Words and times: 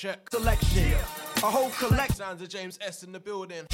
Check. 0.00 0.30
Selection, 0.30 0.94
a 1.36 1.40
whole 1.40 1.68
collection. 1.72 2.16
Sounds 2.16 2.40
of 2.40 2.48
James 2.48 2.78
S 2.80 3.02
in 3.02 3.12
the 3.12 3.20
building. 3.20 3.66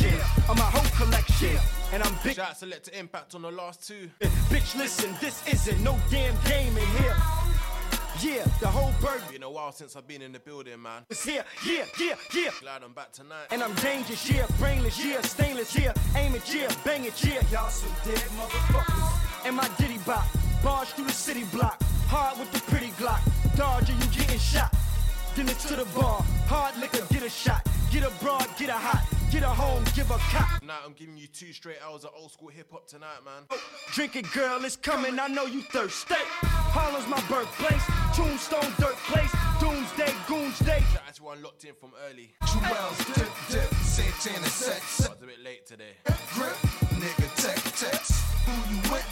I'm 0.49 0.59
a 0.59 0.61
whole 0.61 1.07
collection, 1.07 1.57
and 1.93 2.03
I'm 2.03 2.13
big. 2.25 2.35
Shout 2.35 2.51
out 2.51 2.57
Selector 2.57 2.91
Impact 2.99 3.37
on 3.37 3.43
the 3.43 3.51
last 3.53 3.87
two. 3.87 4.11
Bitch, 4.51 4.77
listen, 4.77 5.15
this 5.21 5.47
isn't 5.47 5.81
no 5.85 5.97
damn 6.11 6.35
game 6.43 6.77
in 6.77 6.87
here. 7.01 7.15
Yeah, 8.21 8.45
the 8.59 8.67
whole 8.67 8.93
bird 9.01 9.23
Been 9.31 9.45
a 9.45 9.51
while 9.51 9.71
since 9.71 9.95
I've 9.95 10.09
been 10.09 10.21
in 10.21 10.33
the 10.33 10.41
building, 10.41 10.83
man. 10.83 11.05
It's 11.11 11.25
here. 11.25 11.45
Yeah, 11.65 11.85
yeah, 12.01 12.17
yeah. 12.35 12.51
Glad 12.61 12.83
I'm 12.83 12.93
back 12.93 13.13
tonight. 13.13 13.47
And 13.53 13.63
I'm 13.63 13.75
dangerous, 13.75 14.29
yeah, 14.29 14.47
brainless, 14.59 15.05
yeah, 15.05 15.21
stainless, 15.21 15.79
yeah, 15.79 15.93
aim 16.17 16.35
it, 16.35 16.53
yeah, 16.53 16.75
bang 16.85 17.05
it, 17.05 17.25
yeah. 17.25 17.41
Y'all 17.53 17.71
some 17.71 17.95
dead 18.05 18.19
motherfuckers. 18.35 19.47
And 19.47 19.55
my 19.55 19.69
ditty 19.79 19.99
bop, 20.05 20.27
barge 20.61 20.89
through 20.89 21.05
the 21.05 21.13
city 21.13 21.45
block, 21.53 21.81
hard 22.09 22.37
with 22.41 22.51
the 22.51 22.59
pretty 22.69 22.91
Glock. 22.99 23.21
Dodger, 23.55 23.93
you 23.93 24.07
getting 24.11 24.41
shot. 24.41 24.75
Then 25.37 25.51
it's 25.51 25.69
to 25.69 25.77
the 25.77 25.85
bar, 25.95 26.25
hard 26.49 26.79
liquor, 26.81 27.05
get 27.13 27.23
a 27.23 27.29
shot, 27.29 27.61
get 27.91 28.03
a 28.03 28.11
broad, 28.25 28.49
get 28.59 28.71
a 28.71 28.73
hot, 28.73 29.05
get 29.31 29.43
a 29.43 29.49
home, 29.49 29.85
give 29.95 30.11
a 30.11 30.17
cop. 30.33 30.63
Now 30.63 30.79
I'm 30.83 30.95
giving 30.95 31.19
you 31.19 31.27
two 31.27 31.53
straight 31.53 31.77
hours 31.87 32.05
of 32.05 32.13
old 32.17 32.33
school 32.33 32.49
hip 32.49 32.69
hop 32.73 32.87
tonight, 32.87 33.21
man. 33.23 33.45
Drink 33.93 34.17
it, 34.17 34.33
girl, 34.33 34.65
it's 34.65 34.77
coming. 34.77 35.21
I 35.21 35.29
know 35.29 35.45
you 35.45 35.61
thirsty. 35.61 36.15
Harlem's 36.41 37.07
my 37.07 37.21
birthplace. 37.29 37.85
Tombstone, 38.17 38.73
dirt 38.79 38.97
place. 39.13 39.31
Doomsday, 39.61 40.15
goons 40.27 40.59
day. 40.61 40.83
Shout 40.93 41.03
out 41.07 41.15
to 41.17 41.23
one 41.23 41.43
locked 41.43 41.65
in 41.65 41.75
from 41.75 41.93
early. 42.09 42.33
Juelz 42.45 43.15
dip 43.15 43.29
dip, 43.51 43.75
Santana 43.85 44.47
set 44.47 44.77
I 44.77 44.87
set, 44.87 45.11
was 45.11 45.23
a 45.23 45.27
bit 45.27 45.45
late 45.45 45.67
today. 45.67 46.01
grip, 46.33 46.57
nigga 46.97 47.29
tech 47.37 47.61
text, 47.77 48.25
who 48.47 48.75
you 48.75 48.81
with? 48.91 49.06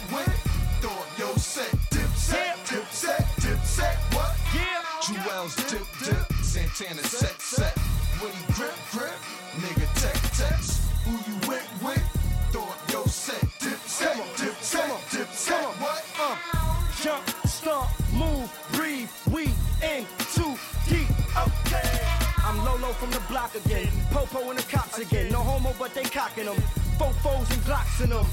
Juelz 5.05 5.55
dip 5.69 5.85
dip, 6.03 6.33
Santana 6.41 7.03
set 7.03 7.39
set, 7.39 7.77
Woody 8.19 8.33
grip 8.53 8.73
grip, 8.91 9.13
nigga 9.61 9.85
tech 10.01 10.19
text, 10.33 10.81
who 11.03 11.11
you 11.29 11.37
went 11.47 11.69
with? 11.83 12.01
Thought 12.49 12.91
yo 12.91 13.03
set, 13.05 13.39
dip 13.59 13.77
set, 13.85 14.17
dip 14.37 14.55
set, 14.61 14.89
dip 15.11 15.29
set, 15.29 15.63
what? 15.79 16.03
Uh, 16.19 16.35
jump, 17.03 17.23
start, 17.45 17.87
move, 18.13 18.49
breathe. 18.71 19.09
We 19.31 19.43
in 19.83 20.07
too 20.33 20.57
deep. 20.89 21.07
Okay. 21.37 22.01
I'm 22.37 22.57
Lolo 22.65 22.91
from 22.93 23.11
the 23.11 23.21
block 23.29 23.53
again. 23.53 23.91
Popo 24.09 24.49
and 24.49 24.57
the 24.57 24.63
cops 24.63 24.97
again. 24.97 25.31
No 25.31 25.39
homo, 25.43 25.75
but 25.77 25.93
they 25.93 26.03
cocking 26.03 26.45
them. 26.45 26.57
Fofos 26.97 27.51
and 27.53 27.61
Glocks 27.61 28.03
in 28.03 28.09
them. 28.09 28.25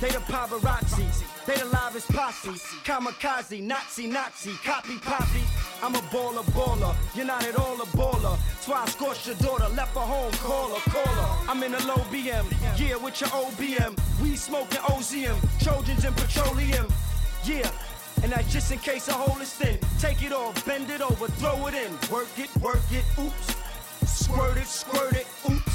They 0.00 0.10
the 0.10 0.18
paparazzi. 0.18 1.37
They 1.48 1.56
the 1.56 1.64
livest 1.64 2.12
posse. 2.12 2.50
Kamikaze, 2.84 3.62
Nazi, 3.62 4.06
Nazi, 4.06 4.52
copy, 4.62 4.98
poppy. 4.98 5.40
I'm 5.82 5.94
a 5.94 5.98
baller, 6.12 6.44
baller. 6.52 6.94
You're 7.14 7.24
not 7.24 7.42
at 7.42 7.56
all 7.56 7.80
a 7.80 7.86
baller. 7.96 8.38
I 8.70 8.86
scorched 8.90 9.26
your 9.26 9.36
daughter. 9.36 9.66
Left 9.74 9.94
her 9.94 10.00
home, 10.00 10.30
call 10.32 10.74
her, 10.74 10.90
call 10.90 11.06
her. 11.06 11.50
I'm 11.50 11.62
in 11.62 11.72
a 11.72 11.78
low 11.86 12.04
BM. 12.12 12.44
Yeah, 12.78 12.96
with 12.96 13.18
your 13.22 13.30
OBM. 13.30 13.98
We 14.20 14.36
smoking 14.36 14.80
OZM. 14.80 15.38
Trojans 15.64 16.04
and 16.04 16.14
petroleum. 16.18 16.86
Yeah. 17.44 17.70
And 18.22 18.30
that's 18.30 18.52
just 18.52 18.70
in 18.70 18.78
case 18.80 19.08
a 19.08 19.14
hole 19.14 19.40
is 19.40 19.50
thin. 19.54 19.78
Take 20.00 20.22
it 20.22 20.32
off, 20.32 20.66
bend 20.66 20.90
it 20.90 21.00
over, 21.00 21.28
throw 21.40 21.66
it 21.68 21.72
in. 21.72 21.92
Work 22.12 22.28
it, 22.36 22.54
work 22.58 22.84
it, 22.92 23.04
oops. 23.18 23.56
Squirt 24.04 24.58
it, 24.58 24.66
squirt 24.66 25.14
it, 25.14 25.26
oops. 25.50 25.67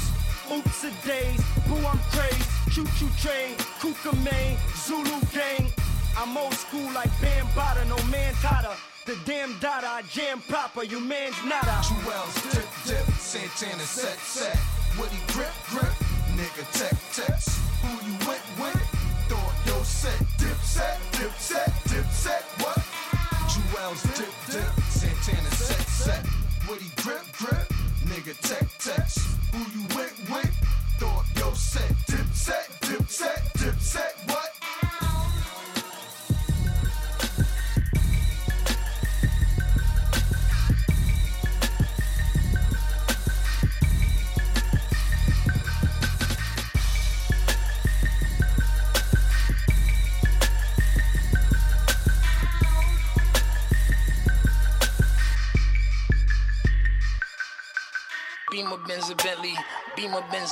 Oops 0.52 0.84
a 0.84 0.90
days, 1.06 1.40
boo 1.66 1.76
I'm 1.76 1.98
crazed. 2.12 2.48
Choo 2.70 2.84
choo 2.98 3.08
train, 3.18 3.56
Kuka 3.80 4.14
main, 4.16 4.58
Zulu 4.76 5.20
gang. 5.32 5.72
I'm 6.18 6.36
old 6.36 6.52
school 6.54 6.92
like 6.92 7.10
no 7.88 7.96
man 8.10 8.34
Tata. 8.42 8.76
The 9.06 9.16
damn 9.24 9.58
I 9.84 10.02
jam 10.02 10.40
proper, 10.48 10.84
you 10.84 11.00
man's. 11.00 11.34
Juelz 11.82 12.34
dip 12.52 12.68
dip, 12.86 13.14
Santana 13.16 13.82
set 13.84 14.18
set, 14.18 14.58
Woody 14.98 15.20
grip 15.28 15.52
grip, 15.70 15.92
nigga 16.36 16.64
tech 16.72 16.98
text, 17.12 17.60
who 17.82 17.90
you 18.06 18.14
went 18.28 18.44
with? 18.60 18.80
Thought 19.28 19.54
yo 19.66 19.82
set, 19.82 20.18
dip 20.38 20.58
set, 20.62 20.98
dip 21.12 21.32
set, 21.38 21.72
dip 21.88 22.06
set, 22.10 22.42
what? 22.60 22.78
Juelz 23.48 24.02
dip 24.16 24.34
dip, 24.52 24.84
Santana 24.88 25.50
set 25.50 25.86
set, 25.88 26.26
Woody 26.68 26.90
grip 26.96 27.24
grip, 27.38 27.63
nigga 28.14 28.34
tech 28.42 28.68
text, 28.78 29.18
who 29.52 29.58
you 29.58 29.86
went 29.96 30.12
with? 30.30 30.53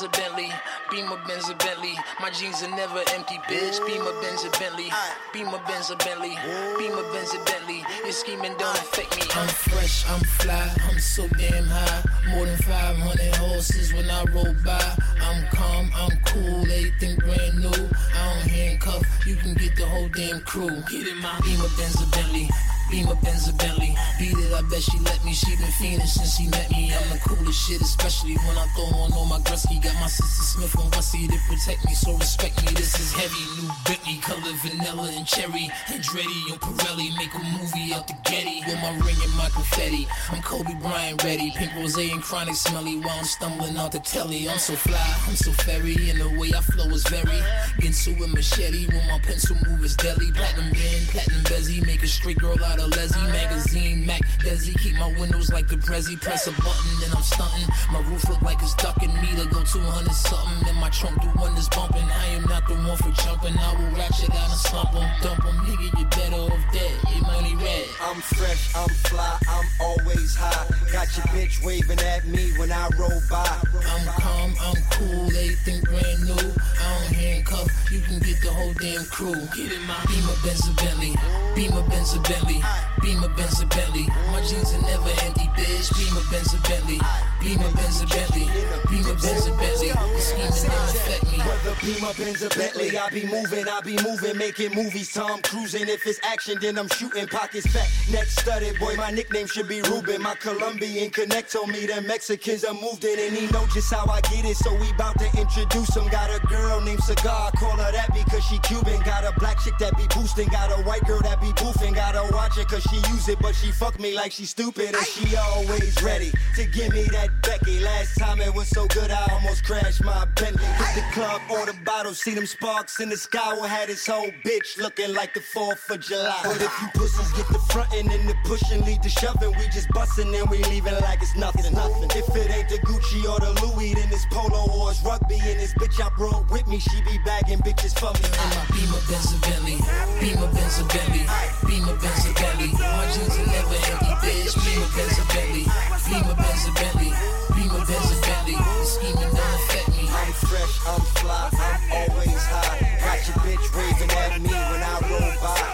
Benz 0.03 0.19
a 0.19 0.21
Bentley, 0.21 0.53
Beamer 0.91 1.21
Benz 1.29 1.49
a 1.49 1.55
Bentley. 1.55 1.95
My 2.21 2.31
jeans 2.31 2.61
are 2.65 2.75
never 2.75 3.05
empty, 3.15 3.37
bitch. 3.47 3.79
Beamer 3.87 4.13
Benz 4.21 4.45
a 4.45 4.51
Bentley, 4.59 4.91
Beamer 5.33 5.61
Benz 5.69 5.91
a 5.91 5.97
Bentley, 5.97 6.37
Beamer 6.77 7.05
Benz 7.13 7.33
a 7.35 7.39
Bentley. 7.45 7.85
Your 8.03 8.11
scheming 8.11 8.57
don't 8.59 8.77
affect 8.79 9.17
me. 9.17 9.23
I'm 9.33 9.47
fresh, 9.47 10.05
I'm 10.11 10.19
fly, 10.21 10.75
I'm 10.91 10.99
so 10.99 11.29
damn 11.39 11.67
high. 11.67 12.03
More 12.31 12.47
than 12.47 12.59
500 12.59 13.37
horses 13.37 13.95
when 13.95 14.11
I 14.11 14.25
roll 14.33 14.55
by. 14.65 14.97
I'm 15.21 15.47
calm, 15.55 15.93
I'm 15.95 16.19
cool, 16.25 16.63
everything 16.63 17.17
brand 17.19 17.61
new. 17.61 17.69
I 17.69 18.35
don't 18.35 18.51
handcuff, 18.51 19.05
you 19.25 19.37
can 19.37 19.55
get 19.55 19.77
the 19.77 19.87
whole 19.87 20.09
damn 20.09 20.41
crew. 20.41 20.83
Get 20.91 21.07
in 21.07 21.19
my 21.19 21.39
Beamer 21.45 21.71
Benz 21.79 22.03
a 22.03 22.07
Bentley. 22.07 22.49
Beamer 22.93 23.17
Benz 23.25 23.49
a 23.49 23.55
Bentley. 23.55 23.97
Beat 24.19 24.37
it, 24.37 24.53
I 24.53 24.61
bet 24.69 24.83
she 24.83 24.99
let 24.99 25.25
me. 25.25 25.33
She 25.33 25.57
been 25.57 25.73
fiending 25.81 26.07
since 26.07 26.37
she 26.37 26.47
met 26.49 26.71
me. 26.71 26.93
I'm 26.93 27.09
the 27.09 27.19
coolest 27.25 27.67
shit, 27.67 27.81
especially 27.81 28.37
when 28.45 28.59
I 28.59 28.67
throw 28.77 28.85
on 29.01 29.15
all 29.15 29.25
my 29.25 29.39
Gretzky. 29.39 29.83
Got 29.83 29.95
my 29.95 30.09
sister 30.09 30.45
Smith 30.45 30.75
and 30.77 30.93
Wessie 30.93 31.27
to 31.27 31.39
protect 31.49 31.87
me, 31.87 31.95
so 31.95 32.13
respect 32.19 32.61
me. 32.61 32.73
This 32.73 33.01
is 33.01 33.13
heavy, 33.17 33.41
new 33.57 33.73
Bentley, 33.89 34.21
color 34.21 34.53
vanilla 34.61 35.09
and 35.17 35.27
cherry. 35.27 35.73
Andretti 35.89 36.53
and 36.53 36.61
Pirelli 36.61 37.17
make 37.17 37.33
a 37.33 37.41
movie 37.57 37.95
out 37.95 38.07
the 38.07 38.15
Getty 38.29 38.61
with 38.67 38.77
my 38.85 38.93
ring 39.01 39.17
and 39.25 39.35
my 39.41 39.49
confetti. 39.49 40.07
I'm 40.29 40.43
Kobe 40.43 40.75
Bryant 40.83 41.25
ready, 41.25 41.51
pink 41.57 41.75
rose 41.77 41.97
and 41.97 42.21
chronic 42.21 42.57
smelly 42.57 42.99
while 43.01 43.17
I'm 43.19 43.25
stumbling 43.25 43.79
out 43.79 43.93
the 43.93 44.01
telly. 44.01 44.51
I'm 44.51 44.59
so 44.59 44.75
fly, 44.75 45.17
I'm 45.27 45.37
so 45.37 45.51
fairy, 45.65 46.11
and 46.11 46.21
the 46.21 46.29
way 46.39 46.53
I 46.53 46.61
flow 46.61 46.93
is 46.93 47.09
very. 47.09 47.41
Ginsu 47.81 48.23
and 48.23 48.35
machete 48.35 48.87
when 48.89 49.07
my 49.09 49.19
pencil 49.21 49.57
move 49.65 49.83
is 49.83 49.97
deadly. 49.97 50.31
Platinum 50.31 50.73
band, 50.73 51.09
platinum 51.09 51.45
bezzy, 51.45 51.85
make 51.87 52.03
a 52.03 52.07
straight 52.07 52.39
girl 52.39 52.63
out 52.63 52.79
of 52.79 52.82
Leslie. 52.87 53.31
Magazine, 53.33 54.07
Mac, 54.07 54.21
Desi, 54.41 54.79
keep 54.79 54.97
my 54.97 55.13
windows 55.19 55.53
like 55.53 55.69
the 55.69 55.77
Prezi. 55.77 56.21
Press 56.21 56.47
a 56.47 56.53
button, 56.53 56.93
then 57.01 57.11
I'm 57.17 57.23
stunting. 57.23 57.69
My 57.93 58.01
roof 58.09 58.29
look 58.29 58.43
like 58.43 58.63
it's 58.63 58.75
ducking 58.75 59.13
me 59.21 59.29
to 59.37 59.47
go 59.49 59.63
200 59.63 60.13
something. 60.13 60.69
And 60.69 60.79
my 60.79 60.91
trunk 60.91 61.21
do 61.23 61.29
wonders 61.37 61.69
bumping. 61.69 62.05
I 62.05 62.27
am 62.37 62.45
not 62.45 62.67
the 62.69 62.75
one 62.75 62.97
for 62.97 63.11
jumping. 63.23 63.57
I 63.59 63.75
will 63.77 63.91
ratchet 63.97 64.31
out 64.31 64.51
and 64.51 64.61
slump 64.61 64.95
'em, 64.95 65.09
dump 65.23 65.45
'em. 65.45 65.57
Nigga, 65.67 65.99
you 65.99 66.05
better 66.07 66.53
off 66.53 66.65
dead. 66.73 66.97
Your 67.15 67.23
money 67.23 67.55
red. 67.57 67.87
I'm 68.03 68.21
fresh, 68.21 68.75
I'm 68.75 68.89
fly, 69.09 69.39
I'm 69.49 69.67
always 69.81 70.35
high. 70.35 70.67
Got 70.93 71.09
your 71.17 71.27
bitch 71.33 71.65
waving 71.65 72.01
at 72.01 72.27
me 72.27 72.53
when 72.59 72.71
I 72.73 72.89
roll 72.99 73.23
by. 73.31 73.57
I'm 73.93 74.07
calm, 74.21 74.55
I'm 74.61 74.83
cool, 74.91 75.27
everything 75.27 75.81
brand 75.83 76.21
new. 76.25 76.35
I 76.35 76.87
don't 76.93 77.15
handcuff, 77.15 77.69
you 77.91 78.01
can 78.01 78.19
get 78.19 78.41
the 78.43 78.51
whole 78.51 78.75
damn 78.75 79.05
crew. 79.07 79.35
Get 79.57 79.73
in 79.73 79.83
my 79.87 79.97
Beamer 80.09 80.37
Benz 80.45 80.69
a 80.69 80.73
Bentley, 80.73 81.15
Beamer 81.55 81.83
Benz 81.89 82.15
a 82.15 82.21
Bentley, 82.21 82.61
Beamer 83.03 83.29
Benz 83.29 83.61
a 83.61 83.67
Bentley. 83.67 84.07
My 84.31 84.41
jeans 84.43 84.73
are 84.75 84.83
never 84.83 85.11
empty, 85.23 85.51
bitch. 85.57 85.91
Beamer 85.99 86.23
Benz 86.31 86.55
a 86.55 86.59
Bentley, 86.69 87.01
Beamer, 87.43 87.71
Benz, 87.73 88.01
and 88.01 88.09
Bentley. 88.09 88.47
Beamer, 88.89 89.15
Benz, 89.19 89.47
and 89.47 89.59
Bentley. 89.59 89.91
The 89.91 90.21
scheming 90.21 91.33
me. 91.33 91.39
Whether 91.43 91.75
Beamer, 91.83 92.15
Benz, 92.15 92.43
or 92.45 92.49
Bentley, 92.51 92.97
I 92.97 93.11
be 93.11 93.27
moving, 93.27 93.67
I 93.67 93.81
be 93.81 93.97
moving, 94.03 94.39
making 94.39 94.75
movies. 94.75 95.13
Tom 95.13 95.43
cruising. 95.43 95.89
If 95.89 96.07
it's 96.07 96.21
action, 96.23 96.59
then 96.61 96.79
I'm 96.79 96.89
shooting. 96.89 97.27
Pockets 97.27 97.67
fat, 97.67 97.91
neck 98.13 98.27
studded. 98.27 98.79
Boy, 98.79 98.95
my 98.95 99.11
nickname 99.11 99.49
should 99.49 99.67
be 99.67 99.83
Ruben. 99.83 100.23
My 100.23 100.37
Colombian 100.37 101.11
connect 101.11 101.53
told 101.53 101.71
me 101.71 101.87
that 101.87 102.05
Mexicans 102.05 102.65
are 102.65 102.75
moved 102.75 103.05
in, 103.05 103.19
and 103.19 103.37
he 103.37 103.49
know 103.49 103.67
just 103.75 103.93
how 103.93 104.07
I 104.07 104.21
get 104.21 104.45
it. 104.45 104.57
So 104.57 104.73
we 104.77 104.93
bout 104.93 105.19
to 105.19 105.27
introduce 105.37 105.97
him. 105.97 106.07
Got 106.09 106.31
a 106.31 106.39
girl 106.47 106.81
named 106.81 107.03
Cigar, 107.03 107.51
call 107.59 107.77
her 107.77 107.91
that 107.91 108.15
because 108.15 108.45
she 108.45 108.59
Cuban. 108.61 109.01
Got 109.03 109.25
a 109.25 109.33
black 109.41 109.59
chick 109.59 109.75
that 109.81 109.97
be 109.97 110.07
boosting. 110.15 110.49
Got 110.49 110.71
a 110.71 110.83
white 110.85 111.05
girl 111.07 111.21
that 111.23 111.41
be 111.41 111.49
boofing. 111.59 111.97
Gotta 111.97 112.23
watch 112.33 112.57
it 112.63 112.69
cause 112.69 112.83
she 112.85 112.97
use 113.13 113.29
it, 113.29 113.39
but 113.41 113.55
she 113.55 113.71
fuck 113.71 113.99
me 113.99 114.15
like 114.15 114.33
she 114.33 114.47
stupid. 114.47 114.95
And 114.95 115.07
she 115.07 115.37
always 115.37 116.01
ready 116.03 116.33
to 116.57 116.65
give 116.67 116.93
me 116.93 117.03
that 117.13 117.31
Becky. 117.43 117.81
Last 117.81 118.19
time 118.19 118.41
it 118.41 118.55
was 118.55 118.69
so 118.69 118.87
good, 118.87 119.11
I 119.11 119.27
almost 119.33 119.65
crashed 119.65 120.03
my 120.05 120.25
Bentley. 120.37 120.65
Hit 120.65 120.95
the 120.95 121.05
club, 121.13 121.41
order 121.51 121.75
bottles, 121.85 122.21
see 122.21 122.35
them 122.35 122.47
sparks 122.47 123.01
in 123.01 123.09
the 123.09 123.17
sky. 123.17 123.59
We 123.61 123.69
had 123.69 123.89
his 123.89 124.07
whole 124.07 124.31
bitch 124.47 124.79
looking 124.79 125.15
like 125.15 125.35
the 125.35 125.41
4th 125.41 125.91
of 125.91 126.01
July. 126.01 126.41
But 126.45 126.63
if 126.63 126.73
you 126.81 126.89
pussies 126.95 127.33
get 127.33 127.49
the 127.49 127.59
frontin' 127.71 128.11
and 128.11 128.29
the 128.29 128.35
pushing, 128.45 128.85
lead 128.85 129.03
the 129.03 129.09
shoving, 129.09 129.53
we 129.59 129.67
just 129.69 129.89
bustin' 129.91 130.35
and 130.35 130.49
we 130.49 130.63
leaving 130.65 130.95
like 131.01 131.21
it's 131.23 131.37
nothing. 131.37 131.73
nothing. 131.75 132.11
If 132.15 132.29
it 132.37 132.51
ain't 132.51 132.69
the 132.69 132.79
Gucci 132.87 133.29
or 133.29 133.41
the 133.41 133.53
Louis, 133.67 133.95
then 133.95 134.09
it's 134.11 134.27
polo 134.27 134.71
or 134.73 134.91
it's 134.91 135.03
rugby. 135.03 135.39
And 135.43 135.61
this 135.61 135.75
bitch 135.75 136.01
I 136.01 136.09
brought 136.17 136.51
with 136.51 136.67
me, 136.69 136.79
she 136.79 137.01
be 137.03 137.19
bagging 137.25 137.59
bitches 137.59 137.99
for 137.99 138.13
me. 138.15 138.29
I'm 138.39 138.53
a 138.57 138.73
Beamer, 138.73 139.03
Benz, 139.09 139.33
Bentley. 139.41 139.79
Beamer, 140.21 140.53
Benz, 140.55 140.83
Bentley. 140.83 141.25
Beamer, 141.67 141.97
Benz, 142.01 142.27
and 142.27 142.42
Bentley. 142.43 142.71
My 142.75 143.07
jeans 143.15 143.39
are 143.39 143.47
never 143.47 143.79
empty, 143.87 144.13
bitch. 144.19 144.55
Beamer, 144.67 144.91
Benz, 144.99 145.15
and 145.23 145.29
Bentley. 145.31 145.65
Beamer, 146.11 146.35
Benz, 146.35 146.67
and 146.67 146.75
Bentley. 146.75 147.11
Beamer, 147.55 147.85
Benz, 147.87 148.11
and 148.11 148.23
Bentley. 148.27 148.57
The 148.59 148.85
scheming 148.85 149.31
don't 149.31 149.55
affect 149.63 149.89
me. 149.95 150.05
I'm 150.11 150.33
fresh, 150.43 150.75
I'm 150.91 151.03
fly, 151.23 151.51
I'm 151.55 151.83
always 152.11 152.43
high. 152.51 152.83
Got 152.99 153.23
your 153.31 153.39
bitch 153.47 153.67
raving 153.71 154.11
at 154.11 154.43
me 154.43 154.51
when 154.51 154.83
I 154.83 154.95
roll 155.07 155.33
by. 155.39 155.73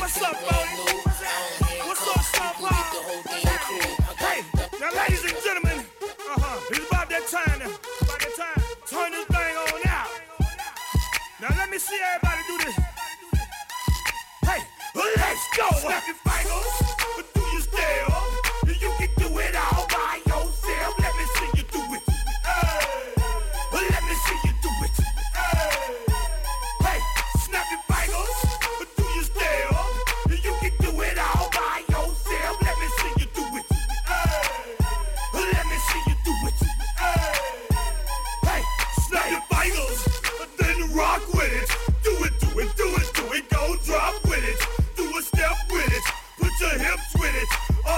What's 0.00 0.22
up, 0.22 0.36
Brody? 0.48 0.80
What's 1.84 2.08
up, 2.08 2.22
Star 2.24 2.52
Hey, 4.16 4.40
now, 4.80 4.90
ladies 4.96 5.24
and 5.24 5.36
gentlemen, 5.44 5.84
uh-huh, 6.00 6.70
it's 6.70 6.88
about 6.88 7.08
that 7.10 7.28
time 7.28 7.58
now. 7.58 7.70
About 8.00 8.20
that 8.20 8.34
time. 8.36 8.60
Turn 8.88 9.12
this 9.12 9.26
thing 9.26 9.56
on 9.56 9.80
out. 9.88 10.08
Now, 11.40 11.48
let 11.56 11.70
me 11.70 11.78
see 11.78 11.98
everybody 12.14 12.29
go. 15.60 16.29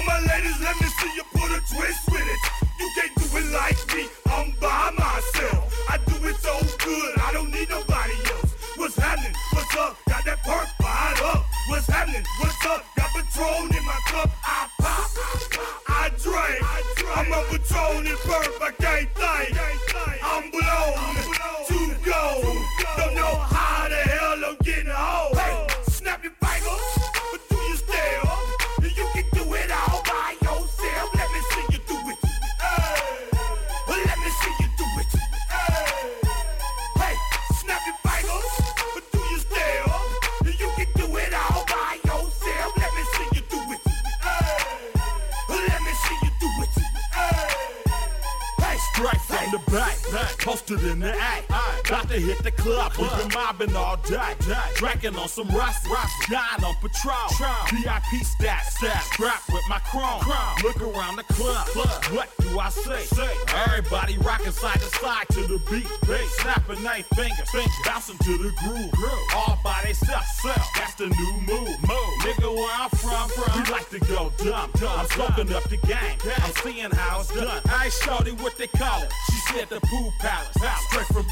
My 0.06 0.18
ladies, 0.20 0.58
let 0.60 0.80
me 0.80 0.86
see 0.98 1.12
you 1.14 1.22
put 1.32 1.50
a 1.50 1.60
twist 1.72 2.10
with 2.10 2.26
it. 2.26 2.40
You 2.78 2.90
can't 2.94 3.14
do 3.16 3.38
it 3.38 3.52
like 3.52 3.78
me. 3.94 4.08
I'm 4.26 4.52
by 4.60 4.90
myself. 4.98 5.72
I 5.88 5.98
do 5.98 6.26
it 6.26 6.36
so 6.36 6.58
good. 6.84 7.18
I 7.18 7.32
don't 7.32 7.50
need 7.50 7.68
nobody 7.70 8.14
else. 8.32 8.54
What's 8.76 8.96
happening? 8.96 9.34
What's 9.52 9.76
up? 9.76 9.96
Got 10.08 10.24
that 10.24 10.42
perk 10.44 10.68
fired 10.80 11.20
up. 11.22 11.44
What's 11.68 11.86
happening? 11.86 12.24
What's 12.40 12.66
up? 12.66 12.84
Got 12.96 13.10
Patron 13.10 13.76
in 13.76 13.84
my 13.84 14.00
cup. 14.06 14.30
I 14.44 14.68
pop. 14.80 15.10
I 15.88 16.08
drink. 16.18 17.06
I'm 17.16 17.32
a 17.32 17.42
Patron 17.50 18.06
and 18.06 18.18
perk. 18.18 18.62
I 18.62 18.70
can't 18.78 19.08
think. 19.14 19.91
Posted 50.72 50.92
in 50.92 51.00
the 51.00 51.14
act. 51.14 51.50
About 51.86 52.08
to 52.08 52.18
hit 52.18 52.42
the 52.42 52.50
club, 52.50 52.92
we've 52.98 53.10
been 53.18 53.28
mobbing 53.34 53.76
all 53.76 53.96
day. 53.96 54.34
Drinking 54.76 55.16
on 55.16 55.28
some 55.28 55.48
rust, 55.48 55.86
rust, 55.88 56.12
dying 56.30 56.64
on 56.64 56.74
patrol. 56.76 57.28
VIP 57.70 58.24
stats, 58.24 58.78
stats, 58.78 59.12
strapped 59.12 59.48
with 59.48 59.62
my 59.68 59.78
chrome. 59.80 60.22
Look 60.62 60.80
around 60.80 61.16
the 61.16 61.24
club, 61.34 61.66
what 62.12 62.30
do 62.38 62.58
I 62.58 62.68
say? 62.70 63.04
Everybody 63.66 64.18
rocking 64.18 64.52
side 64.52 64.80
to 64.80 64.90
side 64.98 65.28
to 65.30 65.40
the 65.42 65.60
beat. 65.70 65.86
Snapping 66.40 66.82
they 66.82 67.02
fingers, 67.14 67.48
bouncing 67.84 68.18
to 68.18 68.38
the 68.38 68.52
groove. 68.62 68.92
All 69.34 69.58
by 69.62 69.82
themselves, 69.84 70.26
that's 70.76 70.94
the 70.94 71.06
new 71.06 71.32
move. 71.46 71.68
Nigga, 72.22 72.54
where 72.54 72.74
I'm 72.78 72.90
from, 72.90 73.28
from, 73.28 73.62
we 73.62 73.70
like 73.70 73.88
to 73.90 73.98
go 74.00 74.32
dumb. 74.38 74.70
I'm 74.86 75.06
smoking 75.08 75.52
up 75.52 75.64
the 75.68 75.76
game, 75.78 76.18
I'm 76.38 76.52
seeing 76.62 76.90
how 76.90 77.20
it's 77.20 77.34
done. 77.34 77.60
I 77.68 77.84
ain't 77.84 77.92
shorty 77.92 78.32
what 78.32 78.56
they 78.56 78.68
call 78.68 79.02
it. 79.02 79.12
She 79.26 79.38
said 79.52 79.68
the 79.68 79.80
pool 79.80 80.12
palace, 80.18 80.56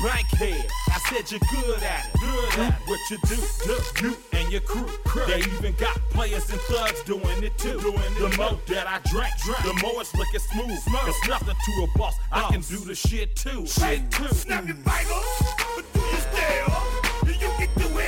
Bankhead. 0.02 0.66
I 0.88 0.98
said 1.08 1.30
you're 1.30 1.40
good 1.50 1.82
at 1.82 2.06
it, 2.06 2.20
good 2.20 2.58
at 2.58 2.72
it. 2.72 2.88
What 2.88 3.00
you 3.10 3.18
do, 3.28 3.36
do, 3.66 4.08
you 4.08 4.16
and 4.32 4.50
your 4.50 4.62
crew. 4.62 4.88
They 5.26 5.40
even 5.40 5.74
got 5.74 5.96
players 6.10 6.48
and 6.50 6.60
thugs 6.62 7.02
doing 7.02 7.42
it 7.42 7.56
too. 7.58 7.78
doing 7.80 8.14
the 8.18 8.34
more 8.38 8.58
that 8.68 8.86
I 8.86 8.98
drink, 9.10 9.32
the 9.62 9.74
more 9.82 10.00
it's 10.00 10.14
looking 10.14 10.40
smooth. 10.40 10.78
It's 11.06 11.28
nothing 11.28 11.54
to 11.54 11.72
a 11.84 11.98
boss. 11.98 12.16
I 12.32 12.50
can 12.50 12.62
do 12.62 12.78
the 12.78 12.94
shit 12.94 13.36
too. 13.36 13.66
Shit 13.66 14.10
too. 14.10 14.28
Snap 14.28 14.66
your 14.66 14.76
fingers, 14.76 15.54
but 15.76 15.92
do 15.92 16.00
you 16.00 16.16
still? 16.16 16.70
You 17.26 17.50
can 17.58 17.68
do 17.76 17.98
it 17.98 17.99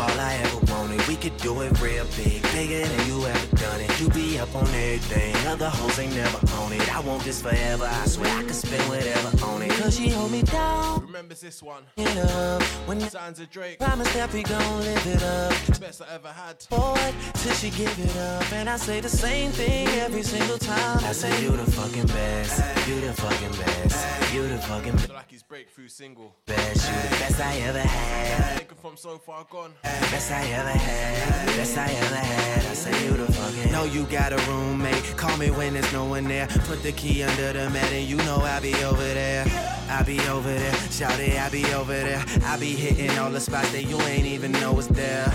all 0.00 0.20
I 0.20 0.34
ever 0.34 0.72
wanted. 0.72 1.06
We 1.08 1.16
could 1.16 1.37
do 1.38 1.60
it 1.62 1.80
real 1.80 2.04
big, 2.16 2.42
bigger 2.52 2.86
than 2.86 3.06
you 3.08 3.24
ever 3.26 3.56
done 3.56 3.80
it. 3.80 4.00
You 4.00 4.08
be 4.10 4.38
up 4.38 4.54
on 4.54 4.66
everything. 4.68 5.34
Other 5.46 5.68
hoes 5.68 5.98
ain't 5.98 6.14
never 6.14 6.38
on 6.56 6.72
it. 6.72 6.94
I 6.94 7.00
want 7.00 7.22
this 7.24 7.40
forever. 7.42 7.84
I 7.90 8.06
swear 8.06 8.36
I 8.38 8.42
could 8.42 8.54
spend 8.54 8.82
whatever 8.88 9.44
on 9.44 9.62
it. 9.62 9.70
Cause 9.72 9.96
she 9.96 10.08
hold 10.08 10.30
me 10.32 10.42
down. 10.42 11.02
Remembers 11.02 11.40
this 11.40 11.62
one? 11.62 11.84
It 11.96 12.16
up. 12.18 12.62
When 12.86 13.00
Sounds 13.00 13.40
of 13.40 13.50
Drake. 13.50 13.78
promise 13.78 14.12
that 14.14 14.32
we 14.32 14.42
gon' 14.42 14.78
live 14.80 15.06
it 15.06 15.22
up. 15.22 15.80
Best 15.80 16.02
I 16.02 16.14
ever 16.14 16.28
had. 16.28 16.64
Boy, 16.68 17.14
till 17.34 17.52
she 17.54 17.70
give 17.70 17.96
it 17.98 18.16
up. 18.16 18.52
And 18.52 18.68
I 18.68 18.76
say 18.76 19.00
the 19.00 19.08
same 19.08 19.50
thing 19.52 19.88
every 20.00 20.22
single 20.22 20.58
time. 20.58 20.98
I 21.04 21.12
say 21.12 21.42
you 21.42 21.50
the 21.52 21.70
fucking 21.70 22.06
best. 22.06 22.88
You 22.88 23.00
the 23.00 23.12
fucking 23.12 23.52
best. 23.52 24.34
You 24.34 24.46
the 24.46 24.58
fucking 24.58 24.96
Feel 24.98 25.14
like 25.14 25.30
his 25.30 25.42
breakthrough 25.42 25.88
single. 25.88 26.34
best. 26.46 26.86
You 26.88 26.94
the 27.08 27.16
best 27.16 27.40
I 27.40 27.56
ever 27.60 27.78
had. 27.80 28.58
Taken 28.58 28.76
from 28.76 28.96
so 28.96 29.16
far 29.18 29.46
gone. 29.50 29.72
Best 29.82 30.30
I 30.30 30.42
ever 30.50 30.68
had, 30.70 31.27
best 31.56 31.76
I 31.76 31.90
ever 31.90 32.16
had. 32.16 32.66
I 32.66 32.74
say 32.74 33.04
you 33.04 33.16
the 33.16 33.32
fucking. 33.32 33.72
Know 33.72 33.84
you 33.84 34.04
got 34.04 34.32
a 34.32 34.38
roommate. 34.50 35.16
Call 35.16 35.36
me 35.36 35.50
when 35.50 35.74
there's 35.74 35.92
no 35.92 36.04
one 36.04 36.24
there. 36.24 36.46
Put 36.66 36.82
the 36.82 36.92
key 36.92 37.22
under 37.22 37.52
the 37.52 37.70
mat 37.70 37.92
and 37.92 38.06
you 38.08 38.16
know 38.18 38.36
I'll 38.36 38.62
be 38.62 38.74
over 38.84 39.02
there. 39.02 39.46
I'll 39.90 40.04
be 40.04 40.20
over 40.28 40.52
there, 40.52 40.74
shout 40.90 41.18
it, 41.18 41.40
I'll 41.40 41.50
be 41.50 41.64
over 41.72 41.92
there. 41.92 42.22
I'll 42.42 42.60
be 42.60 42.74
hitting 42.74 43.18
all 43.18 43.30
the 43.30 43.40
spots 43.40 43.72
that 43.72 43.84
you 43.84 43.98
ain't 44.02 44.26
even 44.26 44.52
know 44.52 44.74
was 44.74 44.86
there. 44.88 45.34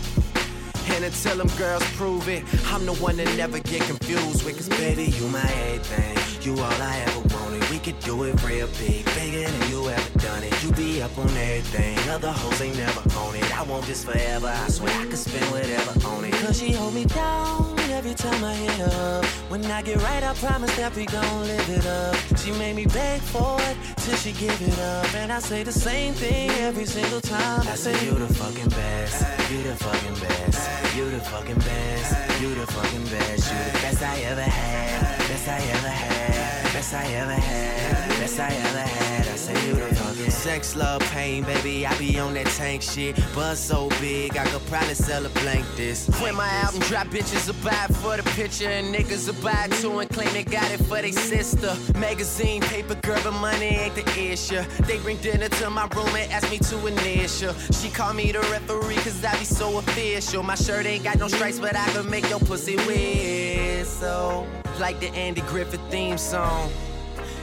And 0.95 1.05
until 1.05 1.37
them 1.37 1.47
girls 1.57 1.83
prove 1.95 2.27
it, 2.27 2.43
I'm 2.67 2.85
the 2.85 2.93
one 2.95 3.17
that 3.17 3.27
never 3.37 3.59
get 3.59 3.81
confused 3.83 4.43
with. 4.43 4.57
Cause 4.57 4.69
baby, 4.69 5.05
you 5.05 5.27
my 5.27 5.39
everything. 5.39 6.17
You 6.43 6.53
all 6.53 6.81
I 6.81 7.03
ever 7.07 7.21
wanted. 7.35 7.69
We 7.69 7.79
could 7.79 7.99
do 8.01 8.23
it 8.23 8.41
real 8.43 8.67
big, 8.79 9.05
bigger 9.15 9.49
than 9.49 9.71
you 9.71 9.89
ever 9.89 10.19
done 10.19 10.43
it. 10.43 10.63
You 10.63 10.71
be 10.73 11.01
up 11.01 11.17
on 11.17 11.29
everything. 11.29 11.97
Other 12.09 12.31
hoes 12.31 12.61
ain't 12.61 12.77
never 12.77 13.01
on 13.17 13.35
it. 13.35 13.57
I 13.57 13.63
want 13.63 13.85
this 13.85 14.03
forever. 14.03 14.47
I 14.47 14.67
swear 14.69 14.93
I 14.99 15.05
could 15.05 15.17
spend 15.17 15.45
whatever 15.51 16.07
on 16.07 16.25
it. 16.25 16.33
Cause 16.33 16.59
she 16.59 16.71
hold 16.71 16.93
me 16.93 17.05
down 17.05 17.79
every 17.91 18.13
time 18.13 18.43
I 18.43 18.53
hit 18.53 18.81
up. 18.81 19.30
When 19.51 19.65
I 19.65 19.81
get 19.81 20.01
right, 20.01 20.23
I 20.23 20.33
promise 20.35 20.73
that 20.77 20.95
we 20.95 21.05
gon' 21.05 21.41
live 21.41 21.69
it 21.69 21.85
up. 21.85 22.15
She 22.37 22.53
made 22.53 22.73
me 22.73 22.85
beg 22.85 23.19
for 23.19 23.57
it 23.59 23.75
till 23.97 24.15
she 24.15 24.31
give 24.31 24.61
it 24.61 24.79
up. 24.79 25.13
And 25.13 25.29
I 25.29 25.39
say 25.39 25.61
the 25.63 25.73
same 25.73 26.13
thing 26.13 26.49
every 26.51 26.85
single 26.85 27.19
time. 27.19 27.67
I 27.67 27.75
say, 27.75 27.91
You 28.05 28.13
the 28.13 28.33
fucking 28.33 28.69
best. 28.69 29.51
You 29.51 29.61
the 29.63 29.75
fucking 29.75 30.15
best. 30.23 30.95
You 30.95 31.09
the 31.09 31.19
fucking 31.19 31.59
best. 31.59 32.41
You 32.41 32.55
the 32.55 32.65
fucking 32.65 33.03
best. 33.03 33.51
You 33.51 33.57
the 33.73 33.79
best 33.83 34.01
I 34.01 34.21
ever 34.31 34.41
had. 34.41 35.17
Best 35.27 35.47
I 35.49 35.59
ever 35.75 35.89
had. 35.89 36.73
Best 36.73 36.93
I 36.93 37.05
ever 37.11 37.33
had. 37.33 38.09
Best 38.21 38.39
I 38.39 38.53
ever 38.53 38.79
had. 38.79 39.20
Say, 39.41 40.23
You 40.23 40.29
sex, 40.29 40.75
love, 40.75 41.01
pain, 41.09 41.43
baby. 41.43 41.83
I 41.87 41.97
be 41.97 42.19
on 42.19 42.35
that 42.35 42.45
tank 42.45 42.83
shit. 42.83 43.15
Buzz 43.33 43.59
so 43.59 43.89
big, 43.99 44.37
I 44.37 44.45
could 44.45 44.63
probably 44.67 44.93
sell 44.93 45.25
a 45.25 45.29
blank 45.29 45.65
this. 45.75 46.07
When 46.21 46.35
my 46.35 46.47
album 46.47 46.81
drop, 46.81 47.07
bitches 47.07 47.47
will 47.47 47.63
buy 47.63 47.87
for 48.01 48.17
the 48.17 48.23
picture, 48.35 48.69
and 48.69 48.93
niggas 48.93 49.25
will 49.25 49.41
buy 49.41 49.65
it 49.65 49.71
too 49.81 49.97
and 49.97 50.07
claim 50.11 50.31
they 50.33 50.43
got 50.43 50.69
it 50.71 50.77
for 50.77 51.01
they 51.01 51.11
sister. 51.11 51.75
Magazine, 51.97 52.61
paper, 52.61 52.93
girl, 52.93 53.19
but 53.23 53.31
money 53.31 53.65
ain't 53.65 53.95
the 53.95 54.07
issue. 54.19 54.61
They 54.85 54.99
bring 54.99 55.17
dinner 55.17 55.49
to 55.49 55.69
my 55.71 55.87
room 55.95 56.15
and 56.15 56.31
ask 56.31 56.47
me 56.51 56.59
to 56.59 56.85
initial. 56.85 57.55
She 57.71 57.89
call 57.89 58.13
me 58.13 58.31
the 58.31 58.41
referee, 58.51 58.97
cause 58.97 59.25
I 59.25 59.35
be 59.39 59.45
so 59.45 59.79
official. 59.79 60.43
My 60.43 60.55
shirt 60.55 60.85
ain't 60.85 61.03
got 61.03 61.17
no 61.17 61.27
stripes, 61.27 61.59
but 61.59 61.75
I 61.75 61.87
can 61.93 62.07
make 62.07 62.29
your 62.29 62.39
pussy 62.41 62.75
whistle. 62.85 64.47
Like 64.79 64.99
the 64.99 65.09
Andy 65.15 65.41
Griffith 65.41 65.81
theme 65.89 66.19
song. 66.19 66.71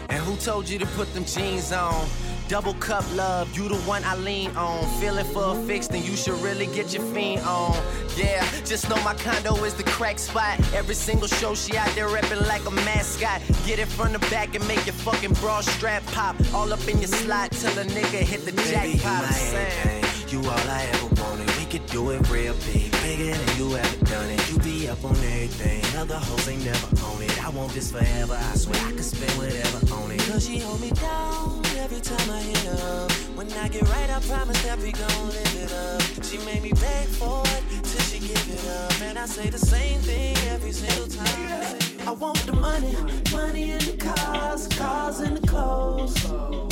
And 0.09 0.19
who 0.23 0.37
told 0.37 0.69
you 0.69 0.79
to 0.79 0.87
put 0.87 1.13
them 1.15 1.25
jeans 1.25 1.73
on? 1.73 2.09
Double 2.49 2.73
cup 2.75 3.05
love, 3.15 3.55
you 3.55 3.69
the 3.69 3.77
one 3.83 4.03
I 4.05 4.17
lean 4.17 4.57
on. 4.57 4.83
Feeling 5.01 5.27
for 5.35 5.53
a 5.55 5.55
fix, 5.67 5.87
then 5.87 6.03
you 6.03 6.17
should 6.17 6.41
really 6.41 6.65
get 6.67 6.95
your 6.95 7.03
fiend 7.13 7.43
on. 7.43 7.77
Yeah, 8.17 8.43
just 8.65 8.89
know 8.89 8.97
my 9.05 9.13
condo 9.15 9.55
is 9.65 9.75
the 9.75 9.83
crack 9.83 10.19
spot. 10.19 10.59
Every 10.73 10.95
single 10.95 11.29
show 11.29 11.55
she 11.55 11.77
out 11.77 11.91
there 11.95 12.09
reppin' 12.09 12.47
like 12.49 12.65
a 12.65 12.71
mascot. 12.71 13.43
Get 13.67 13.79
it 13.79 13.89
from 13.89 14.15
the 14.15 14.19
back 14.31 14.55
and 14.55 14.67
make 14.67 14.87
your 14.87 14.95
fucking 14.95 15.35
bra 15.35 15.61
strap 15.61 16.03
pop. 16.07 16.37
All 16.55 16.73
up 16.73 16.89
in 16.89 16.99
your 16.99 17.09
slot 17.09 17.51
till 17.53 17.79
a 17.79 17.85
nigga 17.85 18.21
hit 18.25 18.47
the 18.47 18.53
Baby, 18.53 18.93
you 18.93 18.99
jackpot. 18.99 19.23
my 19.23 19.27
I'm 19.29 19.33
saying. 19.35 20.05
You 20.29 20.39
all 20.41 20.71
I 20.71 20.89
ever 20.93 21.23
wanted. 21.23 21.55
We 21.59 21.67
could 21.67 21.85
do 21.87 22.11
it 22.13 22.31
real 22.31 22.55
big, 22.73 22.88
bigger 23.09 23.33
than 23.33 23.57
you 23.57 23.75
ever 23.75 24.05
done 24.05 24.29
it. 24.29 24.41
You 24.51 24.59
be 24.59 24.89
up 24.89 25.03
on 25.03 25.17
everything. 25.17 25.81
Other 25.99 26.19
hoes 26.19 26.47
ain't 26.49 26.65
never 26.65 26.89
on 27.07 27.23
it. 27.23 27.35
I 27.43 27.49
want 27.49 27.73
this 27.73 27.91
forever. 27.91 28.37
I 28.39 28.55
swear 28.55 28.81
I 28.85 28.93
could 28.93 29.05
spend 29.05 29.33
whatever 29.41 29.81
on 29.95 30.11
it. 30.11 30.21
Cause 30.29 30.47
she 30.47 30.59
hold 30.59 30.81
me 30.81 30.91
down 30.91 31.65
every 31.85 32.01
time 32.01 32.29
I 32.31 32.41
hit 32.43 32.67
up. 32.85 33.11
When 33.39 33.51
I 33.65 33.69
get 33.69 33.89
right, 33.95 34.11
I 34.11 34.21
promise 34.33 34.61
that 34.63 34.79
we 34.79 34.93
gon' 34.93 35.27
live 35.37 35.55
it 35.65 35.73
up. 35.73 36.03
She 36.29 36.37
made 36.49 36.63
me 36.63 36.73
beg 36.73 37.09
for 37.21 37.43
it 37.57 37.63
till 37.83 38.05
she 38.11 38.19
give 38.21 38.47
it 38.57 38.65
up. 38.81 39.01
And 39.01 39.19
I 39.19 39.25
say 39.25 39.49
the 39.49 39.59
same 39.75 40.01
thing 40.01 40.37
every 40.53 40.73
single 40.73 41.09
time. 41.09 41.79
I 42.07 42.11
want 42.11 42.39
the 42.45 42.53
money, 42.53 42.95
money 43.33 43.71
in 43.73 43.83
the 43.91 43.97
cars, 43.97 44.69
cars 44.69 45.21
in 45.21 45.33
the 45.35 45.47
clothes, 45.47 46.15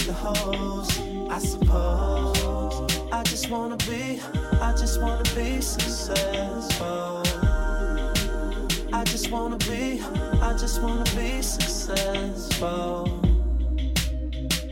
the 0.06 0.12
hoes, 0.12 1.15
I 1.30 1.38
suppose. 1.38 2.92
I 3.12 3.22
just 3.24 3.50
wanna 3.50 3.76
be, 3.78 4.20
I 4.60 4.72
just 4.72 5.00
wanna 5.00 5.24
be 5.34 5.60
successful. 5.60 7.22
I 8.92 9.04
just 9.04 9.30
wanna 9.30 9.58
be, 9.58 10.00
I 10.40 10.56
just 10.58 10.82
wanna 10.82 11.04
be 11.16 11.42
successful. 11.42 13.20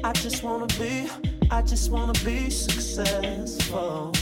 I 0.02 0.12
just 0.12 0.42
wanna 0.42 0.66
be, 0.78 1.08
I 1.50 1.62
just 1.62 1.90
wanna 1.90 2.12
be 2.24 2.50
successful. 2.50 4.12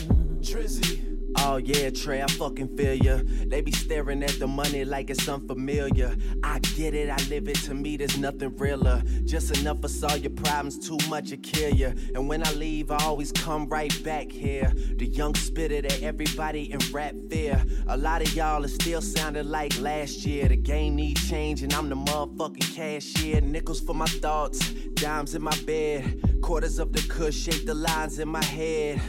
Drizzy. 0.41 1.12
Oh 1.39 1.57
yeah, 1.57 1.91
Trey, 1.91 2.23
I 2.23 2.27
fucking 2.27 2.77
feel 2.77 2.95
ya. 2.95 3.19
They 3.47 3.61
be 3.61 3.73
staring 3.73 4.23
at 4.23 4.39
the 4.39 4.47
money 4.47 4.85
like 4.85 5.11
it's 5.11 5.29
unfamiliar. 5.29 6.17
I 6.43 6.59
get 6.61 6.95
it, 6.95 7.11
I 7.11 7.17
live 7.29 7.49
it. 7.49 7.57
To 7.65 7.75
me, 7.75 7.97
there's 7.97 8.19
nothing 8.19 8.57
realer. 8.57 9.03
Just 9.25 9.57
enough 9.59 9.81
for 9.81 9.89
solve 9.89 10.19
your 10.19 10.31
problems, 10.33 10.79
too 10.79 10.99
much 11.09 11.31
to 11.31 11.37
kill 11.37 11.75
ya. 11.75 11.91
And 12.15 12.29
when 12.29 12.47
I 12.47 12.53
leave, 12.53 12.91
I 12.91 13.03
always 13.05 13.33
come 13.33 13.69
right 13.69 13.93
back 14.05 14.31
here. 14.31 14.73
The 14.97 15.07
young 15.07 15.35
spitter 15.35 15.83
that 15.83 16.03
everybody 16.03 16.73
in 16.73 16.79
rap 16.93 17.15
fear. 17.31 17.65
A 17.89 17.97
lot 17.97 18.23
of 18.23 18.35
y'all 18.35 18.65
are 18.65 18.69
still 18.69 19.01
sounding 19.01 19.49
like 19.49 19.79
last 19.81 20.27
year. 20.27 20.49
The 20.49 20.57
game 20.57 20.97
needs 20.97 21.29
change, 21.29 21.62
and 21.62 21.73
I'm 21.75 21.89
the 21.89 21.97
motherfucking 21.97 22.75
cashier. 22.75 23.41
Nickels 23.41 23.81
for 23.81 23.95
my 23.95 24.07
thoughts, 24.07 24.71
dimes 24.95 25.35
in 25.35 25.43
my 25.43 25.57
bed. 25.67 26.41
Quarters 26.43 26.79
of 26.79 26.93
the 26.93 27.03
cush 27.09 27.35
shape 27.35 27.67
the 27.67 27.75
lines 27.75 28.19
in 28.19 28.29
my 28.29 28.45
head. 28.45 29.01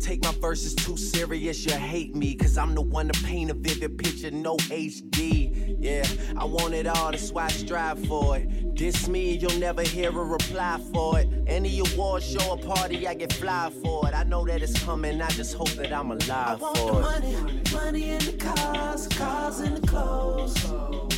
Take 0.00 0.22
my 0.22 0.32
verses 0.32 0.74
too 0.74 0.96
serious, 0.96 1.64
you 1.66 1.72
hate 1.72 2.14
me. 2.14 2.34
Cause 2.34 2.56
I'm 2.56 2.74
the 2.74 2.80
one 2.80 3.08
to 3.08 3.24
paint 3.24 3.50
a 3.50 3.54
vivid 3.54 3.98
picture, 3.98 4.30
no 4.30 4.56
HD. 4.56 5.76
Yeah, 5.78 6.04
I 6.36 6.44
want 6.44 6.74
it 6.74 6.86
all, 6.86 7.10
that's 7.10 7.32
why 7.32 7.46
I 7.46 7.48
strive 7.48 8.04
for 8.06 8.36
it. 8.36 8.74
Diss 8.74 9.08
me, 9.08 9.36
you'll 9.36 9.58
never 9.58 9.82
hear 9.82 10.10
a 10.10 10.24
reply 10.24 10.80
for 10.92 11.18
it. 11.18 11.28
Any 11.46 11.80
award 11.80 12.22
show 12.22 12.50
or 12.50 12.58
party, 12.58 13.06
I 13.08 13.14
get 13.14 13.32
fly 13.32 13.70
for 13.82 14.06
it. 14.08 14.14
I 14.14 14.22
know 14.24 14.44
that 14.46 14.62
it's 14.62 14.78
coming, 14.84 15.20
I 15.20 15.28
just 15.30 15.54
hope 15.54 15.70
that 15.70 15.92
I'm 15.92 16.10
alive. 16.10 16.30
I 16.30 16.54
want 16.56 16.74
the 16.74 16.80
for 16.80 16.98
it. 17.00 17.02
money, 17.02 17.62
money 17.72 18.10
in 18.10 18.24
the 18.24 18.32
cars, 18.32 19.08
cars 19.08 19.60
in 19.60 19.74
the 19.74 19.86
clothes, 19.86 20.54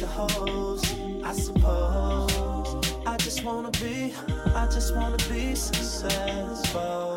the 0.01 0.07
hoes, 0.07 0.83
I 1.23 1.33
suppose. 1.33 2.87
I 3.07 3.17
just 3.19 3.45
wanna 3.45 3.71
be, 3.73 4.15
I 4.55 4.67
just 4.67 4.95
wanna 4.97 5.19
be 5.29 5.55
successful. 5.55 7.17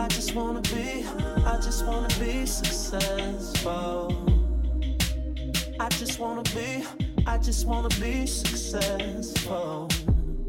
I 0.00 0.08
just 0.08 0.34
wanna 0.34 0.62
be, 0.62 1.04
I 1.44 1.60
just 1.62 1.84
wanna 1.84 2.08
be 2.18 2.46
successful. 2.46 4.16
I 5.78 5.90
just 5.90 6.18
wanna 6.18 6.42
be, 6.54 6.86
I 7.26 7.36
just 7.36 7.66
wanna 7.66 7.90
be 8.00 8.24
successful. 8.24 9.90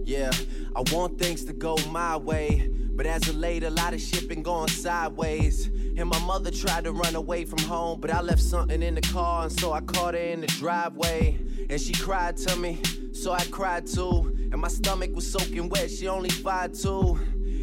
Yeah, 0.06 0.32
I 0.74 0.82
want 0.94 1.20
things 1.20 1.44
to 1.46 1.54
go 1.54 1.76
my 1.90 2.16
way. 2.16 2.70
But 2.94 3.06
as 3.06 3.28
of 3.28 3.36
late, 3.36 3.64
a 3.64 3.70
lot 3.70 3.94
of 3.94 4.00
shit 4.00 4.30
been 4.30 4.42
going 4.42 4.70
sideways. 4.70 5.68
And 5.98 6.08
my 6.08 6.20
mother 6.20 6.50
tried 6.50 6.86
to 6.86 6.94
run 6.94 7.16
away 7.16 7.44
from 7.44 7.60
home, 7.60 8.00
but 8.00 8.10
I 8.10 8.22
left 8.22 8.42
something 8.42 8.82
in 8.82 8.96
the 8.96 9.02
car, 9.02 9.44
and 9.44 9.52
so 9.52 9.74
I 9.74 9.82
caught 9.82 10.14
her 10.14 10.20
in 10.22 10.40
the 10.40 10.48
driveway. 10.48 11.38
And 11.70 11.82
she 11.82 11.92
cried 11.92 12.38
to 12.38 12.56
me, 12.56 12.80
so 13.12 13.34
I 13.34 13.44
cried 13.52 13.86
too. 13.86 14.34
And 14.54 14.62
my 14.62 14.70
stomach 14.70 15.14
was 15.14 15.30
soaking 15.30 15.68
wet, 15.68 15.92
she 15.92 16.08
only 16.08 16.30
five 16.30 16.72
two. 16.72 17.20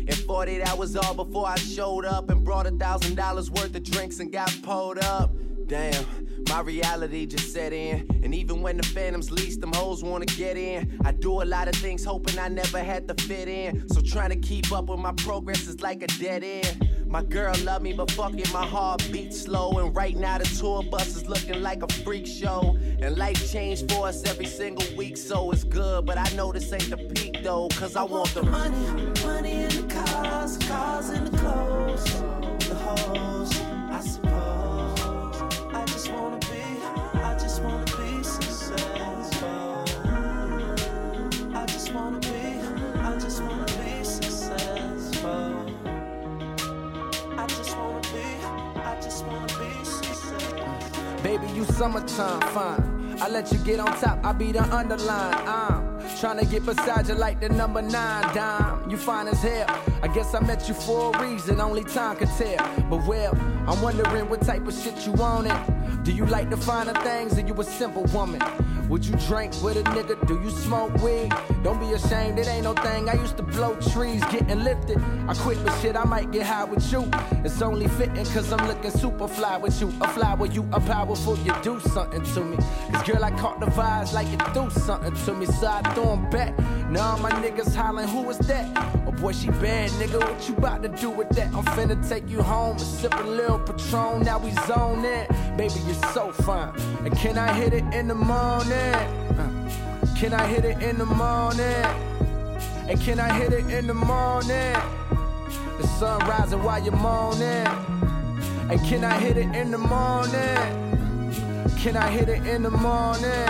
And 0.09 0.17
48 0.17 0.63
hours 0.69 0.97
all 0.97 1.15
before 1.15 1.47
I 1.47 1.57
showed 1.57 2.07
up 2.07 2.31
and 2.31 2.43
brought 2.43 2.67
a 2.67 2.71
thousand 2.71 3.17
dollars 3.17 3.51
worth 3.51 3.77
of 3.77 3.83
drinks 3.83 4.21
and 4.21 4.33
got 4.33 4.51
pulled 4.63 4.99
up. 4.99 5.31
Damn, 5.69 6.07
my 6.49 6.63
reality 6.63 7.27
just 7.27 7.53
set 7.53 7.75
in. 7.75 8.09
And 8.23 8.35
even 8.35 8.63
when 8.63 8.79
the 8.79 8.83
phantoms 8.85 9.31
lease, 9.31 9.59
them 9.59 9.71
hoes 9.75 10.03
wanna 10.03 10.25
get 10.25 10.57
in. 10.57 10.99
I 11.05 11.13
do 11.13 11.43
a 11.43 11.45
lot 11.45 11.69
of 11.69 11.75
things 11.75 12.03
hoping 12.03 12.39
I 12.39 12.49
never 12.49 12.79
had 12.79 13.07
to 13.09 13.23
fit 13.23 13.49
in. 13.49 13.87
So 13.91 14.01
trying 14.01 14.31
to 14.31 14.37
keep 14.37 14.73
up 14.73 14.87
with 14.89 14.99
my 14.99 15.13
progress 15.13 15.69
is 15.69 15.83
like 15.83 16.03
a 16.03 16.07
dead 16.07 16.43
end. 16.43 16.89
My 17.07 17.23
girl 17.23 17.55
love 17.65 17.83
me, 17.83 17.93
but 17.93 18.11
fuck 18.11 18.33
it, 18.33 18.51
my 18.51 18.65
heart 18.65 19.07
beats 19.13 19.43
slow. 19.43 19.79
And 19.79 19.95
right 19.95 20.17
now 20.17 20.39
the 20.39 20.45
tour 20.45 20.83
bus 20.83 21.17
is 21.17 21.29
looking 21.29 21.61
like 21.63 21.83
a 21.83 21.93
freak 22.03 22.27
show. 22.27 22.79
And 23.03 23.19
life 23.19 23.53
changed 23.53 23.93
for 23.93 24.09
us 24.09 24.25
every 24.25 24.47
single 24.47 24.87
week, 24.97 25.19
so 25.19 25.51
it's 25.51 25.65
good. 25.65 26.07
But 26.07 26.17
I 26.17 26.35
know 26.35 26.51
this 26.51 26.73
ain't 26.73 26.89
the 26.89 26.97
peak 26.97 27.43
though, 27.43 27.69
cause 27.69 27.95
I 27.95 28.05
want 28.05 28.33
the 28.33 28.43
money, 28.43 29.13
money 29.23 29.68
in 30.57 31.25
the 31.25 31.31
I 33.91 34.01
suppose. 34.01 35.01
I 35.75 35.85
just 35.87 36.11
wanna 36.11 36.39
be, 36.39 36.63
I 37.21 37.37
just 37.39 37.63
wanna 37.63 37.85
be 37.85 38.23
successful. 38.23 39.85
I 41.55 41.67
just 41.67 41.93
wanna 41.93 42.21
be, 42.21 42.61
I 43.01 43.19
just 43.19 43.43
wanna 43.43 43.67
be 43.67 44.05
successful. 44.05 45.67
I 47.37 47.47
just 47.47 47.77
wanna 47.77 48.01
be, 48.01 48.81
I 48.81 48.99
just 49.03 49.27
wanna 49.27 49.47
be 49.47 49.85
successful. 49.85 51.23
Baby, 51.23 51.47
you 51.55 51.65
summertime 51.65 52.41
fine. 52.55 53.19
I 53.21 53.29
let 53.29 53.53
you 53.53 53.59
get 53.59 53.81
on 53.81 54.01
top, 54.01 54.25
I 54.25 54.33
be 54.33 54.53
the 54.53 54.63
underline. 54.75 55.35
I'm 55.47 55.88
trying 56.19 56.39
to 56.39 56.47
get 56.47 56.67
beside 56.67 57.07
you 57.07 57.15
like 57.15 57.41
the 57.41 57.49
number 57.49 57.81
nine 57.81 58.35
dime. 58.35 58.91
You 58.91 58.97
fine 58.97 59.29
as 59.29 59.41
hell. 59.41 59.67
I 60.03 60.09
guess 60.09 60.35
I 60.35 60.41
met 60.41 60.67
you 60.67 60.75
for 60.75 61.15
a 61.15 61.23
reason, 61.23 61.61
only 61.61 61.85
time 61.85 62.17
could 62.17 62.31
tell. 62.31 62.57
But 62.91 63.07
well, 63.07 63.37
I'm 63.69 63.81
wondering 63.81 64.29
what 64.29 64.41
type 64.43 64.67
of 64.67 64.75
shit 64.75 65.07
you 65.07 65.13
want 65.13 65.47
it. 65.47 66.05
Do 66.05 66.13
you 66.13 66.27
like 66.27 66.51
the 66.51 66.57
finer 66.57 66.95
things 67.03 67.39
or 67.39 67.43
you 67.43 67.55
a 67.55 67.65
simple 67.65 68.05
woman? 68.05 68.41
Would 68.89 69.05
you 69.05 69.15
drink 69.27 69.53
with 69.63 69.77
a 69.77 69.83
nigga? 69.83 70.27
Do 70.27 70.41
you 70.41 70.51
smoke 70.51 70.95
weed? 71.03 71.31
Don't 71.63 71.79
be 71.79 71.93
ashamed, 71.93 72.39
it 72.39 72.49
ain't 72.49 72.65
no 72.65 72.73
thing. 72.73 73.09
I 73.11 73.15
used 73.15 73.37
to 73.37 73.43
blow 73.43 73.77
trees, 73.93 74.25
getting 74.31 74.65
lifted. 74.65 74.99
I 75.29 75.35
quit, 75.35 75.63
but 75.63 75.79
shit, 75.81 75.95
I 75.95 76.05
might 76.05 76.31
get 76.31 76.47
high 76.47 76.65
with 76.65 76.91
you. 76.91 77.09
It's 77.45 77.61
only 77.61 77.87
fitting, 77.87 78.25
cause 78.25 78.51
I'm 78.51 78.67
looking 78.67 78.91
super 78.91 79.29
fly 79.29 79.59
with 79.59 79.79
you. 79.81 79.93
A 80.01 80.09
fly 80.09 80.35
with 80.35 80.55
you, 80.55 80.67
a 80.73 80.81
powerful, 80.81 81.37
you 81.41 81.53
do 81.63 81.79
something 81.81 82.23
to 82.23 82.45
me. 82.45 82.57
Cause 82.93 83.07
girl, 83.07 83.25
I 83.25 83.31
caught 83.33 83.61
the 83.61 83.67
vibes 83.67 84.15
like 84.15 84.29
you 84.29 84.39
do 84.55 84.71
something 84.71 85.15
to 85.15 85.35
me. 85.35 85.45
So 85.45 85.67
I 85.67 85.83
throw 85.93 86.17
them 86.17 86.31
back. 86.31 86.59
Now 86.89 87.19
my 87.19 87.31
niggas 87.31 87.75
hollering, 87.75 88.09
who 88.09 88.31
is 88.31 88.39
that? 88.39 88.67
Oh 89.07 89.13
boy, 89.13 89.33
she 89.33 89.51
bad, 89.51 89.91
nigga. 89.93 90.19
What 90.19 90.49
you 90.49 90.57
about 90.57 90.83
to 90.83 90.89
do 90.89 91.11
with 91.11 91.29
that? 91.31 91.49
I'm 91.49 91.65
finna 91.77 92.09
take 92.09 92.27
you 92.31 92.41
home 92.43 92.79
and 92.79 92.81
sip 92.81 93.15
a 93.15 93.23
little 93.23 93.59
Patron. 93.59 94.23
Now 94.23 94.39
we 94.39 94.53
zone 94.67 95.05
in. 95.05 95.27
Baby, 95.59 95.81
you're 95.87 96.03
so 96.15 96.33
fine. 96.33 96.73
And 97.05 97.15
can 97.19 97.37
I 97.37 97.53
hit 97.53 97.75
it 97.75 97.85
in 97.93 98.09
the 98.09 98.15
morning? 98.15 98.78
Uh, 99.39 99.51
can 100.17 100.33
I 100.35 100.47
hit 100.47 100.65
it 100.65 100.83
in 100.83 100.99
the 100.99 101.07
morning? 101.07 101.85
And 102.89 103.01
can 103.01 103.21
I 103.21 103.33
hit 103.35 103.53
it 103.53 103.67
in 103.67 103.87
the 103.87 103.95
morning? 103.95 104.77
The 105.79 105.87
sun 105.99 106.21
rising 106.27 106.63
while 106.63 106.83
you're 106.83 106.97
moaning. 106.97 107.67
And 108.71 108.81
can 108.85 109.05
I 109.05 109.19
hit 109.19 109.37
it 109.37 109.55
in 109.55 109.71
the 109.71 109.79
morning? 109.79 110.89
Can 111.79 111.97
I 111.97 112.11
hit 112.11 112.29
it 112.29 112.47
in 112.47 112.63
the 112.63 112.71
morning? 112.71 113.49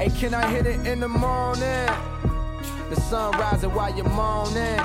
And 0.00 0.14
can 0.16 0.34
I 0.34 0.46
hit 0.48 0.66
it 0.66 0.86
in 0.86 1.00
the 1.00 1.08
morning? 1.08 1.88
The 2.90 2.96
sun 2.96 3.32
rising 3.32 3.74
while 3.74 3.94
you're 3.94 4.08
moaning. 4.08 4.80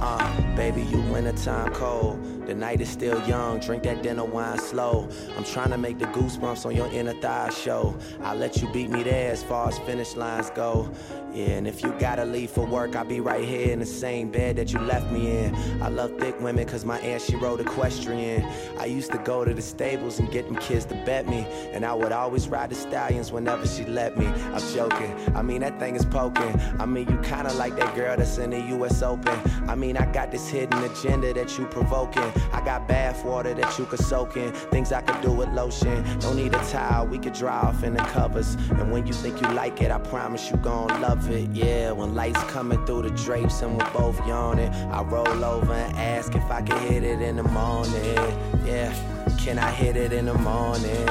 Uh, 0.00 0.56
baby, 0.56 0.82
you 0.82 1.00
wintertime 1.02 1.72
cold. 1.72 2.33
The 2.46 2.54
night 2.54 2.80
is 2.80 2.90
still 2.90 3.26
young, 3.26 3.60
drink 3.60 3.84
that 3.84 4.02
dinner 4.02 4.24
wine 4.24 4.58
slow. 4.58 5.08
I'm 5.36 5.44
trying 5.44 5.70
to 5.70 5.78
make 5.78 5.98
the 5.98 6.06
goosebumps 6.06 6.66
on 6.66 6.76
your 6.76 6.88
inner 6.88 7.14
thigh 7.14 7.50
show. 7.50 7.96
I'll 8.22 8.36
let 8.36 8.60
you 8.60 8.70
beat 8.72 8.90
me 8.90 9.02
there 9.02 9.32
as 9.32 9.42
far 9.42 9.68
as 9.68 9.78
finish 9.80 10.14
lines 10.14 10.50
go. 10.50 10.90
Yeah, 11.34 11.56
and 11.56 11.66
if 11.66 11.82
you 11.82 11.92
gotta 11.98 12.24
leave 12.24 12.50
for 12.50 12.64
work, 12.64 12.94
I'll 12.94 13.04
be 13.04 13.18
right 13.18 13.44
here 13.44 13.72
in 13.72 13.80
the 13.80 13.86
same 13.86 14.30
bed 14.30 14.54
that 14.54 14.72
you 14.72 14.78
left 14.78 15.10
me 15.10 15.36
in. 15.36 15.52
I 15.82 15.88
love 15.88 16.16
thick 16.16 16.40
women 16.40 16.64
cause 16.64 16.84
my 16.84 17.00
aunt, 17.00 17.22
she 17.22 17.34
rode 17.34 17.60
equestrian. 17.60 18.44
I 18.78 18.84
used 18.84 19.10
to 19.10 19.18
go 19.18 19.44
to 19.44 19.52
the 19.52 19.60
stables 19.60 20.20
and 20.20 20.30
get 20.30 20.46
them 20.46 20.54
kids 20.54 20.84
to 20.86 20.94
bet 21.04 21.26
me. 21.26 21.44
And 21.72 21.84
I 21.84 21.92
would 21.92 22.12
always 22.12 22.46
ride 22.46 22.70
the 22.70 22.76
stallions 22.76 23.32
whenever 23.32 23.66
she 23.66 23.84
let 23.84 24.16
me. 24.16 24.26
I'm 24.26 24.62
joking, 24.72 25.12
I 25.34 25.42
mean, 25.42 25.62
that 25.62 25.80
thing 25.80 25.96
is 25.96 26.04
poking. 26.04 26.54
I 26.78 26.86
mean, 26.86 27.08
you 27.08 27.18
kinda 27.18 27.52
like 27.54 27.74
that 27.78 27.96
girl 27.96 28.16
that's 28.16 28.38
in 28.38 28.50
the 28.50 28.60
US 28.76 29.02
Open. 29.02 29.36
I 29.68 29.74
mean, 29.74 29.96
I 29.96 30.06
got 30.12 30.30
this 30.30 30.48
hidden 30.48 30.84
agenda 30.84 31.34
that 31.34 31.58
you 31.58 31.66
provoking. 31.66 32.30
I 32.52 32.64
got 32.64 32.86
bath 32.86 33.24
water 33.24 33.54
that 33.54 33.76
you 33.76 33.86
could 33.86 33.98
soak 33.98 34.36
in. 34.36 34.52
Things 34.52 34.92
I 34.92 35.00
could 35.00 35.20
do 35.20 35.32
with 35.32 35.48
lotion. 35.48 36.04
Don't 36.20 36.36
need 36.36 36.54
a 36.54 36.64
towel, 36.70 37.08
we 37.08 37.18
could 37.18 37.32
dry 37.32 37.58
off 37.58 37.82
in 37.82 37.94
the 37.94 38.04
covers. 38.04 38.54
And 38.78 38.92
when 38.92 39.04
you 39.04 39.12
think 39.12 39.40
you 39.42 39.48
like 39.48 39.82
it, 39.82 39.90
I 39.90 39.98
promise 39.98 40.48
you 40.48 40.58
gon' 40.58 41.00
love 41.02 41.23
it. 41.28 41.48
Yeah, 41.50 41.92
when 41.92 42.14
lights 42.14 42.42
coming 42.44 42.84
through 42.86 43.02
the 43.02 43.10
drapes 43.10 43.62
and 43.62 43.76
we're 43.76 43.90
both 43.92 44.18
yawning, 44.26 44.70
I 44.70 45.02
roll 45.02 45.44
over 45.44 45.72
and 45.72 45.96
ask 45.96 46.34
if 46.34 46.50
I 46.50 46.62
can 46.62 46.80
hit 46.88 47.04
it 47.04 47.20
in 47.20 47.36
the 47.36 47.42
morning. 47.42 48.16
Yeah, 48.64 48.92
can 49.38 49.58
I 49.58 49.70
hit 49.70 49.96
it 49.96 50.12
in 50.12 50.26
the 50.26 50.34
morning? 50.34 51.06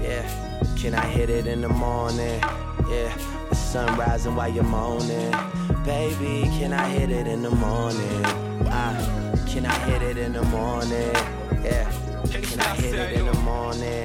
Yeah, 0.00 0.24
can 0.76 0.94
I 0.94 1.06
hit 1.06 1.30
it 1.30 1.46
in 1.46 1.60
the 1.62 1.68
morning? 1.68 2.40
Yeah, 2.88 3.16
the 3.48 3.54
sun 3.54 3.98
rising 3.98 4.34
while 4.34 4.48
you're 4.48 4.64
moaning. 4.64 5.32
Baby, 5.84 6.42
can 6.58 6.72
I 6.72 6.88
hit 6.88 7.10
it 7.10 7.26
in 7.26 7.42
the 7.42 7.50
morning? 7.50 8.22
Ah, 8.66 9.44
can 9.46 9.66
I 9.66 9.74
hit 9.90 10.02
it 10.02 10.18
in 10.18 10.32
the 10.32 10.42
morning? 10.44 11.14
Yeah, 11.62 11.90
can 12.30 12.60
I 12.60 12.74
hit 12.76 12.94
it 12.94 13.12
in 13.18 13.26
the 13.26 13.34
morning? 13.40 14.04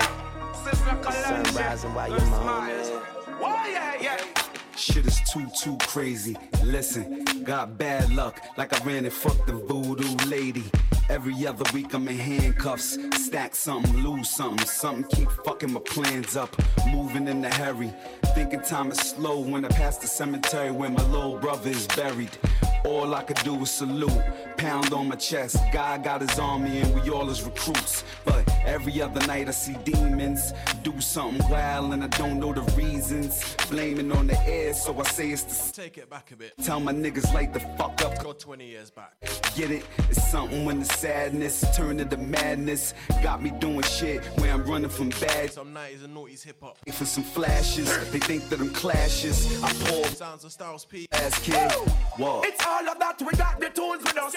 The 0.63 1.11
sun 1.11 1.43
rising 1.55 1.93
while 1.93 2.09
you're 2.09 2.25
moaning. 2.25 3.01
Oh, 3.45 3.67
yeah, 3.69 3.95
yeah. 3.99 4.42
Shit 4.83 5.05
is 5.05 5.21
too, 5.31 5.47
too 5.57 5.77
crazy. 5.79 6.35
Listen, 6.61 7.23
got 7.45 7.77
bad 7.77 8.13
luck, 8.13 8.41
like 8.57 8.73
I 8.73 8.83
ran 8.83 9.05
and 9.05 9.13
fucked 9.13 9.47
the 9.47 9.53
voodoo 9.53 10.13
lady. 10.29 10.65
Every 11.09 11.47
other 11.47 11.63
week 11.73 11.93
I'm 11.93 12.05
in 12.09 12.17
handcuffs. 12.17 12.97
Stack 13.13 13.55
something, 13.55 13.95
lose 14.03 14.29
something. 14.29 14.65
Something 14.65 15.05
keep 15.05 15.31
fucking 15.45 15.71
my 15.71 15.79
plans 15.79 16.35
up. 16.35 16.53
Moving 16.89 17.29
in 17.29 17.45
a 17.45 17.53
hurry. 17.53 17.93
Thinking 18.35 18.59
time 18.59 18.91
is 18.91 18.99
slow 18.99 19.39
when 19.39 19.63
I 19.63 19.69
pass 19.69 19.99
the 19.99 20.07
cemetery 20.07 20.71
where 20.71 20.89
my 20.89 21.03
little 21.03 21.37
brother 21.37 21.69
is 21.69 21.87
buried. 21.87 22.37
All 22.85 23.15
I 23.15 23.23
could 23.23 23.37
do 23.37 23.55
was 23.55 23.71
salute, 23.71 24.11
pound 24.57 24.93
on 24.93 25.07
my 25.07 25.15
chest. 25.15 25.57
God 25.71 26.03
got 26.03 26.21
his 26.21 26.37
army 26.37 26.79
and 26.79 26.93
we 26.93 27.09
all 27.09 27.25
his 27.27 27.41
recruits. 27.41 28.03
But 28.25 28.43
every 28.65 29.01
other 29.01 29.25
night 29.25 29.47
I 29.47 29.51
see 29.51 29.75
demons 29.85 30.53
do 30.83 30.99
something 30.99 31.49
wild 31.49 31.93
and 31.93 32.03
I 32.03 32.07
don't 32.07 32.39
know 32.39 32.51
the 32.53 32.61
reasons. 32.73 33.55
Blaming 33.69 34.11
on 34.11 34.27
the 34.27 34.37
air, 34.45 34.73
so 34.73 34.99
I 34.99 35.03
say 35.03 35.29
it's 35.31 35.43
the. 35.43 35.81
Take 35.81 35.97
it 35.97 36.09
back 36.09 36.31
a 36.31 36.35
bit. 36.35 36.53
Tell 36.61 36.81
my 36.81 36.93
niggas 36.93 37.33
like 37.33 37.53
the 37.53 37.61
fuck 37.61 38.03
up. 38.03 38.21
Go 38.21 38.33
20 38.33 38.67
years 38.67 38.91
back. 38.91 39.13
Get 39.55 39.71
it? 39.71 39.85
It's 40.09 40.27
something 40.29 40.65
when 40.65 40.79
the 40.79 40.85
sadness 40.85 41.63
turned 41.75 42.01
into 42.01 42.17
madness. 42.17 42.93
Got 43.21 43.41
me 43.41 43.51
doing 43.59 43.83
shit 43.83 44.23
where 44.39 44.53
I'm 44.53 44.63
running 44.65 44.89
from 44.89 45.09
bad. 45.09 45.51
Some 45.53 45.73
90s 45.73 46.03
and 46.03 46.15
noughties 46.15 46.43
hip 46.43 46.57
hop. 46.61 46.77
For 46.91 47.05
some 47.05 47.23
flashes, 47.23 47.87
they 48.09 48.19
think 48.19 48.49
that 48.49 48.59
I'm 48.59 48.71
clashes. 48.71 49.63
I 49.63 49.71
pull 49.85 50.03
Sounds 50.05 50.43
of 50.43 50.51
Styles 50.51 50.83
P. 50.85 51.07
ass 51.13 51.39
kid. 51.39 51.71
What? 52.17 52.45
It's 52.45 52.63
all 52.73 52.89
of 52.89 52.99
that, 52.99 53.21
we 53.21 53.31
got 53.37 53.59
the 53.59 53.69
tools 53.69 54.01
with 54.03 54.17
us. 54.17 54.35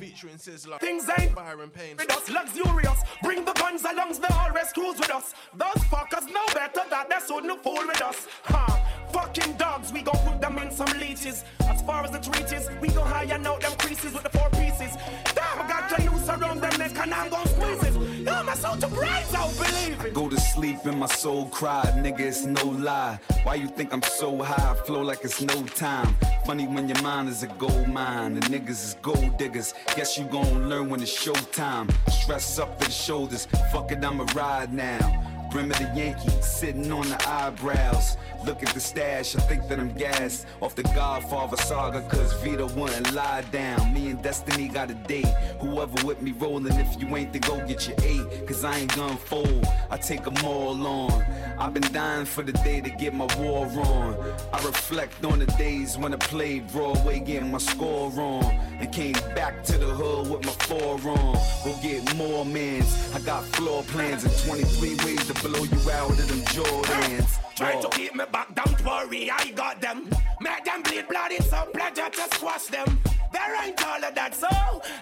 Featuring 0.00 0.36
Sizzla. 0.36 0.80
things 0.80 1.08
ain't 1.18 1.34
Byron 1.34 1.70
Payne. 1.70 1.96
with 1.96 2.10
us 2.10 2.30
luxurious. 2.30 3.00
Bring 3.22 3.44
the 3.44 3.52
guns 3.52 3.82
along, 3.82 4.12
the 4.20 4.32
always 4.34 4.72
cruise 4.72 4.98
with 4.98 5.10
us. 5.10 5.34
Those 5.54 5.82
fuckers 5.92 6.26
know 6.32 6.46
better 6.54 6.82
that 6.88 7.08
they 7.10 7.20
shouldn't 7.26 7.62
fool 7.62 7.82
with 7.86 8.02
us. 8.02 8.26
Huh. 8.44 8.76
Fucking 9.14 9.52
dogs, 9.58 9.92
we 9.92 10.02
gon' 10.02 10.18
put 10.26 10.40
them 10.40 10.58
in 10.58 10.72
some 10.72 10.98
leeches. 10.98 11.44
As 11.68 11.80
far 11.82 12.02
as 12.02 12.10
the 12.10 12.18
treaties, 12.18 12.68
we 12.80 12.88
gon' 12.88 13.06
iron 13.12 13.46
out 13.46 13.60
them 13.60 13.70
creases 13.78 14.12
with 14.12 14.24
the 14.24 14.30
four 14.30 14.50
pieces. 14.50 14.96
Damn, 15.36 15.60
I 15.60 15.68
got 15.68 15.88
the 15.88 16.02
noose 16.02 16.28
around 16.28 16.60
them 16.60 16.76
neck 16.80 16.98
and 16.98 17.14
I'm 17.14 17.30
gon' 17.30 17.46
squeeze 17.46 17.84
it. 17.84 17.94
Yo, 18.26 18.42
my 18.42 18.54
soul 18.54 18.76
to 18.76 18.88
believe 18.88 20.04
it. 20.04 20.14
Go 20.14 20.28
to 20.28 20.40
sleep 20.40 20.84
and 20.84 20.98
my 20.98 21.06
soul 21.06 21.46
cried, 21.46 21.94
nigga, 22.04 22.20
it's 22.20 22.44
no 22.44 22.64
lie. 22.64 23.20
Why 23.44 23.54
you 23.54 23.68
think 23.68 23.92
I'm 23.92 24.02
so 24.02 24.42
high? 24.42 24.72
I 24.72 24.74
flow 24.84 25.02
like 25.02 25.22
it's 25.22 25.40
no 25.40 25.62
time. 25.62 26.16
Funny 26.44 26.66
when 26.66 26.88
your 26.88 27.00
mind 27.00 27.28
is 27.28 27.44
a 27.44 27.46
gold 27.46 27.86
mine, 27.86 28.34
the 28.34 28.40
niggas 28.40 28.70
is 28.70 28.96
gold 29.00 29.38
diggers. 29.38 29.74
Guess 29.94 30.18
you 30.18 30.24
gon' 30.24 30.68
learn 30.68 30.88
when 30.90 31.00
it's 31.00 31.16
showtime. 31.24 31.88
Stress 32.10 32.58
up 32.58 32.80
to 32.80 32.86
the 32.86 32.90
shoulders, 32.90 33.46
fuck 33.70 33.92
it, 33.92 34.04
I'ma 34.04 34.26
ride 34.34 34.72
now. 34.72 35.33
Brim 35.54 35.70
of 35.70 35.78
the 35.78 35.84
Yankee, 35.94 36.30
sitting 36.42 36.90
on 36.90 37.08
the 37.08 37.28
eyebrows. 37.28 38.16
Look 38.44 38.64
at 38.64 38.74
the 38.74 38.80
stash, 38.80 39.36
I 39.36 39.40
think 39.42 39.68
that 39.68 39.78
I'm 39.78 39.92
gassed 39.94 40.46
off 40.60 40.74
the 40.74 40.82
Godfather 40.82 41.56
saga, 41.58 42.02
cause 42.08 42.32
Vito 42.42 42.66
wouldn't 42.74 43.14
lie 43.14 43.42
down. 43.52 43.94
Me 43.94 44.10
and 44.10 44.20
Destiny 44.20 44.66
got 44.66 44.90
a 44.90 44.94
date. 44.94 45.32
Whoever 45.60 46.04
with 46.04 46.20
me 46.20 46.32
rolling, 46.32 46.74
if 46.74 47.00
you 47.00 47.16
ain't, 47.16 47.32
then 47.32 47.42
go 47.42 47.64
get 47.68 47.86
your 47.86 47.96
eight, 48.02 48.48
cause 48.48 48.64
I 48.64 48.78
ain't 48.78 48.96
gonna 48.96 49.16
fold. 49.16 49.64
I 49.90 49.96
take 49.96 50.24
them 50.24 50.36
all 50.44 50.86
on. 50.86 51.22
I've 51.56 51.72
been 51.72 51.90
dying 51.92 52.26
for 52.26 52.42
the 52.42 52.52
day 52.52 52.80
to 52.80 52.90
get 52.90 53.14
my 53.14 53.28
war 53.38 53.66
on. 53.66 54.16
I 54.52 54.56
reflect 54.66 55.24
on 55.24 55.38
the 55.38 55.46
days 55.46 55.96
when 55.96 56.12
I 56.12 56.16
played 56.16 56.66
Broadway, 56.72 57.20
getting 57.20 57.52
my 57.52 57.58
score 57.58 58.10
on, 58.20 58.44
and 58.44 58.92
came 58.92 59.14
back 59.36 59.62
to 59.64 59.78
the 59.78 59.86
hood 59.86 60.30
with 60.30 60.44
my 60.44 60.52
forearm. 60.66 61.38
Go 61.64 61.74
get 61.80 62.14
more 62.16 62.44
mans. 62.44 63.14
I 63.14 63.20
got 63.20 63.44
floor 63.56 63.84
plans 63.84 64.24
and 64.24 64.36
23 64.38 64.96
ways 65.04 65.26
to 65.28 65.34
blow 65.44 65.62
you 65.62 65.90
out 65.90 66.10
of 66.10 66.28
them 66.28 66.40
Jordans. 66.54 67.38
Try 67.54 67.80
to 67.80 67.88
keep 67.90 68.14
me 68.14 68.24
back, 68.32 68.54
don't 68.54 68.84
worry, 68.84 69.30
I 69.30 69.50
got 69.50 69.80
them. 69.80 70.08
Make 70.40 70.64
them 70.64 70.82
bleed 70.82 71.06
blood, 71.08 71.32
it's 71.32 71.52
a 71.52 71.66
pleasure 71.72 72.08
to 72.08 72.34
squash 72.34 72.66
them. 72.66 72.98
There 73.34 73.64
ain't 73.64 73.84
all 73.84 74.04
of 74.04 74.14
that, 74.14 74.32
so 74.32 74.48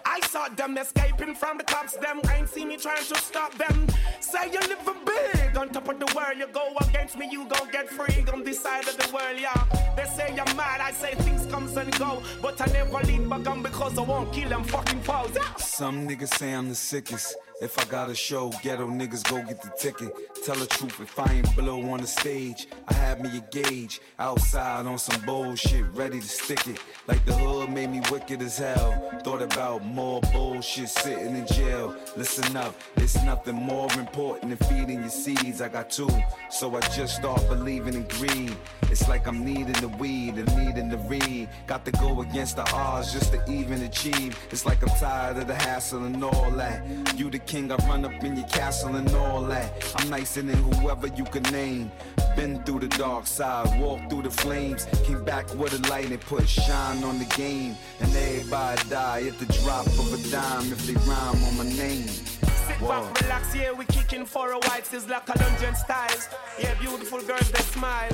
I 0.07 0.19
saw 0.29 0.49
them 0.49 0.79
escaping 0.79 1.35
from 1.35 1.59
the 1.59 1.65
cops. 1.65 1.95
Them 1.99 2.21
ain't 2.35 2.49
see 2.49 2.65
me 2.65 2.79
trying 2.79 3.05
to 3.05 3.17
stop 3.17 3.53
them. 3.59 3.87
Say 4.21 4.51
you 4.51 4.61
living 4.61 5.05
big 5.05 5.55
on 5.57 5.69
top 5.69 5.89
of 5.89 5.99
the 5.99 6.11
world, 6.17 6.39
you 6.39 6.47
go 6.47 6.73
against 6.81 7.19
me, 7.19 7.29
you 7.31 7.47
gon' 7.47 7.71
get 7.71 7.91
free 7.91 8.25
on 8.33 8.43
this 8.43 8.61
side 8.61 8.89
of 8.89 8.97
the 8.97 9.13
world, 9.15 9.39
yeah. 9.39 9.65
They 9.97 10.07
say 10.17 10.35
you're 10.35 10.55
mad, 10.57 10.81
I 10.81 10.93
say 10.93 11.15
things 11.17 11.45
comes 11.47 11.77
and 11.77 11.93
go, 11.99 12.23
but 12.41 12.59
I 12.61 12.67
never 12.73 13.01
leave 13.07 13.29
back 13.29 13.47
on 13.47 13.63
because 13.63 13.99
I 13.99 14.03
won't 14.03 14.33
kill 14.33 14.49
them 14.49 14.65
fucking 14.65 15.03
foes. 15.03 15.33
Yeah. 15.35 15.55
Some 15.57 16.09
niggas 16.09 16.35
say 16.39 16.55
I'm 16.55 16.71
the 16.71 16.75
sickest. 16.75 17.37
If 17.61 17.79
I 17.79 17.85
got 17.85 18.11
a 18.11 18.15
show, 18.15 18.51
ghetto 18.63 18.89
niggas 18.89 19.29
go 19.31 19.37
get 19.43 19.63
the 19.63 19.71
ticket. 19.79 20.13
Tell 20.45 20.57
the 20.57 20.67
truth, 20.67 20.99
if 21.01 21.19
I 21.19 21.33
ain't 21.33 21.55
blow 21.55 21.81
on 21.91 22.01
the 22.01 22.07
stage, 22.07 22.67
I 22.89 22.95
have 22.95 23.21
me 23.21 23.31
a 23.39 23.41
gauge. 23.53 24.01
Outside 24.19 24.87
on 24.87 24.99
some 24.99 25.21
bullshit, 25.25 25.85
ready 25.93 26.19
to 26.19 26.27
stick 26.27 26.67
it. 26.67 26.81
Like 27.07 27.25
the 27.25 27.35
hood 27.35 27.71
made 27.71 27.91
me 27.91 28.01
wicked 28.11 28.22
as 28.31 28.59
hell. 28.59 28.93
Thought 29.23 29.43
about 29.43 29.85
more 29.85 30.21
bullshit 30.33 30.89
sitting 30.89 31.35
in 31.37 31.47
jail. 31.47 31.95
Listen 32.17 32.57
up, 32.57 32.75
it's 32.97 33.21
nothing 33.25 33.57
more 33.57 33.91
important 33.95 34.57
than 34.57 34.69
feeding 34.69 35.01
your 35.01 35.11
seeds. 35.11 35.61
I 35.61 35.69
got 35.69 35.91
two, 35.91 36.09
so 36.51 36.75
I 36.77 36.81
just 36.97 37.17
start 37.17 37.41
believing 37.49 37.95
in 37.95 38.05
greed. 38.05 38.57
It's 38.91 39.09
like 39.09 39.27
I'm 39.27 39.45
needing 39.45 39.73
the 39.81 39.89
weed 39.89 40.35
and 40.35 40.57
needing 40.57 40.89
the 40.89 40.99
read. 40.99 41.49
Got 41.67 41.85
to 41.87 41.93
go 41.93 42.21
against 42.21 42.57
the 42.57 42.71
odds 42.75 43.13
just 43.13 43.33
to 43.33 43.51
even 43.51 43.83
achieve. 43.83 44.39
It's 44.51 44.65
like 44.65 44.83
I'm 44.83 44.97
tired 44.99 45.39
of 45.39 45.47
the 45.47 45.55
hassle 45.55 46.05
and 46.05 46.23
all 46.23 46.51
that. 46.53 47.19
You 47.19 47.31
the 47.31 47.39
king, 47.39 47.73
I 47.73 47.77
run 47.89 48.05
up 48.05 48.23
in 48.23 48.37
your 48.37 48.49
castle 48.49 48.97
and 48.97 49.09
all 49.15 49.43
that. 49.43 49.73
I'm 49.97 50.11
nicer 50.11 50.43
than 50.43 50.57
whoever 50.75 51.09
you 51.09 51.25
can 51.25 51.43
name. 51.45 51.91
Been 52.37 52.63
through 52.65 52.81
the 52.81 52.89
dark 52.89 53.27
side, 53.27 53.81
walked 53.81 54.11
through 54.11 54.23
the 54.23 54.31
flames. 54.31 54.87
Came 55.05 55.25
back 55.25 55.53
with 55.55 55.73
a 55.73 55.89
light 55.89 56.11
and 56.11 56.21
put 56.21 56.49
shine 56.49 57.05
on 57.05 57.19
the 57.19 57.27
game. 57.37 57.77
And 58.01 58.15
everybody 58.17 58.89
die 58.89 59.23
at 59.29 59.39
the 59.39 59.47
drop 59.61 59.87
of 59.87 60.13
a 60.13 60.31
dime 60.31 60.73
if 60.73 60.87
they 60.87 60.95
rhyme 60.95 61.45
on 61.45 61.57
my 61.59 61.65
name. 61.65 62.09
Sit 62.09 62.81
back, 62.81 63.21
relax, 63.21 63.55
yeah, 63.55 63.73
we 63.73 63.85
kicking 63.87 64.25
for 64.25 64.53
a 64.53 64.59
white 64.59 64.93
is 64.93 65.09
like 65.09 65.29
a 65.29 65.39
London 65.39 65.75
styles. 65.75 66.29
Yeah, 66.59 66.75
beautiful 66.81 67.21
girls, 67.23 67.51
they 67.51 67.63
smile. 67.63 68.13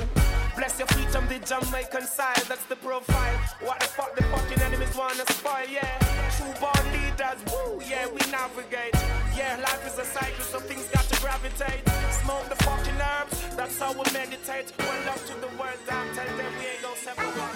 Bless 0.59 0.77
your 0.77 0.87
feet, 0.89 1.15
I'm 1.15 1.25
the 1.29 1.39
Jamaican 1.39 2.05
side, 2.05 2.43
that's 2.49 2.65
the 2.65 2.75
profile. 2.75 3.37
What 3.61 3.79
the 3.79 3.85
fuck 3.85 4.13
the 4.13 4.23
fucking 4.23 4.61
enemies 4.61 4.93
wanna 4.93 5.25
spoil, 5.31 5.65
yeah. 5.71 5.97
True 6.35 6.51
born 6.59 6.83
leaders, 6.91 7.39
woo, 7.47 7.81
yeah, 7.87 8.05
we 8.07 8.19
navigate. 8.29 8.93
Yeah, 9.37 9.55
life 9.63 9.87
is 9.87 9.97
a 9.97 10.03
cycle, 10.03 10.43
so 10.43 10.59
things 10.59 10.85
got 10.89 11.05
to 11.05 11.21
gravitate. 11.21 11.87
Smoke 12.23 12.49
the 12.49 12.57
fucking 12.65 12.99
herbs, 12.99 13.55
that's 13.55 13.79
how 13.79 13.93
we 13.93 14.03
meditate. 14.11 14.73
One 14.75 15.05
love 15.05 15.25
to 15.27 15.33
the 15.39 15.47
world, 15.55 15.79
I'm 15.89 16.13
telling 16.13 16.35
them 16.35 16.51
we 16.59 16.65
ain't 16.67 16.81
gonna 16.83 17.07
separate. 17.07 17.55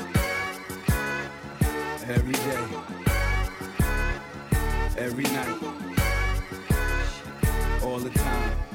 Every 2.07 2.37
day, 2.47 2.63
every 4.97 5.25
night, 5.25 5.59
all 7.83 7.99
the 7.99 8.11
time. 8.11 8.72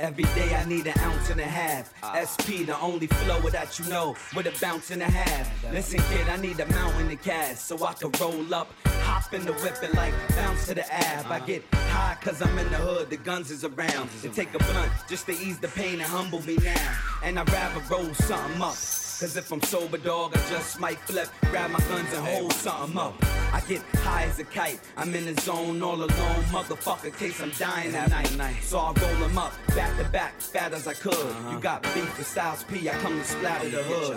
Every 0.00 0.24
day 0.24 0.54
I 0.54 0.64
need 0.64 0.86
an 0.86 0.98
ounce 1.00 1.28
and 1.28 1.38
a 1.38 1.44
half. 1.44 1.92
SP, 2.16 2.64
the 2.64 2.74
only 2.80 3.06
flow 3.06 3.38
that 3.50 3.78
you 3.78 3.84
know, 3.90 4.16
with 4.34 4.46
a 4.46 4.58
bounce 4.58 4.90
and 4.90 5.02
a 5.02 5.04
half. 5.04 5.72
Listen, 5.74 6.00
kid, 6.08 6.26
I 6.26 6.36
need 6.38 6.58
a 6.58 6.66
mountain 6.72 7.10
to 7.10 7.16
cast 7.16 7.66
so 7.66 7.84
I 7.84 7.92
can 7.92 8.10
roll 8.18 8.54
up, 8.54 8.72
hop 8.86 9.34
in 9.34 9.44
the 9.44 9.52
whip 9.52 9.76
and 9.82 9.92
like 9.92 10.14
bounce 10.30 10.68
to 10.68 10.74
the 10.74 10.90
ab. 10.90 11.26
I 11.30 11.40
get 11.40 11.62
high 11.74 12.16
cause 12.22 12.40
I'm 12.40 12.58
in 12.58 12.70
the 12.70 12.76
hood, 12.76 13.10
the 13.10 13.18
guns 13.18 13.50
is 13.50 13.62
around. 13.62 14.08
To 14.22 14.30
take 14.30 14.54
a 14.54 14.58
blunt 14.58 14.90
just 15.06 15.26
to 15.26 15.32
ease 15.32 15.58
the 15.58 15.68
pain 15.68 16.00
and 16.00 16.08
humble 16.08 16.40
me 16.46 16.56
now. 16.56 16.96
And 17.22 17.38
I'd 17.38 17.52
rather 17.52 17.82
roll 17.94 18.14
something 18.14 18.62
up. 18.62 18.76
Cause 19.20 19.36
if 19.36 19.52
I'm 19.52 19.60
sober, 19.60 19.98
dog, 19.98 20.34
I 20.34 20.40
just 20.48 20.80
might 20.80 20.98
flip, 21.00 21.28
grab 21.50 21.70
my 21.70 21.78
guns 21.80 22.10
and 22.14 22.26
hold 22.26 22.54
something 22.54 22.96
up. 22.96 23.14
I 23.52 23.60
get 23.68 23.82
high 23.96 24.22
as 24.22 24.38
a 24.38 24.44
kite, 24.44 24.80
I'm 24.96 25.14
in 25.14 25.26
the 25.26 25.38
zone 25.42 25.82
all 25.82 25.96
alone, 25.96 26.08
motherfucker, 26.08 27.14
case 27.18 27.38
I'm 27.38 27.50
dying 27.50 27.94
at 27.94 28.10
night. 28.10 28.62
So 28.62 28.78
I 28.78 28.94
roll 28.98 29.16
them 29.16 29.36
up, 29.36 29.52
back 29.76 29.94
to 29.98 30.04
back, 30.04 30.40
fat 30.40 30.72
as 30.72 30.86
I 30.86 30.94
could. 30.94 31.12
You 31.12 31.20
uh-huh. 31.20 31.58
got 31.58 31.82
beef 31.82 32.16
with 32.16 32.26
Styles 32.26 32.64
P, 32.64 32.88
I 32.88 32.94
come 32.94 33.18
to 33.18 33.24
splatter 33.24 33.68
the 33.68 33.82
hood. 33.82 34.16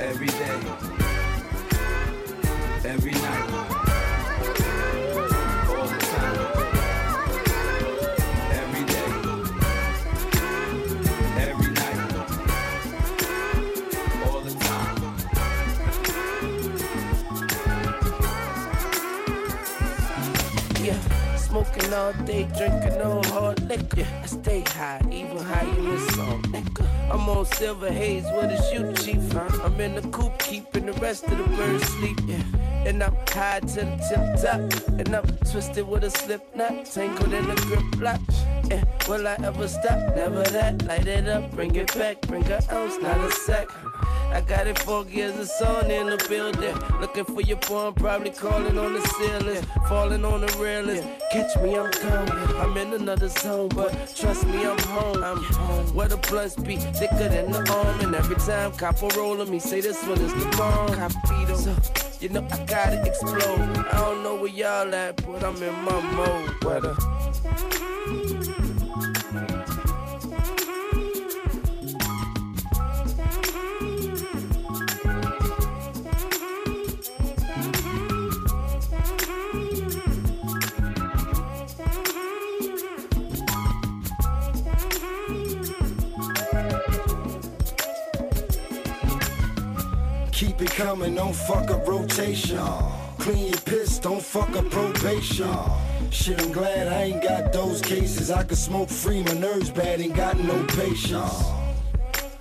Every 0.00 0.28
day, 0.28 0.60
every 2.88 3.10
night, 3.10 3.71
smoking 21.52 21.92
all 21.92 22.14
day, 22.24 22.48
drinking 22.56 22.96
no 22.96 23.20
hard 23.26 23.60
liquor. 23.68 24.06
I 24.22 24.26
stay 24.26 24.64
high, 24.68 25.02
even 25.10 25.36
higher 25.36 25.82
than 25.86 25.98
salt 26.10 26.46
liquor. 26.48 26.88
I'm 27.10 27.28
on 27.28 27.44
silver 27.44 27.92
haze 27.92 28.24
with 28.34 28.58
a 28.58 28.60
shoot 28.70 28.96
chief. 28.96 29.32
Huh? 29.32 29.50
I'm 29.62 29.78
in 29.78 29.94
the 29.96 30.00
coop, 30.08 30.38
keeping 30.38 30.86
the 30.86 30.94
rest 30.94 31.24
of 31.24 31.36
the 31.36 31.44
birds 31.56 31.84
sleep. 31.88 32.18
Yeah. 32.24 32.42
And 32.86 33.02
I'm 33.02 33.14
high 33.28 33.60
to 33.60 33.66
the 33.66 33.96
tip 34.08 34.24
top. 34.42 34.60
And 34.98 35.14
I'm 35.14 35.26
twisted 35.50 35.86
with 35.86 36.04
a 36.04 36.10
slip 36.10 36.42
knot, 36.56 36.86
tangled 36.86 37.34
in 37.34 37.50
a 37.50 37.54
grip 37.66 38.00
lock. 38.00 38.20
Yeah, 38.70 38.84
will 39.06 39.28
I 39.28 39.36
ever 39.44 39.68
stop? 39.68 39.98
Never 40.16 40.44
that. 40.56 40.86
Light 40.86 41.06
it 41.06 41.28
up, 41.28 41.50
bring 41.50 41.74
it 41.76 41.92
back, 41.94 42.22
bring 42.22 42.46
an 42.46 42.62
ounce, 42.72 42.96
not 43.02 43.20
a 43.20 43.30
sack. 43.30 43.68
I 44.32 44.40
got 44.40 44.66
it 44.66 44.78
four 44.78 45.04
gears 45.04 45.38
of 45.38 45.48
sun 45.48 45.90
in 45.90 46.06
the 46.06 46.16
building. 46.28 46.74
Looking 47.00 47.24
for 47.24 47.42
your 47.42 47.58
phone, 47.58 47.94
probably 47.94 48.30
calling 48.30 48.78
on 48.78 48.94
the 48.94 49.00
ceiling. 49.00 49.62
Falling 49.88 50.24
on 50.24 50.40
the 50.40 50.46
railings. 50.58 51.04
Catch 51.32 51.56
me, 51.62 51.76
I'm 51.76 51.90
coming. 51.90 52.56
I'm 52.56 52.76
in 52.76 52.92
another 52.94 53.28
zone, 53.28 53.68
but 53.68 53.90
trust 54.16 54.46
me, 54.46 54.64
I'm 54.66 54.78
home. 54.78 55.22
I'm 55.22 55.42
home. 55.42 55.94
Where 55.94 56.08
the 56.08 56.16
blunts 56.16 56.56
be 56.56 56.76
thicker 56.76 57.28
than 57.28 57.52
the 57.52 57.70
arm. 57.72 58.00
And 58.00 58.14
every 58.14 58.36
time 58.36 58.72
copper 58.72 59.08
rolling 59.16 59.50
me, 59.50 59.58
say 59.58 59.80
this 59.80 60.02
one 60.04 60.18
is 60.20 60.32
the 60.32 60.56
bomb. 60.56 60.92
So, 61.56 61.76
you 62.20 62.28
know, 62.30 62.46
I 62.50 62.64
gotta 62.64 63.02
explode. 63.04 63.60
I 63.92 63.98
don't 63.98 64.22
know 64.22 64.36
where 64.36 64.48
y'all 64.48 64.94
at, 64.94 65.16
but 65.26 65.44
I'm 65.44 65.62
in 65.62 65.74
my 65.84 66.00
mode. 66.12 66.64
Weather. 66.64 66.94
Keep 66.94 67.31
coming, 90.82 91.14
don't 91.14 91.34
fuck 91.34 91.70
up 91.70 91.86
rotation. 91.86 92.58
Clean 93.18 93.46
your 93.48 93.60
piss, 93.60 93.98
don't 94.00 94.22
fuck 94.22 94.50
up 94.56 94.68
probation. 94.70 95.54
Shit, 96.10 96.40
I'm 96.42 96.52
glad 96.52 96.88
I 96.88 97.02
ain't 97.04 97.22
got 97.22 97.52
those 97.52 97.80
cases. 97.80 98.30
I 98.30 98.42
can 98.42 98.56
smoke 98.56 98.88
free, 98.88 99.22
my 99.22 99.34
nerves 99.34 99.70
bad, 99.70 100.00
ain't 100.00 100.16
got 100.16 100.38
no 100.38 100.56
patience. 100.64 101.44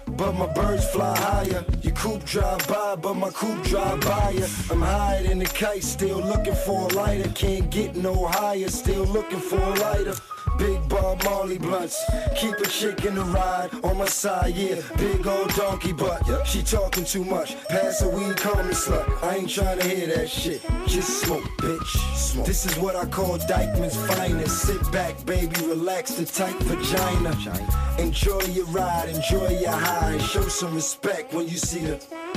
But 0.07 0.33
my 0.33 0.47
birds 0.53 0.87
fly 0.89 1.15
higher. 1.17 1.63
Your 1.81 1.93
coop 1.93 2.23
drive 2.25 2.67
by, 2.67 2.95
but 2.95 3.13
my 3.13 3.29
coop 3.29 3.63
drive 3.63 4.01
by 4.01 4.31
ya. 4.31 4.47
I'm 4.71 4.81
higher 4.81 5.23
than 5.23 5.39
the 5.39 5.45
kite, 5.45 5.83
still 5.83 6.19
looking 6.19 6.55
for 6.65 6.89
a 6.89 6.93
lighter. 6.93 7.29
Can't 7.29 7.69
get 7.69 7.95
no 7.95 8.25
higher, 8.25 8.69
still 8.69 9.05
looking 9.05 9.39
for 9.39 9.59
a 9.59 9.73
lighter. 9.85 10.15
Big 10.57 10.87
Bob 10.89 11.23
Marley 11.23 11.57
blunts, 11.57 12.03
keep 12.35 12.55
a 12.55 12.67
chick 12.67 13.05
in 13.05 13.15
the 13.15 13.23
ride 13.23 13.69
on 13.83 13.97
my 13.97 14.05
side, 14.05 14.55
yeah. 14.55 14.81
Big 14.97 15.25
old 15.25 15.53
donkey 15.55 15.93
butt, 15.93 16.21
she 16.47 16.61
talking 16.61 17.05
too 17.05 17.23
much. 17.23 17.55
Pass 17.67 18.01
a 18.01 18.09
weed, 18.09 18.37
call 18.37 18.63
me 18.63 18.73
slut. 18.73 19.23
I 19.23 19.37
ain't 19.37 19.49
trying 19.49 19.79
to 19.79 19.87
hear 19.87 20.07
that 20.15 20.29
shit. 20.29 20.61
Just 20.87 21.21
smoke, 21.21 21.43
bitch. 21.57 22.15
Smoke. 22.15 22.45
This 22.45 22.65
is 22.65 22.77
what 22.77 22.95
I 22.95 23.05
call 23.05 23.37
Dyckman's 23.37 23.95
finest. 24.07 24.63
Sit 24.63 24.91
back, 24.91 25.25
baby, 25.25 25.55
relax 25.65 26.11
the 26.15 26.25
tight 26.25 26.55
vagina. 26.63 27.31
Enjoy 27.99 28.41
your 28.51 28.65
ride, 28.67 29.09
enjoy 29.09 29.49
your 29.59 29.71
high. 29.71 30.17
Show 30.19 30.47
some 30.47 30.75
respect 30.75 31.33
when 31.33 31.47
you 31.47 31.57
see 31.57 31.79
the. 31.79 32.30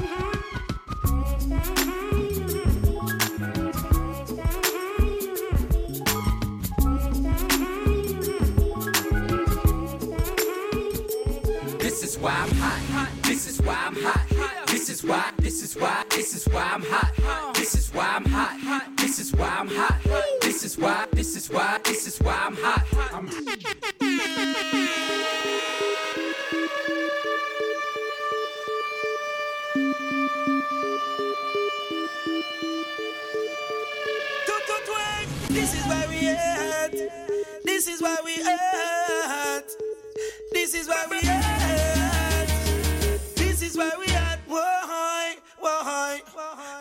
Why 13.65 13.85
I'm 13.87 13.97
hot. 13.97 14.67
This 14.67 14.89
is 14.91 15.03
why. 15.03 15.31
This 15.39 15.63
is 15.63 15.75
why. 15.77 16.05
This 16.11 16.35
is 16.35 16.45
why 16.53 16.71
I'm 16.75 16.83
hot. 16.83 17.55
This 17.55 17.75
is 17.75 17.93
why 17.95 18.07
I'm 18.17 18.25
hot. 18.27 18.97
This 18.97 19.19
is 19.19 19.33
why 19.33 19.57
I'm 19.59 19.69
hot. 19.69 20.01
This 20.43 20.65
is 20.65 20.79
why. 20.79 21.07
This 21.13 21.37
is 21.37 21.51
why. 21.51 21.79
This 21.85 22.07
is 22.07 22.19
why 22.19 22.39
I'm 22.47 22.57
hot. 22.57 22.87
I'm 23.13 23.29
This 35.49 35.75
is 35.75 35.87
why 35.87 36.07
we 36.09 36.29
at. 36.29 36.93
This 37.65 37.89
is 37.89 38.03
why 38.03 38.17
we 38.25 38.35
at. 38.43 39.71
This 40.53 40.75
is 40.75 40.89
why 40.89 41.07
we 41.11 41.19
at. 41.29 41.54
This 43.65 43.73
is 43.73 43.79
why 43.79 43.93
we 43.99 44.13
at. 44.13 44.41
Why, 44.47 45.37
why? 45.59 46.21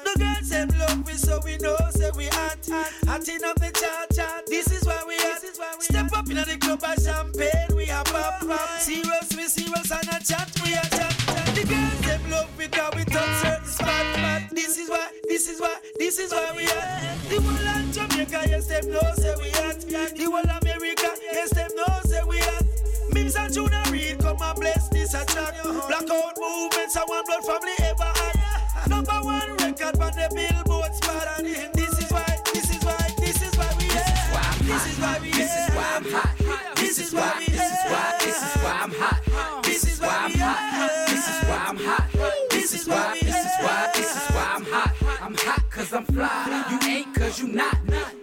The 0.03 0.19
girls 0.19 0.49
them 0.49 0.67
love 0.77 1.07
me, 1.07 1.13
so 1.13 1.39
we 1.45 1.55
know, 1.59 1.77
say 1.91 2.11
we 2.11 2.25
we 2.25 2.27
at. 2.27 2.59
Hotting 3.07 3.41
up 3.45 3.55
the 3.55 3.71
chart 3.71 4.11
chart. 4.13 4.45
This 4.47 4.67
is 4.69 4.85
where 4.85 4.99
we 5.07 5.15
at. 5.15 5.39
Step 5.79 6.11
up 6.11 6.29
in 6.29 6.35
the 6.35 6.57
club 6.59 6.83
of 6.83 7.01
champagne. 7.01 7.73
We 7.73 7.89
are 7.89 8.03
pop 8.03 8.41
pop. 8.41 8.81
Serious, 8.81 9.31
we 9.31 9.47
serious 9.47 9.91
and 9.91 10.09
a 10.11 10.19
chat. 10.27 10.51
We 10.59 10.75
are 10.75 10.83
chat. 10.91 11.15
The 11.55 11.63
girls 11.63 12.01
them 12.03 12.29
love 12.29 12.51
because 12.57 12.95
we 12.95 13.05
touch 13.05 13.41
certain 13.41 13.65
spot. 13.65 14.49
This 14.51 14.77
is 14.77 14.89
why, 14.89 15.07
this 15.23 15.47
is 15.47 15.61
why, 15.61 15.77
this 15.95 16.19
is 16.19 16.33
why 16.33 16.51
we 16.53 16.65
at. 16.65 17.15
The 17.29 17.39
whole 17.39 17.79
of 17.79 17.91
Jamaica, 17.95 18.49
yes 18.51 18.67
them 18.67 18.91
know 18.91 18.99
say 19.15 19.33
we 19.39 19.47
at. 19.63 19.79
The 19.79 20.25
whole 20.27 20.43
America, 20.43 21.09
yes 21.31 21.49
them 21.51 21.71
know 21.77 21.99
say 22.03 22.23
we 22.27 22.39
at. 22.39 22.72
Mims 23.13 23.35
and 23.35 23.53
Junior 23.53 23.83
Reid 23.91 24.19
come 24.19 24.37
and 24.41 24.59
bless 24.59 24.89
this 24.89 25.13
attack. 25.13 25.53
Blackout 25.63 26.37
movements 26.39 26.95
and 26.95 27.05
one 27.07 27.23
blood 27.25 27.45
family 27.45 27.73
ever 27.79 28.03
had. 28.03 28.89
Number 28.89 29.19
one 29.21 29.51
record 29.57 29.99
on 30.01 30.11
the 30.11 30.29
billboard 30.33 30.95
spot. 30.95 31.27
And 31.37 31.47
this 31.73 31.99
is 31.99 32.11
why, 32.11 32.25
this 32.53 32.69
is 32.69 32.83
why, 32.83 33.13
this 33.19 33.41
is 33.41 33.55
why 33.57 33.69
we 33.77 33.85
at. 33.91 34.59
This 34.63 34.87
is 34.87 34.99
why 34.99 35.19
we 35.21 35.29
This 35.31 35.53
is 35.53 35.75
why 35.75 35.93
I'm 35.95 36.05
hot. 36.11 36.75
This 36.75 36.99
is 36.99 37.13
why. 37.13 37.33
This 37.39 37.53
is 37.53 37.85
why. 37.91 38.17
This 38.19 38.41
is 38.43 38.61
why 38.63 38.79
I'm 38.81 38.91
hot. 38.91 39.63
This 39.63 39.83
is 39.87 39.99
why 40.01 40.09
I'm 40.09 40.31
hot. 40.31 41.07
This 41.07 41.27
is 41.29 41.43
why 41.47 41.65
I'm 41.67 41.77
hot. 41.77 42.09
This 42.49 42.73
is 42.73 42.87
why. 42.87 43.19
This 43.21 43.35
is 43.35 43.51
why. 43.61 43.91
This 43.95 44.15
is 44.15 44.27
why 44.31 44.53
I'm 44.55 44.65
hot. 44.65 44.93
I'm 45.21 45.35
hot 45.35 45.69
cause 45.69 45.93
I'm 45.93 46.05
fly. 46.05 46.65
You 46.71 46.89
ain't 46.89 47.15
cause 47.15 47.39
you 47.39 47.47
not. 47.47 48.22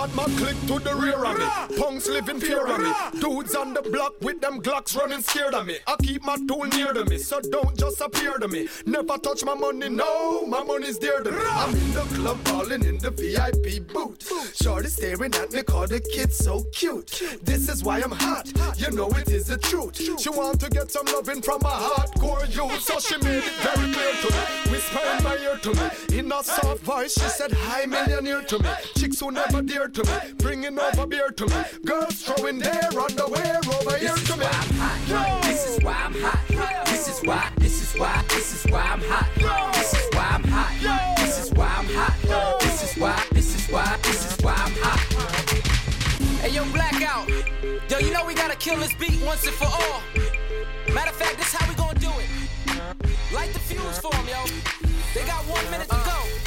Got 0.01 0.15
my 0.15 0.23
click 0.23 0.59
to 0.61 0.79
the 0.79 0.95
rear 0.95 1.23
of 1.23 1.37
me. 1.37 1.77
Punks 1.77 2.09
living 2.09 2.39
fear 2.39 2.65
of 2.65 2.79
me. 2.79 2.91
Dudes 3.19 3.53
on 3.53 3.75
the 3.75 3.83
block 3.83 4.15
with 4.19 4.41
them 4.41 4.59
Glocks 4.59 4.97
running 4.97 5.21
scared 5.21 5.53
of 5.53 5.67
me. 5.67 5.77
I 5.85 5.95
keep 6.01 6.23
my 6.23 6.37
tool 6.47 6.65
near 6.75 6.91
to 6.91 7.05
me, 7.05 7.19
so 7.19 7.39
don't 7.39 7.77
just 7.77 8.01
appear 8.01 8.39
to 8.39 8.47
me. 8.47 8.67
Never 8.87 9.19
touch 9.19 9.45
my 9.45 9.53
money, 9.53 9.89
no, 9.89 10.47
my 10.47 10.63
money's 10.63 10.97
dear 10.97 11.19
to 11.19 11.31
me. 11.31 11.37
I'm 11.39 11.75
in 11.75 11.93
the 11.93 12.01
club 12.15 12.43
balling 12.45 12.83
in 12.83 12.97
the 12.97 13.11
VIP 13.11 13.93
booth. 13.93 14.55
Shorty 14.55 14.87
staring 14.87 15.35
at 15.35 15.51
me, 15.51 15.61
cause 15.61 15.89
the 15.89 15.99
kid's 15.99 16.35
so 16.35 16.63
cute. 16.71 17.21
This 17.43 17.69
is 17.69 17.83
why 17.83 18.01
I'm 18.01 18.09
hot, 18.09 18.51
you 18.79 18.89
know 18.89 19.09
it 19.09 19.29
is 19.29 19.45
the 19.45 19.57
truth. 19.59 20.01
She 20.19 20.29
want 20.29 20.59
to 20.61 20.69
get 20.71 20.89
some 20.89 21.05
loving 21.13 21.43
from 21.43 21.61
a 21.61 21.75
hardcore 21.85 22.49
youth, 22.49 22.81
so 22.81 22.99
she 22.99 23.17
made 23.23 23.43
it 23.43 23.53
very 23.61 23.93
clear 23.93 24.13
to 24.13 24.31
me. 24.31 24.71
Whisper 24.71 24.99
in 25.15 25.23
my 25.23 25.37
ear 25.37 25.57
to 25.57 25.73
me, 25.75 26.17
in 26.17 26.31
a 26.31 26.43
soft 26.43 26.79
voice, 26.79 27.13
she 27.13 27.29
said, 27.29 27.51
Hi, 27.51 27.85
millionaire 27.85 28.41
to 28.41 28.57
me. 28.57 28.69
Chicks 28.97 29.19
who 29.19 29.29
never 29.29 29.61
dear 29.61 29.89
to 29.93 30.03
me, 30.05 30.33
bringing 30.37 30.79
over 30.79 31.05
beer 31.05 31.29
to 31.31 31.45
me. 31.47 31.63
Girls 31.85 32.21
throwing 32.21 32.59
their 32.59 32.89
underwear 32.97 33.59
over 33.79 33.97
here 33.97 34.15
to 34.15 34.37
me. 34.37 34.45
This 35.43 35.67
is 35.67 35.83
why 35.83 35.93
I'm 36.05 36.13
hot. 36.13 36.85
This 36.85 37.07
is 37.09 37.19
why. 37.25 37.51
This 37.57 37.81
is 37.81 37.99
why. 37.99 38.23
This 38.29 38.65
is 38.65 38.71
why 38.71 38.81
I'm 38.81 39.01
hot. 39.01 39.73
This 39.73 39.93
is 39.93 40.07
why 40.13 40.27
I'm 40.31 40.43
hot. 40.45 41.17
This 41.17 41.43
is 41.43 41.51
why 41.53 41.75
I'm 41.77 41.85
hot. 41.87 42.59
This 42.61 42.83
is 42.83 42.97
why. 43.01 43.23
This 43.31 43.55
is 43.55 43.67
why. 43.69 43.97
This 44.03 44.31
is 44.31 44.43
why 44.43 44.53
I'm 44.53 44.73
hot. 44.79 44.99
Hey, 46.41 46.51
yo, 46.51 46.63
Blackout. 46.71 47.29
Yo, 47.89 47.99
you 47.99 48.13
know 48.13 48.25
we 48.25 48.33
gotta 48.33 48.55
kill 48.55 48.77
this 48.77 48.93
beat 48.93 49.19
once 49.25 49.45
and 49.45 49.55
for 49.55 49.65
all. 49.65 50.01
Matter 50.93 51.11
of 51.11 51.17
fact, 51.17 51.37
this 51.37 51.53
how 51.53 51.67
we 51.67 51.75
gonna 51.75 51.99
do 51.99 52.09
it. 52.09 52.29
Light 53.33 53.51
the 53.53 53.59
fuse 53.59 53.99
for 53.99 54.13
'em, 54.15 54.27
yo. 54.27 54.45
They 55.13 55.25
got 55.25 55.45
one 55.47 55.69
minute 55.69 55.89
to 55.89 55.95
go. 56.05 56.41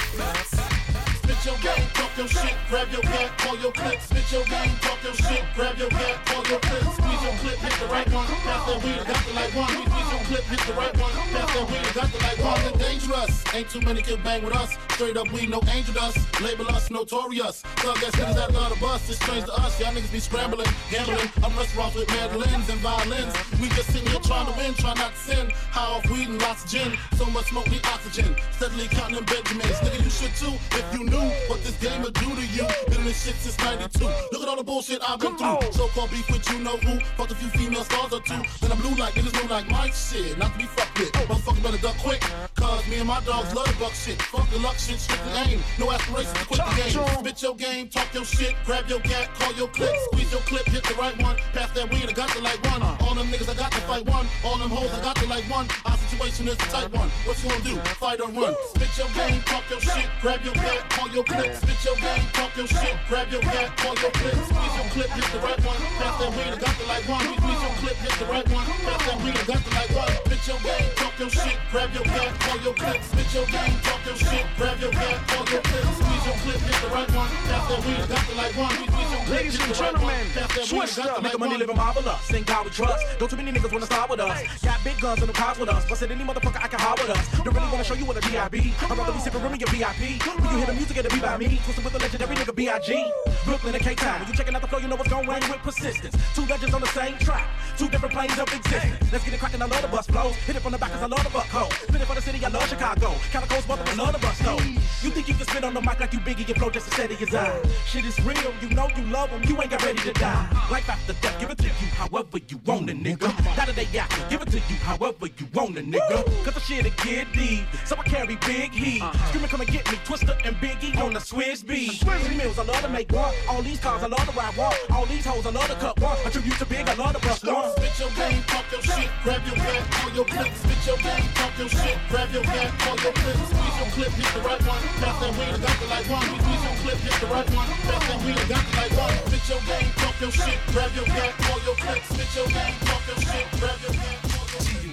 Spit 1.44 1.60
your 1.62 1.74
game, 1.76 1.88
talk 1.92 2.16
your 2.16 2.28
shit, 2.28 2.54
grab 2.70 2.88
your 2.90 3.02
gat, 3.02 3.36
call 3.36 3.58
your 3.58 3.72
clip. 3.72 4.00
Spit 4.00 4.32
your 4.32 4.44
game, 4.44 4.72
talk 4.80 4.96
your 5.04 5.12
shit, 5.12 5.44
grab 5.54 5.76
your 5.76 5.90
gat, 5.90 6.24
call 6.24 6.42
your 6.48 6.58
clip. 6.58 6.82
Squeeze 6.96 7.22
your 7.22 7.36
clip, 7.36 7.58
hit 7.60 7.80
the 7.80 7.86
right 7.86 8.08
one, 8.14 8.26
pass 8.26 8.64
that 8.64 8.82
weed, 8.82 9.04
got 9.04 9.20
the 9.26 9.32
like 9.34 9.54
one. 9.54 9.68
Squeeze 9.68 10.08
your 10.08 10.24
clip, 10.24 10.44
hit 10.44 10.60
the 10.64 10.72
right 10.72 10.96
one, 10.96 11.12
pass 11.12 11.52
that 11.52 11.68
weed, 11.68 11.94
got 11.94 12.08
the 12.08 12.18
like 12.24 12.40
one. 12.40 12.60
They're 12.64 12.88
dangerous, 12.88 13.54
ain't 13.54 13.68
too 13.68 13.80
many 13.82 14.00
can 14.00 14.22
bang 14.22 14.42
with 14.42 14.56
us. 14.56 14.72
Straight 14.94 15.18
up, 15.18 15.30
we 15.32 15.46
no 15.46 15.60
angel 15.68 15.92
dust, 15.92 16.16
label 16.40 16.66
us 16.68 16.90
notorious. 16.90 17.60
Thug 17.60 17.98
ass 17.98 18.16
niggas 18.16 18.36
that 18.36 18.52
love 18.54 18.72
the 18.72 18.80
bus, 18.80 19.10
it's 19.10 19.20
strange 19.20 19.44
to 19.44 19.52
us. 19.52 19.78
Y'all 19.78 19.92
niggas 19.92 20.12
be 20.12 20.20
scrambling, 20.20 20.70
gambling. 20.90 21.28
I'm 21.44 21.52
restaurants 21.58 21.94
with 21.94 22.08
mandolins 22.08 22.70
and 22.70 22.80
violins. 22.80 23.34
We 23.60 23.68
just 23.76 23.92
sitting 23.92 24.08
here 24.08 24.20
trying 24.20 24.46
to 24.50 24.56
win, 24.56 24.72
trying 24.80 24.96
not 24.96 25.12
to 25.12 25.18
sin. 25.18 25.50
High 25.76 25.92
off 25.92 26.08
weed 26.08 26.28
and 26.28 26.40
lots 26.40 26.64
of 26.64 26.70
gin, 26.70 26.96
so 27.16 27.26
much 27.26 27.50
smoke, 27.50 27.68
need 27.70 27.84
oxygen. 27.92 28.34
Steadily 28.52 28.88
counting 28.88 29.24
Benjamins. 29.24 29.76
Nigga, 29.84 30.04
you 30.04 30.08
should 30.08 30.32
too, 30.40 30.56
if 30.72 30.86
you 30.94 31.04
knew 31.04 31.33
what 31.48 31.62
this 31.62 31.76
game 31.78 32.02
will 32.02 32.10
do 32.10 32.34
to 32.34 32.46
you. 32.54 32.66
Been 32.88 33.00
in 33.00 33.04
this 33.04 33.24
shit 33.24 33.34
since 33.36 33.58
92. 33.58 34.04
Look 34.32 34.42
at 34.42 34.48
all 34.48 34.56
the 34.56 34.64
bullshit 34.64 35.00
I've 35.08 35.20
been 35.20 35.36
through. 35.36 35.72
So 35.72 35.88
called 35.88 36.10
beef 36.10 36.28
with 36.30 36.48
you 36.50 36.58
know 36.60 36.76
who. 36.78 37.00
Fucked 37.16 37.32
a 37.32 37.34
few 37.34 37.48
female 37.48 37.84
stars 37.84 38.12
or 38.12 38.20
two. 38.20 38.40
Then 38.60 38.72
I'm 38.72 38.80
blue 38.80 38.94
like 38.94 39.14
niggas 39.14 39.34
know 39.34 39.48
like 39.54 39.68
my 39.68 39.90
shit. 39.90 40.38
Not 40.38 40.52
to 40.52 40.58
be 40.58 40.64
fucked 40.64 40.98
with. 40.98 41.12
Motherfucker 41.12 41.62
better 41.62 41.78
duck 41.78 41.96
quick. 41.98 42.20
Cause 42.54 42.86
me 42.88 42.98
and 42.98 43.08
my 43.08 43.20
dogs 43.24 43.54
love 43.54 43.66
the 43.66 43.76
buck 43.78 43.92
shit. 43.92 44.20
Fuck 44.22 44.48
the 44.50 44.58
luck 44.58 44.78
shit, 44.78 44.98
strictly 44.98 45.32
aim. 45.46 45.60
No 45.78 45.90
aspirations 45.92 46.38
to 46.38 46.46
quit 46.46 46.60
the 46.60 46.74
game. 46.76 47.18
Spit 47.18 47.42
your 47.42 47.54
game, 47.56 47.88
talk 47.88 48.12
your 48.14 48.24
shit, 48.24 48.54
grab 48.64 48.88
your 48.88 49.00
gat, 49.00 49.34
call 49.34 49.52
your 49.54 49.68
clip, 49.68 49.94
squeeze 50.10 50.32
your 50.32 50.40
clip, 50.42 50.66
hit 50.66 50.84
the 50.84 50.94
right 50.94 51.16
one. 51.22 51.36
Pass 51.52 51.70
that 51.72 51.92
weed, 51.92 52.08
I 52.08 52.12
got 52.12 52.30
the 52.34 52.40
like 52.40 52.62
one. 52.64 52.82
All 52.82 53.14
them 53.14 53.28
niggas 53.28 53.48
I 53.48 53.54
got 53.54 53.72
to 53.72 53.80
fight 53.82 54.06
one. 54.06 54.26
All 54.44 54.56
them 54.58 54.70
hoes 54.70 54.92
I 54.92 55.02
got 55.02 55.16
to 55.16 55.26
like 55.26 55.44
one. 55.50 55.66
Our 55.84 55.96
situation 55.96 56.48
is 56.48 56.56
the 56.56 56.64
tight 56.64 56.92
one. 56.92 57.08
What 57.24 57.42
you 57.42 57.50
gonna 57.50 57.64
do? 57.64 57.76
Fight 58.00 58.20
or 58.20 58.28
run? 58.28 58.54
Spit 58.74 58.98
your 58.98 59.08
game, 59.14 59.40
talk 59.42 59.64
your 59.70 59.80
shit, 59.80 60.08
grab 60.20 60.44
your 60.44 60.54
gat, 60.54 60.88
call 60.90 61.08
your 61.10 61.23
clip, 61.24 61.54
spit 61.56 61.84
your 61.84 61.96
game, 61.96 62.24
talk 62.32 62.56
your 62.56 62.66
shit, 62.66 62.96
grab 63.08 63.28
your 63.32 63.40
gat, 63.42 63.76
call 63.76 63.94
your 63.96 64.10
clip, 64.12 64.34
squeeze 64.34 64.74
your 64.76 64.88
clip, 64.94 65.10
hit 65.10 65.26
the 65.32 65.40
right 65.40 65.60
one. 65.64 65.76
Pass 65.98 66.14
that 66.20 66.30
weed, 66.36 66.54
got 66.60 66.74
the 66.78 66.84
like 66.86 67.08
one. 67.08 67.24
Squeeze 67.24 67.62
your 67.64 67.74
clip, 67.80 67.96
hit 68.04 68.14
the 68.18 68.26
right 68.26 68.48
one. 68.48 68.64
Pass 68.64 69.00
that 69.06 69.18
weed, 69.24 69.40
got 69.48 69.60
the 69.64 69.70
like 69.74 69.92
one. 69.94 70.12
Spit 70.24 70.42
your 70.48 70.60
game, 70.60 70.88
talk 70.96 71.14
your 71.18 71.30
shit, 71.30 71.56
grab 71.72 71.90
your 71.94 72.04
gat, 72.04 72.30
call 72.40 72.58
your 72.60 72.74
clip, 72.74 73.00
spit 73.02 73.28
your 73.34 73.46
game, 73.48 73.74
talk 73.82 74.00
your 74.06 74.16
shit, 74.16 74.44
grab 74.58 74.76
your 74.80 74.92
gat, 74.92 75.16
call 75.28 75.44
your 75.48 75.62
clip, 75.64 75.84
squeeze 75.98 76.24
your 76.28 76.36
clip, 76.44 76.60
hit 76.60 76.78
the 76.84 76.88
right 76.94 77.10
one. 77.16 77.30
Pass 77.48 77.64
that 77.68 77.80
weed, 77.84 78.04
got 78.08 78.22
the 78.28 78.34
like 78.36 78.56
one. 78.56 78.74
Squeeze 78.74 79.10
your 79.14 79.22
clip, 79.24 79.34
Ladies 79.34 79.54
hit 79.56 79.62
and 79.64 79.74
the 79.74 79.82
right 79.82 79.92
one. 79.94 80.10
gentlemen, 80.12 80.24
Pass 80.34 80.48
that 80.54 80.72
weed, 80.72 80.82
I 80.82 80.86
switch 80.86 81.06
up. 81.06 81.16
the 81.16 81.22
Make 81.22 81.38
money 81.38 81.50
one. 81.56 81.60
living 81.60 81.76
marvelous. 81.76 82.22
Thank 82.28 82.46
God 82.46 82.64
we 82.64 82.70
trust. 82.70 83.00
Don't 83.18 83.30
too 83.30 83.36
many 83.36 83.50
niggas 83.52 83.72
wanna 83.72 83.86
start 83.86 84.10
with 84.10 84.20
us. 84.20 84.36
Got 84.62 84.84
big 84.84 84.98
guns 85.00 85.20
and 85.20 85.28
the 85.28 85.32
cars 85.32 85.58
with 85.58 85.68
us. 85.68 85.84
Busted 85.88 86.10
any 86.12 86.24
motherfucker 86.24 86.60
I 86.62 86.68
can 86.68 86.78
hide 86.80 86.98
with 87.00 87.10
us. 87.10 87.24
Don't 87.40 87.54
really 87.54 87.68
wanna 87.72 87.84
show 87.84 87.94
you 87.94 88.04
what 88.04 88.16
a 88.16 88.20
GIB. 88.20 88.74
I'd 88.84 88.98
rather 88.98 89.12
be 89.12 89.18
sipping 89.20 89.42
room 89.42 89.54
in 89.54 89.60
your 89.60 89.70
VIP. 89.70 90.20
When 90.24 90.50
you 90.52 90.56
hear 90.58 90.66
the 90.66 90.74
music, 90.74 90.96
it'll 90.98 91.13
be 91.14 91.20
by 91.20 91.36
me. 91.36 91.60
Twisted 91.64 91.84
with 91.84 91.92
the 91.92 91.98
legendary 91.98 92.36
nigga 92.36 92.54
B.I.G. 92.54 93.12
Brooklyn 93.44 93.74
and 93.74 93.84
K-Town. 93.84 94.20
When 94.20 94.28
you 94.28 94.34
checking 94.34 94.54
out 94.54 94.62
the 94.62 94.68
flow, 94.68 94.78
you 94.78 94.88
know 94.88 94.96
what's 94.96 95.10
going 95.10 95.28
on 95.28 95.40
with 95.40 95.62
persistence. 95.62 96.16
Two 96.34 96.44
legends 96.46 96.74
on 96.74 96.80
the 96.80 96.88
same 96.88 97.16
track. 97.18 97.46
Two 97.76 97.88
different 97.88 98.14
planes 98.14 98.38
of 98.38 98.48
existence. 98.52 99.12
Let's 99.12 99.24
get 99.24 99.34
it 99.34 99.40
cracking, 99.40 99.62
I 99.62 99.66
love 99.66 99.82
the 99.82 99.88
bus 99.88 100.06
flows. 100.06 100.34
Hit 100.46 100.56
it 100.56 100.60
from 100.60 100.72
the 100.72 100.78
back 100.78 100.92
cause 100.92 101.02
I 101.02 101.06
love 101.06 101.22
the 101.22 101.30
buck 101.30 101.46
hole. 101.46 101.70
Spin 101.70 102.00
it 102.00 102.06
for 102.06 102.14
the 102.14 102.22
city, 102.22 102.44
I 102.44 102.48
love 102.48 102.68
Chicago. 102.68 103.12
Kinda 103.30 103.46
coast, 103.46 103.68
but 103.68 103.78
none 103.96 104.14
of 104.14 104.24
us 104.24 104.42
know. 104.42 104.58
You 105.02 105.10
think 105.10 105.28
you 105.28 105.34
can 105.34 105.46
spit 105.46 105.64
on 105.64 105.74
the 105.74 105.80
mic 105.80 106.00
like 106.00 106.12
you 106.12 106.20
biggie, 106.20 106.48
your 106.48 106.56
flow 106.56 106.70
just 106.70 106.86
as 106.88 106.94
steady 106.94 107.16
as 107.20 107.34
I. 107.34 107.60
Shit 107.86 108.04
is 108.04 108.18
real, 108.24 108.52
you 108.62 108.70
know 108.70 108.88
you 108.96 109.04
love 109.12 109.30
them, 109.30 109.42
you 109.44 109.60
ain't 109.60 109.70
got 109.70 109.84
ready 109.84 109.98
to 109.98 110.12
die. 110.12 110.48
Life 110.70 110.88
after 110.88 111.12
death, 111.14 111.38
give 111.38 111.50
it 111.50 111.58
to 111.58 111.64
you 111.64 111.88
however 111.94 112.38
you 112.48 112.58
want 112.64 112.88
it, 112.90 113.02
nigga. 113.02 113.28
That 113.56 113.74
day 113.74 113.98
after, 113.98 114.28
give 114.30 114.42
it 114.42 114.50
to 114.50 114.56
you 114.56 114.76
however 114.82 115.26
you 115.26 115.46
want 115.52 115.76
it, 115.76 115.86
nigga. 115.86 116.24
Cause 116.44 116.54
the 116.54 116.60
shit 116.60 116.86
it 116.86 116.96
get 116.98 117.32
deep, 117.32 117.64
so 117.84 117.96
I 117.96 118.02
carry 118.02 118.36
big 118.46 118.72
heat. 118.72 119.02
Uh-huh. 119.02 119.28
Screaming, 119.28 119.50
come 119.50 119.60
and 119.60 119.70
get 119.70 119.90
me, 119.90 119.98
Twista 119.98 120.34
and 120.46 120.56
Biggie 120.56 120.96
on 121.04 121.12
the 121.12 121.20
Swizz 121.20 121.60
beat. 121.66 122.00
Three 122.00 122.36
meals, 122.36 122.58
I 122.58 122.64
love 122.64 122.80
to 122.80 122.88
make 122.88 123.12
one. 123.12 123.34
All 123.48 123.60
these 123.60 123.78
cars, 123.78 124.02
I 124.02 124.08
love 124.08 124.24
to 124.24 124.32
ride 124.32 124.56
one. 124.56 124.72
All 124.90 125.04
these 125.04 125.26
hoes, 125.26 125.44
I 125.44 125.50
love 125.50 125.68
to 125.68 125.76
cut 125.76 126.00
one. 126.00 126.16
A 126.24 126.30
tribute 126.30 126.56
to 126.58 126.66
Big, 126.66 126.88
I 126.88 126.94
love 126.94 127.12
to 127.12 127.20
bust 127.20 127.44
one. 127.44 127.70
Spit 127.76 127.92
your 128.00 128.10
game, 128.16 128.42
talk 128.48 128.64
your 128.72 128.80
shit, 128.80 129.10
grab 129.22 129.42
your 129.44 129.56
gat, 129.56 129.84
call 129.92 130.10
your 130.16 130.24
clip. 130.24 130.52
Spit 130.54 130.80
your 130.88 130.96
game, 131.04 131.26
talk 131.36 131.52
your 131.58 131.68
shit, 131.68 131.96
grab 132.08 132.32
your 132.32 132.42
gat, 132.42 132.72
call 132.80 132.96
your 133.04 133.12
clip. 133.12 133.36
Squeeze 133.36 133.76
your 133.76 133.90
clip, 133.92 134.12
hit 134.16 134.30
the 134.32 134.40
right 134.48 134.62
one. 134.64 134.82
Pass 134.96 135.20
that 135.20 135.32
weed, 135.36 135.52
I 135.52 135.58
got 135.60 135.76
the 135.76 135.86
like 135.92 136.08
one. 136.08 136.24
Squeeze 136.24 136.64
your 136.64 136.76
clip, 136.80 136.98
hit 137.04 137.16
the 137.20 137.28
right 137.28 137.50
one. 137.52 137.68
Pass 137.84 138.04
that 138.08 138.18
weed, 138.24 138.38
I 138.40 138.44
got 138.48 138.64
the 138.64 138.72
like 138.80 138.94
one. 138.96 139.14
Spit 139.28 139.44
your 139.44 139.62
game, 139.68 139.90
talk 140.00 140.16
your 140.24 140.32
shit, 140.32 140.58
grab 140.72 140.90
your 140.96 141.04
gat, 141.04 141.32
call 141.44 141.60
your 141.68 141.76
clip. 141.84 142.00
Spit 142.08 142.30
your 142.32 142.48
game, 142.48 142.74
talk 142.88 143.02
your 143.04 143.20
shit, 143.20 143.46
grab 143.60 143.76
your 143.84 143.92
gat, 143.92 144.18
call 144.32 144.46
your 144.48 144.64
clip. 144.64 144.88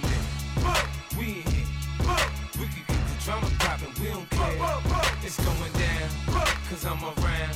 We 1.16 1.24
in 1.40 1.48
here. 1.48 1.64
We 2.60 2.68
can 2.68 2.84
get 2.84 3.00
the 3.00 3.16
drama 3.24 3.48
poppin', 3.58 3.96
we 3.96 4.12
don't 4.12 4.28
care. 4.28 4.60
It's 5.24 5.38
going 5.38 5.72
down, 5.72 5.81
cause 6.32 6.84
I'm 6.86 7.02
around. 7.02 7.54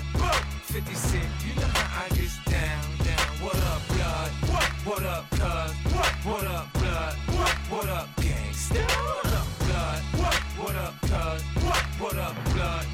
50 0.62 0.94
Cent, 0.94 1.24
you 1.46 1.54
know 1.60 1.66
how 1.68 2.04
I 2.04 2.08
get 2.10 2.30
down, 2.46 2.84
down. 3.04 3.28
What 3.40 3.56
up, 3.56 3.82
blood? 3.88 4.30
What 4.52 4.64
What 4.84 5.02
up, 5.04 5.30
cuz? 5.30 5.72
What 5.94 6.12
What 6.24 6.46
up, 6.46 6.72
blood? 6.74 7.14
What 7.38 7.54
What 7.70 7.88
up, 7.88 8.08
gangsta? 8.16 8.82
What 8.84 9.32
up, 9.32 9.48
blood? 9.64 10.02
What 10.20 10.34
What 10.60 10.76
up, 10.76 10.94
cuz? 11.00 11.42
What 11.64 11.84
What 12.00 12.18
up, 12.18 12.36
blood? 12.52 12.86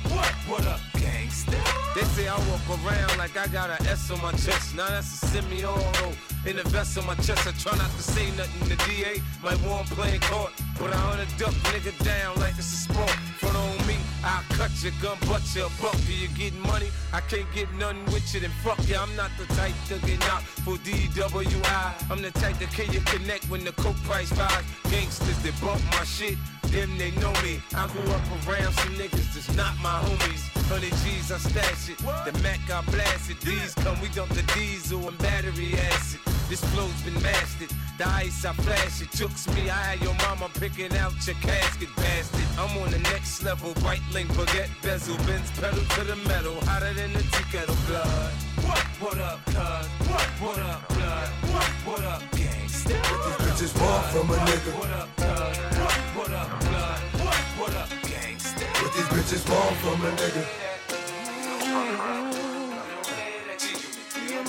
What 0.49 0.67
up, 0.67 0.81
gangsta? 0.95 1.59
They 1.95 2.05
say 2.15 2.29
I 2.29 2.37
walk 2.51 2.67
around 2.71 3.19
like 3.19 3.37
I 3.37 3.47
got 3.49 3.71
an 3.71 3.87
S 3.87 4.11
on 4.11 4.23
my 4.23 4.33
chest. 4.33 4.77
Now 4.77 4.89
that's 4.89 5.23
a 5.23 5.27
semi-auto. 5.27 6.13
In 6.47 6.57
the 6.57 6.65
vest 6.71 6.97
on 6.99 7.07
my 7.07 7.15
chest, 7.17 7.47
I 7.47 7.53
try 7.53 7.77
not 7.77 7.91
to 7.91 8.03
say 8.03 8.31
nothing. 8.37 8.69
The 8.69 8.77
DA 8.87 9.23
might 9.43 9.61
want 9.63 9.87
playing 9.91 10.21
court, 10.23 10.53
but 10.79 10.93
I 10.93 10.97
hunt 10.97 11.21
a 11.21 11.39
duck 11.39 11.55
nigga 11.71 11.93
down 12.05 12.37
like 12.41 12.55
it's 12.59 12.73
a 12.73 12.77
sport. 12.87 13.11
Front 13.39 13.57
on 13.57 13.87
me, 13.87 13.92
I'll 14.25 14.43
cut 14.51 14.71
your 14.83 14.93
gun, 15.03 15.19
but 15.29 15.43
your 15.55 15.69
buck. 15.81 15.97
Do 16.07 16.13
you 16.13 16.29
get 16.29 16.55
money? 16.55 16.91
I 17.13 17.21
can't 17.21 17.47
get 17.55 17.73
nothing 17.75 18.05
with 18.07 18.33
you, 18.33 18.41
then 18.41 18.51
fuck 18.63 18.79
you. 18.89 18.97
I'm 18.97 19.15
not 19.17 19.31
the 19.39 19.47
type 19.55 19.75
to 19.89 19.99
get 20.07 20.21
knocked 20.21 20.47
for 20.65 20.77
DWI. 20.77 22.11
I'm 22.11 22.23
the 22.23 22.31
type 22.33 22.59
to 22.59 22.67
kill 22.67 22.93
you 22.95 23.01
connect 23.01 23.51
when 23.51 23.65
the 23.65 23.73
coke 23.73 24.01
price 24.05 24.31
rise. 24.39 24.65
Gangsters 24.91 25.39
that 25.43 25.61
bump 25.61 25.83
my 25.93 26.05
shit, 26.05 26.39
them 26.71 26.97
they 26.99 27.11
know 27.23 27.33
me. 27.43 27.61
I 27.75 27.89
grew 27.89 28.03
up 28.13 28.23
around 28.47 28.73
some 28.75 28.95
niggas 28.95 29.35
that's 29.35 29.55
not 29.57 29.75
my 29.83 30.01
homies. 30.01 30.43
Hundred 30.69 30.95
G's, 31.03 31.33
I 31.33 31.39
stash 31.39 31.91
it. 31.91 31.99
The 31.99 32.33
Mac, 32.43 32.61
I 32.71 32.81
blast 32.91 33.31
it. 33.31 33.41
These 33.41 33.75
come, 33.75 34.01
we 34.01 34.09
dump 34.09 34.31
the 34.31 34.43
diesel 34.55 35.09
and 35.09 35.19
battery 35.19 35.75
acid. 35.75 36.32
This 36.53 36.61
flow's 36.75 37.01
been 37.01 37.15
mastered. 37.23 37.71
The 37.97 38.07
ice, 38.07 38.45
I 38.45 38.53
flash 38.53 39.01
it. 39.01 39.09
Chooks 39.17 39.49
me, 39.55 39.71
I 39.71 39.97
had 39.97 40.03
your 40.03 40.13
mama 40.21 40.51
picking 40.61 40.95
out 40.99 41.15
your 41.27 41.35
casket, 41.37 41.89
bastard. 41.97 42.45
I'm 42.59 42.77
on 42.83 42.91
the 42.91 42.99
next 42.99 43.43
level. 43.43 43.73
Right 43.81 44.03
link, 44.13 44.29
baguette, 44.37 44.69
bezel, 44.83 45.17
bends, 45.25 45.51
pedal 45.53 45.81
to 45.81 46.05
the 46.05 46.17
metal. 46.29 46.61
Hotter 46.69 46.93
than 46.93 47.15
the 47.15 47.23
tea 47.23 47.45
kettle 47.51 47.75
blood. 47.87 48.33
What? 48.69 48.85
What 49.01 49.19
up, 49.19 49.43
cuz? 49.47 49.89
What? 50.13 50.29
What 50.45 50.59
up, 50.59 50.89
blood? 50.89 51.29
What? 51.57 51.69
What 51.89 52.05
up, 52.05 52.23
gangsta? 52.37 53.01
What 53.01 53.25
these 53.25 53.73
bitches 53.73 53.73
want 53.81 54.05
from 54.13 54.29
a 54.29 54.37
nigga? 54.45 54.73
What 54.77 54.91
up, 54.93 55.09
cuz? 55.17 55.57
What? 55.81 55.97
What 56.21 56.33
up, 56.37 56.61
blood? 56.61 57.01
What? 57.25 57.41
What 57.61 57.75
up, 57.81 57.89
gangsta? 58.05 58.65
What 58.83 58.93
these 58.93 59.09
bitches 59.09 59.49
want 59.49 59.77
from 59.77 60.05
a 60.05 60.11
nigga? 60.21 60.63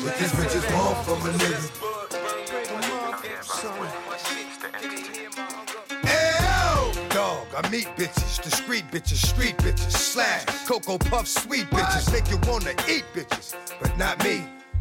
What 0.03 0.17
these 0.17 0.33
bitches 0.33 0.75
want 0.75 0.97
from 1.05 1.29
a 1.29 1.33
nigga? 1.33 1.93
Ew! 6.03 7.09
Dog, 7.09 7.47
I 7.55 7.69
meet 7.69 7.85
bitches, 7.95 8.43
discreet 8.43 8.83
bitches, 8.91 9.25
street 9.25 9.55
bitches, 9.59 9.91
slash, 9.91 10.43
cocoa 10.67 10.97
puff, 10.97 11.25
sweet 11.25 11.67
bitches, 11.67 12.11
make 12.11 12.29
you 12.29 12.37
wanna 12.51 12.71
eat 12.89 13.05
bitches, 13.13 13.55
but 13.79 13.97
not 13.97 14.21
me. 14.25 14.43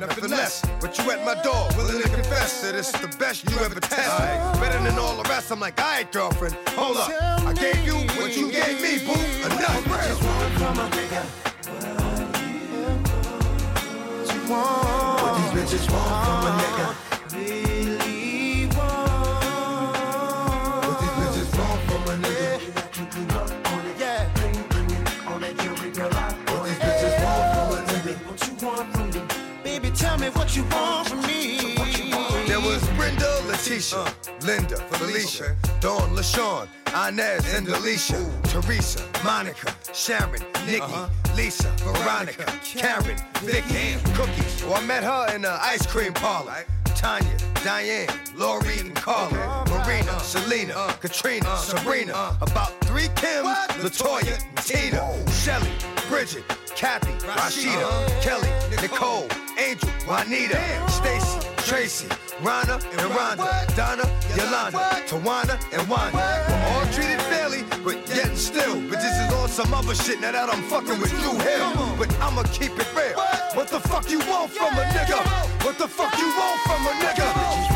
nothing 0.00 0.30
less. 0.30 0.62
But 0.80 0.98
you 0.98 1.10
at 1.10 1.24
my 1.24 1.40
door, 1.42 1.68
willing 1.76 2.02
to 2.02 2.08
confess 2.08 2.62
that 2.62 2.74
it's 2.74 2.92
the 2.92 3.08
best 3.18 3.48
you 3.50 3.58
ever 3.58 3.78
test. 3.80 4.18
Better 4.60 4.82
than 4.82 4.98
all 4.98 5.16
the 5.22 5.28
rest. 5.28 5.50
I'm 5.50 5.60
like, 5.60 5.80
alright, 5.80 6.10
girlfriend, 6.12 6.54
hold 6.70 6.96
up. 6.96 7.10
I 7.10 7.52
gave 7.52 7.84
you 7.84 7.94
what 8.20 8.36
you 8.36 8.50
gave 8.50 8.80
me, 8.80 8.98
boo. 9.04 9.12
Enough. 9.46 9.84
What 14.46 15.32
these 15.36 15.78
bitches 15.78 15.90
want 15.90 16.26
from 16.26 16.46
a 16.46 16.52
nigga? 16.60 17.73
Tell 30.16 30.30
me 30.30 30.36
what 30.36 30.54
you 30.54 30.62
want 30.64 31.08
from 31.08 31.20
me. 31.22 31.74
There 32.46 32.60
was 32.60 32.86
Brenda, 32.90 33.40
Letitia, 33.48 33.98
uh. 33.98 34.10
Linda, 34.42 34.76
Felicia, 34.92 35.56
Dawn, 35.80 36.14
LaShawn, 36.14 36.68
Inez, 37.08 37.54
and 37.54 37.66
Alicia, 37.68 38.24
Teresa, 38.44 39.02
Monica, 39.24 39.74
Sharon, 39.92 40.42
uh-huh. 40.42 40.66
Nikki, 40.66 41.36
Lisa, 41.36 41.68
Veronica, 41.78 42.44
Karen, 42.62 43.18
Vicky, 43.42 43.96
Cookie. 44.14 44.64
Oh, 44.66 44.74
I 44.74 44.84
met 44.84 45.02
her 45.02 45.34
in 45.34 45.44
an 45.44 45.58
ice 45.60 45.84
cream 45.86 46.12
parlor. 46.12 46.64
Tanya, 46.94 47.36
Diane, 47.64 48.06
Lori, 48.36 48.78
and 48.78 48.94
Carla, 48.94 49.64
Marina, 49.70 50.20
Selena, 50.20 50.94
Katrina, 51.00 51.56
Sabrina, 51.56 52.36
about 52.42 52.78
three 52.82 53.08
Kims, 53.16 53.54
Latoya, 53.80 54.36
Tina, 54.62 55.32
Shelly, 55.32 55.70
Bridget, 56.06 56.44
Kathy, 56.76 57.12
Rashida, 57.26 58.20
Kelly, 58.20 58.50
Nicole, 58.82 59.26
Angel, 59.58 59.88
Juanita, 60.06 60.60
Stacy, 60.90 61.53
Tracy, 61.64 62.06
Rhonda 62.42 62.74
and 62.74 63.10
Rhonda, 63.16 63.74
Donna, 63.74 64.04
Yolanda, 64.36 64.78
Tawana, 65.08 65.58
and 65.72 65.88
Wanda. 65.88 66.44
We're 66.46 66.74
all 66.74 66.84
treated 66.92 67.22
fairly, 67.22 67.62
but 67.82 68.06
yet 68.14 68.36
still. 68.36 68.74
But 68.82 69.00
this 69.00 69.18
is 69.18 69.32
on 69.32 69.48
some 69.48 69.72
other 69.72 69.94
shit 69.94 70.20
now 70.20 70.32
that 70.32 70.52
I'm 70.52 70.62
fucking 70.64 71.00
with 71.00 71.10
Dru 71.10 71.38
Hill. 71.38 71.96
But 71.96 72.14
I'ma 72.20 72.42
keep 72.52 72.78
it 72.78 72.94
real. 72.94 73.18
What 73.54 73.68
the 73.68 73.80
fuck 73.80 74.10
you 74.10 74.18
want 74.18 74.50
from 74.50 74.74
a 74.74 74.82
nigga? 74.92 75.24
What 75.64 75.78
the 75.78 75.88
fuck 75.88 76.18
you 76.18 76.26
want 76.36 76.60
from 76.60 76.86
a 76.86 76.90
nigga? 77.00 77.73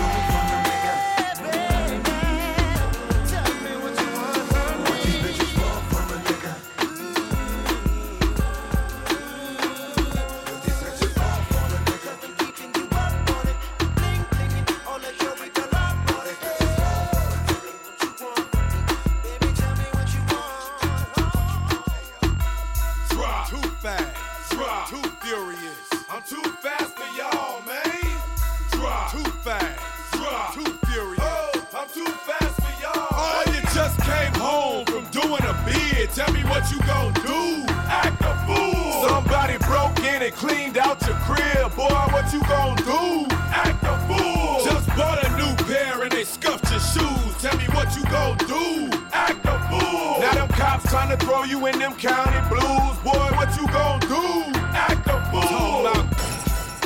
And 40.28 40.36
cleaned 40.36 40.76
out 40.76 41.00
your 41.06 41.16
crib. 41.24 41.74
Boy, 41.74 41.88
what 42.12 42.32
you 42.32 42.40
gon' 42.42 42.76
do? 42.76 43.26
Act 43.50 43.82
a 43.84 43.96
fool. 44.06 44.64
Just 44.64 44.88
bought 44.88 45.24
a 45.24 45.30
new 45.36 45.54
pair 45.64 46.02
and 46.02 46.12
they 46.12 46.24
scuffed 46.24 46.70
your 46.70 46.80
shoes. 46.80 47.32
Tell 47.40 47.56
me 47.56 47.64
what 47.72 47.94
you 47.96 48.04
gon' 48.04 48.36
do. 48.38 48.90
Act 49.12 49.40
a 49.44 49.58
fool. 49.68 50.20
Now 50.20 50.32
them 50.34 50.48
cops 50.48 50.90
trying 50.90 51.16
to 51.16 51.24
throw 51.24 51.44
you 51.44 51.66
in 51.66 51.78
them 51.78 51.94
county 51.94 52.40
blues. 52.48 52.96
Boy, 53.04 53.28
what 53.38 53.56
you 53.58 53.66
gon' 53.68 54.00
do? 54.00 54.52
Act 54.74 55.06
a 55.06 55.18
fool. 55.30 55.88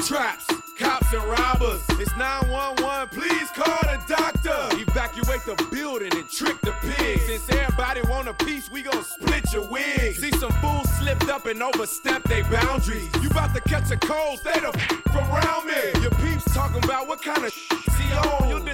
Traps, 0.04 0.46
cops, 0.78 1.12
and 1.12 1.24
robbers. 1.24 1.82
It's 2.00 2.16
911. 2.16 3.08
Please 3.08 3.48
call 3.50 3.78
the 3.82 3.98
doctor. 4.06 4.58
Evacuate 4.80 5.44
the 5.46 5.56
building 5.72 6.12
and 6.14 6.28
trick 6.30 6.60
the 6.60 6.72
pigs. 6.82 7.26
Since 7.26 7.48
everybody 7.50 8.02
want 8.02 8.28
a 8.28 8.34
piece, 8.34 8.70
we 8.70 8.82
gon' 8.82 9.02
split 9.02 9.52
your 9.52 9.68
wig. 9.68 10.16
See 10.16 10.30
some 10.32 10.41
fools 10.41 10.41
slipped 10.41 10.41
up 11.42 11.48
and 11.48 11.62
overstepped 11.62 12.28
their 12.28 12.44
boundaries. 12.44 13.08
You 13.20 13.28
about 13.30 13.54
to 13.54 13.60
catch 13.62 13.90
a 13.90 13.96
cold, 13.96 14.38
stay 14.38 14.60
the 14.60 14.68
f- 14.68 15.02
from 15.12 15.24
around 15.30 15.66
me. 15.66 16.00
Your 16.00 16.10
peeps 16.10 16.44
talking 16.54 16.82
about 16.84 17.08
what 17.08 17.22
kind 17.22 17.44
of 17.44 17.52
she 17.52 18.12
on. 18.12 18.71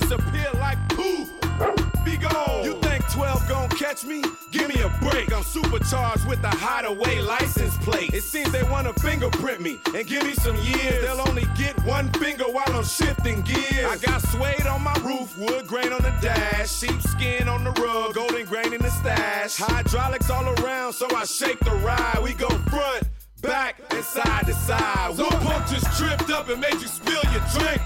Catch 3.78 4.04
me? 4.04 4.22
Give 4.50 4.68
me 4.68 4.80
a 4.80 4.88
break. 5.00 5.32
I'm 5.32 5.44
supercharged 5.44 6.26
with 6.26 6.42
a 6.42 6.48
hideaway 6.48 7.20
license 7.20 7.76
plate. 7.78 8.12
It 8.12 8.24
seems 8.24 8.50
they 8.50 8.64
wanna 8.64 8.92
fingerprint 8.94 9.60
me 9.60 9.78
and 9.94 10.04
give 10.06 10.24
me 10.24 10.34
some 10.34 10.56
years. 10.56 11.02
They'll 11.04 11.20
only 11.20 11.46
get 11.56 11.78
one 11.84 12.10
finger 12.14 12.44
while 12.44 12.68
I'm 12.68 12.84
shifting 12.84 13.42
gears. 13.42 13.86
I 13.86 13.96
got 13.98 14.20
suede 14.28 14.66
on 14.66 14.82
my 14.82 14.94
roof, 15.04 15.38
wood 15.38 15.68
grain 15.68 15.92
on 15.92 16.02
the 16.02 16.12
dash, 16.20 16.70
sheepskin 16.72 17.46
on 17.48 17.62
the 17.62 17.70
rug, 17.80 18.14
golden 18.14 18.46
grain 18.46 18.72
in 18.72 18.82
the 18.82 18.90
stash. 18.90 19.56
Hydraulics 19.56 20.28
all 20.28 20.48
around, 20.60 20.92
so 20.92 21.06
I 21.14 21.24
shake 21.24 21.60
the 21.60 21.74
ride. 21.76 22.18
We 22.22 22.34
go 22.34 22.48
front. 22.48 23.04
Back 23.40 23.80
and 23.90 24.04
side 24.04 24.46
to 24.46 24.54
side. 24.54 25.16
One 25.16 25.30
punk 25.46 25.68
just 25.68 25.86
tripped 25.96 26.28
up 26.30 26.48
and 26.48 26.60
made 26.60 26.74
you 26.74 26.88
spill 26.88 27.22
your 27.32 27.44
drink. 27.54 27.80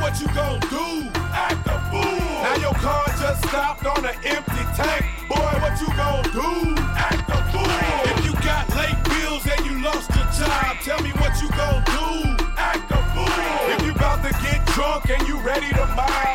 What 0.00 0.18
you 0.18 0.26
gon' 0.28 0.58
do. 0.60 1.10
Act 1.30 1.66
a 1.66 1.78
fool. 1.90 2.18
Now 2.42 2.56
your 2.56 2.72
car 2.74 3.04
just 3.20 3.46
stopped 3.46 3.84
on 3.86 4.04
an 4.04 4.16
empty 4.24 4.64
tank. 4.74 5.04
Boy, 5.28 5.52
what 5.60 5.78
you 5.78 5.86
gon' 5.94 6.24
do? 6.32 6.74
Act 6.96 7.28
a 7.28 7.38
fool. 7.52 8.10
If 8.10 8.24
you 8.24 8.32
got 8.40 8.68
late 8.74 8.96
bills 9.04 9.46
and 9.46 9.66
you 9.66 9.84
lost 9.84 10.10
your 10.16 10.24
job, 10.32 10.76
tell 10.82 11.00
me 11.02 11.10
what 11.20 11.40
you 11.42 11.48
gon' 11.50 11.84
do. 11.84 12.44
Act 12.56 12.90
a 12.90 12.96
fool. 13.12 13.74
If 13.74 13.84
you 13.84 13.92
about 13.92 14.24
to 14.24 14.32
get 14.42 14.66
drunk 14.68 15.10
and 15.10 15.28
you 15.28 15.38
ready 15.42 15.68
to 15.68 15.86
mob, 15.94 16.29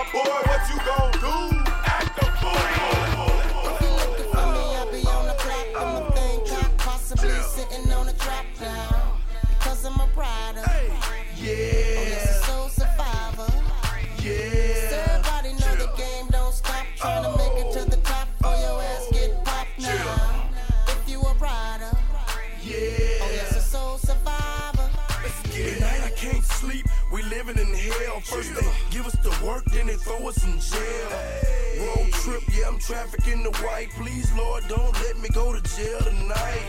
then 29.85 29.97
they 29.97 30.03
throw 30.03 30.27
us 30.27 30.43
in 30.43 30.59
jail. 30.59 31.87
Road 31.87 32.11
trip, 32.13 32.43
yeah, 32.51 32.67
I'm 32.67 32.79
trafficking 32.79 33.43
the 33.43 33.51
white. 33.63 33.89
Please, 33.91 34.31
Lord, 34.33 34.63
don't 34.67 34.93
let 35.01 35.17
me 35.19 35.29
go 35.29 35.53
to 35.53 35.61
jail 35.75 35.99
tonight. 35.99 36.65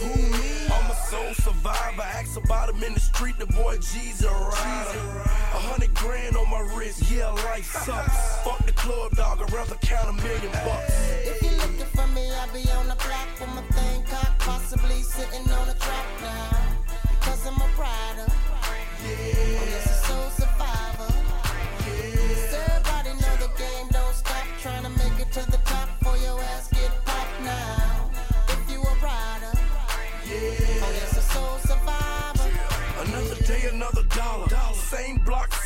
Who 0.00 0.16
me? 0.16 0.66
I'm 0.72 0.90
a 0.90 0.94
soul 0.94 1.34
survivor. 1.34 2.02
Ask 2.02 2.36
about 2.42 2.70
him 2.70 2.82
in 2.82 2.94
the 2.94 3.00
street, 3.00 3.38
the 3.38 3.46
boy 3.46 3.76
G's 3.76 4.24
a 4.24 4.30
rider. 4.30 4.98
A 5.54 5.60
hundred 5.68 5.94
grand 5.94 6.36
on 6.36 6.50
my 6.50 6.60
wrist, 6.74 7.10
yeah, 7.10 7.28
life 7.28 7.66
sucks. 7.66 8.42
Fuck 8.42 8.64
the 8.66 8.72
club 8.72 9.12
dog, 9.12 9.42
I'd 9.42 9.52
rather 9.52 9.76
count 9.76 10.08
a 10.08 10.22
million 10.22 10.52
bucks. 10.64 11.10
If 11.24 11.42
you're 11.42 11.52
looking 11.52 11.90
for 11.94 12.06
me, 12.08 12.30
I'll 12.32 12.52
be 12.52 12.68
on 12.72 12.88
the 12.88 12.96
block 12.96 13.28
with 13.38 13.54
my 13.54 13.62
thing 13.76 14.02
cocked, 14.04 14.38
possibly 14.40 15.02
sitting 15.02 15.50
on 15.50 15.68
a 15.68 15.74
track 15.74 16.06
now. 16.20 16.58
Because 17.20 17.46
I'm 17.46 17.60
a 17.60 17.68
rider. 17.78 18.32
Yeah. 19.04 19.16
Oh, 19.18 19.66
yes, 19.68 20.06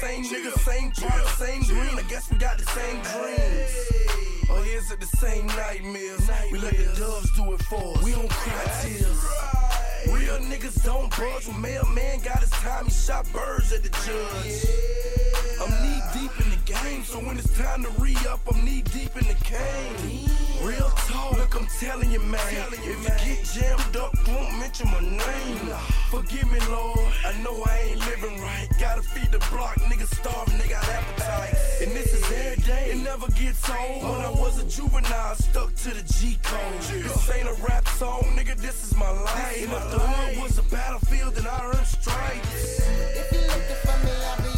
same 0.07 0.25
nigga, 0.25 0.53
same 0.61 0.91
product, 0.93 1.39
same 1.39 1.63
green. 1.63 1.99
I 1.99 2.03
guess 2.09 2.31
we 2.31 2.39
got 2.39 2.59
the 2.59 2.65
same 2.65 3.03
dreams. 3.03 4.51
Or 4.51 4.65
is 4.65 4.91
it 4.93 5.01
the 5.01 5.07
same 5.07 5.47
nightmares? 5.49 6.31
We 6.53 6.59
let 6.59 6.77
the 6.77 6.85
doves 6.99 7.31
do 7.33 7.53
it 7.53 7.63
for 7.65 7.97
us. 7.97 8.05
We 8.05 8.13
don't 8.13 8.31
cry 8.31 8.65
tears. 8.83 9.25
Real 10.09 10.39
niggas 10.39 10.85
don't 10.85 11.11
budge. 11.11 11.49
When 11.49 11.61
mailman 11.61 12.21
got 12.21 12.39
his 12.39 12.51
time, 12.51 12.85
he 12.85 12.91
shot 12.91 13.27
birds 13.33 13.73
at 13.73 13.83
the 13.83 13.91
judge. 14.07 14.67
I'm 15.61 15.71
knee 15.83 16.01
deep 16.15 16.31
in 16.41 16.51
the 16.51 16.56
so 17.07 17.19
when 17.21 17.39
it's 17.39 17.57
time 17.57 17.83
to 17.83 17.91
re 17.99 18.17
up, 18.29 18.41
I'm 18.53 18.65
knee 18.65 18.83
deep 18.83 19.17
in 19.17 19.27
the 19.27 19.37
game. 19.45 20.29
Real 20.63 20.91
talk, 21.09 21.33
look, 21.33 21.55
I'm 21.55 21.67
telling 21.79 22.11
you, 22.11 22.21
man. 22.21 22.41
If 22.73 22.85
you 22.85 23.35
get 23.35 23.45
jammed 23.45 23.97
up, 23.97 24.13
won't 24.29 24.59
mention 24.59 24.91
my 24.91 25.01
name. 25.01 25.77
Forgive 26.11 26.51
me, 26.51 26.59
Lord. 26.69 26.99
I 27.25 27.33
know 27.43 27.63
I 27.67 27.79
ain't 27.91 28.01
living 28.01 28.41
right. 28.41 28.69
Gotta 28.81 29.03
feed 29.03 29.31
the 29.33 29.39
block, 29.51 29.77
niggas 29.89 30.15
starving, 30.15 30.59
they 30.59 30.69
got 30.69 30.87
appetite. 30.89 31.55
And 31.83 31.93
this 31.93 32.13
is 32.13 32.25
every 32.33 32.63
day, 32.65 32.91
it 32.91 32.99
never 32.99 33.29
gets 33.33 33.69
old. 33.71 34.03
When 34.03 34.21
I 34.21 34.31
was 34.31 34.59
a 34.59 34.65
juvenile, 34.67 35.35
stuck 35.37 35.75
to 35.75 35.91
the 35.91 36.03
G 36.15 36.39
code. 36.43 36.81
This 36.83 37.31
ain't 37.31 37.49
a 37.49 37.55
rap 37.63 37.87
song, 37.89 38.23
nigga, 38.37 38.57
this 38.57 38.85
is 38.85 38.97
my 38.97 39.11
life. 39.11 39.63
And 39.63 39.73
if 39.73 39.91
the 39.91 39.99
hood 39.99 40.43
was 40.43 40.59
a 40.59 40.63
battlefield, 40.65 41.35
then 41.35 41.47
I 41.47 41.65
earned 41.65 41.87
stripes. 41.87 42.81
If 43.21 43.33
you're 43.33 43.43
looking 43.43 43.81
for 43.85 43.97
me, 44.05 44.13
I'll 44.25 44.43
be 44.43 44.56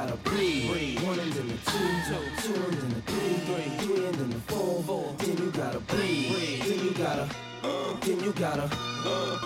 gotta 0.00 0.16
breathe, 0.30 0.70
breathe. 0.70 1.02
One 1.02 1.18
and 1.18 1.32
then 1.32 1.48
the 1.48 1.58
two, 1.70 1.88
two, 2.08 2.54
two 2.54 2.54
and 2.54 2.72
then 2.72 2.90
the 2.90 3.02
three, 3.12 3.36
three, 3.44 3.68
three 3.84 4.06
and 4.06 4.14
then 4.14 4.30
the 4.30 4.40
four, 4.48 4.82
four. 4.84 5.14
Then 5.18 5.36
you 5.36 5.50
gotta 5.50 5.80
breathe, 5.80 6.32
breathe. 6.32 6.62
Then 6.64 6.84
you 6.86 6.90
gotta, 6.92 7.28
uh, 7.62 7.92
then 8.00 8.20
you 8.20 8.32
gotta, 8.32 8.70
uh. 9.04 9.36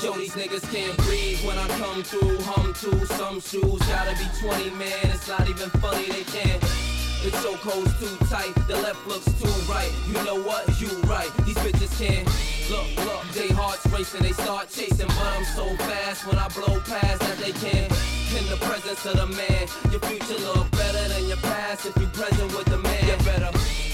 Show 0.00 0.12
these 0.12 0.32
niggas 0.32 0.64
can't 0.72 0.96
breathe 1.04 1.44
when 1.44 1.58
I 1.58 1.68
come 1.76 2.02
through. 2.02 2.38
Hum 2.48 2.72
to 2.72 3.06
some 3.06 3.40
shoes, 3.40 3.80
gotta 3.84 4.16
be 4.16 4.26
20, 4.40 4.70
man. 4.80 5.12
It's 5.12 5.28
not 5.28 5.46
even 5.48 5.68
funny, 5.82 6.06
they 6.06 6.24
can't. 6.24 6.60
The 7.22 7.30
chokehold's 7.40 7.92
too 8.00 8.16
tight, 8.26 8.54
the 8.66 8.76
left 8.76 9.06
looks 9.06 9.26
too 9.40 9.48
right. 9.70 9.92
You 10.08 10.24
know 10.24 10.40
what? 10.40 10.64
You 10.80 10.88
right. 11.04 11.30
These 11.44 11.56
bitches 11.58 11.92
can't. 12.00 12.26
Look, 12.70 12.88
look, 13.04 13.22
they 13.32 13.48
hearts 13.48 13.83
racing, 13.94 14.22
they 14.22 14.32
start 14.32 14.68
chasing, 14.68 15.06
but 15.06 15.26
I'm 15.36 15.44
so 15.44 15.66
fast 15.76 16.26
when 16.26 16.38
I 16.38 16.48
blow 16.48 16.80
past 16.80 17.20
that 17.20 17.38
they 17.38 17.52
can't. 17.52 17.92
In 18.36 18.44
the 18.50 18.56
presence 18.60 19.06
of 19.06 19.16
the 19.16 19.26
man, 19.26 19.68
your 19.92 20.00
future 20.00 20.40
look 20.42 20.70
better 20.72 21.08
than 21.08 21.28
your 21.28 21.36
past 21.38 21.86
if 21.86 21.96
you 21.96 22.06
present 22.08 22.52
with 22.56 22.66
the 22.66 22.78
man. 22.78 23.06
You 23.06 23.24
better. 23.24 23.93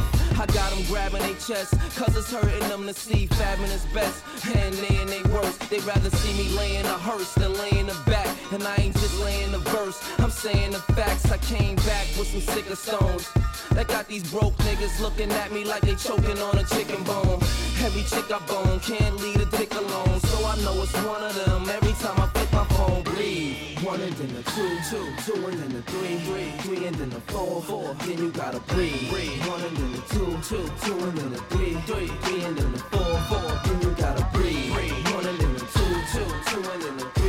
I 0.41 0.47
got 0.47 0.71
them 0.71 0.83
grabbing 0.87 1.19
their 1.19 1.35
chest. 1.35 1.79
Cause 1.95 2.17
it's 2.17 2.31
hurting 2.31 2.67
them 2.67 2.87
to 2.87 2.93
see 2.95 3.27
fabbing 3.27 3.71
is 3.71 3.85
best. 3.93 4.23
And 4.55 4.73
they 4.73 4.95
and 4.97 5.07
they 5.07 5.21
worst. 5.29 5.69
They'd 5.69 5.83
rather 5.83 6.09
see 6.09 6.33
me 6.33 6.49
laying 6.57 6.83
a 6.83 6.97
hearse 6.97 7.31
than 7.35 7.53
laying 7.53 7.87
a 7.87 7.93
back. 8.09 8.27
And 8.51 8.63
I 8.63 8.75
ain't 8.77 8.95
just 8.95 9.19
laying 9.19 9.51
the 9.51 9.59
verse, 9.59 10.01
I'm 10.17 10.31
saying 10.31 10.71
the 10.71 10.79
facts. 10.97 11.31
I 11.31 11.37
came 11.37 11.75
back 11.75 12.07
with 12.17 12.27
some 12.27 12.41
sicker 12.41 12.75
stones. 12.75 13.29
That 13.75 13.87
got 13.87 14.07
these 14.07 14.29
broke 14.31 14.55
niggas 14.65 14.99
looking 14.99 15.31
at 15.31 15.51
me 15.51 15.63
like 15.63 15.83
they 15.83 15.93
choking 15.93 16.39
on 16.39 16.57
a 16.57 16.63
chicken 16.63 17.03
bone. 17.03 17.39
Every 17.85 18.01
chick 18.01 18.25
I 18.31 18.39
bone 18.47 18.79
can't 18.79 19.17
leave 19.17 19.39
a 19.39 19.45
dick 19.45 19.71
alone. 19.75 20.19
I 20.51 20.57
know 20.63 20.83
it's 20.83 20.91
one 20.95 21.23
of 21.23 21.33
them 21.45 21.69
every 21.69 21.93
time 21.93 22.19
I 22.19 22.27
flip 22.27 22.51
my 22.51 22.65
phone. 22.75 23.03
Breathe. 23.03 23.79
One 23.83 24.01
and 24.01 24.11
then 24.11 24.33
the 24.35 24.43
two, 24.51 24.77
two, 24.89 25.07
two 25.23 25.47
and 25.47 25.57
then 25.57 25.71
the 25.71 25.81
three, 25.83 26.17
three, 26.27 26.51
three 26.59 26.87
and 26.87 26.95
then 26.97 27.09
the 27.09 27.21
four, 27.31 27.61
four. 27.61 27.93
Then 28.03 28.17
you 28.17 28.31
gotta 28.31 28.59
breathe. 28.59 29.47
One 29.47 29.61
and 29.61 29.77
then 29.77 29.91
the 29.93 30.01
two, 30.11 30.27
two, 30.43 30.69
two 30.83 30.97
and 31.05 31.17
then 31.17 31.31
the 31.31 31.39
three, 31.51 31.75
three, 31.87 32.07
three 32.23 32.41
and 32.43 32.57
then 32.57 32.71
the 32.73 32.79
four, 32.79 33.17
four. 33.29 33.47
Then 33.63 33.81
you 33.81 33.91
gotta 33.95 34.27
breathe. 34.33 34.73
One 35.15 35.25
and 35.25 35.39
then 35.39 35.53
the 35.53 35.65
two, 35.71 35.93
two, 36.11 36.27
two 36.51 36.69
and 36.69 36.81
then 36.83 36.97
the 36.97 37.05
three, 37.15 37.20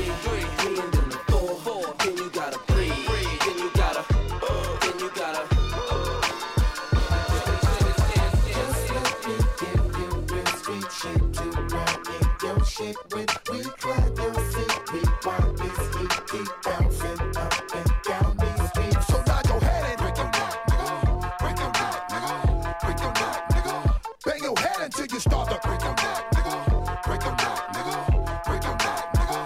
Shit 12.72 12.96
with 13.12 13.28
we 13.50 13.60
clap 13.60 14.16
your 14.16 14.32
feet, 14.32 14.92
we 14.94 15.00
want 15.26 15.58
this 15.58 15.78
heat 15.94 16.14
keep 16.26 16.48
bouncing 16.64 17.20
up 17.36 17.52
and 17.76 17.92
down 18.02 18.34
these 18.40 18.68
streets. 18.70 19.06
So 19.08 19.22
nod 19.26 19.46
your 19.46 19.60
head 19.60 19.84
and 19.90 19.98
break 20.00 20.16
your 20.16 20.24
neck, 20.32 20.56
nigga. 20.70 21.38
Break 21.38 21.58
your 21.58 21.68
neck, 21.68 22.08
nigga. 22.08 22.32
Break 22.80 22.98
your 22.98 23.12
neck, 23.12 23.48
nigga. 23.52 23.76
Bang 24.24 24.42
your 24.42 24.56
head 24.58 24.80
until 24.80 25.04
you 25.04 25.20
start 25.20 25.50
to 25.50 25.68
break 25.68 25.82
your 25.82 25.92
neck, 25.92 26.30
nigga. 26.32 26.56
Break 27.04 27.22
your 27.22 27.36
neck, 27.36 27.60
nigga. 27.76 28.44
Break 28.48 28.64
your 28.64 28.76
neck, 28.80 29.04
nigga. 29.20 29.38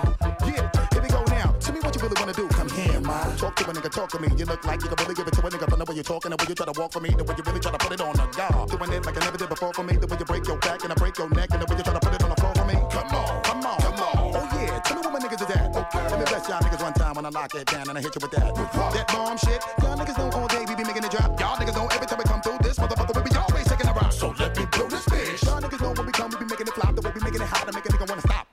Yeah, 0.46 0.70
here 0.92 1.02
we 1.02 1.08
go 1.08 1.24
now. 1.26 1.50
Tell 1.58 1.74
me 1.74 1.80
what 1.80 1.96
you 1.96 2.02
really 2.02 2.20
wanna 2.20 2.32
do. 2.32 2.46
Come 2.46 2.70
here, 2.70 3.00
man. 3.00 3.36
Talk 3.36 3.56
to 3.56 3.68
a 3.68 3.74
nigga, 3.74 3.90
talk 3.90 4.08
to 4.10 4.20
me. 4.20 4.28
You 4.38 4.46
look 4.46 4.64
like 4.64 4.80
you 4.82 4.88
can 4.88 5.02
really 5.02 5.14
give 5.16 5.26
it 5.26 5.34
to 5.34 5.40
a 5.44 5.50
nigga 5.50 5.68
from 5.68 5.80
the 5.80 5.84
way 5.84 5.96
you're 5.96 6.04
talking, 6.04 6.30
the 6.30 6.36
way 6.36 6.46
you 6.48 6.54
try 6.54 6.66
to 6.66 6.78
walk 6.80 6.92
for 6.92 7.00
me, 7.00 7.10
the 7.10 7.24
way 7.24 7.34
you 7.36 7.42
really 7.42 7.58
try 7.58 7.72
to 7.72 7.78
put 7.78 7.90
it 7.90 8.00
on 8.00 8.14
a 8.14 8.26
guard. 8.38 8.70
Doing 8.70 8.92
it 8.92 9.04
like 9.04 9.16
I 9.16 9.24
never 9.26 9.36
did 9.36 9.48
before 9.48 9.74
for 9.74 9.82
me, 9.82 9.96
the 9.96 10.06
way 10.06 10.16
you 10.16 10.24
break 10.24 10.46
your 10.46 10.58
back 10.58 10.84
and 10.84 10.92
I 10.92 10.94
break 10.94 11.18
your 11.18 11.28
neck, 11.30 11.50
and 11.50 11.60
the 11.60 11.66
way 11.66 11.76
you 11.76 11.82
try 11.82 11.92
to 11.92 11.98
put 11.98 12.14
it 12.14 12.22
on 12.22 12.25
the 12.66 12.74
floor 12.74 12.86
for 12.86 12.86
me. 12.86 12.90
Come 12.90 13.14
on, 13.14 13.42
come 13.42 13.66
on, 13.66 13.78
come 13.80 14.00
on. 14.00 14.34
Oh 14.34 14.48
yeah, 14.60 14.78
tell 14.80 14.96
me 14.96 15.02
what 15.06 15.12
my 15.12 15.20
niggas 15.20 15.42
is 15.42 15.50
at. 15.56 15.76
Okay. 15.76 16.08
Let 16.10 16.18
me 16.18 16.24
bless 16.24 16.48
y'all 16.48 16.60
niggas 16.60 16.82
one 16.82 16.92
time 16.92 17.14
when 17.14 17.26
I 17.26 17.30
lock 17.30 17.54
it 17.54 17.66
down 17.66 17.88
and 17.88 17.98
I 17.98 18.00
hit 18.00 18.14
you 18.14 18.20
with 18.20 18.30
that. 18.32 18.54
That 18.54 19.08
bomb 19.08 19.38
shit. 19.38 19.62
Y'all 19.82 19.96
niggas 19.96 20.18
know 20.18 20.30
all 20.38 20.48
day 20.48 20.64
we 20.68 20.74
be 20.74 20.84
making 20.84 21.04
it 21.04 21.10
drop. 21.10 21.38
Y'all 21.40 21.56
niggas 21.56 21.74
know 21.74 21.86
every 21.86 22.06
time 22.06 22.18
we 22.18 22.24
come 22.24 22.40
through 22.40 22.58
this 22.62 22.78
motherfucker 22.78 23.14
we 23.16 23.30
be 23.30 23.36
always 23.36 23.66
taking 23.66 23.88
a 23.88 23.92
rock. 23.92 24.12
So 24.12 24.34
let 24.38 24.56
me 24.56 24.66
blow 24.66 24.88
this 24.88 25.04
bitch. 25.06 25.44
Y'all 25.44 25.60
niggas 25.60 25.80
know 25.80 25.92
when 25.92 26.06
we 26.06 26.12
come 26.12 26.30
we 26.30 26.38
be 26.38 26.44
making 26.46 26.66
it 26.66 26.74
flop, 26.74 26.94
the 26.94 27.02
way 27.02 27.10
we 27.14 27.20
be 27.20 27.24
making 27.24 27.42
it 27.42 27.48
hot 27.48 27.66
to 27.66 27.72
make 27.72 27.84
a 27.84 27.88
nigga 27.88 28.08
wanna 28.08 28.22
stop. 28.22 28.46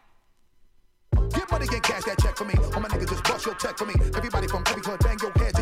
Get 1.33 1.49
money 1.51 1.67
and 1.71 1.83
cash 1.83 2.03
that 2.05 2.17
check 2.19 2.35
for 2.37 2.45
me. 2.45 2.55
All 2.73 2.81
my 2.81 2.89
niggas 2.89 3.09
just 3.09 3.23
bust 3.23 3.45
your 3.45 3.55
check 3.55 3.77
for 3.77 3.85
me. 3.85 3.95
Everybody 4.15 4.47
from 4.47 4.63
every 4.67 4.81
club 4.81 4.99
bang 4.99 5.17
your 5.21 5.31
head 5.37 5.52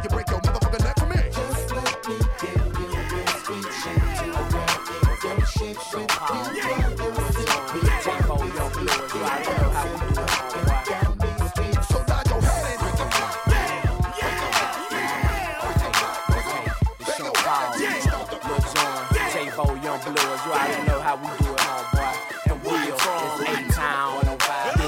how 21.11 21.17
we 21.17 21.27
do 21.43 21.51
it, 21.53 21.59
homeboy. 21.59 22.15
And 22.51 22.63
Will, 22.63 22.71
it's 22.71 23.73
A-Town, 23.75 24.15
105 24.15 24.79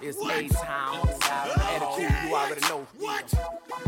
It's 0.00 0.18
A-Town, 0.18 1.08
attitude, 1.74 2.14
you 2.24 2.34
already 2.34 2.60
know. 2.62 2.86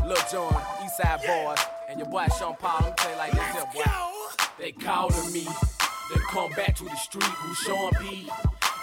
Lil 0.05 0.17
Jon, 0.31 0.63
East 0.85 0.97
Side 0.97 1.21
Boyz, 1.21 1.61
and 1.89 2.01
your 2.01 2.09
boy 2.09 2.27
Sean 2.39 2.57
Paul. 2.59 2.81
Let 2.81 2.99
me 2.99 3.13
you 3.13 3.17
like 3.17 3.33
this 3.33 3.53
here, 3.53 3.67
boy. 3.73 3.85
They 4.59 4.73
calling 4.73 5.33
me, 5.33 5.47
they 6.13 6.21
come 6.31 6.51
back 6.53 6.75
to 6.77 6.85
the 6.85 6.97
street, 6.97 7.25
who 7.25 7.55
Sean 7.55 7.93
P. 8.01 8.29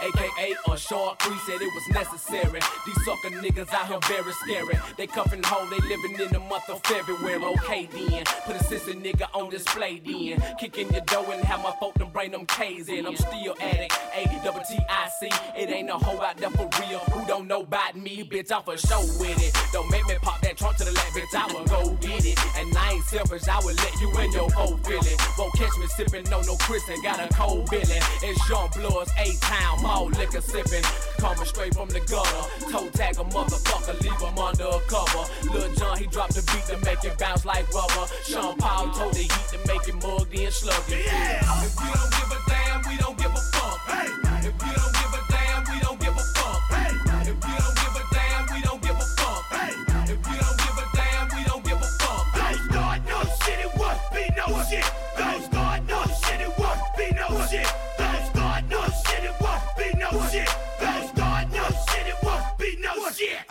AKA 0.01 0.55
a 0.67 0.77
short 0.77 1.19
crease 1.19 1.41
said 1.45 1.61
it 1.61 1.73
was 1.73 1.87
necessary. 1.89 2.61
These 2.85 3.05
sucker 3.05 3.35
niggas 3.35 3.73
out 3.73 3.87
here 3.87 3.99
very 4.07 4.31
scary. 4.33 4.79
They 4.97 5.07
cuffin' 5.07 5.43
home, 5.43 5.69
they 5.69 5.79
living 5.87 6.19
in 6.19 6.31
the 6.31 6.39
month 6.39 6.69
of 6.69 6.81
February. 6.83 7.43
Okay 7.43 7.89
then, 7.91 8.23
put 8.45 8.55
a 8.55 8.63
sister 8.63 8.93
nigga 8.93 9.27
on 9.33 9.49
display 9.49 9.99
then. 9.99 10.41
Kick 10.57 10.77
in 10.77 10.89
your 10.89 11.01
door 11.01 11.25
and 11.31 11.43
have 11.43 11.61
my 11.61 11.73
folk 11.79 11.95
to 11.95 12.05
bring 12.05 12.31
them 12.31 12.45
K's 12.45 12.87
in. 12.89 13.05
I'm 13.05 13.15
still 13.15 13.55
addict, 13.59 13.97
A 14.15 14.25
double 14.43 14.61
T 14.61 14.77
I 14.89 15.09
C. 15.19 15.29
It 15.57 15.69
ain't 15.69 15.87
no 15.87 15.97
hoe 15.97 16.21
out 16.21 16.37
there 16.37 16.49
for 16.51 16.69
real. 16.79 16.99
Who 17.11 17.25
don't 17.27 17.47
know 17.47 17.61
about 17.61 17.95
me, 17.95 18.23
bitch? 18.23 18.51
I'm 18.51 18.63
for 18.63 18.77
show 18.77 19.01
with 19.19 19.41
it. 19.41 19.55
Don't 19.73 19.89
make 19.91 20.05
me 20.07 20.15
pop 20.21 20.41
that 20.41 20.57
trunk 20.57 20.77
to 20.77 20.85
the 20.85 20.91
left, 20.91 21.13
bitch. 21.15 21.35
I 21.35 21.53
will 21.53 21.65
go 21.65 21.93
get 21.95 22.25
it. 22.25 22.39
And 22.57 22.75
I 22.77 22.93
ain't 22.93 23.05
selfish, 23.05 23.47
I 23.47 23.59
will 23.59 23.75
let 23.75 23.99
you 24.01 24.09
in 24.19 24.31
your 24.31 24.49
whole 24.51 24.77
feeling. 24.77 25.17
Won't 25.37 25.53
catch 25.55 25.75
me 25.77 25.87
sippin' 25.87 26.29
no 26.29 26.41
no 26.41 26.55
Chris 26.57 26.87
and 26.89 27.03
got 27.03 27.19
a 27.19 27.27
cold 27.33 27.69
billy. 27.69 27.99
It's 28.23 28.47
Jean 28.47 28.69
Blood's 28.75 29.11
A 29.17 29.35
Town, 29.41 29.83
all 29.89 30.07
liquor 30.07 30.41
sippin'. 30.41 30.83
Coming 31.19 31.45
straight 31.45 31.73
from 31.73 31.89
the 31.89 31.99
gutter. 32.01 32.43
Toe 32.71 32.89
tag 32.91 33.17
a 33.17 33.23
motherfucker, 33.23 33.99
leave 34.01 34.21
him 34.21 34.37
under 34.37 34.63
a 34.63 34.79
cover. 34.87 35.23
Lil 35.51 35.73
Jon, 35.75 35.97
he 35.97 36.07
dropped 36.07 36.35
the 36.35 36.43
beat 36.51 36.65
to 36.71 36.77
make 36.85 37.03
it 37.03 37.17
bounce 37.17 37.45
like 37.45 37.67
rubber. 37.73 38.05
Sean 38.23 38.55
Paul 38.57 38.91
told 38.91 39.13
the 39.13 39.25
heat 39.27 39.45
to 39.51 39.57
make 39.67 39.87
it 39.87 39.95
mugged 39.95 40.33
in 40.33 40.51
sluggy. 40.51 41.03
Yeah. 41.05 41.65
If 41.65 41.75
you 41.75 41.91
don't 41.93 42.11
give 42.17 42.31
a 42.31 42.39
damn, 42.47 42.79
we 42.89 42.97
don't 42.97 43.17
give 43.17 43.31
a 43.31 43.41
fuck. 43.51 43.58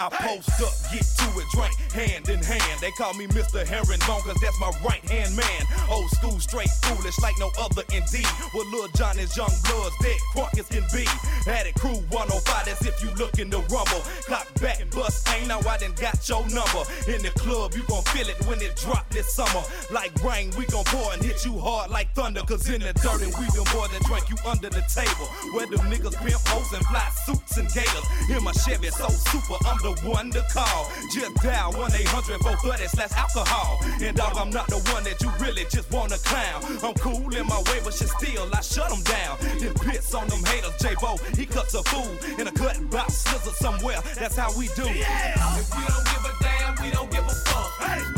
I 0.01 0.09
post 0.11 0.63
up, 0.63 0.93
get 0.93 1.18
drink 1.53 1.75
hand 1.93 2.29
in 2.29 2.43
hand. 2.43 2.81
They 2.81 2.91
call 2.93 3.15
me 3.15 3.27
Mr. 3.29 3.67
Herringbone, 3.67 4.23
cause 4.23 4.39
that's 4.41 4.59
my 4.61 4.73
right 4.85 5.05
hand 5.11 5.37
man. 5.37 5.63
Old 5.91 6.11
school, 6.11 6.39
straight 6.41 6.71
foolish, 6.83 7.19
like 7.21 7.39
no 7.39 7.51
other 7.59 7.83
indeed. 7.93 8.29
Well, 8.55 8.67
Lil 8.71 8.89
Jon 8.97 9.19
is 9.19 9.37
young 9.37 9.53
bloods, 9.65 9.95
dead 10.03 10.19
crunk 10.35 10.59
as 10.59 10.69
can 10.69 10.85
be. 10.93 11.07
It 11.49 11.75
crew 11.75 12.01
105, 12.13 12.65
that's 12.67 12.85
if 12.85 13.03
you 13.03 13.11
looking 13.17 13.51
to 13.51 13.59
rumble. 13.73 14.01
Clock 14.29 14.49
back, 14.61 14.85
bust, 14.91 15.29
ain't 15.33 15.49
now 15.49 15.61
I 15.61 15.79
done 15.79 15.95
got 16.01 16.17
your 16.29 16.43
number. 16.49 16.85
In 17.09 17.23
the 17.23 17.33
club, 17.37 17.75
you 17.75 17.83
gon' 17.89 18.03
feel 18.13 18.29
it 18.29 18.37
when 18.47 18.61
it 18.61 18.77
drop 18.77 19.09
this 19.11 19.35
summer. 19.35 19.63
Like 19.91 20.13
rain, 20.23 20.53
we 20.59 20.67
gon' 20.67 20.85
pour 20.85 21.13
and 21.13 21.23
hit 21.23 21.45
you 21.45 21.59
hard 21.59 21.91
like 21.91 22.15
thunder. 22.15 22.43
Cause 22.43 22.69
in 22.69 22.81
the 22.81 22.93
dirt, 23.01 23.23
and 23.23 23.33
we 23.41 23.47
them 23.57 23.65
more 23.75 23.89
than 23.89 24.03
drink 24.05 24.29
you 24.29 24.37
under 24.47 24.69
the 24.69 24.85
table. 24.93 25.27
Where 25.53 25.67
them 25.67 25.85
niggas 25.89 26.17
pimp 26.21 26.41
hoes 26.49 26.73
and 26.73 26.85
fly 26.87 27.09
suits 27.25 27.57
and 27.57 27.69
gators. 27.73 28.07
In 28.29 28.45
my 28.45 28.53
Chevy, 28.53 28.89
so 28.89 29.09
super, 29.09 29.57
I'm 29.67 29.79
the 29.81 29.97
one 30.09 30.31
to 30.33 30.45
call. 30.53 30.91
Just 31.13 31.28
dial 31.35 31.73
1 31.73 31.93
800 31.95 32.41
430 32.41 32.89
slash 32.89 33.13
alcohol. 33.13 33.79
And 34.03 34.17
dog, 34.17 34.37
I'm 34.37 34.51
not 34.51 34.69
the 34.69 34.79
one 34.93 35.05
that 35.05 35.21
you 35.23 35.31
really 35.41 35.65
just 35.71 35.91
wanna 35.93 36.19
clown. 36.19 36.63
I'm 36.83 36.95
cool 36.95 37.35
in 37.35 37.47
my 37.47 37.59
way, 37.69 37.81
but 37.85 37.95
shit 37.95 38.09
still, 38.09 38.49
I 38.53 38.61
shut 38.61 38.91
them 38.91 39.03
down. 39.03 39.39
Then 39.61 39.75
piss 39.75 40.15
on 40.15 40.29
them 40.29 40.43
haters, 40.45 40.77
J 40.81 40.95
Bo, 41.01 41.17
he 41.37 41.47
cuts 41.47 41.75
a 41.75 41.83
fool 41.85 42.11
in 42.39 42.47
a 42.47 42.53
cut 42.53 42.79
box, 42.91 43.15
scissor 43.15 43.51
somewhere. 43.51 44.01
That's 44.15 44.37
how 44.37 44.57
we 44.57 44.69
do. 44.77 44.87
Yeah. 44.89 45.59
If 45.59 45.69
you 45.75 45.87
don't 45.87 46.07
give 46.07 46.25
a 46.25 46.35
damn, 46.43 46.85
we 46.85 46.91
don't 46.91 47.11
give 47.11 47.25
a 47.25 47.35
fuck. 47.47 47.73
Hey. 47.83 48.18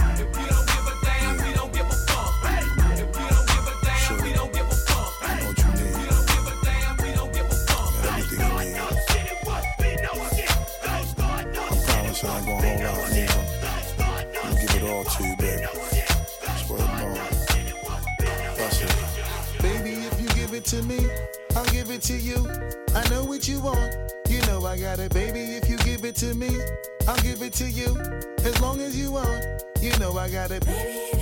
I 12.22 12.26
promise 12.26 12.26
I 12.26 12.36
ain't 12.36 12.46
gonna 12.46 12.88
hold 12.92 12.98
out, 12.98 13.10
nigga. 13.12 14.44
I'll 14.44 14.54
give 14.54 14.74
it 14.74 14.90
all 14.90 15.04
to 15.04 15.24
you, 15.24 15.36
baby. 15.36 15.66
Swear 16.66 16.78
to 16.78 16.84
God. 16.84 17.16
That's 18.56 18.82
it. 18.82 19.62
Baby, 19.62 20.04
if 20.04 20.20
you 20.20 20.28
give 20.28 20.52
it 20.52 20.64
to 20.66 20.82
me, 20.82 21.08
I'll 21.56 21.64
give 21.66 21.90
it 21.90 22.02
to 22.02 22.14
you. 22.14 22.36
I 22.94 23.08
know 23.08 23.24
what 23.24 23.48
you 23.48 23.60
want. 23.60 23.94
You 24.28 24.40
know 24.42 24.66
I 24.66 24.78
got 24.78 24.98
it, 24.98 25.14
baby. 25.14 25.40
If 25.40 25.70
you 25.70 25.78
give 25.78 26.04
it 26.04 26.14
to 26.16 26.34
me, 26.34 26.50
I'll 27.08 27.16
give 27.22 27.40
it 27.40 27.54
to 27.54 27.64
you. 27.64 27.96
As 28.44 28.60
long 28.60 28.80
as 28.80 28.94
you 28.98 29.12
want, 29.12 29.62
you 29.80 29.96
know 29.98 30.18
I 30.18 30.28
got 30.28 30.50
it. 30.50 30.66
Baby, 30.66 31.19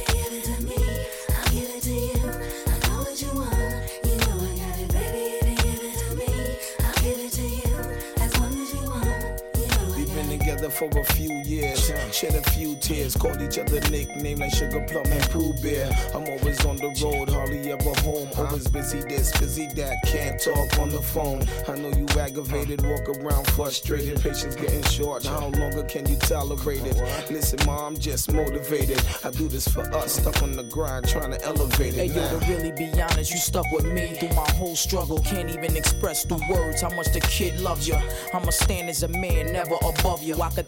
for 10.78 10.88
a 10.96 11.04
few 11.04 11.34
years, 11.44 11.90
shed 12.12 12.34
a 12.36 12.50
few 12.52 12.76
tears, 12.76 13.16
called 13.16 13.42
each 13.42 13.58
other 13.58 13.80
nicknames 13.90 14.38
like 14.38 14.54
Sugar 14.54 14.86
Plum 14.88 15.06
and 15.06 15.28
Pooh 15.30 15.52
Bear. 15.60 15.90
I'm 16.14 16.22
always 16.22 16.64
on 16.64 16.76
the 16.76 16.94
road, 17.02 17.28
hardly 17.28 17.72
ever 17.72 17.94
home. 18.00 18.28
Always 18.38 18.68
busy 18.68 19.00
this, 19.00 19.36
busy 19.40 19.66
that, 19.74 19.96
can't 20.06 20.40
talk 20.40 20.78
on 20.78 20.90
the 20.90 21.02
phone. 21.02 21.42
I 21.66 21.74
know 21.76 21.90
you 21.90 22.06
aggravated, 22.20 22.86
walk 22.86 23.08
around 23.08 23.48
frustrated, 23.48 24.20
patience 24.20 24.54
getting 24.54 24.82
short. 24.84 25.26
How 25.26 25.48
longer 25.48 25.82
can 25.82 26.08
you 26.08 26.16
tolerate 26.16 26.86
it? 26.86 26.96
Listen, 27.28 27.58
mom, 27.66 27.96
just 27.96 28.32
motivated. 28.32 29.02
I 29.24 29.30
do 29.30 29.48
this 29.48 29.66
for 29.66 29.82
us, 29.96 30.14
stuck 30.14 30.40
on 30.44 30.52
the 30.52 30.62
grind, 30.62 31.08
trying 31.08 31.32
to 31.32 31.44
elevate 31.44 31.94
it. 31.94 32.06
Hey, 32.10 32.14
yo, 32.14 32.38
to 32.38 32.46
really 32.46 32.70
be 32.70 32.88
honest, 33.02 33.32
you 33.32 33.38
stuck 33.38 33.66
with 33.72 33.84
me 33.84 34.14
through 34.14 34.36
my 34.36 34.48
whole 34.52 34.76
struggle. 34.76 35.18
Can't 35.18 35.50
even 35.50 35.76
express 35.76 36.24
through 36.24 36.48
words 36.48 36.82
how 36.82 36.90
much 36.90 37.12
the 37.12 37.20
kid 37.20 37.58
loves 37.60 37.88
you. 37.88 37.98
I'ma 38.32 38.50
stand 38.50 38.88
as 38.88 39.02
a 39.02 39.08
man, 39.08 39.52
never 39.52 39.74
above 39.82 40.22
you. 40.22 40.40
I 40.40 40.50
could 40.50 40.67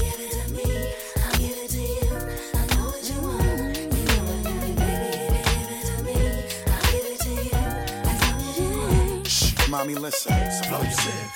mommy, 9.71 9.95
listen. 9.95 10.33
Explosive. 10.33 11.31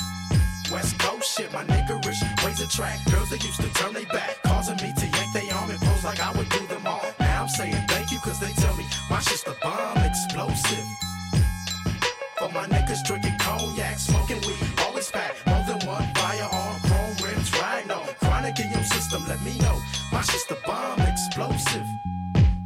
West 0.71 0.99
Coast 0.99 1.37
shit, 1.37 1.51
my 1.53 1.63
nigga 1.63 2.01
niggerish 2.01 2.43
ways 2.43 2.59
attract 2.59 3.09
girls 3.09 3.29
that 3.29 3.41
used 3.43 3.61
to 3.61 3.69
turn 3.73 3.93
they 3.93 4.03
back, 4.05 4.41
causing 4.43 4.75
me 4.77 4.91
to 4.97 5.05
yank 5.05 5.31
they 5.33 5.49
arm 5.51 5.69
and 5.69 5.79
pose 5.79 6.03
like 6.03 6.19
I 6.19 6.31
would 6.37 6.49
do 6.49 6.67
them 6.67 6.85
all. 6.85 7.05
Now 7.19 7.43
I'm 7.43 7.47
saying 7.47 7.75
thank 7.87 8.11
you, 8.11 8.19
cause 8.19 8.39
they 8.39 8.51
tell 8.61 8.75
me 8.75 8.85
my 9.09 9.19
shit's 9.21 9.43
the 9.43 9.55
bomb 9.61 10.04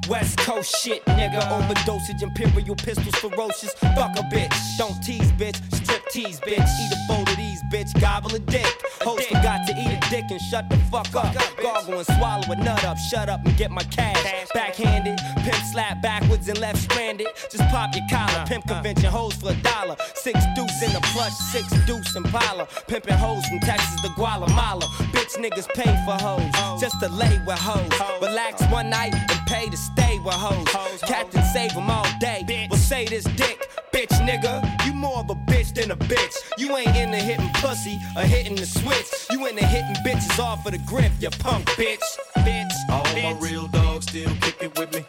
West 0.10 0.39
Coast 0.39 0.76
shit, 0.84 1.05
nigga. 1.05 1.39
Overdosage, 1.51 2.24
imperial 2.24 2.76
pistols, 2.76 3.16
ferocious. 3.16 3.74
Fuck 3.95 4.18
a 4.18 4.24
bitch. 4.34 4.53
Don't 4.78 4.99
tease, 5.03 5.32
bitch. 5.34 5.57
Strip 5.74 5.99
tease, 6.10 6.39
bitch. 6.39 6.57
Eat 6.57 6.91
a 6.91 7.07
bowl 7.07 7.22
of 7.22 7.38
these, 7.38 7.62
bitch. 7.72 7.99
Gobble 7.99 8.34
a 8.36 8.39
dick. 8.39 8.68
Host 9.01 9.28
forgot 9.28 9.66
to 9.68 9.74
eat 9.74 9.97
a 9.97 10.10
dick 10.10 10.26
and 10.30 10.41
shut 10.41 10.70
the 10.70 10.78
fuck 10.91 11.14
up. 11.16 11.36
Gargle 11.62 11.97
and 11.97 12.05
swallow 12.05 12.51
a 12.51 12.55
nut 12.55 12.84
up. 12.86 12.97
Shut 12.97 13.30
up 13.30 13.45
and 13.45 13.55
get 13.57 13.72
my 13.72 13.84
cash. 13.84 14.47
Backhanded. 14.53 15.18
Pimp 15.43 15.64
slap 15.72 16.01
backwards 16.01 16.47
and 16.49 16.60
left 16.60 16.80
stranded. 16.80 17.28
Just 17.49 17.64
pop 17.70 17.93
your 17.95 18.05
collar. 18.10 18.45
Pimp 18.47 18.68
convention 18.68 19.10
hoes 19.10 19.34
for 19.36 19.51
a 19.51 19.55
dollar. 19.62 19.95
Six 20.16 20.39
deuce 20.55 20.82
in 20.84 20.93
the 20.93 21.01
plush, 21.14 21.34
six 21.51 21.68
deuce 21.86 22.16
Impala. 22.16 22.68
Pimping 22.88 23.14
hoes 23.14 23.45
from 23.45 23.60
Texas 23.60 24.01
to 24.01 24.10
Guatemala. 24.16 24.86
Bitch 25.14 25.38
niggas 25.38 25.68
pay 25.74 25.91
for 26.05 26.18
hoes. 26.24 26.82
Just 26.82 26.99
to 27.01 27.10
lay 27.10 27.39
with 27.45 27.60
hoes. 27.60 27.91
Relax 28.22 28.62
one 28.72 28.89
night 28.89 29.14
and 29.14 29.47
pay 29.47 29.70
to 29.70 29.78
stay 29.78 30.20
with 30.20 30.34
hoes. 30.34 30.68
Captain 31.01 31.43
save 31.53 31.74
them 31.74 31.89
all 31.89 32.07
day. 32.20 32.68
Well, 32.70 32.80
say 32.80 33.05
this 33.05 33.24
dick, 33.24 33.70
bitch 33.93 34.14
nigga. 34.28 34.86
You 34.86 34.93
more 34.93 35.20
of 35.20 35.30
a 35.30 35.36
bitch 35.36 35.74
than 35.74 35.91
a 35.91 35.95
bitch. 36.00 36.36
You 36.58 36.76
ain't 36.78 36.95
into 36.95 37.18
hitting 37.18 37.50
pussy 37.56 38.00
or 38.16 38.22
hitting 38.22 38.56
the 38.56 38.66
switch. 38.66 39.08
You 39.32 39.45
into 39.47 39.66
hitting 39.66 39.95
bitches 40.04 40.39
off 40.39 40.66
of 40.66 40.72
the 40.72 40.78
grip, 40.80 41.12
you 41.20 41.30
punk 41.30 41.66
bitch. 41.78 42.00
Bitch. 42.38 42.74
All 42.89 43.04
bitch. 43.04 43.24
my 43.24 43.39
real 43.39 43.68
dogs 43.68 44.06
still 44.08 44.32
kicking 44.41 44.72
with 44.78 44.93
me. 44.93 45.06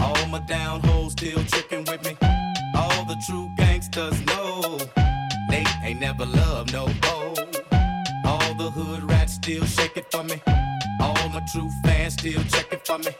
All 0.00 0.26
my 0.26 0.40
down 0.40 0.80
hoes 0.82 1.12
still 1.12 1.42
tricking 1.44 1.84
with 1.84 2.04
me. 2.04 2.16
All 2.74 3.04
the 3.04 3.16
true 3.26 3.50
gangsters 3.56 4.20
know 4.26 4.78
they 5.48 5.64
ain't 5.82 6.00
never 6.00 6.26
love 6.26 6.72
no 6.72 6.86
bow. 7.00 7.34
All 8.24 8.54
the 8.54 8.70
hood 8.70 9.02
rats 9.04 9.34
still 9.34 9.64
shaking 9.64 10.04
for 10.10 10.24
me. 10.24 10.42
All 11.00 11.28
my 11.30 11.40
true 11.52 11.70
fans 11.82 12.14
still 12.14 12.42
checking 12.44 12.80
for 12.84 12.98
me. 12.98 13.12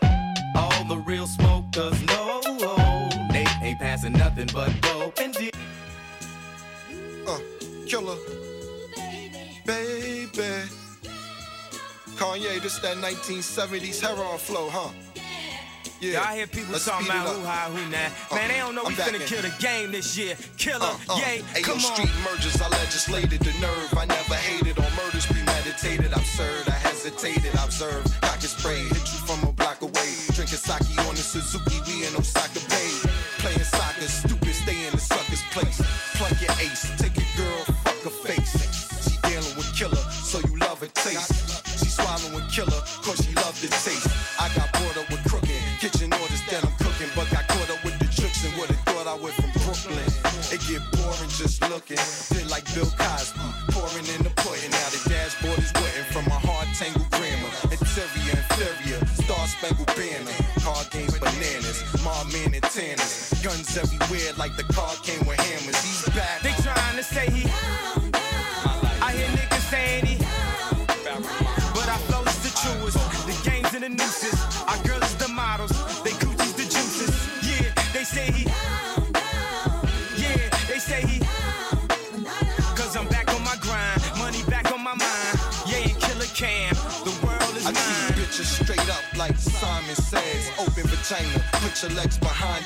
All 0.56 0.84
the 0.84 0.98
real 0.98 1.26
smokers 1.26 2.02
know 2.06 2.40
they 3.30 3.46
ain't 3.62 3.78
passing 3.78 4.12
nothing 4.12 4.48
but 4.52 4.70
dope 4.82 5.18
and 5.20 5.32
deep. 5.34 5.53
Killer. 7.86 8.16
Baby. 9.66 10.68
Kanye, 12.16 12.60
this 12.62 12.78
that 12.80 12.96
1970s 12.98 14.00
heroin 14.00 14.38
flow, 14.38 14.68
huh? 14.70 14.90
Yeah. 16.00 16.20
Y'all 16.24 16.36
hear 16.36 16.46
people 16.46 16.72
Let's 16.72 16.84
talking 16.84 17.06
about 17.06 17.34
who 17.34 17.42
high, 17.44 17.70
who 17.70 17.90
now. 17.90 18.10
Uh, 18.30 18.34
Man, 18.34 18.48
they 18.50 18.58
don't 18.58 18.74
know 18.74 18.82
I'm 18.84 18.88
we 18.92 18.94
finna 18.94 19.20
in. 19.20 19.26
kill 19.26 19.40
the 19.42 19.54
game 19.58 19.90
this 19.90 20.18
year. 20.18 20.36
Killer, 20.58 20.84
Uh, 20.84 20.98
uh. 21.14 21.16
yay, 21.16 21.40
Ayo, 21.56 21.62
come 21.64 21.74
on. 21.80 21.80
street 21.96 22.12
mergers, 22.24 22.60
I 22.60 22.68
legislated 22.68 23.40
the 23.40 23.52
nerve. 23.60 23.88
I 23.96 24.04
never 24.04 24.34
hated 24.34 24.78
on 24.78 24.90
murders 24.96 25.24
premeditated. 25.26 26.12
Absurd, 26.12 26.68
I 26.68 26.72
hesitated, 26.76 27.54
observed. 27.62 28.12
Cock 28.20 28.34
and 28.34 28.42
spray, 28.52 28.82
hit 28.84 29.06
you 29.12 29.20
from 29.24 29.48
a 29.48 29.52
block 29.52 29.80
away. 29.80 30.12
Drinking 30.36 30.60
sake 30.60 30.84
on 31.08 31.14
the 31.16 31.24
Suzuki, 31.24 31.80
we 31.88 32.04
in 32.06 32.14
Osaka 32.16 32.60
Bay. 32.68 32.90
Playing 33.40 33.64
soccer, 33.64 34.08
Bill 52.74 52.90
Cosby, 52.98 53.38
pouring 53.70 54.06
in 54.18 54.26
the 54.26 54.34
pudding. 54.42 54.70
Now 54.74 54.88
the 54.90 54.98
dashboard 55.08 55.58
is 55.62 55.70
wetting 55.78 56.10
from 56.10 56.24
my 56.26 56.42
hard 56.42 56.66
tangled 56.74 57.06
grammar. 57.14 57.46
Interior, 57.70 58.34
inferior, 58.34 58.98
star 59.14 59.46
spangled 59.46 59.94
banner. 59.94 60.34
Card 60.58 60.90
game 60.90 61.06
bananas, 61.22 61.86
mob 62.02 62.26
man 62.34 62.50
and 62.50 62.66
tanners. 62.74 63.30
Guns 63.46 63.78
everywhere 63.78 64.34
like 64.42 64.56
the 64.56 64.66
car 64.74 64.90
came 65.06 65.22
with 65.22 65.38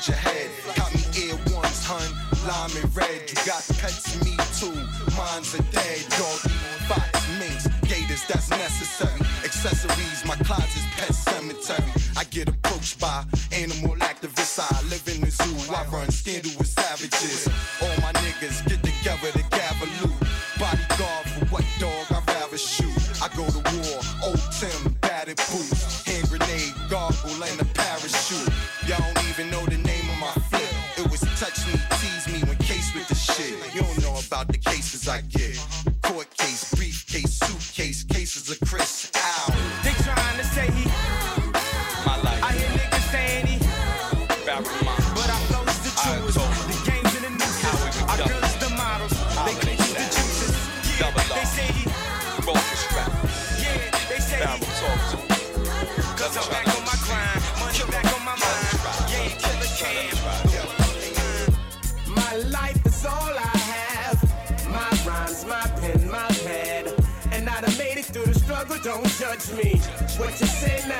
your 0.07 0.17
head. 0.17 0.49
Got 0.75 0.93
me 0.93 1.01
ear 1.17 1.35
ones, 1.53 1.83
hun, 1.83 2.07
lime 2.47 2.71
and 2.81 2.95
red. 2.95 3.29
You 3.29 3.35
got 3.45 3.63
pets, 3.79 4.15
me 4.23 4.37
too. 4.55 4.75
Mine's 5.17 5.53
a 5.55 5.61
dead 5.73 6.05
dog, 6.15 6.39
fox, 6.87 7.11
minks, 7.39 7.67
gators, 7.87 8.23
that's 8.27 8.49
necessary. 8.49 9.19
Accessories, 9.43 10.23
my 10.25 10.35
closet's 10.45 10.85
pet 10.95 11.13
cemetery. 11.13 11.91
I 12.15 12.23
get 12.25 12.47
approached 12.47 12.99
by 12.99 13.25
animal 13.51 13.95
activists. 13.97 14.59
I 14.59 14.71
live 14.89 15.05
in 15.07 15.21
the 15.21 15.31
zoo, 15.31 15.73
I 15.73 15.85
run 15.87 16.09
scandal 16.11 16.63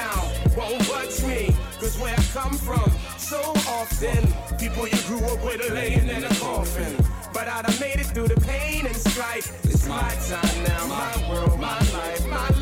now 0.10 0.32
won't 0.58 0.88
budge 0.88 1.24
me. 1.24 1.56
Cause 1.80 1.98
where 2.00 2.14
I 2.14 2.24
come 2.34 2.54
from, 2.54 2.92
so 3.18 3.40
often, 3.80 4.22
people 4.58 4.88
you 4.88 5.02
grew 5.08 5.24
up 5.26 5.44
with 5.44 5.70
are 5.70 5.74
laying 5.74 6.10
in 6.10 6.24
a 6.24 6.36
coffin. 6.36 6.96
But 7.34 7.48
I 7.48 7.62
done 7.62 7.80
made 7.80 8.00
it 8.00 8.08
through 8.08 8.28
the 8.28 8.42
pain 8.42 8.86
and 8.86 8.96
strife. 8.96 9.64
It's 9.66 9.88
my 9.88 10.10
time 10.30 10.64
now, 10.64 10.88
my 10.88 11.30
world, 11.30 11.60
my 11.60 11.80
life, 11.92 12.28
my 12.28 12.50
life. 12.50 12.59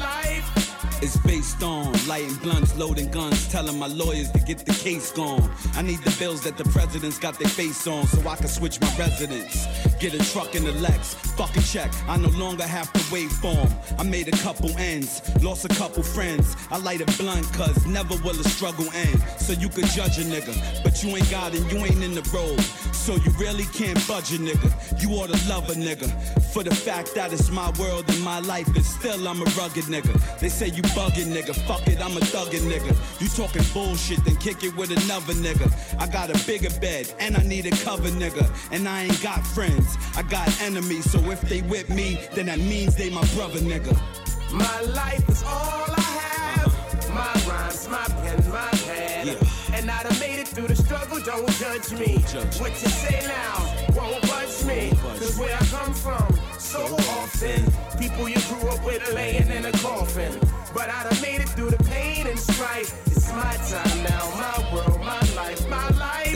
It's 1.00 1.16
based 1.18 1.62
on 1.62 1.94
lighting 2.08 2.34
blunts, 2.36 2.76
loading 2.76 3.10
guns, 3.12 3.48
telling 3.50 3.78
my 3.78 3.86
lawyers 3.88 4.32
to 4.32 4.40
get 4.40 4.66
the 4.66 4.74
case 4.74 5.12
gone. 5.12 5.48
I 5.76 5.84
need 5.84 6.00
the 6.00 6.16
bills 6.18 6.42
that 6.42 6.58
the 6.58 6.64
presidents 6.66 7.20
got 7.20 7.38
their 7.38 7.50
face 7.50 7.86
on 7.86 8.08
so 8.08 8.28
I 8.28 8.36
can 8.36 8.48
switch 8.48 8.82
my 8.82 8.92
residence. 8.98 9.68
Get 10.00 10.16
a 10.16 10.32
truck 10.32 10.56
in 10.56 10.64
the 10.64 10.72
Lex, 10.74 11.14
fuck 11.14 11.56
a 11.56 11.62
check. 11.62 11.92
I 12.08 12.18
no 12.18 12.30
longer 12.30 12.64
have 12.64 12.92
to 12.94 13.14
wait 13.14 13.32
for 13.32 13.52
'em. 13.52 13.72
I 14.00 14.04
made 14.04 14.28
a 14.28 14.38
couple 14.38 14.76
ends, 14.78 15.22
lost 15.44 15.66
a 15.66 15.70
couple 15.70 16.02
friends. 16.02 16.56
I 16.72 16.78
light 16.78 17.02
a 17.02 17.06
blunt 17.22 17.46
cause 17.54 17.86
never 17.86 18.16
will 18.24 18.40
a 18.40 18.50
struggle 18.50 18.90
end. 18.94 19.22
So 19.38 19.54
you 19.54 19.70
could 19.70 19.88
judge 19.88 20.18
a 20.18 20.24
nigga, 20.24 20.56
but 20.84 21.04
you 21.04 21.16
ain't 21.16 21.30
got 21.30 21.54
it, 21.54 21.62
you 21.72 21.78
ain't 21.86 22.04
in 22.04 22.16
the 22.16 22.28
road. 22.34 22.60
So 22.92 23.16
you 23.16 23.32
really 23.40 23.66
can't 23.66 24.00
budge 24.08 24.34
a 24.34 24.40
nigga. 24.40 24.70
You 25.02 25.12
ought 25.18 25.30
to 25.30 25.40
love 25.48 25.70
a 25.70 25.74
nigga. 25.74 26.10
For 26.54 26.64
the 26.64 26.74
fact 26.74 27.14
that 27.16 27.32
it's 27.32 27.50
my 27.52 27.70
world 27.80 28.06
and 28.10 28.22
my 28.24 28.40
life, 28.40 28.68
and 28.76 28.84
still 28.84 29.28
I'm 29.28 29.42
a 29.42 29.46
rugged 29.62 29.86
nigga. 29.86 30.14
They 30.40 30.50
say 30.50 30.68
you 30.68 30.82
bugging 30.96 31.34
nigga, 31.34 31.56
fuck 31.68 31.88
it, 31.88 32.00
I'm 32.00 32.16
a 32.18 32.20
thuggin' 32.20 32.70
nigga. 32.70 32.96
You 33.22 33.28
talking 33.30 33.64
bullshit, 33.74 34.24
then 34.26 34.36
kick 34.38 34.64
it 34.64 34.76
with 34.76 34.92
another 34.92 35.34
nigga. 35.34 35.72
I 36.00 36.08
got 36.08 36.30
a 36.30 36.46
bigger 36.46 36.70
bed, 36.80 37.14
and 37.20 37.38
I 37.38 37.44
need 37.44 37.66
a 37.66 37.72
cover 37.84 38.10
nigga. 38.10 38.50
And 38.72 38.88
I 38.88 39.04
ain't 39.04 39.22
got 39.22 39.46
friends, 39.46 39.98
I 40.16 40.24
got 40.24 40.48
enemies. 40.62 41.10
So 41.10 41.20
if 41.32 41.42
they 41.42 41.62
with 41.62 41.90
me, 41.90 42.20
then 42.34 42.48
that 42.48 42.60
means 42.60 42.96
they 42.96 43.10
my 43.10 43.26
brother 43.36 43.60
nigga. 43.60 43.98
My 44.52 44.82
life 44.82 45.28
is 45.30 45.44
all 45.44 45.86
I 45.96 46.02
have. 46.02 47.10
My 47.14 47.34
rhymes, 47.50 47.88
my 47.90 48.04
pen, 48.06 48.50
my 48.50 48.70
pad. 48.86 49.38
And 49.74 49.92
I 49.92 50.04
done 50.04 50.20
made 50.20 50.40
it 50.40 50.48
through 50.48 50.68
the 50.68 50.76
struggle, 50.76 51.20
don't 51.20 51.50
judge 51.52 51.92
me. 51.92 52.18
What 52.60 52.72
you 52.82 52.90
say 52.90 53.22
now 53.28 53.88
won't 53.96 54.22
budge 54.24 54.64
me. 54.66 54.92
Cause 55.20 55.38
where 55.38 55.56
I 55.56 55.66
come 55.66 55.94
from, 55.94 56.28
so 56.60 56.84
often, 57.20 57.64
people 58.00 58.30
you 58.30 58.40
grew 58.50 58.70
up 58.70 58.84
with 58.86 59.08
are 59.10 59.14
laying 59.14 59.50
in 59.50 59.66
a 59.66 59.72
coffin. 59.74 60.34
But 60.78 60.92
I 60.92 61.10
done 61.10 61.22
made 61.24 61.42
it 61.42 61.50
through 61.50 61.72
the 61.72 61.84
pain 61.86 62.28
and 62.28 62.38
strife. 62.38 62.94
It's 63.08 63.32
my 63.32 63.42
time 63.42 64.04
now, 64.04 64.30
my 64.38 64.74
world, 64.76 65.00
my 65.04 65.27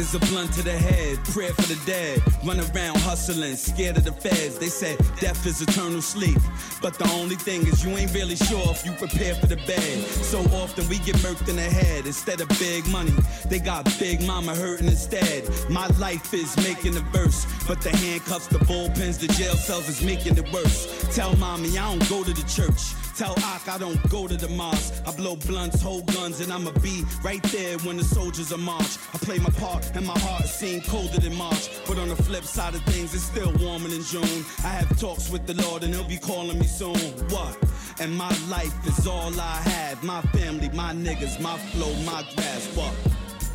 It's 0.02 0.16
a 0.16 0.20
blunt 0.34 0.52
to 0.54 0.64
the 0.64 0.72
head, 0.72 1.24
prayer 1.26 1.54
for 1.54 1.62
the 1.62 1.80
dead. 1.86 2.24
Run 2.44 2.60
around 2.60 2.98
hustling, 3.02 3.56
scared 3.56 3.98
of 3.98 4.04
the 4.04 4.12
feds. 4.12 4.58
They 4.58 4.68
said 4.68 4.98
death 5.20 5.46
is 5.46 5.62
eternal 5.62 6.02
sleep. 6.02 6.40
But 6.82 6.96
the 6.96 7.08
only 7.12 7.36
thing 7.36 7.68
is, 7.68 7.86
you 7.86 7.92
ain't 7.92 8.12
really 8.12 8.36
sure 8.36 8.72
if 8.72 8.84
you 8.84 8.94
prepare 8.94 9.36
for 9.36 9.46
the 9.46 9.58
bed. 9.58 10.00
So 10.26 10.40
often 10.58 10.90
we 10.90 10.98
get 10.98 11.18
murked 11.18 11.48
in 11.48 11.56
the 11.56 11.70
head. 11.70 12.08
Instead 12.08 12.42
of 12.42 12.50
big 12.58 12.88
money, 12.88 13.14
they 13.48 13.60
got 13.60 13.86
big 14.00 14.26
mama 14.26 14.56
hurting 14.56 14.88
instead. 14.88 15.48
My 15.70 15.86
life 16.00 16.34
is 16.34 16.58
making 16.58 16.98
a 16.98 17.02
verse. 17.14 17.46
But 17.68 17.80
the 17.82 17.96
handcuffs, 17.96 18.48
the 18.48 18.58
bullpens, 18.58 19.20
the 19.20 19.28
jail 19.34 19.54
cells 19.54 19.88
is 19.88 20.02
making 20.02 20.36
it 20.36 20.52
worse. 20.52 21.06
Tell 21.16 21.36
mommy 21.38 21.78
I 21.78 21.96
don't 21.96 22.10
go 22.10 22.24
to 22.24 22.34
the 22.34 22.48
church. 22.50 22.96
Tell 23.16 23.36
Ak 23.54 23.68
I 23.68 23.78
don't 23.78 24.02
go 24.10 24.28
to 24.28 24.36
the 24.36 24.48
mosque. 24.50 24.94
I 25.06 25.12
blow 25.12 25.36
blunts, 25.36 25.82
hold 25.82 26.12
guns, 26.14 26.40
and 26.40 26.52
I'ma 26.52 26.72
be 26.82 27.04
right 27.24 27.44
there 27.52 27.78
when 27.80 27.98
the 27.98 28.04
soldiers 28.04 28.52
are 28.52 28.58
march. 28.58 28.98
I 29.14 29.18
play 29.20 29.38
my 29.38 29.50
part 29.52 29.91
and 29.96 30.06
my 30.06 30.18
heart 30.20 30.46
seemed 30.46 30.86
colder 30.86 31.20
than 31.20 31.36
March. 31.36 31.70
But 31.88 31.98
on 31.98 32.10
the 32.10 32.16
flip 32.16 32.44
side 32.44 32.76
of 32.76 32.82
things, 32.84 33.14
it's 33.14 33.24
still 33.24 33.52
warmer 33.60 33.90
than 33.90 34.04
June. 34.04 34.46
I 34.64 34.70
have 34.70 35.00
talks 35.00 35.30
with 35.30 35.46
the 35.46 35.54
Lord, 35.64 35.84
and 35.84 35.94
He'll 35.94 36.08
be 36.08 36.18
calling 36.18 36.60
me 36.60 36.68
soon. 36.68 36.98
What? 37.30 37.58
And 38.00 38.16
my 38.16 38.34
life 38.50 38.76
is 38.88 39.08
all 39.08 39.34
I 39.40 39.56
have. 39.72 40.04
My 40.04 40.22
family, 40.34 40.70
my 40.70 40.94
niggas, 40.94 41.40
my 41.40 41.58
flow, 41.58 41.94
my 42.04 42.24
grass. 42.36 42.68
What? 42.76 42.94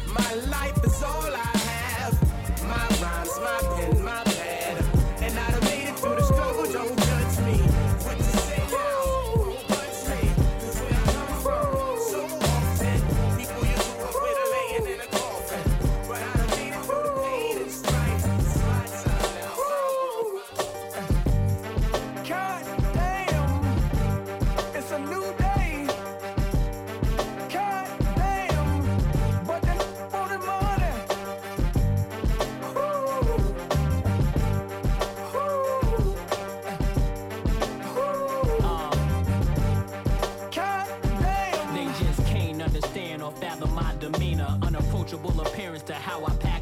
My 0.09 0.35
life 0.51 0.85
is 0.85 1.03
all 1.03 1.33
I 1.33 1.51
have. 1.69 2.15
My 2.63 2.87
rhymes, 3.03 3.39
my 3.41 3.77
pen, 3.77 4.05
my 4.05 4.26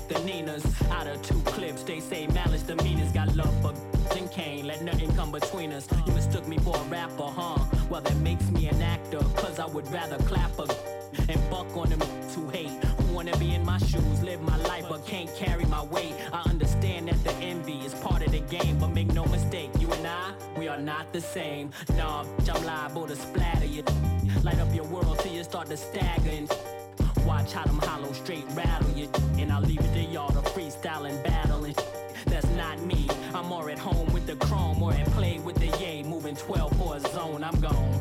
the 0.09 0.19
Ninas. 0.21 0.65
Out 0.91 1.07
of 1.07 1.23
two 1.23 1.41
clips, 1.41 1.83
they 1.83 2.01
say 2.01 2.27
malice 2.29 2.63
demeanors. 2.63 3.13
Got 3.13 3.35
love 3.37 3.55
for 3.63 3.75
and 4.17 4.31
can't 4.31 4.65
let 4.65 4.83
nothing 4.83 5.15
come 5.15 5.33
between 5.33 5.73
us. 5.73 5.89
You 6.07 6.13
mistook 6.13 6.47
me 6.47 6.59
for 6.59 6.77
a 6.77 6.83
rapper, 6.85 7.25
huh? 7.25 7.65
Well, 7.91 8.01
that 8.01 8.17
makes 8.19 8.49
me 8.51 8.69
an 8.69 8.81
actor. 8.83 9.21
Cause 9.37 9.59
I 9.59 9.67
would 9.67 9.91
rather 9.93 10.19
clap 10.19 10.59
a 10.59 10.67
and 11.29 11.51
buck 11.51 11.77
on 11.77 11.89
them 11.89 12.01
who 12.35 12.49
hate. 12.51 12.71
Who 12.71 13.15
wanna 13.15 13.37
be 13.39 13.55
in 13.55 13.65
my 13.65 13.79
shoes, 13.79 14.23
live 14.23 14.41
my 14.43 14.57
life, 14.59 14.87
but 14.89 15.07
can't 15.07 15.33
carry 15.37 15.65
my 15.67 15.83
weight. 15.85 16.15
I 16.33 16.43
understand 16.49 17.09
that 17.09 17.23
the 17.25 17.33
envy 17.35 17.79
is 17.85 17.95
part 17.95 18.23
of 18.23 18.33
the 18.33 18.41
game, 18.41 18.79
but 18.79 18.89
make 18.89 19.13
no 19.13 19.25
mistake, 19.27 19.71
you 19.79 19.91
and 19.93 20.07
I, 20.07 20.33
we 20.59 20.69
are 20.69 20.79
not 20.79 21.13
the 21.13 21.21
same. 21.21 21.71
Nah, 21.97 22.25
bitch, 22.25 22.55
I'm 22.55 22.65
liable 22.65 23.07
to 23.07 23.17
splatter 23.17 23.67
you. 23.67 23.85
Light 24.43 24.59
up 24.59 24.75
your 24.75 24.85
world 24.85 25.19
till 25.21 25.33
you 25.33 25.45
start 25.45 25.69
to 25.69 25.77
stagger 25.77 26.31
and 26.31 26.49
Watch 27.25 27.53
how 27.53 27.65
them 27.65 27.79
hollow 27.79 28.13
straight 28.13 28.45
rattle 28.51 28.91
you, 28.91 29.09
and 29.39 29.51
I'll 29.51 29.63
leave 29.63 29.81
it 29.81 29.95
to 29.95 30.01
y'all 30.01 30.29
to 30.29 30.41
freestyle 30.51 31.09
and 31.09 31.23
battle 31.25 31.65
and 31.65 31.75
That's 32.27 32.49
not 32.51 32.81
me. 32.83 33.09
I'm 33.35 33.47
more 33.47 33.71
at 33.71 33.79
home 33.79 34.13
with 34.13 34.27
the 34.27 34.37
chrome, 34.37 34.83
or 34.83 34.93
at 34.93 35.07
play 35.13 35.39
with 35.39 35.57
the 35.57 35.69
yay, 35.79 36.03
moving 36.03 36.37
12 36.37 36.77
for 36.77 36.97
a 36.97 37.01
zone. 37.01 37.43
I'm 37.43 37.59
gone. 37.61 37.94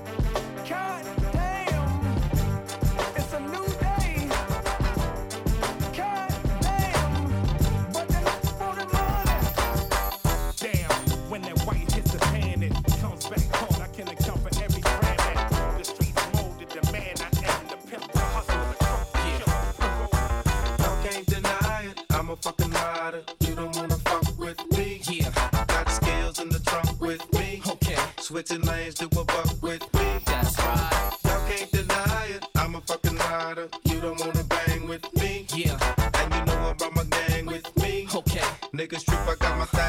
Rider. 23.03 23.23
You 23.41 23.55
don't 23.55 23.75
wanna 23.75 23.97
fuck 24.07 24.37
with 24.37 24.59
me. 24.77 25.01
Yeah. 25.09 25.31
Got 25.67 25.89
scales 25.89 26.39
in 26.39 26.49
the 26.49 26.59
trunk 26.59 27.01
with 27.01 27.23
me. 27.33 27.61
Okay. 27.67 27.97
Switching 28.17 28.61
lanes 28.61 28.95
do 28.95 29.05
a 29.05 29.23
buck 29.25 29.49
with 29.61 29.83
me. 29.97 30.07
That's 30.25 30.57
right. 30.59 31.11
Y'all 31.25 31.47
can't 31.49 31.71
deny 31.71 32.25
it. 32.35 32.45
I'm 32.55 32.75
a 32.75 32.81
fucking 32.81 33.17
rider. 33.17 33.67
You 33.85 33.99
don't 33.99 34.19
wanna 34.19 34.43
bang 34.43 34.87
with 34.87 35.05
me. 35.19 35.45
Yeah. 35.53 35.77
And 36.19 36.33
you 36.33 36.45
know 36.47 36.69
I 36.69 36.73
brought 36.73 36.95
my 36.95 37.05
gang 37.17 37.45
with 37.45 37.67
me. 37.81 38.07
Okay. 38.19 38.47
Niggas 38.73 39.05
trip, 39.05 39.27
I 39.31 39.35
got 39.39 39.57
my 39.57 39.65
thing 39.65 39.82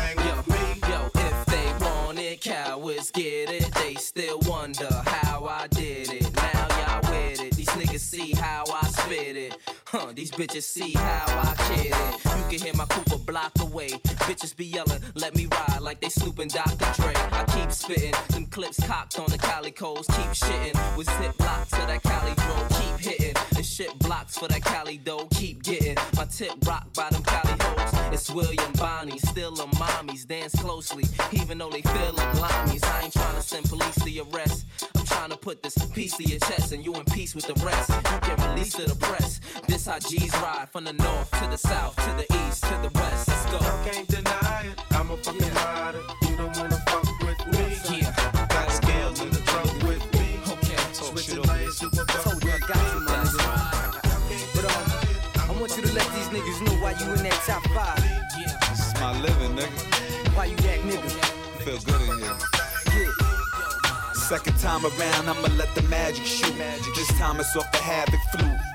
bitches 10.34 10.62
see 10.62 10.92
how 10.92 11.24
I 11.28 11.54
kid 11.68 11.92
it. 11.92 12.24
You 12.24 12.58
can 12.58 12.66
hear 12.66 12.74
my 12.74 12.86
Cooper 12.86 13.18
block 13.18 13.52
away. 13.60 13.90
Bitches 14.28 14.54
be 14.56 14.66
yelling, 14.66 15.00
let 15.14 15.34
me 15.34 15.46
ride 15.46 15.80
like 15.80 16.00
they 16.00 16.08
snooping 16.08 16.48
Dr. 16.48 16.86
Dre. 17.00 17.12
I 17.14 17.44
keep 17.54 17.70
spitting, 17.70 18.14
them 18.30 18.46
clips 18.46 18.84
cocked 18.86 19.18
on 19.18 19.26
the 19.26 19.38
Cali 19.38 19.70
calicos. 19.70 20.06
Keep 20.06 20.32
shitting 20.32 20.96
with 20.96 21.08
zip 21.18 21.36
blocks 21.38 21.70
to 21.70 21.76
that 21.86 22.02
Cali 22.02 22.34
dro. 22.34 22.56
Keep 22.80 23.12
hitting, 23.12 23.34
and 23.56 23.64
shit 23.64 23.96
blocks 24.00 24.36
for 24.36 24.48
that 24.48 24.62
Cali 24.62 24.98
dough. 24.98 25.26
Keep 25.32 25.62
getting 25.62 25.96
my 26.16 26.24
tip 26.24 26.52
rocked 26.66 26.94
by 26.96 27.08
them 27.10 27.22
Cali 27.22 27.56
hoes. 27.60 28.12
It's 28.12 28.30
William 28.30 28.72
Bonney, 28.72 29.18
still 29.18 29.52
them 29.54 29.70
mommies. 29.72 30.26
Dance 30.26 30.54
closely, 30.56 31.04
even 31.32 31.58
though 31.58 31.70
they 31.70 31.82
feel 31.82 32.12
them 32.12 32.36
limeys. 32.36 32.84
I 32.84 33.04
ain't 33.04 33.12
trying 33.12 33.36
to 33.36 33.42
send 33.42 33.68
police 33.68 33.94
to 34.02 34.10
your 34.10 34.26
arrest. 34.32 34.66
I'm 34.96 35.04
trying 35.04 35.30
to 35.30 35.36
put 35.36 35.62
this 35.62 35.76
piece 35.92 36.16
to 36.16 36.24
your 36.24 36.40
chest 36.40 36.72
and 36.72 36.84
you 36.84 36.94
in 36.94 37.04
peace 37.06 37.34
with 37.34 37.46
the 37.46 37.54
rest. 37.64 37.90
You 37.90 38.18
can 38.20 38.50
release 38.50 38.72
to 38.74 38.82
the 38.82 38.96
press. 38.96 39.33
This 39.84 39.92
how 39.92 39.98
G's 39.98 40.32
ride 40.40 40.68
from 40.70 40.84
the 40.84 40.94
north 40.94 41.30
to 41.32 41.46
the 41.50 41.58
south 41.58 41.94
to 41.96 42.10
the 42.16 42.24
east 42.46 42.62
to 42.64 42.74
the 42.80 42.90
west. 42.94 43.28
Let's 43.28 43.44
go. 43.52 43.58
Y'all 43.60 43.84
can't 43.84 44.08
deny 44.08 44.64
it. 44.64 44.80
I'm 44.92 45.10
a 45.10 45.16
fucking 45.18 45.52
rider. 45.52 46.00
You 46.22 46.36
don't 46.38 46.56
wanna 46.56 46.80
fuck 46.88 47.04
with 47.20 47.46
me. 47.52 47.98
Yeah. 47.98 48.46
Got 48.48 48.70
skills 48.70 49.20
in 49.20 49.28
the 49.28 49.42
trunk 49.44 49.70
with 49.82 50.00
me. 50.14 50.40
Okay. 50.48 50.80
Switching 50.92 51.42
lanes 51.42 51.78
to 51.80 51.86
a 51.88 52.04
buck 52.06 52.24
with 52.24 52.44
me. 52.44 52.50
That's 52.66 53.36
But 54.56 54.64
um, 54.72 55.50
I 55.50 55.60
want 55.60 55.76
you 55.76 55.82
to 55.82 55.92
let 55.92 56.08
these 56.16 56.28
niggas 56.32 56.64
know 56.64 56.76
why 56.80 56.92
you 56.92 57.12
in 57.12 57.22
that 57.22 57.42
top 57.44 57.62
five. 57.76 58.00
Yeah. 58.40 58.56
This 58.70 58.88
is 58.88 58.94
my 58.94 59.12
living, 59.20 59.52
nigga. 59.52 60.34
Why 60.34 60.46
you 60.46 60.56
that 60.56 60.80
nigga? 60.80 61.10
Feel 61.60 61.78
good 61.84 62.00
in 62.08 62.20
here. 62.24 63.12
Second 64.14 64.58
time 64.60 64.86
around, 64.86 65.28
I'ma 65.28 65.48
let 65.58 65.74
the 65.74 65.82
magic 65.82 66.24
shoot. 66.24 66.56
Magic. 66.56 66.94
This 66.94 67.08
time 67.18 67.38
it's 67.38 67.54
off 67.54 67.70
the 67.70 67.78
havoc 67.78 68.20
flute. 68.32 68.73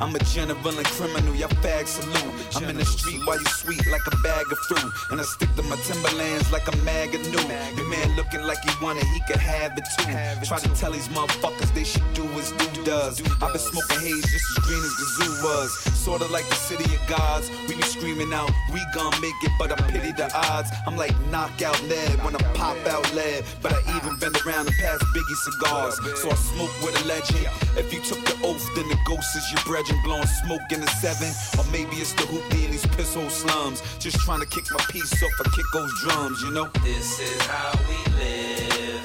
I'm 0.00 0.14
a 0.14 0.18
general 0.24 0.78
and 0.78 0.86
criminal, 0.86 1.34
y'all 1.34 1.48
fag 1.62 1.86
salute. 1.86 2.34
I'm 2.56 2.68
in 2.70 2.76
the 2.76 2.84
street 2.84 3.20
while 3.26 3.38
you 3.38 3.46
sweet 3.46 3.84
like 3.90 4.06
a 4.06 4.16
bag 4.22 4.44
of 4.50 4.58
fruit. 4.58 4.92
And 5.10 5.20
I 5.20 5.24
stick 5.24 5.54
to 5.56 5.62
my 5.62 5.76
Timberlands 5.76 6.50
like 6.52 6.66
a 6.68 6.76
mag 6.78 7.14
of 7.14 7.20
new. 7.28 7.44
Your 7.76 7.88
man 7.88 8.16
looking 8.16 8.42
like 8.42 8.58
he 8.64 8.84
want 8.84 8.98
it, 8.98 9.06
he 9.06 9.20
could 9.26 9.40
have 9.40 9.76
it 9.76 9.84
too. 9.98 10.46
Try 10.46 10.58
to 10.58 10.68
tell 10.74 10.92
these 10.92 11.08
motherfuckers 11.08 11.72
they 11.74 11.84
should 11.84 12.04
do 12.14 12.24
as 12.40 12.52
do 12.52 12.84
does. 12.84 13.20
I've 13.42 13.52
been 13.52 13.58
smoking 13.58 14.00
haze 14.00 14.24
just 14.30 14.44
as 14.56 14.64
green 14.64 14.82
as 14.82 14.96
the 14.96 15.06
zoo 15.16 15.32
was. 15.44 15.72
Sorta 15.94 16.26
like 16.26 16.48
the 16.48 16.56
city 16.56 16.84
of 16.94 17.06
gods. 17.06 17.50
We 17.68 17.76
be 17.76 17.82
screaming 17.82 18.32
out, 18.32 18.50
we 18.72 18.80
gon' 18.94 19.12
make 19.20 19.38
it, 19.42 19.52
but 19.58 19.72
I 19.72 19.76
pity 19.90 20.12
the 20.12 20.30
odds. 20.34 20.70
I'm 20.86 20.96
like 20.96 21.14
knockout 21.30 21.80
lead 21.84 22.22
when 22.24 22.34
I 22.34 22.42
pop 22.54 22.76
out 22.86 23.12
lead. 23.14 23.44
But 23.62 23.72
I 23.72 23.80
even 23.96 24.18
bend 24.18 24.36
around 24.44 24.66
and 24.66 24.76
pass 24.76 25.02
Biggie 25.14 25.36
cigars. 25.36 25.96
So 26.20 26.30
I 26.30 26.34
smoke 26.34 26.72
with 26.82 27.00
a 27.02 27.04
legend. 27.06 27.48
If 27.76 27.92
you 27.92 28.00
took 28.00 28.24
the 28.24 28.38
oath, 28.46 28.64
then 28.76 28.88
the 28.88 28.98
ghost 29.04 29.34
is 29.36 29.50
your 29.52 29.60
brethren 29.64 29.98
blowing 30.04 30.26
smoke 30.26 30.70
in 30.70 30.80
the 30.80 30.86
seven. 31.02 31.30
Or 31.58 31.64
maybe 31.72 31.96
it's 31.96 32.12
the 32.12 32.22
hoopty 32.22 32.64
in 32.64 32.70
these 32.70 32.86
piss 32.86 33.14
hole 33.14 33.30
slums. 33.30 33.82
Just 33.98 34.18
trying 34.20 34.40
to 34.40 34.46
kick 34.46 34.64
my 34.70 34.82
piece 34.90 35.12
off 35.22 35.40
of 35.40 35.52
Kiko's 35.52 35.92
drums, 36.02 36.40
you 36.42 36.52
know? 36.52 36.68
This 36.84 37.18
is 37.18 37.40
how 37.46 37.72
we 37.88 37.98
live. 38.14 39.02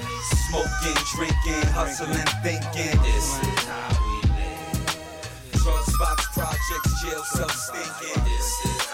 Smoking, 0.49 0.97
drinking, 1.15 1.65
hustling, 1.73 2.29
thinking. 2.45 3.01
This 3.01 3.41
is 3.41 3.63
how 3.65 3.89
we 4.05 4.21
live. 4.37 5.61
Drug 5.63 5.83
spots, 5.85 6.25
projects, 6.33 7.01
jail 7.01 7.23
cells 7.23 7.57
stinking. 7.65 8.23
This 8.23 8.65
is 8.65 8.88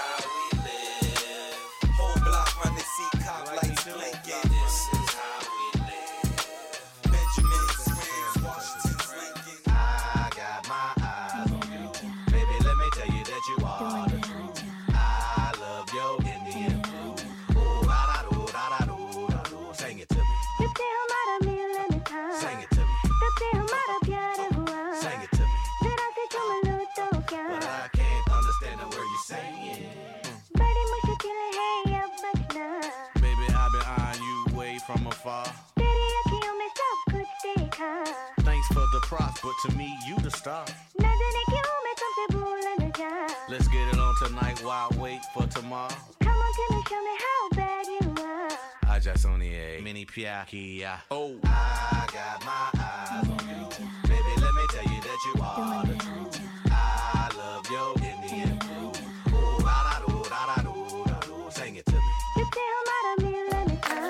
a 50.27 50.45
mini 50.51 50.79
piaki. 50.79 50.97
Oh, 51.11 51.35
I 51.43 52.07
got 52.11 52.45
my 52.45 52.69
eyes 52.79 53.29
on 53.29 53.47
you. 53.47 53.67
Baby, 54.03 54.33
let 54.41 54.53
me 54.53 54.65
tell 54.71 54.87
you 54.93 55.01
that 55.01 55.19
you 55.25 55.41
are 55.41 55.85
the 55.85 55.95
truth. 55.95 56.39
I 56.71 57.29
love 57.37 57.69
your 57.71 57.93
Indian 57.97 58.59
food. 58.59 58.97
Ooh, 59.33 59.63
da 59.63 59.83
da 59.83 60.05
do, 60.05 60.23
da 60.29 60.41
da 60.45 60.61
do, 60.63 61.03
da 61.05 61.19
do. 61.21 61.35
Sing 61.51 61.75
it 61.75 61.85
to 61.85 61.91
me. 61.93 61.99
Yo 62.37 62.43
te 62.51 62.61
amara 62.79 63.13
mil 63.21 63.53
en 63.53 63.65
mi 63.67 63.77
cara. 63.77 64.07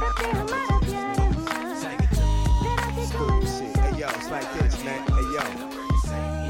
Yo 0.00 0.08
te 0.16 0.28
amara 0.38 0.76
piano. 0.86 1.24
Pero 2.62 2.84
si 2.94 3.04
tú 3.12 3.24
me 3.26 3.46
Shit. 3.46 3.76
Hey 3.76 4.00
yo, 4.00 4.08
it's 4.08 4.30
like 4.30 4.50
this, 4.58 4.84
man. 4.84 5.02
Hey 5.08 5.26
yo. 5.34 5.42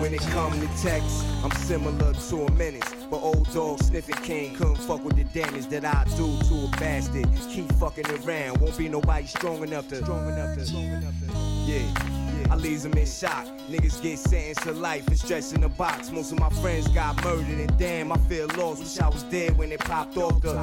When 0.00 0.14
it 0.14 0.20
come 0.32 0.52
to 0.60 0.68
text, 0.82 1.24
I'm 1.42 1.50
similar 1.52 2.12
to 2.12 2.46
a 2.46 2.50
menace. 2.52 2.97
But 3.10 3.22
old 3.22 3.50
dog 3.54 3.82
sniffing 3.82 4.16
king 4.16 4.54
couldn't 4.54 4.76
fuck 4.76 5.02
with 5.02 5.16
the 5.16 5.24
damage 5.24 5.66
that 5.68 5.84
I 5.84 6.04
do 6.16 6.38
to 6.48 6.66
a 6.66 6.70
bastard. 6.78 7.26
Keep 7.50 7.72
fucking 7.74 8.06
around, 8.06 8.60
won't 8.60 8.76
be 8.76 8.88
nobody 8.88 9.26
strong 9.26 9.62
enough 9.62 9.88
to. 9.88 9.96
Strong 9.96 10.28
enough 10.28 10.56
to. 10.56 10.66
Strong 10.66 10.84
enough 10.84 11.14
to. 11.26 11.32
Yeah. 11.70 12.18
I 12.50 12.56
leaves 12.56 12.82
them 12.82 12.92
in 12.94 13.06
shock. 13.06 13.46
Niggas 13.70 14.02
get 14.02 14.18
sentenced 14.18 14.62
to 14.62 14.72
life 14.72 15.06
and 15.08 15.18
stretched 15.18 15.52
in 15.52 15.64
a 15.64 15.68
box. 15.68 16.10
Most 16.10 16.32
of 16.32 16.38
my 16.38 16.48
friends 16.50 16.88
got 16.88 17.22
murdered, 17.24 17.46
and 17.46 17.78
damn, 17.78 18.10
I 18.12 18.16
feel 18.18 18.46
lost. 18.56 18.80
Wish 18.80 18.98
I 18.98 19.08
was 19.08 19.22
dead 19.24 19.56
when 19.56 19.72
it 19.72 19.80
popped 19.80 20.16
off 20.16 20.40
the. 20.40 20.54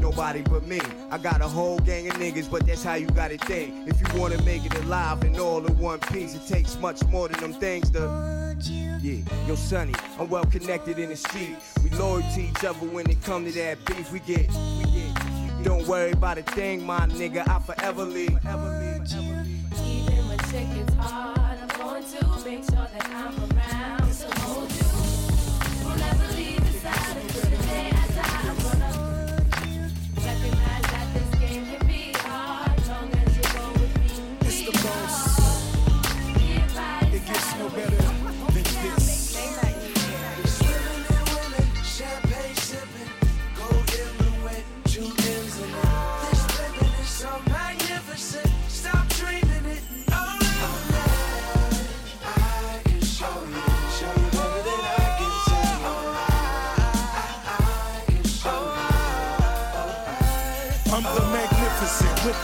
Nobody 0.00 0.42
but 0.42 0.66
me. 0.66 0.80
I 1.10 1.18
got 1.18 1.40
a 1.40 1.48
whole 1.48 1.78
gang 1.80 2.08
of 2.08 2.14
niggas, 2.14 2.50
but 2.50 2.66
that's 2.66 2.82
how 2.82 2.94
you 2.94 3.06
gotta 3.08 3.38
think. 3.38 3.88
If 3.88 4.00
you 4.00 4.20
wanna 4.20 4.40
make 4.42 4.64
it 4.64 4.74
alive 4.76 5.22
and 5.22 5.38
all 5.38 5.64
in 5.66 5.78
one 5.78 6.00
piece, 6.00 6.34
it 6.34 6.46
takes 6.46 6.76
much 6.78 7.04
more 7.06 7.28
than 7.28 7.40
them 7.40 7.52
things 7.54 7.90
to. 7.90 8.45
Yeah, 9.06 9.22
yo, 9.46 9.54
Sonny, 9.54 9.94
I'm 10.18 10.28
well 10.28 10.44
connected 10.46 10.98
in 10.98 11.10
the 11.10 11.16
street. 11.16 11.56
We 11.84 11.90
loyal 11.90 12.22
to 12.22 12.40
each 12.40 12.64
other 12.64 12.84
when 12.88 13.08
it 13.08 13.22
come 13.22 13.44
to 13.44 13.52
that 13.52 13.84
beef. 13.84 14.10
We 14.10 14.18
get, 14.18 14.50
we 14.78 14.84
get. 14.90 15.62
Don't 15.62 15.86
worry 15.86 16.10
about 16.10 16.38
a 16.38 16.42
thing, 16.42 16.84
my 16.84 17.06
nigga. 17.06 17.46
I 17.48 17.60
forever 17.60 18.04
leave. 18.04 18.30
Even 18.30 20.26
when 20.26 20.88
hard, 20.98 21.38
I'm 21.38 21.68
going 21.78 22.02
to 22.02 22.44
make 22.44 22.64
sure 22.64 22.88
that 22.92 23.06
I'm 23.14 23.55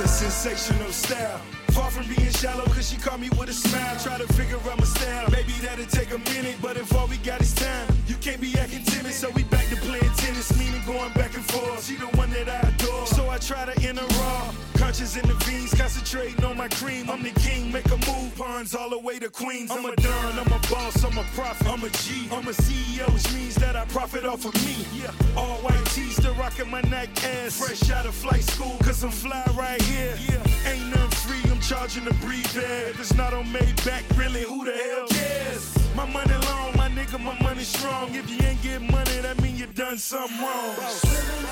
sensational 0.08 0.92
style. 0.92 1.40
Far 1.72 1.90
from 1.90 2.06
being 2.06 2.30
shallow, 2.30 2.64
cause 2.64 2.90
she 2.90 2.96
caught 2.96 3.20
me 3.20 3.28
with 3.38 3.48
a 3.48 3.52
smile. 3.52 3.98
Try 3.98 4.18
to 4.18 4.26
figure 4.34 4.58
out 4.58 4.78
my 4.78 4.84
style. 4.84 5.28
Maybe 5.30 5.52
that'll 5.62 5.86
take 5.86 6.12
a 6.12 6.18
minute, 6.18 6.56
but 6.60 6.76
if 6.76 6.94
all 6.94 7.06
we 7.06 7.16
got 7.18 7.40
is 7.40 7.54
time, 7.54 7.88
can't 8.22 8.40
be 8.40 8.56
acting 8.56 8.84
timid. 8.84 9.12
So 9.12 9.30
we 9.30 9.42
back 9.44 9.66
to 9.68 9.76
playing 9.76 10.12
tennis, 10.14 10.56
meaning 10.56 10.80
going 10.86 11.12
back 11.12 11.34
and 11.34 11.44
forth. 11.44 11.84
She 11.84 11.96
the 11.96 12.06
one 12.16 12.30
that 12.30 12.48
I 12.48 12.68
adore. 12.68 13.06
So 13.06 13.28
I 13.28 13.38
try 13.38 13.64
to 13.64 13.74
enter 13.86 14.06
raw. 14.18 14.54
Conscious 14.76 15.16
in 15.16 15.26
the 15.26 15.34
veins, 15.44 15.74
concentrating 15.74 16.44
on 16.44 16.56
my 16.56 16.68
cream. 16.68 17.10
I'm 17.10 17.22
the 17.22 17.30
king, 17.40 17.72
make 17.72 17.86
a 17.86 17.96
move, 17.96 18.34
pawns 18.36 18.74
all 18.74 18.90
the 18.90 18.98
way 18.98 19.18
to 19.18 19.28
Queens. 19.28 19.70
I'm 19.70 19.84
a 19.84 19.94
don, 19.96 20.38
I'm 20.38 20.52
a 20.52 20.60
boss, 20.70 21.02
I'm 21.04 21.18
a 21.18 21.24
prophet, 21.34 21.66
I'm 21.66 21.82
a 21.82 21.90
G. 21.90 22.28
I'm 22.30 22.46
a 22.46 22.52
CEO, 22.52 23.12
which 23.12 23.32
means 23.34 23.56
that 23.56 23.74
I 23.74 23.84
profit 23.86 24.24
off 24.24 24.44
of 24.44 24.54
me. 24.66 24.86
Yeah, 24.92 25.10
all 25.36 25.56
white 25.58 25.84
tees, 25.86 26.16
still 26.16 26.34
rocking 26.34 26.70
my 26.70 26.80
neck 26.82 27.10
ass. 27.24 27.58
Fresh 27.58 27.90
out 27.90 28.06
of 28.06 28.14
flight 28.14 28.44
school, 28.44 28.76
cause 28.82 29.02
I'm 29.02 29.10
fly 29.10 29.44
right 29.56 29.82
here. 29.82 30.16
Yeah, 30.28 30.70
ain't 30.70 30.90
nothing 30.90 31.10
free, 31.26 31.50
I'm 31.50 31.60
charging 31.60 32.04
the 32.04 32.14
breed 32.14 32.44
bag. 32.54 32.90
If 32.90 33.00
it's 33.00 33.14
not 33.14 33.34
on 33.34 33.46
Maybach, 33.46 34.04
really, 34.16 34.42
who 34.42 34.64
the 34.64 34.72
hell 34.72 35.06
cares? 35.08 35.72
My 35.94 36.06
money 36.06 36.34
long, 36.46 36.76
my 36.76 36.81
nigga, 37.02 37.20
my 37.22 37.38
money 37.42 37.62
strong. 37.62 38.14
If 38.14 38.28
you 38.30 38.38
ain't 38.46 38.62
get 38.62 38.80
money, 38.80 39.20
that 39.22 39.40
mean 39.42 39.56
you 39.56 39.66
done 39.66 39.98
something 39.98 40.38
wrong. 40.38 40.74
Swimming 40.88 41.46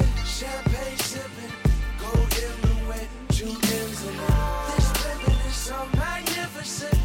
and 0.00 0.26
champagne 0.26 0.98
sipping, 0.98 1.52
gold 1.98 2.32
everywhere, 2.44 3.08
two 3.28 3.46
M's 3.46 4.06
in 4.06 4.14
it. 4.14 4.76
This 4.76 5.04
living 5.04 5.40
is 5.46 5.54
so 5.54 5.86
magnificent. 5.96 6.99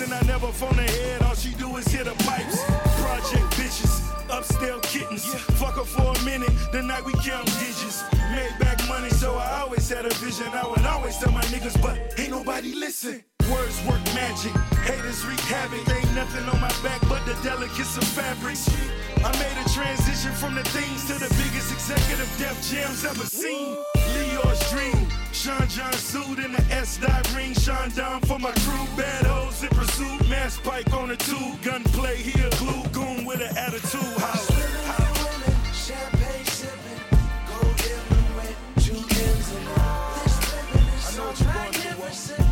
And 0.00 0.12
I 0.14 0.20
never 0.22 0.48
phone 0.48 0.78
ahead. 0.78 1.22
All 1.22 1.34
she 1.34 1.52
do 1.54 1.76
is 1.76 1.86
hit 1.88 2.04
the 2.04 2.14
pipes. 2.24 2.62
Project 3.00 3.46
bitches, 3.58 4.00
upscale 4.28 4.82
kittens. 4.82 5.24
Fuck 5.60 5.76
her 5.76 5.84
for 5.84 6.12
a 6.12 6.24
minute, 6.24 6.52
the 6.72 6.82
night 6.82 7.04
we 7.04 7.12
count 7.24 7.46
digits. 7.58 8.02
Made 8.30 8.54
back 8.58 8.78
money, 8.88 9.10
so 9.10 9.34
I 9.34 9.60
always 9.60 9.88
had 9.88 10.06
a 10.06 10.14
vision. 10.14 10.48
I 10.52 10.66
would 10.66 10.84
always 10.86 11.16
tell 11.18 11.32
my 11.32 11.42
niggas, 11.52 11.80
but 11.82 11.98
ain't 12.18 12.30
nobody 12.30 12.72
listen. 12.74 13.22
Words 13.50 13.84
work 13.84 14.02
magic, 14.14 14.54
haters 14.86 15.24
wreak 15.26 15.40
havoc. 15.40 15.82
Ain't 15.88 16.14
nothing 16.14 16.48
on 16.48 16.60
my 16.60 16.72
back 16.82 17.00
but 17.08 17.24
the 17.26 17.34
delicates 17.42 17.96
of 17.96 18.04
fabrics. 18.04 18.68
I 19.24 19.30
made 19.42 19.58
a 19.58 19.68
transition 19.68 20.32
from 20.32 20.54
the 20.54 20.64
things 20.70 21.06
to 21.08 21.14
the 21.14 21.28
biggest 21.34 21.72
executive 21.72 22.30
Def 22.38 22.56
Jams 22.70 23.04
ever 23.04 23.26
seen. 23.26 23.76
Leo's 24.14 24.60
dream, 24.70 24.99
Sean 25.40 25.66
John 25.68 25.92
suit 25.94 26.38
in 26.38 26.52
the 26.52 26.62
S 26.70 26.98
dot 26.98 27.34
ring. 27.34 27.54
Sean 27.54 27.88
Don 27.96 28.20
for 28.20 28.38
my 28.38 28.52
crew, 28.52 28.86
bad 28.94 29.24
hoes 29.24 29.62
in 29.62 29.70
pursuit. 29.70 30.28
Mass 30.28 30.58
pike 30.58 30.92
on 30.92 31.08
the 31.08 31.16
tube, 31.16 31.62
gunplay 31.62 32.18
here, 32.18 32.50
glue 32.58 32.82
goon 32.92 33.24
with 33.24 33.40
an 33.40 33.56
attitude. 33.56 34.00
Two 38.76 38.94
so 41.00 41.44
magnificent. 41.46 42.49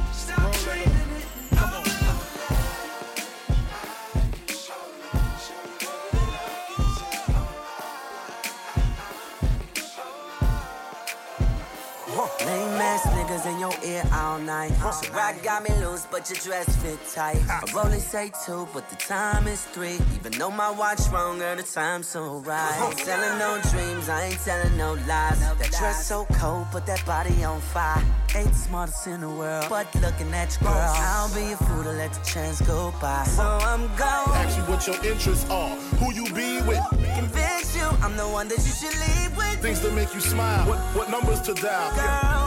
Niggas 13.39 13.53
in 13.53 13.61
your 13.61 13.73
ear 13.85 14.03
all 14.13 14.39
night. 14.39 14.71
So 14.71 15.13
rock 15.13 15.43
got 15.43 15.63
me 15.63 15.75
loose, 15.85 16.07
but 16.11 16.29
your 16.31 16.39
dress 16.39 16.75
fit 16.77 16.99
tight. 17.13 17.41
I 17.49 17.63
only 17.77 18.01
say 18.01 18.31
two, 18.45 18.69
but 18.73 18.89
the 18.89 18.97
time 18.97 19.47
is 19.47 19.65
three. 19.65 19.99
Even 20.15 20.33
though 20.33 20.51
my 20.51 20.71
watch 20.71 21.01
wrong, 21.13 21.39
girl, 21.39 21.57
the 21.57 21.63
time's 21.63 22.09
so 22.09 22.39
right. 22.39 22.77
Oh. 22.81 22.89
Ain't 22.89 22.99
telling 22.99 23.39
no 23.39 23.61
dreams, 23.71 24.09
I 24.09 24.25
ain't 24.27 24.41
telling 24.45 24.77
no 24.77 24.95
lies. 25.07 25.41
That 25.41 25.75
dress 25.79 26.07
so 26.07 26.27
cold, 26.35 26.67
but 26.73 26.87
that 26.87 27.05
body 27.07 27.45
on 27.45 27.61
fire. 27.61 28.03
Ain't 28.35 28.49
the 28.49 28.55
smartest 28.55 29.07
in 29.07 29.21
the 29.21 29.29
world, 29.29 29.67
but 29.71 29.93
looking 29.97 30.33
at 30.35 30.57
your 30.61 30.71
girl, 30.71 30.93
I'll 30.97 31.35
be 31.35 31.53
a 31.53 31.57
fool 31.57 31.83
to 31.85 31.93
let 31.93 32.13
the 32.13 32.21
chance 32.25 32.61
go 32.61 32.93
by. 33.01 33.25
So 33.25 33.43
I'm 33.43 33.87
going. 33.97 34.37
Ask 34.39 34.57
you 34.59 34.65
what 34.65 34.87
your 34.87 35.03
interests 35.05 35.49
are, 35.51 35.75
who 35.99 36.13
you 36.13 36.25
be 36.35 36.61
with. 36.63 36.83
Convince 37.17 37.75
you 37.75 37.89
I'm 38.03 38.17
the 38.17 38.29
one 38.29 38.49
that 38.49 38.59
you 38.59 38.73
should 38.73 38.95
leave 39.01 39.37
with. 39.37 39.61
Things 39.61 39.81
that 39.81 39.95
make 39.95 40.15
you 40.15 40.21
smile, 40.21 40.69
what, 40.69 40.79
what 40.95 41.11
numbers 41.11 41.41
to 41.43 41.55
dial. 41.55 41.95
Girl, 41.97 42.38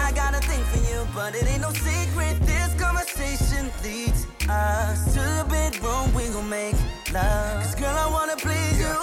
but 1.14 1.36
it 1.36 1.46
ain't 1.48 1.62
no 1.62 1.72
secret. 1.72 2.36
This 2.42 2.74
conversation 2.80 3.72
leads 3.84 4.28
us 4.50 5.14
to 5.14 5.20
the 5.20 5.46
bedroom. 5.50 6.14
We 6.14 6.28
gon' 6.30 6.50
make 6.50 6.76
love. 7.14 7.64
Cause 7.64 7.76
girl, 7.76 7.96
I 7.96 8.08
wanna 8.12 8.38
please 8.38 8.80
you. 8.80 8.98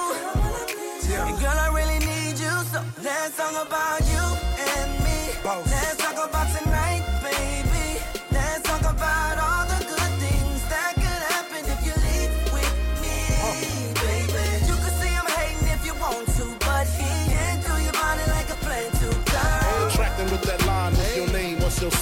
And 1.18 1.38
girl, 1.40 1.58
I 1.66 1.68
really 1.74 1.98
need 2.00 2.38
you. 2.38 2.54
So 2.72 2.80
let's 3.02 3.36
talk 3.36 3.52
about 3.66 4.00
you 4.12 4.24
and 4.70 4.90
me. 5.04 5.18
Let's 5.44 5.96
talk 5.96 6.14
about 6.14 6.37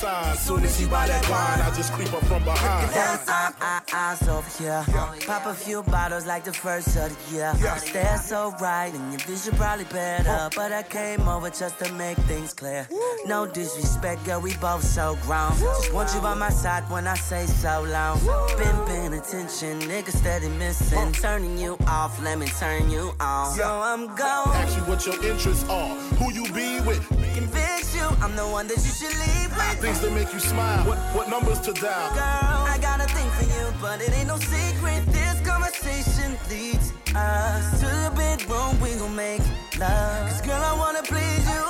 sign. 0.07 0.36
Soon 0.36 0.64
as 0.64 0.78
he 0.78 0.86
buy 0.86 1.07
that 1.07 1.28
line, 1.28 1.61
I 1.61 1.70
just 1.74 1.92
creep 1.92 2.12
up 2.12 2.24
from 2.24 2.42
behind. 2.44 2.90
On 3.28 3.52
our 3.61 3.82
eyes 3.92 4.28
over 4.28 4.50
here. 4.59 4.84
Oh, 4.88 5.14
Pop 5.26 5.46
a 5.46 5.54
few 5.54 5.82
bottles 5.82 6.26
like 6.26 6.44
the 6.44 6.52
first 6.52 6.96
of 6.96 7.11
the 7.11 7.34
year. 7.34 7.52
Stare 7.78 8.18
so 8.18 8.54
right 8.61 8.92
and 8.94 9.12
your 9.12 9.20
vision 9.20 9.54
probably 9.57 9.84
better. 9.86 10.48
But 10.54 10.72
I 10.72 10.82
came 10.82 11.28
over 11.28 11.50
just 11.50 11.78
to 11.80 11.92
make 11.94 12.18
things 12.30 12.52
clear. 12.54 12.88
No 13.26 13.46
disrespect, 13.46 14.24
girl, 14.24 14.40
we 14.40 14.54
both 14.57 14.84
so 14.84 15.18
grown. 15.22 15.52
Just 15.59 15.92
want 15.92 16.14
you 16.14 16.20
by 16.20 16.34
my 16.34 16.50
side 16.50 16.84
when 16.90 17.07
I 17.07 17.14
say 17.14 17.46
so 17.46 17.84
long. 17.88 18.18
Been 18.57 18.78
paying 18.86 19.14
attention, 19.14 19.80
nigga 19.90 20.11
steady 20.11 20.48
missing. 20.50 21.12
Turning 21.12 21.59
you 21.59 21.76
off, 21.86 22.22
let 22.22 22.38
me 22.38 22.46
turn 22.46 22.90
you 22.90 23.12
on. 23.20 23.54
So 23.54 23.64
I'm 23.64 24.07
gone. 24.14 24.54
Ask 24.57 24.76
you 24.76 24.84
what 24.84 25.04
your 25.07 25.18
interests 25.24 25.68
are, 25.68 25.94
who 26.18 26.32
you 26.32 26.44
be 26.52 26.80
with, 26.86 27.02
Convince 27.36 27.94
you, 27.94 28.07
I'm 28.22 28.34
the 28.34 28.46
one 28.46 28.66
that 28.68 28.78
you 28.78 28.92
should 28.98 29.16
leave 29.24 29.50
with. 29.57 29.95
Things 29.97 30.09
that 30.09 30.14
make 30.14 30.32
you 30.32 30.40
smile, 30.40 30.84
what, 30.86 30.99
what 31.14 31.28
numbers 31.28 31.61
to 31.61 31.72
dial. 31.72 32.14
Girl, 32.14 32.20
I 32.20 32.78
got 32.80 33.01
a 33.01 33.07
thing 33.07 33.28
for 33.30 33.44
you, 33.44 33.72
but 33.80 34.01
it 34.01 34.12
ain't 34.16 34.28
no 34.28 34.36
secret. 34.36 35.05
This 35.07 35.40
conversation 35.47 36.36
leads 36.51 36.92
us 37.14 37.80
to 37.80 37.86
the 37.86 38.12
bedroom. 38.16 38.80
We 38.80 38.94
gon' 38.99 39.14
make 39.14 39.40
love. 39.78 40.28
Cause 40.28 40.40
girl, 40.42 40.62
I 40.62 40.74
wanna 40.76 41.03
please 41.03 41.44
you. 41.49 41.64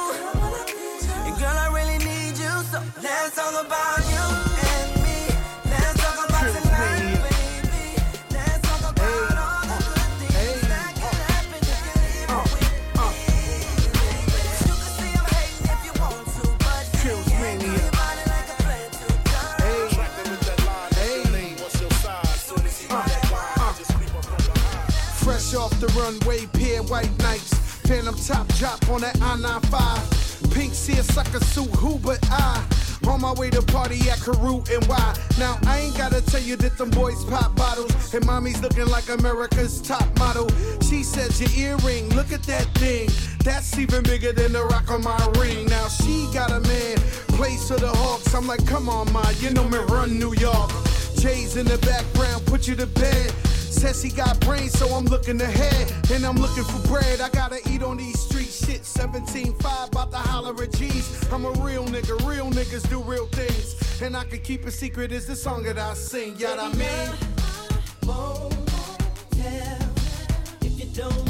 And 1.26 1.38
girl, 1.38 1.56
I 1.56 1.68
really 1.72 1.98
need 1.98 2.38
you. 2.38 2.54
So 2.70 2.82
let's 3.02 3.34
talk 3.34 3.54
about 3.64 4.00
you 4.10 4.45
Fresh 25.46 25.62
off 25.62 25.80
the 25.80 25.86
runway, 25.88 26.44
pair 26.46 26.82
white 26.82 27.16
nights. 27.18 27.54
Phantom 27.86 28.16
top 28.16 28.48
drop 28.54 28.88
on 28.88 29.02
that 29.02 29.16
I 29.22 29.36
95. 29.36 30.50
Pink 30.52 30.74
seersucker 30.74 31.38
suit, 31.44 31.70
who 31.76 31.98
but 31.98 32.18
I? 32.32 32.64
On 33.06 33.20
my 33.20 33.32
way 33.34 33.50
to 33.50 33.62
party 33.62 34.10
at 34.10 34.20
Carew 34.20 34.64
and 34.72 34.84
why? 34.86 35.14
Now 35.38 35.56
I 35.66 35.78
ain't 35.80 35.96
gotta 35.96 36.20
tell 36.20 36.40
you 36.40 36.56
that 36.56 36.76
them 36.76 36.90
boys 36.90 37.24
pop 37.26 37.54
bottles 37.54 38.12
and 38.12 38.26
mommy's 38.26 38.60
looking 38.60 38.86
like 38.86 39.08
America's 39.08 39.80
top 39.80 40.06
model. 40.18 40.48
She 40.82 41.04
says 41.04 41.40
your 41.40 41.78
earring, 41.78 42.08
look 42.16 42.32
at 42.32 42.42
that 42.44 42.66
thing. 42.78 43.08
That's 43.44 43.78
even 43.78 44.02
bigger 44.02 44.32
than 44.32 44.52
the 44.52 44.64
rock 44.64 44.90
on 44.90 45.04
my 45.04 45.32
ring. 45.38 45.66
Now 45.66 45.86
she 45.86 46.28
got 46.34 46.50
a 46.50 46.58
man, 46.58 46.96
plays 47.38 47.68
for 47.68 47.76
the 47.76 47.90
Hawks. 47.90 48.34
I'm 48.34 48.48
like, 48.48 48.66
come 48.66 48.88
on, 48.88 49.12
ma, 49.12 49.28
you 49.38 49.50
know 49.50 49.68
me 49.68 49.78
run 49.90 50.18
New 50.18 50.34
York. 50.34 50.72
Jay's 51.18 51.56
in 51.56 51.66
the 51.66 51.78
background, 51.78 52.44
put 52.46 52.66
you 52.66 52.74
to 52.74 52.86
bed. 52.86 53.32
Says 53.76 54.02
he 54.02 54.08
got 54.08 54.40
brains, 54.40 54.72
so 54.72 54.88
I'm 54.88 55.04
looking 55.04 55.38
ahead. 55.38 55.92
And 56.10 56.24
I'm 56.24 56.36
looking 56.36 56.64
for 56.64 56.88
bread. 56.88 57.20
I 57.20 57.28
gotta 57.28 57.60
eat 57.70 57.82
on 57.82 57.98
these 57.98 58.18
streets. 58.18 58.64
Shit, 58.66 58.80
17.5, 58.80 59.88
about 59.88 60.10
to 60.12 60.16
holler 60.16 60.62
at 60.62 60.72
G's. 60.72 61.30
I'm 61.30 61.44
a 61.44 61.50
real 61.62 61.84
nigga, 61.84 62.18
real 62.26 62.50
niggas 62.50 62.88
do 62.88 63.02
real 63.02 63.26
things. 63.26 64.00
And 64.00 64.16
I 64.16 64.24
can 64.24 64.40
keep 64.40 64.64
a 64.64 64.70
secret, 64.70 65.12
is 65.12 65.26
the 65.26 65.36
song 65.36 65.62
that 65.64 65.78
I 65.78 65.92
sing. 65.92 66.36
Yeah, 66.38 66.56
I 66.58 66.72
mean. 66.74 67.36
If 70.62 70.80
you 70.80 70.86
don't 70.94 71.25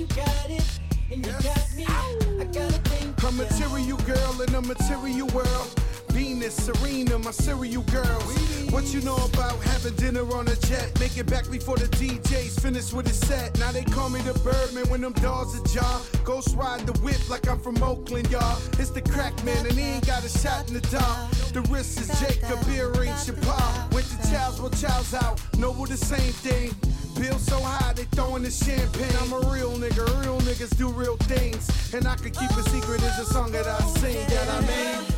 you 0.00 0.06
got 0.06 0.48
it, 0.48 0.64
and 1.12 1.26
you 1.26 1.32
got 1.32 1.76
me. 1.76 1.84
I 1.86 2.44
got 2.44 2.70
a 2.70 2.80
thing 2.88 3.14
A 3.28 3.32
material 3.32 3.98
girl 3.98 4.40
in 4.40 4.54
a 4.54 4.62
material 4.62 5.26
world. 5.28 5.74
Venus, 6.08 6.54
Serena, 6.54 7.18
my 7.18 7.30
serial 7.30 7.82
girls. 7.82 8.24
What 8.70 8.94
you 8.94 9.02
know 9.02 9.16
about 9.16 9.60
having 9.62 9.94
dinner 9.96 10.24
on 10.32 10.48
a 10.48 10.56
jet? 10.56 10.98
Make 10.98 11.18
it 11.18 11.26
back 11.26 11.50
before 11.50 11.76
the 11.76 11.86
DJ's 11.98 12.58
finish 12.58 12.94
with 12.94 13.08
his 13.08 13.18
set. 13.18 13.58
Now 13.58 13.72
they 13.72 13.84
call 13.84 14.08
me 14.08 14.22
the 14.22 14.32
Birdman 14.40 14.88
when 14.88 15.02
them 15.02 15.12
dogs 15.12 15.60
are 15.60 15.64
jar. 15.68 16.00
Ghost 16.24 16.56
ride 16.56 16.86
the 16.86 16.98
whip 17.00 17.20
like 17.28 17.46
I'm 17.46 17.60
from 17.60 17.82
Oakland, 17.82 18.30
y'all. 18.30 18.58
It's 18.78 18.90
the 18.90 19.02
crack 19.02 19.36
man 19.44 19.66
and 19.66 19.74
he 19.78 19.84
ain't 19.84 20.06
got 20.06 20.24
a 20.24 20.30
shot 20.30 20.66
in 20.68 20.74
the 20.74 20.80
dark. 20.88 21.30
The 21.52 21.60
wrist 21.70 22.00
is 22.00 22.08
Jacob, 22.20 22.58
earring 22.72 23.12
Chappelle. 23.20 23.92
Went 23.92 24.06
to 24.06 24.30
Child's, 24.30 24.60
well, 24.62 24.70
Child's 24.70 25.12
out. 25.12 25.42
Noble 25.58 25.84
the 25.84 25.98
same 25.98 26.32
thing. 26.32 26.74
Bill 27.20 27.38
so 27.38 27.60
high, 27.60 27.92
they 27.92 28.04
throwing 28.04 28.42
the 28.42 28.50
champagne. 28.50 29.14
I'm 29.20 29.30
a 29.34 29.52
real 29.52 29.72
nigga, 29.72 30.06
real 30.24 30.40
niggas 30.40 30.74
do 30.78 30.88
real 30.88 31.18
things. 31.18 31.92
And 31.92 32.08
I 32.08 32.16
can 32.16 32.30
keep 32.30 32.50
a 32.52 32.62
secret, 32.70 33.02
is 33.02 33.18
a 33.18 33.26
song 33.26 33.52
that 33.52 33.66
I 33.66 33.78
sing, 33.98 34.26
that 34.28 34.48
I 34.48 34.60
mean. 34.66 35.09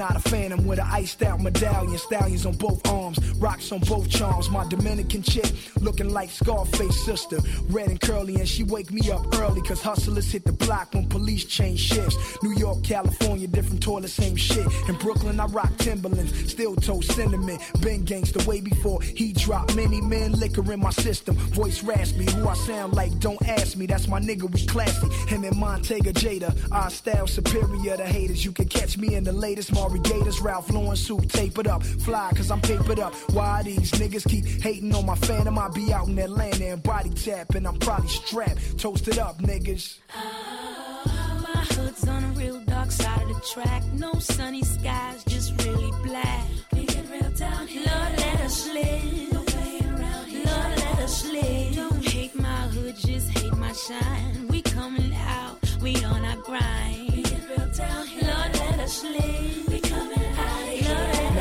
Out 0.00 0.16
of 0.16 0.24
Phantom 0.24 0.66
with 0.66 0.78
an 0.78 0.86
iced 0.90 1.22
out 1.22 1.40
medallion. 1.40 1.96
Stallions 1.96 2.44
on 2.44 2.54
both 2.54 2.86
arms, 2.86 3.18
rocks 3.36 3.72
on 3.72 3.80
both 3.80 4.08
charms. 4.10 4.50
My 4.50 4.66
Dominican 4.68 5.22
chick 5.22 5.50
looking 5.80 6.10
like 6.10 6.28
Scarface 6.28 7.04
sister. 7.04 7.38
Red 7.68 7.88
and 7.88 8.00
curly, 8.00 8.36
and 8.36 8.48
she 8.48 8.62
wake 8.64 8.92
me 8.92 9.10
up 9.10 9.24
early. 9.38 9.62
Cause 9.62 9.80
hustlers 9.80 10.30
hit 10.30 10.44
the 10.44 10.52
block 10.52 10.92
when 10.92 11.08
police 11.08 11.44
change 11.46 11.80
shifts. 11.80 12.16
New 12.42 12.52
York, 12.58 12.82
California, 12.84 13.46
different 13.46 13.82
toilet, 13.82 14.08
same 14.10 14.36
shit. 14.36 14.66
In 14.88 14.96
Brooklyn, 14.96 15.40
I 15.40 15.46
rock 15.46 15.74
Timberlands, 15.78 16.50
still 16.50 16.76
toast 16.76 17.12
cinnamon. 17.12 17.58
Been 17.80 18.04
gangsta 18.04 18.46
way 18.46 18.60
before 18.60 19.00
he 19.00 19.32
dropped 19.32 19.76
many 19.76 20.00
men 20.02 20.32
liquor 20.32 20.72
in 20.72 20.80
my 20.80 20.90
system. 20.90 21.36
Voice 21.36 21.82
raspy, 21.82 22.30
who 22.32 22.46
I 22.48 22.54
sound 22.54 22.92
like, 22.92 23.18
don't 23.18 23.40
ask 23.48 23.76
me. 23.76 23.86
That's 23.86 24.08
my 24.08 24.20
nigga, 24.20 24.50
we 24.50 24.66
classy. 24.66 25.08
Him 25.28 25.44
and 25.44 25.56
Montega 25.56 26.12
Jada, 26.12 26.54
our 26.70 26.90
style 26.90 27.26
superior 27.26 27.96
to 27.96 28.04
haters. 28.04 28.44
You 28.44 28.52
can 28.52 28.68
catch 28.68 28.98
me 28.98 29.14
in 29.14 29.24
the 29.24 29.32
latest 29.32 29.72
Mauri 29.86 30.00
Gators, 30.00 30.40
Ralph 30.40 30.68
Lauren 30.70 30.96
suit, 30.96 31.28
tape 31.28 31.58
it 31.58 31.68
up. 31.68 31.80
Fly, 31.84 32.32
cause 32.34 32.50
I'm 32.50 32.60
papered 32.60 32.98
up. 32.98 33.14
Why 33.30 33.62
these 33.62 33.92
niggas 33.92 34.28
keep 34.28 34.44
hating 34.60 34.92
on 34.92 35.06
my 35.06 35.14
phantom? 35.14 35.58
I 35.60 35.68
be 35.68 35.92
out 35.92 36.08
in 36.08 36.18
Atlanta 36.18 36.66
and 36.66 36.82
body 36.82 37.10
tap, 37.10 37.54
and 37.54 37.68
I'm 37.68 37.78
probably 37.78 38.08
strapped. 38.08 38.78
Toasted 38.78 39.18
up, 39.20 39.38
niggas. 39.38 39.98
Ah, 40.12 41.40
my 41.40 41.60
hood's 41.74 42.06
on 42.08 42.22
the 42.22 42.40
real 42.40 42.60
dark 42.64 42.90
side 42.90 43.22
of 43.22 43.28
the 43.28 43.40
track. 43.52 43.84
No 43.92 44.12
sunny 44.14 44.62
skies, 44.62 45.22
just 45.24 45.62
really 45.64 45.92
black. 46.02 46.44
Being 46.72 47.08
real 47.08 47.30
down 47.36 47.68
here. 47.68 47.84
Lord, 47.86 48.18
let 48.18 48.40
us 48.40 48.66
live. 48.66 49.32
No 49.32 49.42
playing 49.42 49.88
around 49.94 50.26
here. 50.26 50.46
Lord, 50.46 50.78
let 50.78 50.98
us 50.98 51.24
live. 51.26 51.76
Don't 51.76 52.04
hate 52.04 52.34
my 52.34 52.62
hood, 52.74 52.96
just 52.96 53.30
hate 53.38 53.56
my 53.56 53.72
shine. 53.72 54.48
We 54.48 54.62
coming 54.62 55.14
out, 55.14 55.60
we 55.80 55.94
on 56.04 56.24
our 56.24 56.36
grind. 56.38 57.12
Being 57.12 57.42
real 57.48 57.70
down 57.72 58.06
here. 58.08 58.24
Lord, 58.24 58.52
let 58.58 58.80
us 58.80 59.04
live. 59.04 59.65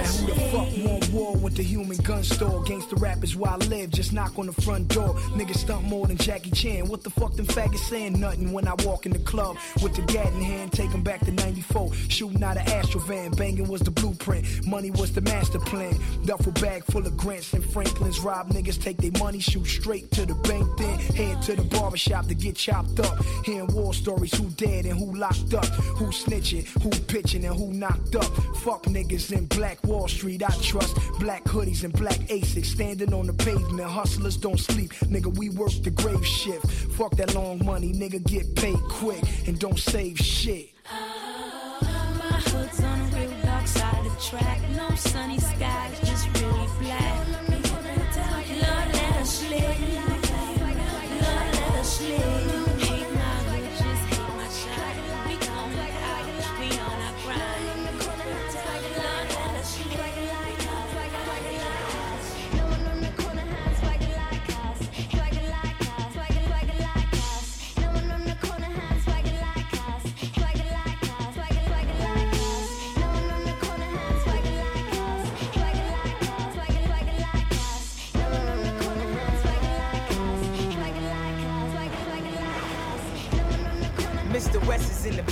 Who 0.06 0.28
the 0.28 0.40
fuck 0.52 0.68
want 0.86 1.10
war 1.10 1.36
with 1.36 1.56
the 1.56 1.64
human 1.64 1.98
gun 1.98 2.24
store? 2.24 2.64
Gangsta 2.64 3.00
rappers 3.00 3.36
where 3.36 3.52
I 3.52 3.58
live, 3.58 3.92
just 3.92 4.14
knock 4.14 4.38
on 4.38 4.48
the 4.48 4.54
front 4.62 4.88
door. 4.90 5.14
Niggas 5.38 5.58
stunt 5.58 5.84
more 5.84 6.08
than 6.08 6.18
Jackie 6.18 6.52
Chan. 6.52 6.88
What 6.88 7.04
the 7.04 7.10
fuck 7.10 7.36
them 7.36 7.46
faggots 7.46 7.80
saying? 7.90 8.20
Nothing 8.20 8.52
when 8.52 8.68
I 8.68 8.74
walk 8.86 9.06
in 9.06 9.12
the 9.12 9.20
club 9.20 9.58
with 9.82 9.96
the 9.96 10.02
gat 10.04 10.32
in 10.34 10.42
hand, 10.42 10.72
take 10.72 10.92
'em 10.92 11.04
back 11.04 11.22
to 11.26 11.32
94. 11.32 11.92
Shooting 12.10 12.44
out 12.44 12.58
an 12.58 12.68
Astro 12.70 13.02
van, 13.02 13.32
banging 13.32 13.68
was 13.68 13.82
the 13.82 13.92
blueprint. 13.92 14.46
Money 14.66 14.92
was 14.92 15.12
the 15.12 15.22
master 15.22 15.60
plan. 15.60 15.98
Duffel 16.26 16.52
bag 16.54 16.84
full 16.86 17.06
of 17.06 17.16
grants 17.18 17.54
and 17.54 17.64
Franklins. 17.64 18.20
Rob 18.20 18.50
niggas, 18.50 18.82
take 18.82 18.98
their 18.98 19.12
money, 19.20 19.40
shoot 19.40 19.66
straight 19.66 20.12
to 20.12 20.26
the 20.26 20.36
bank, 20.36 20.68
then 20.78 21.00
head 21.16 21.42
to 21.44 21.56
the 21.56 21.64
barbershop 21.64 22.28
to 22.28 22.36
get 22.36 22.56
chopped 22.56 23.00
up. 23.00 23.24
Hearing 23.44 23.68
war 23.74 23.94
stories, 23.94 24.34
who 24.34 24.46
dead 24.52 24.86
and 24.86 24.98
who 25.00 25.14
locked 25.16 25.54
up, 25.54 25.66
who 25.98 26.08
snitching, 26.08 26.66
who 26.82 26.90
pitching 26.90 27.46
and 27.46 27.56
who 27.56 27.74
knocked 27.74 28.16
up. 28.16 28.32
Fuck 28.58 28.84
niggas 28.84 29.32
in 29.32 29.46
Black 29.46 29.84
Wall 29.96 30.08
Street, 30.10 30.44
I 30.44 30.54
trust. 30.62 30.98
Black 31.20 31.44
hoodies 31.46 31.86
and 31.86 31.94
black 31.94 32.20
Asics 32.28 32.66
standing 32.66 33.14
on 33.14 33.28
the 33.28 33.34
pavement. 33.34 33.90
Hustlers 33.90 34.36
don't 34.36 34.60
sleep, 34.60 34.92
nigga. 35.06 35.34
We 35.38 35.50
work 35.50 35.72
the 35.84 35.90
grave 35.90 36.26
shift. 36.26 36.66
Fuck 36.98 37.16
that 37.16 37.34
long 37.34 37.64
money, 37.66 37.94
nigga. 37.94 38.22
Get 38.26 38.56
paid 38.56 38.80
quick 38.90 39.24
and 39.48 39.58
don't 39.58 39.80
save 39.80 40.18
shit. 40.20 40.72
My 40.92 42.40
hood's 42.50 42.84
on 42.84 43.10
the 43.10 43.18
real 43.18 43.32
dark 43.44 43.68
side 43.68 44.06
of 44.06 44.22
track. 44.22 44.60
No 44.76 44.94
sunny 44.96 45.40
skies, 45.40 46.00
just 46.02 46.28
really 46.42 46.68
black. 46.82 47.28
Lord, 47.30 48.88
let 48.94 49.16
us 49.22 49.50
live. 49.50 49.80
Lord, 51.22 51.54
let 51.54 51.76
us 51.80 52.02
live. 52.02 52.65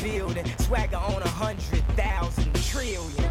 Building. 0.04 0.46
Swagger 0.60 0.98
on 0.98 1.22
a 1.22 1.30
hundred 1.30 1.84
thousand 1.96 2.54
trillion. 2.56 3.24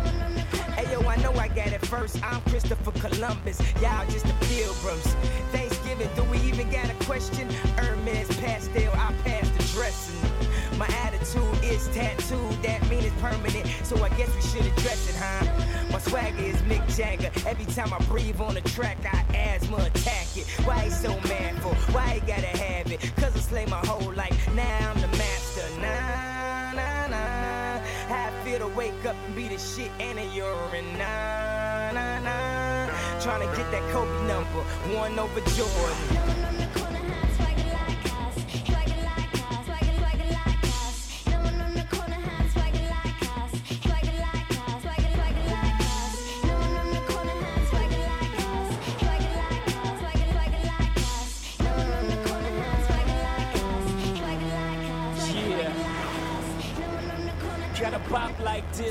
Hey 0.73 0.91
yo, 0.91 1.01
I 1.07 1.17
know 1.17 1.33
I 1.35 1.49
got 1.49 1.69
it 1.69 1.85
first. 1.87 2.23
I'm 2.25 2.41
Christopher 2.43 2.93
Columbus. 2.93 3.61
Y'all 3.83 4.07
just 4.07 4.27
the 4.27 4.35
pilgrims. 4.47 5.07
Thanksgiving, 5.53 6.09
do 6.17 6.25
we 6.25 6.39
even 6.39 6.71
got 6.71 6.89
a 6.91 6.95
question? 7.05 7.49
Hermes 7.77 8.29
pastel, 8.39 8.91
I 8.95 9.13
pass 9.25 9.49
the 9.51 9.63
dressing. 9.75 10.19
My 10.79 10.87
attitude 11.05 11.63
is 11.63 11.87
tattooed, 11.89 12.63
that 12.63 12.81
mean 12.89 13.05
it's 13.05 13.15
permanent. 13.21 13.67
So 13.85 14.03
I 14.03 14.09
guess 14.11 14.35
we 14.35 14.41
should 14.41 14.67
address 14.73 15.11
it, 15.11 15.17
huh? 15.17 15.93
My 15.93 15.99
swagger 15.99 16.43
is 16.43 16.57
Mick 16.63 16.83
Jagger. 16.97 17.31
Every 17.47 17.67
time 17.67 17.93
I 17.93 17.99
breathe 18.07 18.41
on 18.41 18.55
the 18.55 18.63
track, 18.63 18.97
I 19.05 19.37
asthma 19.37 19.77
attack 19.77 20.27
it. 20.37 20.47
Why 20.65 20.85
he 20.85 20.91
so 20.91 21.11
manful? 21.29 21.75
Why 21.95 22.09
he 22.15 22.21
gotta 22.21 22.57
have 22.57 22.91
it? 22.91 23.01
Cause 23.17 23.37
I 23.37 23.41
slay 23.41 23.67
my 23.67 23.85
whole 23.87 24.13
life. 24.15 24.55
Now 24.55 24.92
wake 28.77 29.05
up 29.05 29.17
and 29.27 29.37
be 29.37 29.49
the 29.49 29.59
shit 29.59 29.91
and 30.01 30.19
a 30.19 30.25
urine. 30.35 30.99
Nah, 30.99 31.93
nah, 31.93 32.19
nah. 32.21 33.21
Trying 33.21 33.49
to 33.49 33.57
get 33.57 33.71
that 33.71 33.83
Kobe 33.93 34.11
number, 34.27 34.63
one 34.97 35.19
over 35.19 35.41
Jordan. 35.51 36.52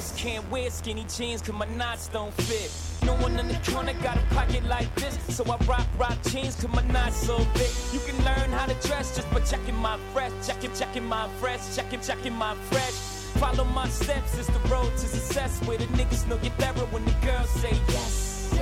Can't 0.09 0.49
wear 0.49 0.69
skinny 0.71 1.05
jeans 1.15 1.41
cause 1.41 1.53
my 1.53 1.67
knots 1.77 2.07
don't 2.07 2.33
fit. 2.33 2.71
No 3.05 3.13
one 3.21 3.39
in 3.39 3.47
the 3.47 3.59
corner 3.71 3.93
got 4.01 4.17
a 4.17 4.21
pocket 4.33 4.63
like 4.65 4.93
this, 4.95 5.17
so 5.35 5.43
I 5.43 5.57
rock 5.65 5.85
rock 5.99 6.17
jeans 6.23 6.55
cause 6.55 6.73
my 6.73 6.81
knots 6.93 7.17
so 7.17 7.37
big. 7.53 7.69
You 7.93 7.99
can 8.07 8.17
learn 8.25 8.51
how 8.51 8.65
to 8.65 8.87
dress 8.87 9.15
just 9.15 9.29
by 9.31 9.41
checking 9.41 9.75
my 9.75 9.97
fresh, 10.13 10.31
checking, 10.45 10.73
checking 10.73 11.05
my 11.05 11.27
fresh, 11.39 11.75
checking, 11.75 12.01
checking 12.01 12.33
my 12.33 12.55
fresh. 12.71 12.93
Follow 13.39 13.63
my 13.63 13.87
steps, 13.89 14.37
it's 14.39 14.47
the 14.47 14.59
road 14.69 14.91
to 14.93 15.05
success 15.17 15.61
where 15.67 15.77
the 15.77 15.85
niggas 15.97 16.27
know 16.27 16.37
get 16.37 16.57
better 16.57 16.85
when 16.87 17.05
the 17.05 17.15
girls 17.23 17.49
say 17.49 17.75
yes. 17.89 18.57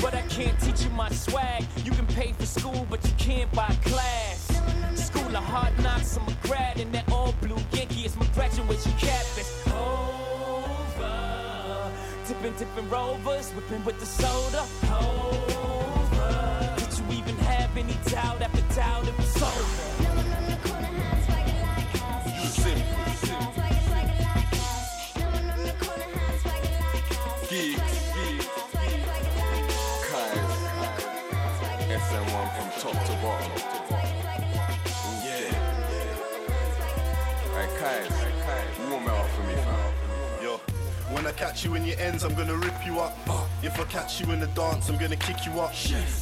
But 0.00 0.14
I 0.14 0.22
can't 0.22 0.58
teach 0.60 0.82
you 0.82 0.90
my 0.90 1.10
swag. 1.10 1.64
You 1.84 1.92
can 1.92 2.06
pay 2.08 2.32
for 2.32 2.46
school, 2.46 2.86
but 2.90 3.04
you 3.04 3.12
can't 3.18 3.50
buy 3.52 3.72
class. 3.84 4.48
School 4.94 5.36
of 5.36 5.44
hard 5.44 5.78
knocks, 5.80 6.16
I'm 6.16 6.26
a 6.26 6.36
grad 6.42 6.80
in 6.80 6.90
that 6.92 7.10
all 7.12 7.32
blue 7.40 7.56
Yankee. 7.72 8.04
It's 8.04 8.16
my 8.16 8.26
graduation 8.34 8.92
cap. 8.98 9.22
Over. 9.68 9.76
Oh. 9.76 10.21
Tipping, 12.24 12.54
tipping 12.54 12.88
rovers, 12.88 13.50
whipping 13.50 13.84
with 13.84 13.98
the 13.98 14.06
soda. 14.06 14.64
Over. 14.94 16.74
Did 16.78 16.98
you 16.98 17.18
even 17.18 17.36
have 17.38 17.76
any 17.76 17.96
doubt 18.06 18.40
after 18.40 18.62
doubt 18.74 19.08
it 19.08 19.16
was 19.18 19.42
over? 19.42 20.01
When 41.12 41.26
I 41.26 41.32
catch 41.32 41.64
you 41.64 41.74
in 41.74 41.84
your 41.84 41.98
ends, 41.98 42.24
I'm 42.24 42.34
gonna 42.34 42.56
rip 42.56 42.86
you 42.86 42.98
up. 43.00 43.16
If 43.64 43.78
I 43.78 43.84
catch 43.84 44.20
you 44.20 44.32
in 44.32 44.40
the 44.40 44.48
dance, 44.48 44.88
I'm 44.88 44.98
gonna 44.98 45.14
kick 45.14 45.46
you 45.46 45.60
up. 45.60 45.72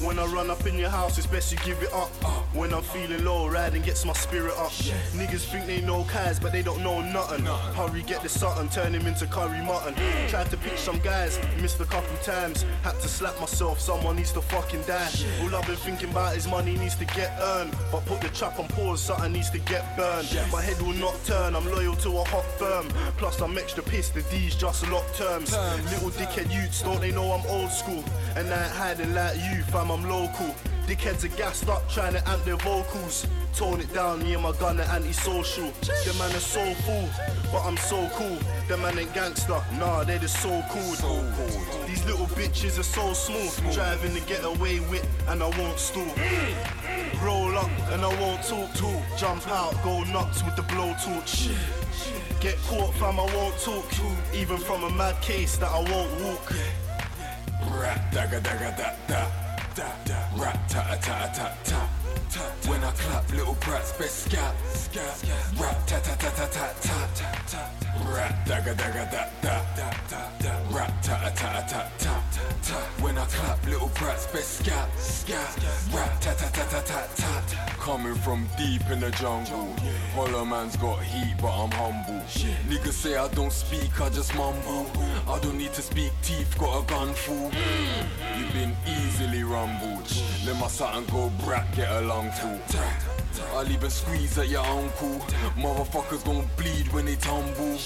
When 0.02 0.18
I 0.18 0.26
run 0.26 0.50
up 0.50 0.66
in 0.66 0.76
your 0.76 0.90
house, 0.90 1.16
it's 1.16 1.26
best 1.26 1.50
you 1.50 1.58
give 1.64 1.82
it 1.82 1.90
up. 1.90 2.10
When 2.54 2.74
I'm 2.74 2.82
feeling 2.82 3.24
low, 3.24 3.48
riding 3.48 3.80
gets 3.80 4.04
my 4.04 4.12
spirit 4.12 4.52
up. 4.58 4.72
Niggas 5.16 5.46
think 5.50 5.66
they 5.66 5.80
know 5.80 6.04
Kaz, 6.04 6.38
but 6.40 6.52
they 6.52 6.60
don't 6.60 6.82
know 6.82 7.00
nothing. 7.00 7.46
Hurry, 7.46 8.02
get 8.02 8.22
the 8.22 8.28
Sutton, 8.28 8.68
turn 8.68 8.94
him 8.94 9.06
into 9.06 9.26
curry 9.26 9.62
mutton. 9.64 9.94
Tried 10.28 10.50
to 10.50 10.58
pitch 10.58 10.78
some 10.78 10.98
guys, 10.98 11.38
missed 11.62 11.80
a 11.80 11.86
couple 11.86 12.14
times. 12.18 12.66
Had 12.82 13.00
to 13.00 13.08
slap 13.08 13.40
myself, 13.40 13.80
someone 13.80 14.16
needs 14.16 14.32
to 14.32 14.42
fucking 14.42 14.82
die. 14.82 15.10
All 15.40 15.54
I've 15.56 15.66
been 15.66 15.76
thinking 15.76 16.10
about 16.10 16.36
is 16.36 16.46
money 16.46 16.76
needs 16.76 16.96
to 16.96 17.06
get 17.06 17.38
earned. 17.40 17.74
But 17.90 18.04
put 18.04 18.20
the 18.20 18.28
trap 18.28 18.58
on 18.58 18.68
pause, 18.68 19.00
something 19.00 19.32
needs 19.32 19.48
to 19.50 19.58
get 19.60 19.96
burned. 19.96 20.28
My 20.52 20.60
head 20.60 20.80
will 20.82 20.92
not 20.92 21.16
turn, 21.24 21.56
I'm 21.56 21.64
loyal 21.64 21.96
to 21.96 22.18
a 22.18 22.24
hot 22.24 22.44
firm. 22.58 22.86
Plus, 23.16 23.40
I'm 23.40 23.56
extra 23.56 23.82
pissed, 23.82 24.12
the 24.12 24.22
D's 24.24 24.56
just 24.56 24.86
lock 24.90 25.10
terms. 25.14 25.52
Little 25.90 26.10
dickhead 26.10 26.52
youths, 26.52 26.82
don't 26.82 27.00
they 27.00 27.10
know 27.10 27.29
I'm 27.30 27.46
old 27.46 27.70
school? 27.70 28.04
And 28.36 28.52
I 28.52 28.64
ain't 28.64 28.72
hiding 28.72 29.14
like 29.14 29.36
you, 29.36 29.62
fam, 29.64 29.90
I'm 29.90 30.08
local. 30.08 30.54
Dickheads 30.86 31.24
are 31.24 31.36
gassed 31.36 31.68
up 31.68 31.88
trying 31.88 32.14
to 32.14 32.28
amp 32.28 32.44
their 32.44 32.56
vocals. 32.56 33.26
Tone 33.54 33.80
it 33.80 33.92
down, 33.94 34.22
me 34.24 34.34
and 34.34 34.42
my 34.42 34.52
gun 34.52 34.80
are 34.80 34.90
antisocial. 34.96 35.70
The 35.82 36.14
man 36.18 36.30
is 36.32 36.44
so 36.44 36.64
full, 36.82 37.08
but 37.52 37.62
I'm 37.62 37.76
so 37.76 38.08
cool. 38.14 38.38
The 38.68 38.76
man 38.76 38.98
ain't 38.98 39.14
gangster, 39.14 39.62
nah, 39.78 40.02
they 40.02 40.18
just 40.18 40.40
so 40.42 40.64
cool. 40.70 41.22
These 41.86 42.04
little 42.06 42.26
bitches 42.26 42.78
are 42.78 42.82
so 42.82 43.12
smooth. 43.12 43.72
Driving 43.72 44.14
to 44.14 44.20
get 44.26 44.44
away 44.44 44.80
with, 44.80 45.06
and 45.28 45.42
I 45.42 45.48
won't 45.58 45.78
stall. 45.78 46.12
Roll 47.22 47.56
up, 47.56 47.70
and 47.92 48.02
I 48.02 48.20
won't 48.20 48.42
talk 48.42 48.72
to. 48.74 49.02
Jump 49.16 49.46
out, 49.48 49.74
go 49.84 50.02
nuts 50.04 50.42
with 50.42 50.56
the 50.56 50.62
blowtorch. 50.62 51.52
Get 52.40 52.56
caught, 52.62 52.94
fam, 52.94 53.20
I 53.20 53.26
won't 53.34 53.56
talk. 53.60 53.84
Even 54.34 54.58
from 54.58 54.82
a 54.84 54.90
mad 54.90 55.20
case 55.22 55.56
that 55.58 55.70
I 55.70 55.78
won't 55.78 56.20
walk. 56.22 56.52
Rat 57.80 58.12
dagga 58.12 58.40
dagga 58.40 58.70
da 58.76 58.88
da 59.08 59.22
da 59.74 59.88
da 60.04 60.18
rat 60.36 60.58
ta 60.68 60.82
ta 61.00 61.16
ta 61.36 61.48
ta 61.64 61.80
ta 62.28 62.42
When 62.68 62.84
I 62.84 62.90
clap 62.92 63.32
little 63.32 63.56
brats 63.64 63.92
best 63.92 64.24
scat 64.24 64.54
scat 64.74 65.16
rat 65.58 65.78
ta 65.88 65.98
ta 66.00 66.14
ta 66.20 66.28
ta 66.36 66.46
ta 66.52 66.66
ta 66.84 66.98
ta 67.50 67.62
Rat 68.14 68.34
dagga 68.46 68.74
dagga 68.74 69.04
da 69.14 69.22
da 69.40 69.56
da 69.78 69.88
da 70.10 70.20
da 70.44 70.52
rat 70.76 70.92
ta 71.02 71.16
ta 71.40 71.52
ta 71.70 71.82
ta 71.98 72.14
ta 72.68 72.78
When 73.02 73.16
I 73.16 73.24
clap 73.24 73.64
little 73.66 73.90
brats 73.98 74.26
best 74.26 74.58
scat 74.60 74.88
scat 74.98 75.50
rat 75.94 76.20
ta 76.20 76.34
ta 76.34 76.48
ta 76.56 76.64
ta 76.72 76.80
ta 76.90 77.00
ta 77.16 77.32
Coming 77.80 78.14
from 78.14 78.46
deep 78.58 78.82
in 78.90 79.00
the 79.00 79.10
jungle. 79.12 79.74
Hollow 80.14 80.44
man's 80.44 80.76
got 80.76 81.02
heat 81.02 81.34
but 81.40 81.50
I'm 81.50 81.70
humble. 81.70 82.22
Niggas 82.68 82.92
say 82.92 83.16
I 83.16 83.26
don't 83.28 83.50
speak 83.52 84.00
I 84.00 84.10
just 84.10 84.34
mumble. 84.36 84.86
I 85.26 85.38
don't 85.40 85.56
need 85.56 85.72
to 85.72 85.82
speak 85.82 86.12
teeth 86.22 86.56
got 86.58 86.82
a 86.82 86.86
gun 86.86 87.14
full. 87.14 87.50
You've 88.36 88.52
been 88.52 88.76
easily 88.86 89.44
rumbled. 89.44 90.06
Let 90.44 90.60
my 90.60 90.68
son 90.68 91.06
go 91.06 91.32
brat 91.42 91.74
get 91.74 91.90
a 91.90 92.02
lung 92.02 92.30
full 92.32 92.60
I'll 93.54 93.70
even 93.70 93.90
squeeze 93.90 94.36
at 94.38 94.48
your 94.48 94.64
uncle. 94.64 95.20
Motherfuckers 95.56 96.24
gon' 96.24 96.48
bleed 96.56 96.92
when 96.92 97.06
they 97.06 97.16
tumble. 97.16 97.78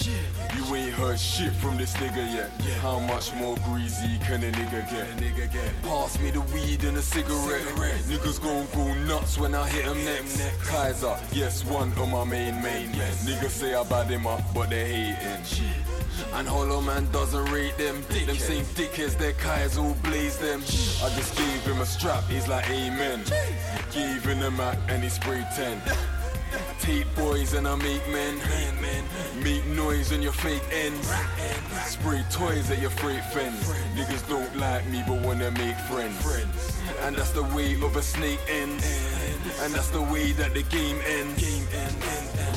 You 0.56 0.74
ain't 0.74 0.92
heard 0.94 1.18
shit 1.18 1.52
from 1.52 1.76
this 1.76 1.94
nigga 1.94 2.24
yet. 2.34 2.50
How 2.80 2.98
much 2.98 3.32
more 3.34 3.56
greasy 3.64 4.18
can 4.26 4.42
a 4.42 4.50
nigga 4.50 4.90
get? 4.90 5.82
Pass 5.82 6.18
me 6.18 6.30
the 6.30 6.40
weed 6.52 6.82
and 6.84 6.96
a 6.96 7.02
cigarette. 7.02 7.62
Niggas 8.08 8.42
gon' 8.42 8.66
go 8.74 8.94
nuts 9.04 9.38
when 9.38 9.54
I 9.54 9.68
hit 9.68 9.84
hit 9.84 9.90
'em 9.90 10.04
next. 10.04 10.40
Kaiser, 10.68 11.16
yes, 11.32 11.64
one 11.64 11.92
of 11.92 12.08
my 12.08 12.24
main 12.24 12.60
main 12.62 12.90
Niggas 13.24 13.50
say 13.50 13.74
I 13.74 13.82
bad 13.84 14.08
him 14.08 14.26
up, 14.26 14.42
but 14.54 14.70
they 14.70 15.14
hating 15.16 15.93
and 16.34 16.46
Hollow 16.48 16.80
Man 16.80 17.10
doesn't 17.10 17.50
rate 17.52 17.76
them. 17.76 18.02
Them 18.26 18.36
same 18.36 18.64
dickheads, 18.76 19.18
their 19.18 19.32
Kai's 19.34 19.78
all 19.78 19.96
blaze 20.02 20.38
them. 20.38 20.60
I 20.60 21.14
just 21.16 21.36
gave 21.36 21.60
him 21.62 21.80
a 21.80 21.86
strap, 21.86 22.24
he's 22.24 22.48
like 22.48 22.68
amen. 22.70 23.22
Giving 23.92 24.38
him 24.38 24.44
a 24.44 24.50
Mac 24.50 24.78
and 24.88 25.02
he's 25.02 25.18
10. 25.18 25.80
Take 26.80 27.06
boys 27.16 27.54
and 27.54 27.66
I 27.66 27.76
make 27.76 28.06
men. 28.08 28.38
Make 29.42 29.64
noise 29.66 30.12
on 30.12 30.22
your 30.22 30.32
fake 30.32 30.62
ends. 30.72 31.10
Spray 31.86 32.22
toys 32.30 32.70
at 32.70 32.80
your 32.80 32.90
freight 32.90 33.24
fence. 33.32 33.70
Niggas 33.96 34.28
don't 34.28 34.56
like 34.56 34.86
me 34.88 35.02
but 35.06 35.20
wanna 35.20 35.50
make 35.52 35.76
friends. 35.90 36.16
And 37.02 37.16
that's 37.16 37.30
the 37.32 37.42
way 37.42 37.74
of 37.74 37.96
a 37.96 38.02
snake 38.02 38.40
ends. 38.48 38.84
And 39.62 39.72
that's 39.74 39.90
the 39.90 40.02
way 40.02 40.32
that 40.32 40.54
the 40.54 40.62
game 40.62 40.98
ends. 41.06 41.42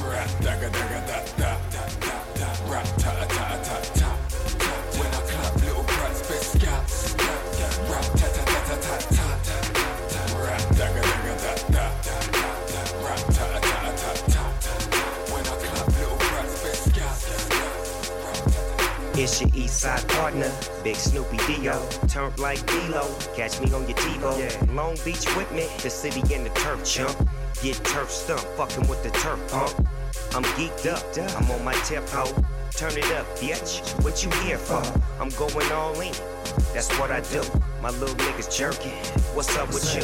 Rat 0.03 0.29
dagga 0.41 0.69
dagga 0.69 0.99
da 1.07 1.19
da 1.37 1.57
da 1.71 1.83
da 1.99 2.13
da. 2.39 2.71
Rat 2.71 2.87
ta 2.97 3.13
ta 3.27 3.59
ta 3.63 3.81
ta. 3.93 3.96
It's 19.19 19.41
your 19.41 19.49
east 19.55 19.79
side 19.79 20.07
partner, 20.09 20.51
Big 20.83 20.95
Snoopy 20.95 21.37
Dio. 21.47 21.73
Turp 22.05 22.37
like 22.37 22.63
D-Lo, 22.67 23.03
catch 23.35 23.59
me 23.59 23.73
on 23.73 23.87
your 23.87 23.97
TiVo. 23.97 24.37
Yeah. 24.37 24.73
Long 24.75 24.95
Beach 25.03 25.25
with 25.35 25.51
me, 25.51 25.65
the 25.81 25.89
city 25.89 26.21
and 26.35 26.45
the 26.45 26.51
turf 26.51 26.85
chump. 26.85 27.27
Get 27.63 27.83
turf 27.83 28.11
stumped, 28.11 28.45
fucking 28.55 28.87
with 28.87 29.01
the 29.01 29.09
turf 29.09 29.39
pump. 29.49 29.89
I'm 30.35 30.43
geeked 30.53 30.85
up, 30.85 31.03
I'm 31.41 31.49
on 31.49 31.65
my 31.65 31.73
tip. 31.85 32.03
Turn 32.75 32.95
it 32.97 33.11
up, 33.13 33.25
bitch. 33.37 33.81
What 34.03 34.23
you 34.23 34.29
here 34.41 34.57
for? 34.57 34.81
I'm 35.21 35.29
going 35.29 35.71
all 35.71 35.99
in. 35.99 36.13
That's 36.73 36.91
what 36.99 37.11
I 37.11 37.21
do. 37.21 37.41
My 37.81 37.89
little 37.89 38.15
niggas 38.15 38.55
jerking. 38.55 38.91
What's 39.33 39.55
up 39.57 39.67
with 39.69 39.95
you? 39.95 40.01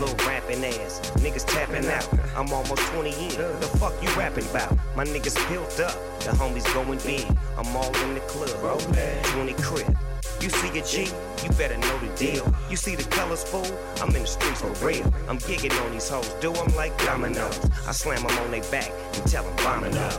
Little 0.00 0.16
rapping 0.26 0.64
ass. 0.64 1.00
Niggas 1.16 1.46
tapping 1.46 1.86
out. 1.86 2.08
I'm 2.36 2.52
almost 2.52 2.82
20 2.92 3.10
in. 3.10 3.28
The 3.60 3.70
fuck 3.78 3.94
you 4.02 4.08
rapping 4.16 4.44
about? 4.50 4.76
My 4.96 5.04
niggas 5.04 5.36
built 5.48 5.78
up. 5.80 5.94
The 6.20 6.30
homies 6.30 6.66
going 6.74 6.98
big. 7.00 7.26
I'm 7.56 7.76
all 7.76 7.94
in 8.02 8.14
the 8.14 8.20
club. 8.20 8.82
20 9.24 9.52
crib. 9.54 9.96
You 10.40 10.50
see 10.50 10.78
a 10.78 10.84
G, 10.84 11.10
you 11.42 11.50
better 11.56 11.76
know 11.76 11.98
the 11.98 12.14
deal. 12.14 12.54
You 12.70 12.76
see 12.76 12.94
the 12.94 13.02
colors, 13.10 13.42
fool? 13.42 13.66
I'm 14.00 14.14
in 14.14 14.22
the 14.22 14.28
streets 14.28 14.60
for 14.60 14.70
real. 14.86 15.04
I'm 15.28 15.38
gigging 15.38 15.74
on 15.84 15.92
these 15.92 16.08
hoes, 16.08 16.28
do 16.40 16.52
'em 16.52 16.76
like 16.76 16.96
dominoes. 17.04 17.58
I 17.88 17.92
slam 17.92 18.24
'em 18.24 18.38
on 18.38 18.52
their 18.52 18.62
back 18.70 18.92
and 19.14 19.26
tell 19.28 19.44
'em 19.44 19.56
bombing 19.56 19.96
up. 19.98 20.14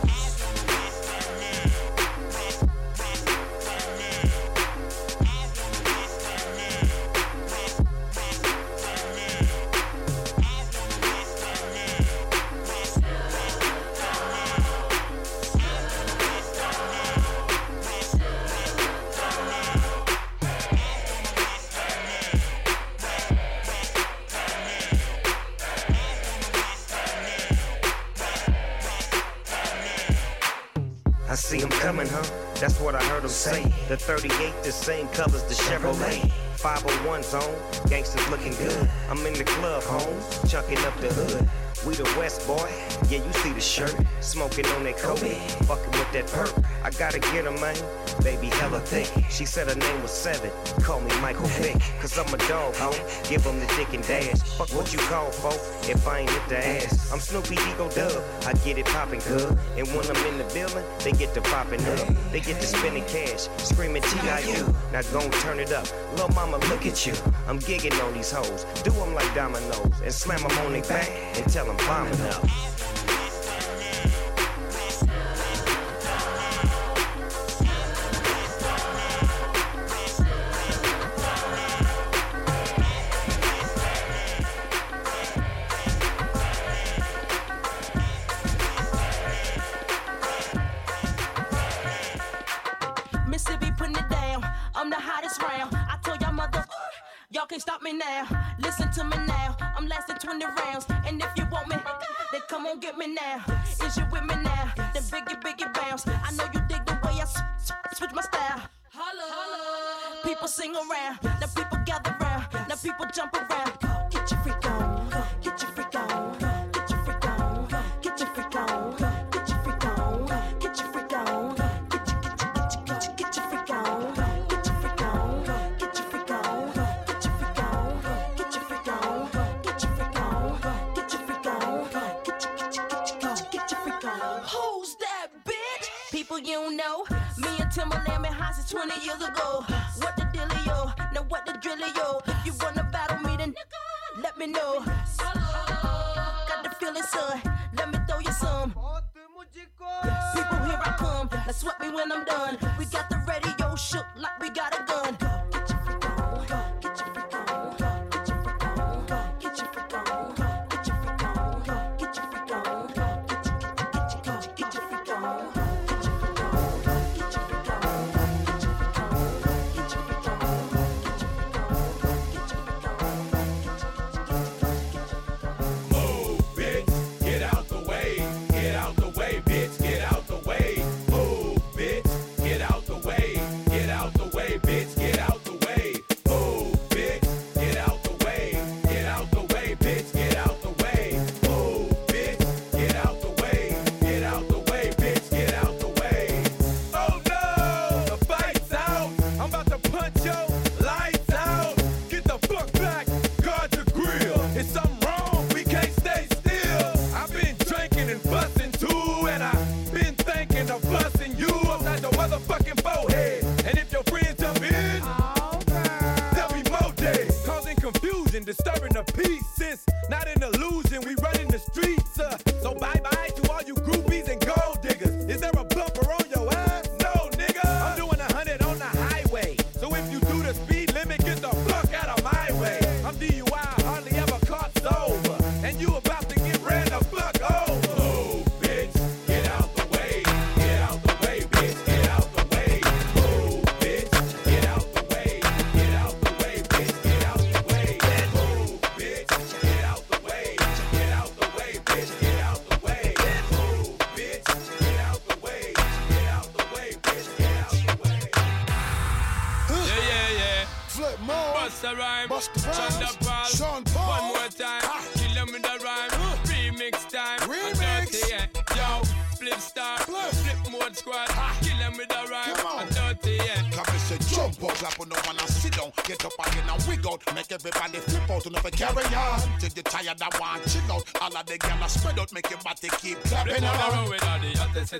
The 33.89 33.97
38 33.97 34.53
the 34.61 34.71
same 34.71 35.07
covers 35.07 35.41
the 35.45 35.55
Chevrolet. 35.55 36.31
501 36.57 37.23
zone, 37.23 37.55
gangsters 37.89 38.29
looking 38.29 38.51
good. 38.53 38.87
I'm 39.09 39.25
in 39.25 39.33
the 39.33 39.43
club, 39.43 39.81
home, 39.81 40.19
chucking 40.47 40.77
up 40.85 40.95
the 40.99 41.11
hood. 41.11 41.49
We 41.87 41.95
the 41.95 42.03
West 42.15 42.45
boy, 42.45 42.69
yeah, 43.09 43.25
you 43.25 43.33
see 43.41 43.51
the 43.51 43.59
shirt. 43.59 43.95
Smoking 44.19 44.67
on 44.77 44.83
that 44.83 44.97
Kobe, 44.97 45.33
fucking 45.65 45.91
with 45.91 46.11
that 46.11 46.27
perk. 46.27 46.53
I 46.83 46.91
gotta 46.91 47.17
get 47.17 47.47
a 47.47 47.51
man 47.51 47.77
baby 48.21 48.47
hella 48.47 48.79
thick. 48.79 49.09
She 49.29 49.45
said 49.45 49.67
her 49.67 49.75
name 49.75 50.01
was 50.01 50.11
Seven. 50.11 50.51
Call 50.83 51.01
me 51.01 51.11
Michael 51.21 51.47
Vick, 51.59 51.77
cause 51.99 52.17
I'm 52.17 52.33
a 52.33 52.37
dog, 52.47 52.75
ho. 52.75 52.91
Give 53.29 53.43
him 53.43 53.59
the 53.59 53.67
dick 53.77 53.93
and 53.93 54.05
dash. 54.05 54.39
Fuck 54.57 54.69
what 54.73 54.93
you 54.93 54.99
call 54.99 55.31
folk, 55.31 55.59
if 55.89 56.07
I 56.07 56.19
ain't 56.19 56.29
hit 56.29 56.49
the 56.49 56.57
ass. 56.57 57.11
I'm 57.11 57.19
Snoopy 57.19 57.55
Ego 57.71 57.89
Dub, 57.89 58.23
I 58.45 58.53
get 58.65 58.77
it 58.77 58.85
popping 58.85 59.21
good. 59.27 59.57
And 59.77 59.87
when 59.89 60.05
I'm 60.05 60.25
in 60.27 60.37
the 60.37 60.49
building, 60.53 60.83
they 61.03 61.11
get 61.11 61.33
to 61.33 61.41
popping 61.41 61.83
up. 61.85 62.07
They 62.31 62.39
get 62.39 62.59
to 62.61 62.67
spending 62.67 63.05
cash, 63.05 63.47
screaming 63.57 64.03
TIU. 64.03 64.65
Now 64.91 65.01
gon' 65.13 65.31
turn 65.41 65.59
it 65.59 65.71
up. 65.71 65.87
Lil' 66.17 66.29
mama, 66.29 66.57
look 66.69 66.85
at 66.85 67.05
you. 67.05 67.13
I'm 67.47 67.59
gigging 67.59 67.97
on 68.03 68.13
these 68.13 68.31
hoes. 68.31 68.65
Do 68.83 68.91
them 68.91 69.13
like 69.13 69.33
dominoes 69.33 69.93
and 70.03 70.13
slam 70.13 70.41
them 70.41 70.57
on 70.59 70.73
their 70.73 70.83
back 70.83 71.09
and 71.37 71.51
tell 71.51 71.65
them 71.65 71.77
bombing 71.77 72.19
up. 72.21 72.43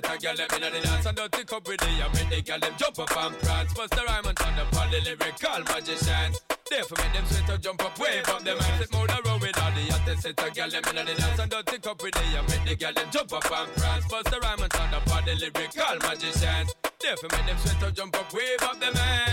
Set 0.00 0.14
of 0.14 0.22
girl 0.22 0.36
them 0.36 0.48
inna 0.56 0.70
the 0.70 0.80
dance 0.80 1.06
and 1.06 1.16
dirty 1.16 1.44
cup 1.44 1.68
with 1.68 1.80
the 1.80 2.26
the 2.30 2.42
girl 2.42 2.58
them 2.58 2.74
jump 2.78 2.98
up 2.98 3.16
and 3.16 3.38
prance. 3.38 3.74
Bust 3.74 3.90
the 3.90 4.02
rhyme 4.04 4.26
and 4.26 4.36
turn 4.36 4.58
up 4.58 4.76
all 4.76 4.88
the 4.90 5.00
lyrical 5.00 5.60
magicians. 5.68 6.40
Therefore 6.70 6.98
make 6.98 7.12
them 7.12 7.26
sweat 7.26 7.50
out, 7.50 7.60
jump 7.60 7.84
up, 7.84 7.98
wave 7.98 8.28
up 8.28 8.42
them 8.42 8.58
hands. 8.58 8.88
On 8.94 9.06
the 9.06 9.20
road 9.26 9.40
with 9.40 9.58
all 9.58 9.72
the 9.72 9.84
hottest 9.92 10.22
set 10.22 10.40
of 10.40 10.54
girl 10.54 10.70
them 10.70 10.82
inna 10.90 11.04
the 11.04 11.14
dance 11.14 11.38
and 11.40 11.50
dirty 11.50 11.78
cup 11.78 12.02
with 12.02 12.14
the 12.14 12.24
make 12.48 12.64
the 12.64 12.74
girl 12.76 12.92
them 12.92 13.08
jump 13.10 13.32
up 13.32 13.50
and 13.50 13.72
prance. 13.76 14.06
Bust 14.08 14.30
the 14.30 14.38
rhyme 14.40 14.62
and 14.62 14.72
turn 14.72 14.94
up 14.94 15.10
all 15.10 15.22
the 15.22 15.34
lyrical 15.34 15.96
magicians. 16.08 16.70
Therefore 17.00 17.30
make 17.32 17.46
them 17.46 17.58
sweat 17.58 17.82
out, 17.82 17.94
jump 17.94 18.16
up, 18.16 18.32
wave 18.32 18.62
up 18.62 18.80
them 18.80 18.94
hands. 18.94 19.29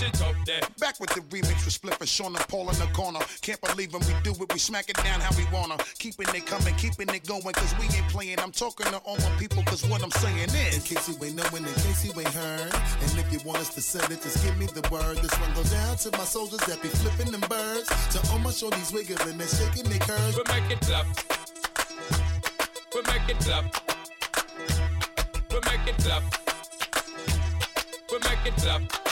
So 0.00 0.06
it 0.06 0.22
up 0.22 0.34
there. 0.46 0.60
Back 0.78 0.98
with 0.98 1.10
the 1.10 1.20
remix 1.28 1.60
with 1.66 1.76
Spliff 1.76 2.00
and 2.00 2.08
Sean 2.08 2.34
and 2.34 2.48
Paul 2.48 2.70
in 2.70 2.78
the 2.78 2.88
corner. 2.94 3.20
Can't 3.42 3.60
believe 3.60 3.92
when 3.92 4.00
we 4.08 4.14
do 4.24 4.30
it, 4.32 4.50
we 4.50 4.58
smack 4.58 4.88
it 4.88 4.96
down 4.96 5.20
how 5.20 5.28
we 5.36 5.44
wanna. 5.52 5.76
Keeping 5.98 6.26
it 6.34 6.46
coming, 6.46 6.74
keeping 6.76 7.08
it 7.10 7.26
going, 7.26 7.52
cause 7.52 7.74
we 7.78 7.84
ain't 7.84 8.08
playing. 8.08 8.40
I'm 8.40 8.50
talking 8.50 8.86
to 8.86 8.96
all 9.04 9.18
my 9.18 9.28
people, 9.36 9.62
cause 9.64 9.84
what 9.86 10.02
I'm 10.02 10.10
saying 10.12 10.48
is. 10.56 10.76
In 10.76 10.80
case 10.80 11.06
you 11.06 11.22
ain't 11.22 11.36
knowing, 11.36 11.68
in 11.68 11.74
case 11.84 12.02
you 12.06 12.18
ain't 12.18 12.32
heard. 12.32 12.72
And 12.72 13.18
if 13.18 13.30
you 13.30 13.40
want 13.44 13.58
us 13.58 13.74
to 13.74 13.82
send 13.82 14.10
it, 14.10 14.22
just 14.22 14.42
give 14.42 14.56
me 14.56 14.64
the 14.72 14.80
word. 14.88 15.18
This 15.18 15.36
one 15.38 15.52
goes 15.52 15.70
down 15.70 15.96
to 15.98 16.10
my 16.16 16.24
soldiers 16.24 16.60
that 16.60 16.80
be 16.80 16.88
flipping 16.88 17.30
them 17.30 17.44
birds. 17.44 17.88
To 18.16 18.32
all 18.32 18.38
my 18.38 18.56
shorties 18.56 18.94
wiggling 18.94 19.36
and 19.36 19.50
shaking 19.52 19.84
their 19.84 20.00
curves. 20.00 20.32
We 20.32 20.44
make 20.48 20.70
it 20.70 20.80
clap. 20.80 21.04
We 22.94 23.02
make 23.04 23.28
it 23.28 23.38
clap. 23.44 23.64
We 25.52 25.60
make 25.68 25.84
it 25.92 25.98
clap. 26.00 26.22
We 28.10 28.18
make 28.24 28.46
it 28.46 28.56
clap. 28.56 29.09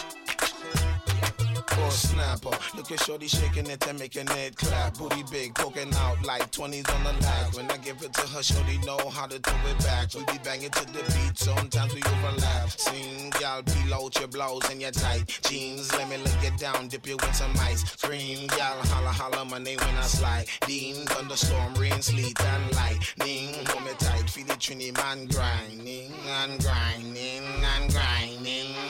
Or 1.85 1.91
snapper. 1.91 2.57
Look 2.77 2.91
at 2.93 3.01
Shorty 3.01 3.29
shaking 3.29 3.67
it 3.67 3.87
and 3.87 3.99
making 3.99 4.29
it 4.29 4.57
clap. 4.57 4.99
Booty 4.99 5.25
big, 5.31 5.55
poking 5.55 5.93
out 5.95 6.23
like 6.25 6.51
20s 6.53 6.89
on 6.95 7.05
the 7.05 7.13
lag. 7.23 7.55
When 7.55 7.71
I 7.71 7.77
give 7.79 8.03
it 8.03 8.13
to 8.15 8.27
her, 8.29 8.43
Shorty 8.43 8.79
know 8.79 8.99
how 9.09 9.27
to 9.27 9.39
do 9.39 9.51
it 9.71 9.79
back. 9.79 10.15
We 10.15 10.25
be 10.25 10.39
banging 10.45 10.71
to 10.71 10.85
the 10.87 11.03
beat, 11.15 11.39
sometimes 11.39 11.95
we 11.95 12.03
overlap. 12.03 12.71
Sing, 12.71 13.33
y'all 13.41 13.63
peel 13.63 13.95
out 13.95 14.19
your 14.19 14.29
blouse 14.29 14.71
and 14.71 14.81
your 14.81 14.91
tight 14.91 15.41
jeans. 15.49 15.93
Let 15.95 16.09
me 16.09 16.17
look 16.19 16.43
it 16.43 16.57
down, 16.59 16.89
dip 16.89 17.07
you 17.07 17.17
in 17.17 17.33
some 17.33 17.53
ice. 17.61 17.83
Scream, 17.93 18.49
y'all 18.59 18.81
holla 18.93 19.11
holla 19.11 19.45
my 19.45 19.59
name 19.59 19.79
when 19.79 19.97
I 19.97 20.03
slide. 20.03 20.47
Dean, 20.67 21.07
thunderstorm, 21.07 21.75
rain, 21.75 22.03
sleet, 22.03 22.41
and 22.41 22.75
lightning. 22.75 23.55
Hold 23.69 23.85
me 23.85 23.93
tight, 23.99 24.29
feel 24.31 24.47
the 24.47 24.55
trini 24.55 24.95
man 24.97 25.27
grinding 25.27 26.13
and 26.27 26.63
grinding 26.63 27.45
and 27.65 27.93
grinding. 27.93 28.88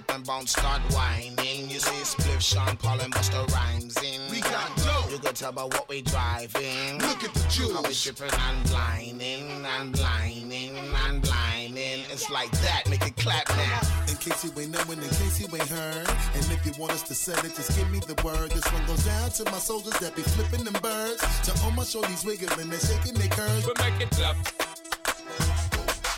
Y'all 0.00 0.06
dip 0.06 0.16
and 0.16 0.26
bounce, 0.26 0.52
start 0.52 0.80
whining. 0.94 1.68
You 1.68 1.78
see 1.78 2.02
Spliff, 2.04 2.40
Sean 2.40 2.76
Paul, 2.76 3.00
and 3.00 3.12
Busta 3.12 3.46
Rhymes 3.52 3.96
in. 4.02 4.30
We 4.30 4.40
got 4.40 4.74
dope. 4.76 5.10
You 5.10 5.18
could 5.18 5.34
tell 5.34 5.52
by 5.52 5.64
what 5.64 5.88
we 5.88 6.02
driving. 6.02 6.98
Look 6.98 7.24
at 7.24 7.34
the 7.34 7.46
jewels. 7.48 7.74
How 7.74 7.82
we 7.82 7.94
tripping 7.94 8.30
and 8.32 8.70
blinding 8.70 9.66
and 9.66 9.92
blinding 9.92 10.76
and 11.06 11.22
blinding. 11.22 12.04
It's 12.10 12.30
like 12.30 12.50
that, 12.62 12.88
make 12.88 13.06
it 13.06 13.16
clap 13.16 13.48
now. 13.50 13.80
In 14.08 14.16
case 14.16 14.44
you 14.44 14.52
ain't 14.60 14.70
knowing, 14.70 15.02
in 15.02 15.08
case 15.08 15.40
you 15.40 15.48
ain't 15.54 15.68
heard. 15.68 16.08
And 16.34 16.44
if 16.50 16.64
you 16.64 16.72
want 16.78 16.92
us 16.92 17.02
to 17.02 17.14
send 17.14 17.38
it, 17.44 17.54
just 17.54 17.76
give 17.76 17.90
me 17.90 18.00
the 18.00 18.20
word. 18.24 18.50
This 18.50 18.64
one 18.72 18.86
goes 18.86 19.04
down 19.04 19.30
to 19.30 19.44
my 19.50 19.58
soldiers 19.58 19.98
that 20.00 20.14
be 20.16 20.22
flipping 20.22 20.64
them 20.64 20.80
birds. 20.80 21.20
To 21.44 21.64
all 21.64 21.72
my 21.72 21.82
shorties 21.82 22.24
wiggling 22.24 22.70
and 22.70 22.80
shaking 22.80 23.14
their 23.14 23.28
curves. 23.28 23.66
We 23.66 23.74
make 23.78 24.00
it 24.00 24.10
clap. 24.10 24.36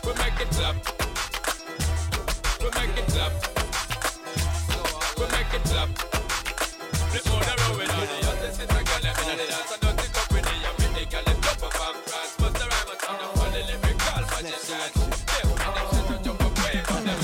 We 0.05 0.13
make 0.13 0.39
it 0.39 0.49
clap. 0.51 0.75
We 2.61 2.69
make 2.79 2.97
it 2.97 3.07
clap. 3.07 3.52
We 5.23 5.29
make 5.31 5.53
it 5.53 5.63
clap. 5.63 5.87
Flip 7.09 7.27
on 7.31 7.39
the 7.39 7.53
road 7.63 7.77
with 7.79 7.95
all 7.95 8.07
the 8.11 8.17
hottest 8.27 8.59
hits 8.59 8.75
and 8.75 8.85
girl 8.87 9.01
them 9.03 9.15
inna 9.23 9.35
the 9.39 9.45
dance 9.47 9.71
and 9.71 9.81
dirty 9.81 10.07
cup 10.11 10.27
with 10.33 10.43
the 10.43 10.55
and 10.67 10.75
make 10.83 10.93
the 10.99 11.03
girl 11.11 11.23
them 11.23 11.39
jump 11.39 11.63
up 11.63 11.79
and 11.79 11.97
prance. 12.03 12.35
Bust 12.35 12.55
the 12.59 12.65
rhyme 12.67 12.89
and 12.91 12.99
turn 12.99 13.19
up 13.23 13.37
all 13.39 13.51
the 13.55 13.61
lyrical 13.63 14.23
magicians. 14.35 15.23
Yeah, 15.31 15.47
we 15.47 15.55
them 15.63 15.87
sit 15.95 16.09
and 16.11 16.23
jump 16.25 16.43
up, 16.43 16.53
wave 16.59 16.91
on 16.91 17.03
them. 17.07 17.21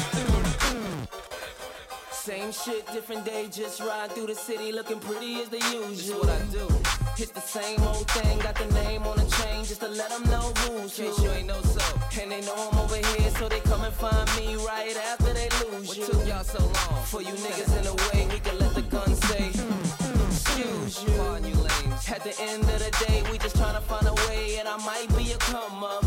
Same 2.12 2.52
shit, 2.54 2.88
different 2.94 3.26
day, 3.26 3.50
just 3.52 3.82
ride 3.82 4.12
through 4.14 4.28
the 4.28 4.36
city 4.36 4.72
looking 4.72 5.00
pretty 5.02 5.42
as 5.42 5.50
the 5.50 5.60
usual. 5.60 6.20
what 6.20 6.30
I 6.30 6.40
do. 6.54 6.99
It's 7.22 7.32
the 7.32 7.42
same 7.42 7.82
old 7.82 8.10
thing, 8.12 8.40
got 8.40 8.56
the 8.56 8.74
name 8.76 9.04
on 9.04 9.18
the 9.18 9.26
chain 9.26 9.66
just 9.66 9.82
to 9.82 9.90
let 9.90 10.10
them 10.10 10.24
know 10.32 10.54
who's 10.60 10.98
who. 10.98 11.04
you 11.22 11.30
ain't 11.32 11.48
know 11.48 11.62
so. 11.62 11.84
And 12.22 12.32
they 12.32 12.40
know 12.40 12.56
I'm 12.56 12.80
over 12.80 12.96
here, 12.96 13.30
so 13.32 13.50
they 13.50 13.60
come 13.60 13.84
and 13.84 13.94
find 13.94 14.26
me 14.38 14.56
right 14.56 14.96
after 14.96 15.34
they 15.34 15.50
lose 15.60 15.90
What 15.90 15.98
you. 15.98 16.06
took 16.06 16.26
y'all 16.26 16.46
so 16.46 16.64
long? 16.64 17.04
For 17.08 17.22
you 17.22 17.34
niggas 17.34 17.76
in 17.78 17.84
the 17.84 17.96
way, 18.08 18.26
we 18.34 18.40
can 18.40 18.58
let 18.58 18.74
the 18.74 18.84
gun 18.84 19.14
say, 19.16 19.50
mm, 19.52 19.68
mm, 19.68 20.14
mm. 20.14 20.32
excuse 20.32 21.04
you. 21.04 21.12
You. 21.12 21.60
At 22.08 22.24
the 22.24 22.34
end 22.42 22.64
of 22.64 22.80
the 22.80 23.06
day, 23.06 23.22
we 23.30 23.38
just 23.38 23.58
tryna 23.58 23.82
find 23.82 24.08
a 24.08 24.14
way, 24.28 24.58
and 24.58 24.68
I 24.70 24.78
might 24.78 25.10
be 25.18 25.34
a 25.34 25.38
come 25.40 25.84
up. 25.84 26.04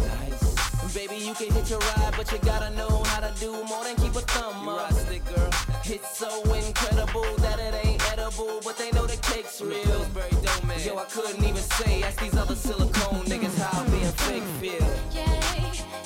Nice. 0.94 1.08
Baby, 1.08 1.24
you 1.24 1.34
can 1.34 1.50
hit 1.52 1.70
your 1.70 1.78
ride, 1.78 2.14
but 2.16 2.30
you 2.32 2.38
gotta 2.38 2.70
know 2.74 3.02
how 3.04 3.20
to 3.20 3.32
do 3.40 3.52
more 3.64 3.84
than 3.84 3.96
keep 3.96 4.14
a 4.14 4.20
thumb 4.20 4.64
You 4.64 4.70
up. 4.70 4.90
ride 4.90 4.94
stick, 4.94 5.24
girl. 5.24 5.50
It's 5.84 6.16
so 6.18 6.30
incredible 6.54 7.34
that 7.38 7.58
it 7.58 7.74
ain't 7.84 8.12
edible, 8.12 8.60
but 8.64 8.76
they 8.76 8.90
know 8.92 9.06
the 9.06 9.16
cake's 9.22 9.60
I'm 9.60 9.68
the 9.68 9.74
real. 9.76 9.84
Pillsbury 9.84 10.30
dough 10.42 10.66
man. 10.66 10.80
Yo, 10.84 10.96
I 10.98 11.04
couldn't 11.04 11.42
even 11.44 11.56
say, 11.56 12.02
ask 12.02 12.20
these 12.20 12.36
other 12.36 12.54
silicone 12.54 13.24
niggas 13.24 13.58
how 13.58 13.84
being 13.90 14.12
fake 14.12 14.42
feel. 14.60 14.86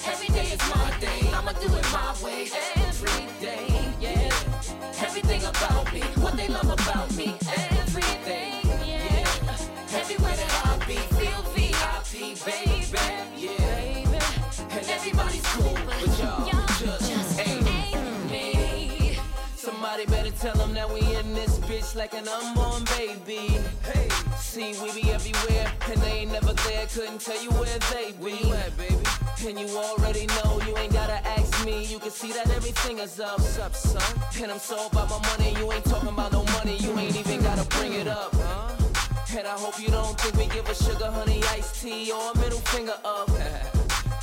Every 0.06 0.28
day 0.28 0.46
is 0.52 0.60
my 0.70 0.94
day. 1.00 1.30
I'ma 1.34 1.52
do 1.52 1.66
it 1.74 1.86
my 1.92 2.14
way 2.24 2.48
every 2.54 2.75
like 21.96 22.12
an 22.12 22.28
unborn 22.28 22.84
baby. 22.98 23.56
Hey, 23.82 24.08
see, 24.36 24.74
we 24.82 25.00
be 25.00 25.10
everywhere, 25.10 25.72
and 25.90 26.00
they 26.02 26.12
ain't 26.20 26.32
never 26.32 26.52
there. 26.52 26.86
Couldn't 26.92 27.20
tell 27.20 27.42
you 27.42 27.50
where 27.52 27.78
they 27.90 28.12
be. 28.12 28.22
Where 28.22 28.34
you 28.34 28.52
at, 28.52 28.76
baby? 28.76 28.96
And 29.46 29.58
you 29.58 29.76
already 29.76 30.26
know, 30.26 30.60
you 30.66 30.76
ain't 30.76 30.92
gotta 30.92 31.26
ask 31.26 31.64
me. 31.64 31.84
You 31.86 31.98
can 31.98 32.10
see 32.10 32.32
that 32.32 32.50
everything 32.50 32.98
is 32.98 33.18
up. 33.18 33.38
What's 33.38 33.58
up, 33.58 33.74
son? 33.74 34.02
And 34.42 34.52
I'm 34.52 34.58
so 34.58 34.86
about 34.88 35.08
my 35.08 35.20
money, 35.30 35.56
you 35.58 35.72
ain't 35.72 35.84
talking 35.84 36.10
about 36.10 36.32
no 36.32 36.44
money. 36.58 36.76
You 36.76 36.98
ain't 36.98 37.16
even 37.16 37.42
gotta 37.42 37.66
bring 37.76 37.94
it 37.94 38.08
up. 38.08 38.34
Huh? 38.34 39.38
And 39.38 39.46
I 39.46 39.52
hope 39.52 39.80
you 39.80 39.88
don't 39.88 40.20
think 40.20 40.36
we 40.36 40.46
give 40.54 40.68
a 40.68 40.74
sugar 40.74 41.10
honey 41.10 41.42
iced 41.50 41.82
tea 41.82 42.12
or 42.12 42.32
a 42.32 42.38
middle 42.38 42.60
finger 42.60 42.96
up. 43.04 43.30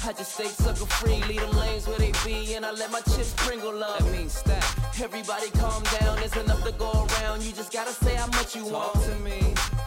I 0.05 0.11
just 0.11 0.34
stay 0.34 0.47
sucker 0.47 0.85
free, 0.85 1.23
leave 1.30 1.39
them 1.39 1.55
lanes 1.57 1.88
where 1.88 1.97
they 1.97 2.11
be, 2.25 2.55
and 2.55 2.65
I 2.65 2.71
let 2.71 2.91
my 2.91 2.99
chips 3.01 3.27
sprinkle 3.30 3.81
up. 3.84 3.99
That 3.99 4.11
means 4.11 4.34
stack. 4.34 4.63
Everybody 5.01 5.49
calm 5.51 5.81
down, 5.99 6.17
there's 6.17 6.35
enough 6.35 6.61
to 6.65 6.73
go 6.73 6.91
around. 7.21 7.41
You 7.41 7.53
just 7.53 7.71
gotta 7.71 7.93
say 7.93 8.15
how 8.15 8.27
much 8.27 8.53
you 8.55 8.63
Talk 8.69 8.95
want. 8.95 9.05
to 9.07 9.15
me. 9.23 9.39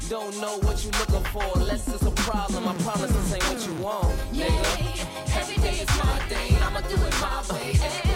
Don't 0.09 0.35
know 0.41 0.57
what 0.61 0.83
you 0.85 0.91
looking 1.01 1.25
for, 1.33 1.45
unless 1.57 1.87
it's 1.93 2.03
a 2.03 2.11
problem. 2.13 2.67
I 2.67 2.75
promise 2.77 3.13
this 3.13 3.35
ain't 3.35 3.45
what 3.45 3.67
you 3.67 3.75
want, 3.75 4.15
Yeah. 4.33 4.47
nigga. 4.47 5.37
Every 5.37 5.57
day 5.63 5.77
is 5.85 5.91
my 6.03 6.19
day. 6.31 6.57
I'ma 6.65 6.81
do 6.81 6.95
it 6.97 7.15
my 7.21 7.43
way 7.53 7.71
every 7.85 8.16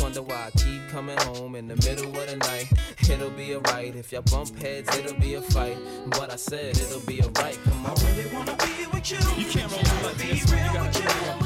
Wonder 0.00 0.22
why 0.22 0.46
I 0.46 0.50
keep 0.58 0.88
coming 0.90 1.16
home 1.18 1.54
in 1.56 1.66
the 1.66 1.76
middle 1.76 2.06
of 2.06 2.26
the 2.28 2.36
night. 2.36 2.70
It'll 3.08 3.30
be 3.30 3.54
alright 3.54 3.96
if 3.96 4.12
y'all 4.12 4.22
bump 4.22 4.56
heads, 4.58 4.94
it'll 4.96 5.18
be 5.18 5.34
a 5.34 5.40
fight. 5.40 5.78
But 6.06 6.30
I 6.32 6.36
said 6.36 6.76
it'll 6.76 7.00
be 7.00 7.22
alright. 7.22 7.58
Come 7.64 7.86
on. 7.86 7.98
I 7.98 8.16
really 8.16 8.34
wanna 8.34 8.56
be 8.56 8.86
with 8.92 9.10
you. 9.10 9.18
You 9.36 9.50
can't 9.50 9.72
roll 9.72 9.82
the 9.82 9.98
button. 10.02 10.28
This 10.28 10.44
one. 10.50 10.58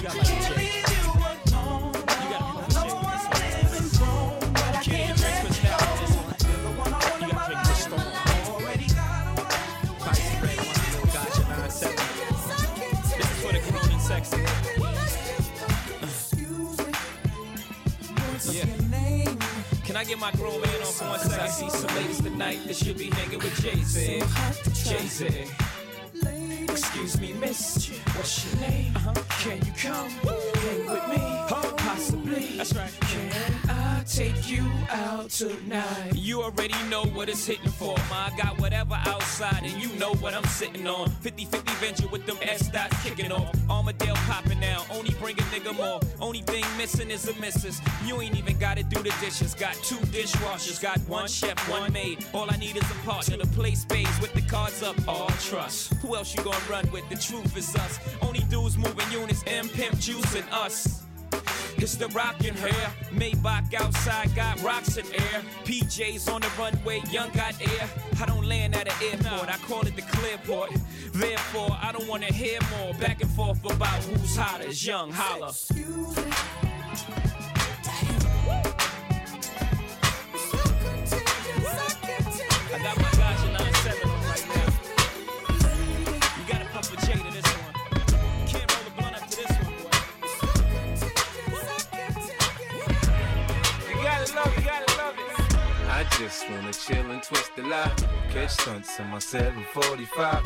You 0.02 0.58
you 0.58 0.62
you 0.62 0.67
I 19.98 20.04
get 20.04 20.20
my 20.20 20.30
grown 20.30 20.60
man 20.60 20.70
on 20.76 20.92
for 20.92 21.04
one 21.06 21.18
second? 21.18 21.40
I 21.40 21.48
see 21.48 21.68
some 21.70 21.96
ladies 21.96 22.22
tonight 22.22 22.60
that 22.68 22.76
should 22.76 22.96
be 22.96 23.10
hanging 23.10 23.40
with 23.40 23.60
Jay 23.60 23.82
Z. 23.82 24.22
Jay 24.84 25.06
Z. 25.08 25.67
Excuse 26.22 27.20
me, 27.20 27.32
miss. 27.34 27.88
What's 28.16 28.44
your 28.44 28.68
name? 28.68 28.92
Uh-huh. 28.96 29.14
Can 29.40 29.64
you 29.64 29.72
come 29.72 30.08
hang 30.10 30.86
with 30.86 31.08
me? 31.08 31.16
Oh, 31.50 31.74
Possibly. 31.78 32.56
That's 32.58 32.74
right. 32.74 32.92
Can 33.00 33.52
I 33.68 34.02
take 34.06 34.48
you 34.50 34.64
out 34.90 35.30
tonight? 35.30 36.12
You 36.14 36.42
already 36.42 36.74
know 36.88 37.04
what 37.04 37.28
it's 37.28 37.46
hitting 37.46 37.70
for. 37.70 37.96
Ma, 38.10 38.28
I 38.28 38.36
got 38.36 38.60
whatever 38.60 38.94
outside, 39.06 39.62
and 39.64 39.82
you 39.82 39.88
know 39.98 40.12
what 40.14 40.34
I'm 40.34 40.44
sitting 40.44 40.86
on. 40.86 41.10
50 41.10 41.44
50 41.46 41.72
venture 41.84 42.08
with 42.08 42.26
them 42.26 42.36
S 42.42 42.68
dots 42.68 43.02
kicking 43.02 43.32
off. 43.32 43.52
Armadale 43.70 44.14
popping 44.28 44.60
now, 44.60 44.84
only 44.92 45.10
bring 45.20 45.36
a 45.38 45.42
nigga 45.42 45.74
more. 45.76 46.00
Only 46.20 46.42
thing 46.42 46.64
missing 46.76 47.10
is 47.10 47.26
a 47.28 47.34
missus. 47.40 47.80
You 48.06 48.20
ain't 48.20 48.36
even 48.36 48.58
gotta 48.58 48.82
do 48.82 49.02
the 49.02 49.14
dishes. 49.20 49.54
Got 49.54 49.74
two 49.76 49.96
dishwashers, 50.06 50.80
got 50.80 50.98
one 51.08 51.26
chef, 51.28 51.58
one 51.68 51.92
maid. 51.92 52.24
All 52.34 52.48
I 52.50 52.56
need 52.56 52.76
is 52.76 52.90
a 52.90 52.94
partner 53.08 53.36
to 53.38 53.46
play 53.48 53.74
spades 53.74 54.20
with 54.20 54.32
the 54.34 54.42
cards 54.42 54.82
up. 54.82 54.96
All 55.08 55.28
trust. 55.40 55.92
Who 56.08 56.16
else 56.16 56.34
you 56.34 56.42
gonna 56.42 56.56
run 56.70 56.90
with? 56.90 57.06
The 57.10 57.16
truth 57.16 57.54
is 57.54 57.76
us. 57.76 58.00
Only 58.22 58.40
dudes 58.48 58.78
moving 58.78 59.12
units, 59.12 59.44
M 59.46 59.68
Pimp 59.68 59.98
Juice 59.98 60.34
and 60.34 60.44
us. 60.50 61.02
It's 61.76 61.96
the 61.96 62.08
rockin' 62.08 62.54
hair. 62.54 62.90
Maybach 63.12 63.74
outside 63.74 64.34
got 64.34 64.58
rocks 64.62 64.96
in 64.96 65.04
air. 65.12 65.42
PJs 65.64 66.32
on 66.32 66.40
the 66.40 66.50
runway, 66.58 67.02
young 67.10 67.28
got 67.32 67.60
air. 67.60 67.90
I 68.18 68.24
don't 68.24 68.46
land 68.46 68.74
at 68.74 68.88
an 68.88 68.94
airport, 69.02 69.50
I 69.50 69.58
call 69.58 69.82
it 69.82 69.96
the 69.96 70.02
clearport. 70.02 70.70
Therefore, 71.12 71.76
I 71.78 71.92
don't 71.92 72.08
wanna 72.08 72.32
hear 72.32 72.58
more 72.78 72.94
back 72.94 73.20
and 73.20 73.30
forth 73.32 73.62
about 73.70 74.02
who's 74.04 74.34
hot 74.34 74.62
as 74.62 74.86
young. 74.86 75.12
Holla. 75.12 75.52
I 82.70 82.82
got 82.82 82.96
my 82.96 83.07
You 86.90 86.96
gotta 86.96 87.04
puff 87.04 87.04
a 87.04 87.06
J 87.06 87.12
to 87.12 87.30
this 87.34 87.44
one. 87.44 87.74
Can't 88.46 88.72
roll 88.72 88.84
the 88.84 88.90
blunt 88.96 89.14
up 89.16 89.28
to 89.28 89.36
this 89.36 89.52
one, 89.58 89.74
boy. 89.82 89.96
You 93.88 93.96
gotta 94.02 94.34
love 94.34 94.52
you 94.56 94.62
gotta 94.64 94.90
love 94.96 95.16
it. 95.18 95.24
I 95.90 96.04
just 96.18 96.48
wanna 96.48 96.72
chill 96.72 97.10
and 97.10 97.22
twist 97.22 97.50
the 97.56 97.62
lie. 97.62 97.92
Catch 98.30 98.50
stunts 98.52 98.98
in 98.98 99.06
my 99.08 99.18
745. 99.18 100.42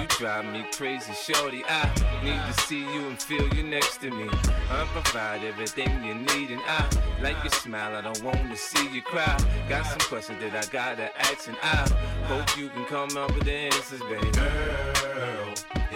You 0.00 0.06
drive 0.18 0.46
me 0.46 0.64
crazy, 0.72 1.12
shorty. 1.12 1.62
I 1.68 1.90
need 2.24 2.40
to 2.46 2.60
see 2.62 2.80
you 2.80 3.08
and 3.08 3.20
feel 3.20 3.46
you 3.54 3.62
next 3.62 3.98
to 3.98 4.10
me. 4.10 4.30
I 4.70 4.86
provide 4.92 5.44
everything 5.44 6.04
you 6.04 6.14
need, 6.14 6.50
and 6.52 6.62
I 6.66 6.88
like 7.20 7.42
your 7.42 7.52
smile. 7.52 7.96
I 7.96 8.00
don't 8.00 8.22
wanna 8.22 8.56
see 8.56 8.88
you 8.94 9.02
cry. 9.02 9.36
Got 9.68 9.84
some 9.86 10.00
questions 10.08 10.40
that 10.40 10.54
I 10.54 10.66
gotta 10.72 11.10
ask, 11.20 11.48
and 11.48 11.58
I 11.62 11.88
hope 12.28 12.56
you 12.56 12.70
can 12.70 12.84
come 12.86 13.16
up 13.16 13.34
with 13.34 13.44
the 13.44 13.52
answers, 13.52 14.00
baby. 14.02 14.30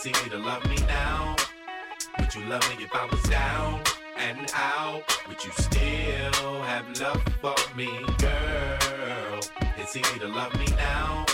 Girl, 0.00 0.12
it's 0.12 0.18
easy 0.18 0.30
to 0.30 0.38
love 0.38 0.64
me 0.66 0.76
now. 0.86 1.36
Would 2.18 2.34
you 2.34 2.44
love 2.44 2.62
me 2.70 2.84
if 2.84 2.94
I 2.94 3.06
was 3.06 3.22
down 3.24 3.82
and 4.16 4.50
out? 4.54 5.02
Would 5.28 5.44
you 5.44 5.50
still 5.58 6.62
have 6.62 7.00
love 7.00 7.22
for 7.42 7.54
me, 7.76 7.86
girl? 8.18 9.40
It's 9.76 9.96
easy 9.96 10.18
to 10.20 10.28
love 10.28 10.54
me 10.58 10.66
now. 10.76 11.26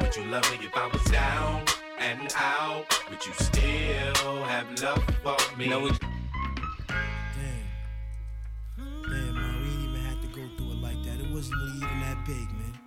Would 0.00 0.16
you 0.16 0.24
love 0.24 0.50
me 0.50 0.66
if 0.66 0.74
I 0.74 0.86
was 0.86 1.02
down 1.04 1.64
and 1.98 2.32
out? 2.36 2.86
Would 3.10 3.26
you 3.26 3.32
still 3.34 4.42
have 4.44 4.80
love 4.80 5.04
for 5.22 5.36
me? 5.58 5.68
Now 5.68 5.80
would 5.80 5.98
Damn, 8.78 9.34
man, 9.34 9.60
we 9.60 9.68
didn't 9.68 9.90
even 9.90 10.00
have 10.02 10.20
to 10.22 10.28
go 10.28 10.48
through 10.56 10.72
it 10.72 10.80
like 10.80 11.02
that. 11.04 11.20
It 11.20 11.30
wasn't 11.30 11.60
really 11.60 11.76
even 11.76 12.00
that 12.00 12.24
big, 12.26 12.48
man. 12.52 12.78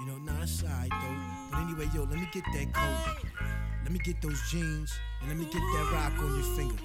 You 0.00 0.06
know, 0.08 0.18
nah, 0.18 0.42
it's 0.42 0.62
alright 0.62 0.90
though. 0.90 1.16
But 1.52 1.60
anyway, 1.60 1.88
yo, 1.94 2.02
let 2.02 2.18
me 2.18 2.28
get 2.32 2.44
that 2.52 2.72
coat. 2.74 3.41
Let 3.82 3.90
me 3.90 3.98
get 3.98 4.22
those 4.22 4.40
jeans, 4.48 4.92
and 5.20 5.28
let 5.28 5.36
me 5.36 5.44
get 5.46 5.60
that 5.60 5.90
rock 5.92 6.12
on 6.22 6.34
your 6.34 6.56
finger. 6.56 6.76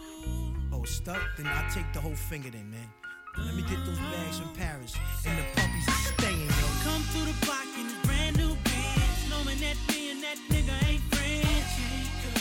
Oh, 0.73 0.83
stuck? 0.83 1.21
Then 1.37 1.47
I'll 1.47 1.71
take 1.71 1.85
the 1.93 2.01
whole 2.01 2.15
finger 2.15 2.49
then, 2.49 2.69
man. 2.71 2.89
Let 3.37 3.53
me 3.53 3.61
get 3.61 3.77
those 3.85 3.99
bags 3.99 4.39
from 4.39 4.49
Paris, 4.55 4.97
and 5.25 5.37
the 5.37 5.45
puppies 5.53 5.87
are 5.87 6.13
staying, 6.17 6.41
yo. 6.41 6.67
Come 6.81 7.01
through 7.13 7.29
the 7.29 7.37
block 7.45 7.69
in 7.77 7.85
this 7.85 8.01
brand 8.01 8.35
new 8.37 8.57
Benz, 8.65 9.29
knowing 9.29 9.61
that 9.61 9.77
me 9.93 10.09
and 10.09 10.23
that 10.25 10.41
nigga 10.49 10.73
ain't 10.89 11.05
friends. 11.13 11.69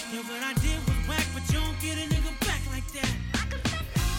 Yeah, 0.09 0.25
what 0.25 0.41
I 0.41 0.57
did 0.65 0.81
was 0.89 1.01
whack, 1.05 1.27
but 1.37 1.45
you 1.53 1.61
don't 1.61 1.79
get 1.85 2.01
a 2.01 2.09
nigga 2.09 2.33
back 2.49 2.65
like 2.73 2.89
that. 2.97 3.13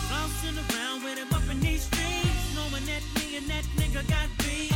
Bouncing 0.07 0.53
around 0.53 1.03
with 1.03 1.17
him 1.17 1.33
up 1.33 1.49
in 1.49 1.59
these 1.59 1.89
streets, 1.89 2.53
knowing 2.53 2.85
that 2.85 3.01
me 3.17 3.41
and 3.41 3.49
that 3.49 3.65
nigga 3.73 4.05
got 4.05 4.29
beef. 4.45 4.69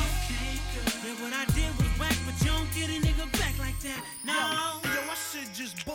Yeah, 1.05 1.15
what 1.21 1.37
I 1.37 1.45
did 1.53 1.69
was 1.77 1.91
whack, 2.01 2.17
but 2.25 2.33
you 2.41 2.49
don't 2.49 2.71
get 2.73 2.89
a 2.89 2.97
nigga 2.97 3.29
back 3.37 3.53
like 3.61 3.77
that. 3.85 4.01
No. 4.25 4.90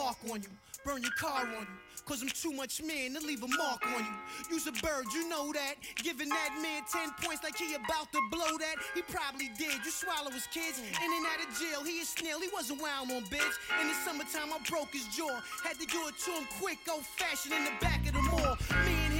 Bark 0.06 0.18
on 0.30 0.40
you, 0.40 0.48
burn 0.84 1.02
your 1.02 1.10
car 1.18 1.42
on 1.42 1.66
you. 1.66 1.78
Cause 2.06 2.22
I'm 2.22 2.28
too 2.28 2.52
much 2.52 2.80
man 2.80 3.14
to 3.14 3.26
leave 3.26 3.42
a 3.42 3.48
mark 3.48 3.84
on 3.84 3.98
you. 3.98 4.14
You's 4.48 4.68
a 4.68 4.72
bird, 4.78 5.06
you 5.12 5.28
know 5.28 5.52
that. 5.52 5.74
Giving 5.96 6.28
that 6.28 6.50
man 6.62 6.84
10 6.86 7.10
points 7.26 7.42
like 7.42 7.58
he 7.58 7.74
about 7.74 8.12
to 8.12 8.20
blow 8.30 8.56
that. 8.58 8.76
He 8.94 9.02
probably 9.02 9.50
did. 9.58 9.74
You 9.84 9.90
swallow 9.90 10.30
his 10.30 10.46
kids. 10.46 10.78
In 10.78 11.10
and 11.10 11.26
out 11.26 11.42
of 11.42 11.50
jail, 11.58 11.82
he 11.82 12.00
a 12.00 12.04
snail. 12.04 12.38
He 12.38 12.46
wasn't 12.54 12.80
wild 12.80 13.10
on 13.10 13.22
bitch. 13.26 13.58
In 13.82 13.88
the 13.88 13.94
summertime, 14.06 14.54
I 14.54 14.62
broke 14.70 14.94
his 14.94 15.08
jaw. 15.08 15.42
Had 15.64 15.80
to 15.80 15.86
do 15.86 16.06
it 16.06 16.14
to 16.26 16.30
him 16.30 16.46
quick, 16.62 16.78
old 16.86 17.04
fashioned 17.18 17.54
in 17.54 17.64
the 17.64 17.74
back 17.80 18.06
of 18.06 18.14
the 18.14 18.22
mall. 18.22 18.54
Me 18.86 19.15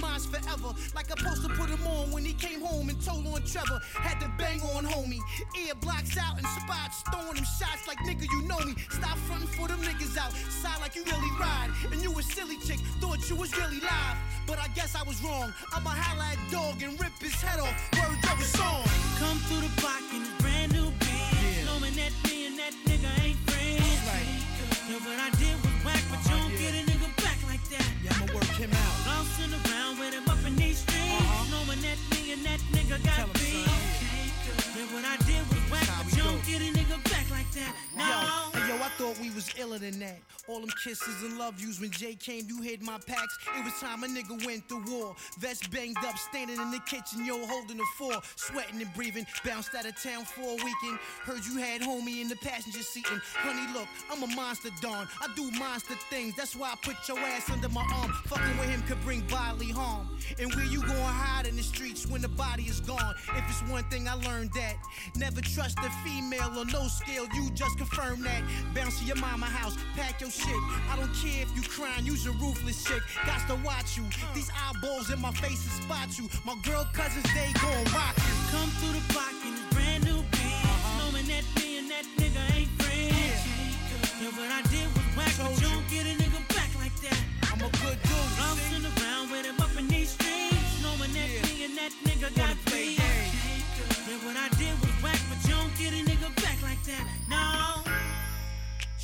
forever. 0.00 0.74
Like 0.94 1.10
I 1.10 1.16
supposed 1.16 1.42
to 1.42 1.48
put 1.54 1.68
him 1.68 1.84
on 1.86 2.10
when 2.10 2.24
he 2.24 2.32
came 2.32 2.60
home 2.60 2.88
and 2.88 3.00
told 3.04 3.26
on 3.26 3.42
Trevor. 3.42 3.80
Had 3.94 4.20
to 4.20 4.30
bang 4.38 4.60
on 4.74 4.84
homie. 4.84 5.20
Ear 5.58 5.74
blocks 5.80 6.16
out 6.16 6.36
and 6.38 6.46
spots. 6.46 7.02
Throwing 7.10 7.36
him 7.36 7.44
shots 7.58 7.86
like 7.86 7.98
nigga, 7.98 8.26
you 8.30 8.42
know 8.42 8.58
me. 8.60 8.74
Stop 8.90 9.18
fronting 9.26 9.48
for 9.48 9.68
them 9.68 9.80
niggas 9.80 10.16
out. 10.16 10.32
Side 10.32 10.80
like 10.80 10.94
you 10.94 11.04
really 11.04 11.32
ride. 11.38 11.70
And 11.92 12.02
you 12.02 12.10
a 12.18 12.22
silly 12.22 12.56
chick. 12.58 12.78
Thought 13.00 13.28
you 13.28 13.36
was 13.36 13.56
really 13.56 13.80
live. 13.80 14.16
But 14.46 14.58
I 14.58 14.68
guess 14.68 14.94
I 14.94 15.02
was 15.02 15.22
wrong. 15.22 15.52
I'ma 15.74 15.90
holla 15.90 16.32
at 16.32 16.50
dog 16.50 16.82
and 16.82 16.98
rip 17.00 17.12
his 17.20 17.34
head 17.40 17.60
off. 17.60 17.74
Word 17.98 18.18
of 18.32 18.40
a 18.40 18.44
song. 18.44 18.84
Come 19.18 19.38
through 19.48 19.66
the 19.66 19.80
block 19.80 20.02
in 20.14 20.22
this 20.22 20.34
brand 20.40 20.72
new 20.72 20.90
Benz, 21.02 21.66
knowing 21.66 21.94
that 22.00 22.12
me 22.24 22.46
and 22.46 22.58
that 22.58 22.72
nigga 22.86 23.10
ain't 23.24 23.38
friends. 23.50 23.98
Yeah, 24.88 24.96
what 25.04 25.18
I 25.20 25.28
did 25.36 25.52
was 25.60 25.84
whack, 25.84 26.02
but 26.08 26.20
you 26.24 26.36
don't 26.38 26.56
get 26.56 26.72
a 26.72 26.82
nigga 26.88 27.08
back 27.20 27.36
like 27.44 27.62
that. 27.68 27.88
Yeah, 28.02 28.16
I'ma 28.16 28.32
work 28.32 28.44
him 28.56 28.70
out. 28.72 28.96
Bouncing 29.04 29.52
around 29.52 29.77
you 32.88 32.96
got 33.04 33.37
No. 37.96 38.50
Yo, 38.54 38.66
yo, 38.66 38.74
I 38.82 38.88
thought 38.96 39.18
we 39.20 39.30
was 39.30 39.48
iller 39.58 39.78
than 39.78 39.98
that. 40.00 40.18
All 40.48 40.60
them 40.60 40.70
kisses 40.82 41.22
and 41.22 41.38
love 41.38 41.60
yous 41.60 41.80
when 41.80 41.90
Jay 41.90 42.14
came, 42.14 42.46
you 42.48 42.62
hid 42.62 42.82
my 42.82 42.98
packs. 43.06 43.38
It 43.58 43.64
was 43.64 43.74
time 43.80 44.02
a 44.02 44.06
nigga 44.06 44.44
went 44.46 44.68
to 44.70 44.82
war. 44.88 45.14
Vest 45.38 45.70
banged 45.70 45.98
up, 45.98 46.16
standing 46.16 46.56
in 46.60 46.70
the 46.70 46.80
kitchen, 46.80 47.24
yo, 47.24 47.46
holding 47.46 47.78
a 47.78 47.84
four. 47.98 48.14
Sweating 48.36 48.80
and 48.80 48.92
breathing, 48.94 49.26
bounced 49.44 49.74
out 49.74 49.84
of 49.84 50.00
town 50.02 50.24
for 50.24 50.42
a 50.42 50.54
weekend. 50.54 50.98
Heard 51.22 51.44
you 51.44 51.58
had 51.58 51.82
homie 51.82 52.22
in 52.22 52.28
the 52.28 52.36
passenger 52.36 52.82
seat. 52.82 53.06
And 53.10 53.20
honey, 53.22 53.72
look, 53.74 53.88
I'm 54.10 54.22
a 54.22 54.34
monster, 54.34 54.70
Don. 54.80 55.06
I 55.20 55.28
do 55.36 55.50
monster 55.52 55.94
things. 56.08 56.34
That's 56.36 56.56
why 56.56 56.72
I 56.72 56.76
put 56.82 56.96
your 57.08 57.18
ass 57.18 57.50
under 57.50 57.68
my 57.68 57.84
arm. 57.94 58.12
Fucking 58.26 58.58
with 58.58 58.70
him 58.70 58.82
could 58.82 59.00
bring 59.02 59.20
bodily 59.22 59.70
harm. 59.70 60.08
And 60.38 60.54
where 60.54 60.64
you 60.64 60.80
gonna 60.80 60.94
hide 60.94 61.46
in 61.46 61.56
the 61.56 61.62
streets 61.62 62.06
when 62.06 62.22
the 62.22 62.28
body 62.28 62.62
is 62.64 62.80
gone? 62.80 63.14
If 63.36 63.44
it's 63.50 63.70
one 63.70 63.84
thing 63.84 64.08
I 64.08 64.14
learned 64.14 64.52
that, 64.54 64.76
never 65.16 65.40
trust 65.40 65.78
a 65.80 65.90
female 66.04 66.58
on 66.58 66.68
no 66.68 66.86
scale. 66.88 67.26
You 67.34 67.47
just 67.54 67.78
confirm 67.78 68.22
that. 68.22 68.42
Bounce 68.74 68.98
to 69.00 69.04
your 69.04 69.16
mama 69.16 69.46
house, 69.46 69.76
pack 69.96 70.20
your 70.20 70.30
shit. 70.30 70.62
I 70.90 70.96
don't 70.96 71.12
care 71.14 71.42
if 71.42 71.50
you 71.56 71.62
crying, 71.62 72.04
you's 72.04 72.26
a 72.26 72.32
ruthless 72.32 72.84
chick. 72.84 73.02
Got 73.26 73.46
to 73.48 73.56
watch 73.64 73.96
you. 73.96 74.04
These 74.34 74.50
eyeballs 74.54 75.10
in 75.10 75.20
my 75.20 75.32
face 75.32 75.62
to 75.64 75.70
spot 75.82 76.18
you. 76.18 76.28
My 76.44 76.56
girl 76.62 76.86
cousins, 76.92 77.26
they 77.34 77.52
gon' 77.60 77.84
rock 77.92 78.16
you. 78.16 78.34
Come 78.50 78.70
through 78.80 78.94
the 78.98 79.04
block 79.12 79.34
in 79.46 79.54
this 79.54 79.68
brand 79.74 80.04
new 80.04 80.22
beat. 80.32 80.62
Uh-huh. 80.64 81.10
Knowing 81.10 81.26
that 81.28 81.44
me 81.56 81.78
and 81.78 81.90
that 81.90 82.06
nigga 82.16 82.42
ain't 82.56 82.70
friends. 82.82 83.40
Yeah, 84.20 84.32
what 84.34 84.50
I 84.50 84.62
did 84.70 84.86
was 84.94 85.06
whack, 85.16 85.34
but 85.38 85.52
you 85.60 85.68
don't 85.68 85.88
get 85.90 86.06
a 86.06 86.14
nigga 86.16 86.40
back 86.54 86.70
like 86.78 86.94
that. 87.06 87.20
I'm 87.50 87.60
a 87.60 87.70
good 87.82 87.98
dude. 88.02 88.30
Bouncing 88.38 88.86
around 88.86 89.30
with 89.30 89.46
him 89.46 89.58
up 89.60 89.74
in 89.78 89.88
these 89.88 90.10
streets. 90.10 90.82
Knowing 90.82 91.12
that 91.12 91.28
me 91.46 91.64
and 91.66 91.74
that 91.76 91.92
nigga 92.06 92.30
got 92.36 92.47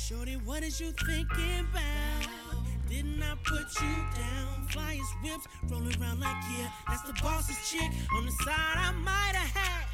Shorty, 0.07 0.37
what 0.45 0.61
is 0.61 0.79
you 0.79 0.91
thinking 0.91 1.65
about? 1.71 2.61
Didn't 2.87 3.23
I 3.23 3.33
put 3.43 3.65
you 3.81 3.95
down? 4.15 4.67
Flyers, 4.69 5.01
whips, 5.23 5.47
rolling 5.67 5.99
around 5.99 6.19
like 6.19 6.35
yeah, 6.55 6.69
that's 6.87 7.01
the 7.01 7.13
boss's 7.23 7.57
chick. 7.67 7.89
On 8.15 8.23
the 8.23 8.31
side, 8.43 8.53
I 8.53 8.91
might 8.91 9.33
have 9.33 9.63
had 9.63 9.85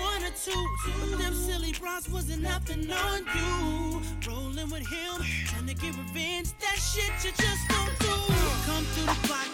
one 0.00 0.24
or 0.24 0.32
two, 0.42 1.18
them 1.18 1.34
silly 1.34 1.72
bras 1.72 2.08
wasn't 2.08 2.44
nothing 2.44 2.90
on 2.90 3.26
you. 3.36 4.00
Rolling 4.26 4.70
with 4.70 4.88
him, 4.88 5.22
trying 5.44 5.66
to 5.66 5.74
get 5.74 5.94
revenge. 5.98 6.48
That 6.60 6.78
shit 6.78 7.12
you 7.22 7.32
just 7.36 7.68
don't 7.68 7.98
do. 7.98 8.32
Come 8.64 8.86
to 8.94 9.00
the 9.00 9.26
block 9.28 9.47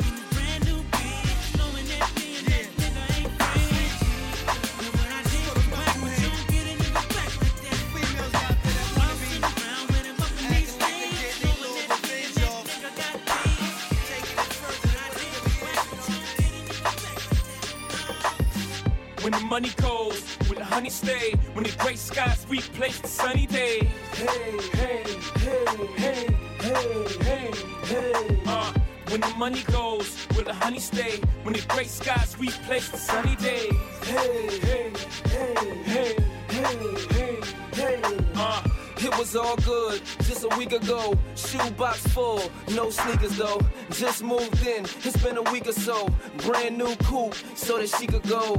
money 19.54 19.70
goes, 19.76 20.20
when 20.48 20.58
the 20.58 20.64
honey 20.64 20.90
stay, 20.90 21.32
when 21.52 21.62
the 21.62 21.70
gray 21.78 21.94
skies 21.94 22.44
replace 22.48 22.98
the 22.98 23.06
sunny 23.06 23.46
days. 23.46 23.86
Hey, 24.12 24.58
hey, 24.72 25.04
hey, 25.44 25.64
hey, 25.96 26.26
hey, 26.58 27.06
hey, 27.20 27.50
hey. 27.84 28.40
Uh, 28.46 28.72
when 29.10 29.20
the 29.20 29.32
money 29.38 29.62
goes, 29.70 30.26
will 30.34 30.42
the 30.42 30.54
honey 30.54 30.80
stay? 30.80 31.20
When 31.44 31.54
the 31.54 31.64
gray 31.68 31.84
skies 31.84 32.34
replace 32.36 32.88
the 32.88 32.98
sunny 32.98 33.36
days. 33.36 33.72
Hey, 34.02 34.58
hey, 34.66 34.92
hey, 35.34 35.54
hey, 35.84 36.16
hey, 36.48 36.74
hey, 37.14 37.40
hey. 37.74 38.02
Uh, 38.34 38.60
it 39.04 39.18
was 39.18 39.36
all 39.36 39.56
good 39.56 40.00
just 40.22 40.44
a 40.44 40.56
week 40.56 40.72
ago. 40.72 41.14
Shoebox 41.36 42.06
full, 42.08 42.40
no 42.74 42.90
sneakers 42.90 43.36
though. 43.36 43.60
Just 43.90 44.22
moved 44.22 44.66
in, 44.66 44.84
it's 44.84 45.22
been 45.22 45.36
a 45.36 45.42
week 45.52 45.68
or 45.68 45.72
so. 45.72 46.08
Brand 46.38 46.78
new 46.78 46.94
coupe, 46.96 47.34
so 47.54 47.78
that 47.78 47.88
she 47.88 48.06
could 48.06 48.22
go. 48.28 48.56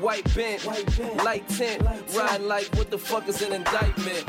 White 0.00 0.32
bent, 0.34 0.64
light 1.24 1.48
tint, 1.48 1.82
riding 2.16 2.46
like 2.46 2.66
what 2.76 2.90
the 2.90 2.98
fuck 2.98 3.28
is 3.28 3.42
an 3.42 3.52
indictment. 3.52 4.24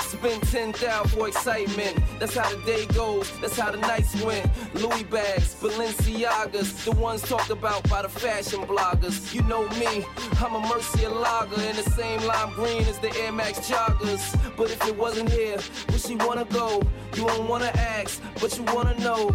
Spend 0.00 0.42
10,000 0.44 1.08
for 1.10 1.28
excitement. 1.28 1.98
That's 2.18 2.36
how 2.36 2.48
the 2.48 2.62
day 2.64 2.86
goes. 2.86 3.30
That's 3.40 3.58
how 3.58 3.70
the 3.70 3.78
nights 3.78 4.20
went. 4.22 4.48
Louis 4.74 5.04
bags, 5.04 5.54
Balenciagas, 5.60 6.84
the 6.84 6.92
ones 6.92 7.22
talked 7.22 7.50
about 7.50 7.88
by 7.88 8.02
the 8.02 8.08
fashion 8.08 8.60
bloggers. 8.60 9.34
You 9.34 9.42
know 9.42 9.68
me, 9.70 10.04
I'm 10.40 10.54
a 10.54 10.60
Murcielago 10.60 11.58
in 11.68 11.76
the 11.76 11.90
same 11.90 12.22
lime 12.22 12.52
green 12.54 12.82
as 12.82 12.98
the 12.98 13.14
Air 13.18 13.32
Max 13.32 13.60
joggers. 13.68 14.22
But 14.56 14.70
if 14.70 14.86
it 14.86 14.96
wasn't 14.96 15.30
here, 15.30 15.58
where 15.88 15.98
she 15.98 16.16
wanna 16.16 16.44
go? 16.46 16.82
You 17.16 17.26
don't 17.26 17.48
wanna 17.48 17.72
ask, 17.74 18.22
but 18.40 18.56
you 18.56 18.64
wanna 18.74 18.98
know. 19.00 19.34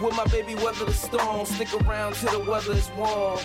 Will 0.00 0.12
my 0.12 0.24
baby 0.26 0.54
weather 0.56 0.84
the 0.84 0.92
storm? 0.92 1.46
Stick 1.46 1.72
around 1.82 2.14
till 2.14 2.38
the 2.38 2.50
weather 2.50 2.72
is 2.72 2.90
warm. 2.96 3.38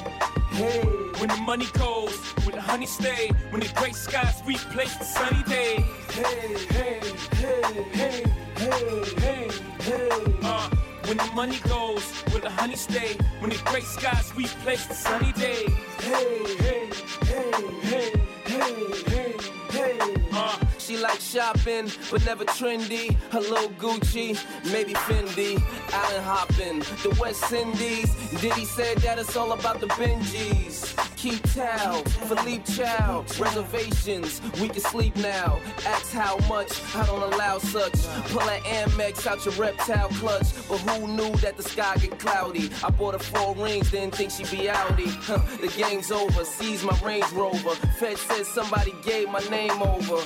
Hey, 0.53 0.81
when 1.17 1.29
the 1.29 1.37
money 1.37 1.65
goes, 1.73 2.15
when 2.45 2.55
the 2.55 2.61
honey 2.61 2.85
stay, 2.85 3.31
when 3.49 3.59
the 3.59 3.69
gray 3.75 3.91
skies 3.91 4.39
replace 4.45 4.95
the 4.97 5.03
sunny 5.03 5.41
days. 5.43 5.83
Hey, 6.11 6.55
hey, 6.69 6.99
hey, 7.41 7.61
hey, 7.91 8.23
hey, 8.55 9.03
hey, 9.17 9.49
hey. 9.79 10.09
Uh, 10.43 10.69
when 11.05 11.17
the 11.17 11.31
money 11.33 11.57
goes, 11.67 12.05
will 12.31 12.39
the 12.41 12.51
honey 12.51 12.75
stay? 12.75 13.17
When 13.39 13.49
the 13.49 13.59
gray 13.65 13.81
skies 13.81 14.31
replace 14.35 14.85
the 14.85 14.93
sunny 14.93 15.31
days. 15.31 15.69
Hey, 15.99 16.43
hey, 16.59 16.89
hey, 17.25 17.51
hey, 17.81 18.11
hey, 18.45 18.75
hey, 19.07 19.35
hey. 19.71 19.97
Uh, 20.31 20.59
she 20.83 20.97
like 20.97 21.19
shopping, 21.21 21.89
but 22.11 22.25
never 22.25 22.43
trendy. 22.45 23.15
Little 23.31 23.69
Gucci, 23.79 24.37
maybe 24.71 24.93
Fendi. 24.93 25.61
Allen 25.93 26.23
hopping, 26.23 26.79
the 27.03 27.15
West 27.19 27.51
Indies. 27.53 28.13
Diddy 28.41 28.65
said 28.65 28.97
that 28.97 29.17
it's 29.19 29.37
all 29.37 29.53
about 29.53 29.79
the 29.79 29.87
Benjis. 29.87 30.95
Keep 31.15 31.43
Tao, 31.53 32.01
Philippe 32.27 32.65
Chow. 32.73 33.23
Reservations, 33.39 34.41
we 34.59 34.67
can 34.67 34.81
sleep 34.81 35.15
now. 35.15 35.57
Ask 35.85 36.11
how 36.11 36.37
much, 36.49 36.81
I 36.95 37.05
don't 37.05 37.33
allow 37.33 37.59
such. 37.59 37.93
Pull 38.31 38.45
that 38.45 38.61
Amex 38.63 39.25
out 39.25 39.45
your 39.45 39.53
reptile 39.53 40.09
clutch. 40.09 40.47
But 40.67 40.79
who 40.79 41.07
knew 41.07 41.33
that 41.37 41.55
the 41.55 41.63
sky 41.63 41.95
get 41.95 42.19
cloudy? 42.19 42.69
I 42.83 42.89
bought 42.89 43.13
her 43.13 43.19
four 43.19 43.55
rings, 43.55 43.91
didn't 43.91 44.15
think 44.15 44.31
she'd 44.31 44.51
be 44.51 44.67
outie. 44.67 45.11
Huh, 45.21 45.39
the 45.61 45.67
game's 45.67 46.11
over, 46.11 46.43
seize 46.43 46.83
my 46.83 46.97
Range 46.99 47.31
Rover. 47.31 47.75
Fed 47.99 48.17
said 48.17 48.45
somebody 48.45 48.93
gave 49.05 49.29
my 49.29 49.39
name 49.49 49.81
over. 49.81 50.21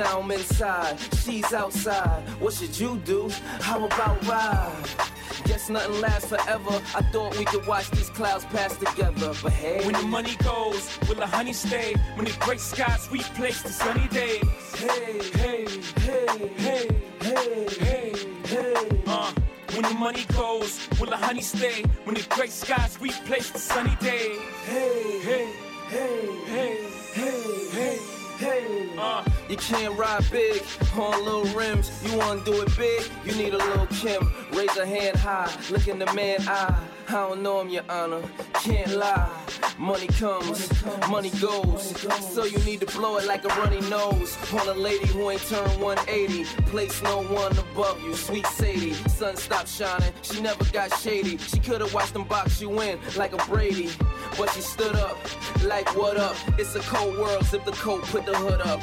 Now 0.00 0.20
I'm 0.20 0.30
inside, 0.30 0.96
she's 1.22 1.52
outside. 1.52 2.22
What 2.40 2.54
should 2.54 2.78
you 2.80 2.96
do? 3.04 3.28
How 3.60 3.84
about 3.84 4.26
ride? 4.26 4.88
Guess 5.44 5.68
nothing 5.68 6.00
lasts 6.00 6.30
forever. 6.30 6.80
I 6.94 7.02
thought 7.12 7.36
we 7.36 7.44
could 7.44 7.66
watch 7.66 7.90
these 7.90 8.08
clouds 8.08 8.46
pass 8.46 8.74
together, 8.78 9.34
but 9.42 9.52
hey. 9.52 9.84
When 9.84 9.92
the 9.92 10.02
money 10.04 10.36
goes, 10.36 10.98
will 11.06 11.16
the 11.16 11.26
honey 11.26 11.52
stay? 11.52 11.96
When 12.14 12.24
the 12.24 12.34
gray 12.40 12.56
skies 12.56 13.10
replace 13.12 13.60
the 13.60 13.68
sunny 13.68 14.08
days. 14.08 14.42
Hey, 14.74 15.20
hey, 15.34 15.66
hey, 15.98 16.48
hey, 16.56 16.88
hey, 17.20 17.68
hey, 17.78 18.14
hey. 18.46 19.02
Uh, 19.06 19.34
when 19.74 19.82
the 19.82 19.94
money 19.98 20.24
goes, 20.32 20.88
will 20.98 21.10
the 21.10 21.18
honey 21.18 21.42
stay? 21.42 21.82
When 22.04 22.14
the 22.14 22.26
gray 22.30 22.46
skies 22.46 22.98
replace 23.02 23.50
the 23.50 23.58
sunny 23.58 23.94
days. 24.00 24.40
Hey, 24.64 25.20
hey, 25.20 25.52
hey, 25.90 26.26
hey, 26.46 26.88
hey, 27.12 27.68
hey. 27.72 28.19
Hey, 28.40 28.88
uh, 28.96 29.22
you 29.50 29.56
can't 29.58 29.94
ride 29.98 30.24
big 30.30 30.62
on 30.96 31.22
little 31.22 31.44
rims. 31.54 31.90
You 32.02 32.16
wanna 32.16 32.42
do 32.42 32.62
it 32.62 32.74
big? 32.74 33.02
You 33.22 33.34
need 33.34 33.52
a 33.52 33.58
little 33.58 33.86
Kim. 33.88 34.32
Raise 34.54 34.74
a 34.78 34.86
hand 34.86 35.18
high, 35.18 35.54
look 35.70 35.86
in 35.88 35.98
the 35.98 36.10
man 36.14 36.40
eye. 36.48 36.74
I 37.08 37.12
don't 37.12 37.42
know 37.42 37.60
him, 37.60 37.68
your 37.68 37.82
honor. 37.90 38.22
Can't 38.54 38.96
lie. 38.96 39.28
Money 39.78 40.06
comes, 40.06 40.70
money 41.08 41.30
goes. 41.40 41.96
So 42.32 42.44
you 42.44 42.58
need 42.60 42.80
to 42.80 42.86
blow 42.86 43.16
it 43.18 43.26
like 43.26 43.44
a 43.44 43.48
runny 43.48 43.80
nose. 43.90 44.38
On 44.52 44.68
a 44.68 44.74
lady 44.74 45.06
who 45.08 45.28
ain't 45.30 45.42
turned 45.42 45.80
180. 45.80 46.44
Place 46.70 47.02
no 47.02 47.22
one 47.24 47.52
above 47.58 48.00
you, 48.02 48.14
sweet 48.14 48.46
Sadie. 48.46 48.92
Sun 49.08 49.36
stopped 49.36 49.68
shining, 49.68 50.12
she 50.22 50.40
never 50.40 50.64
got 50.66 50.96
shady. 50.98 51.36
She 51.38 51.58
could've 51.58 51.92
watched 51.92 52.12
them 52.12 52.24
box 52.24 52.60
you 52.60 52.80
in 52.80 52.98
like 53.16 53.32
a 53.32 53.44
Brady. 53.50 53.90
But 54.38 54.50
she 54.50 54.60
stood 54.60 54.94
up, 54.94 55.18
like 55.64 55.88
what 55.96 56.16
up? 56.16 56.36
It's 56.58 56.74
a 56.76 56.80
cold 56.80 57.18
world, 57.18 57.42
zip 57.44 57.64
the 57.64 57.72
coat, 57.72 58.02
put 58.04 58.24
the 58.24 58.29
hood 58.34 58.60
up. 58.62 58.80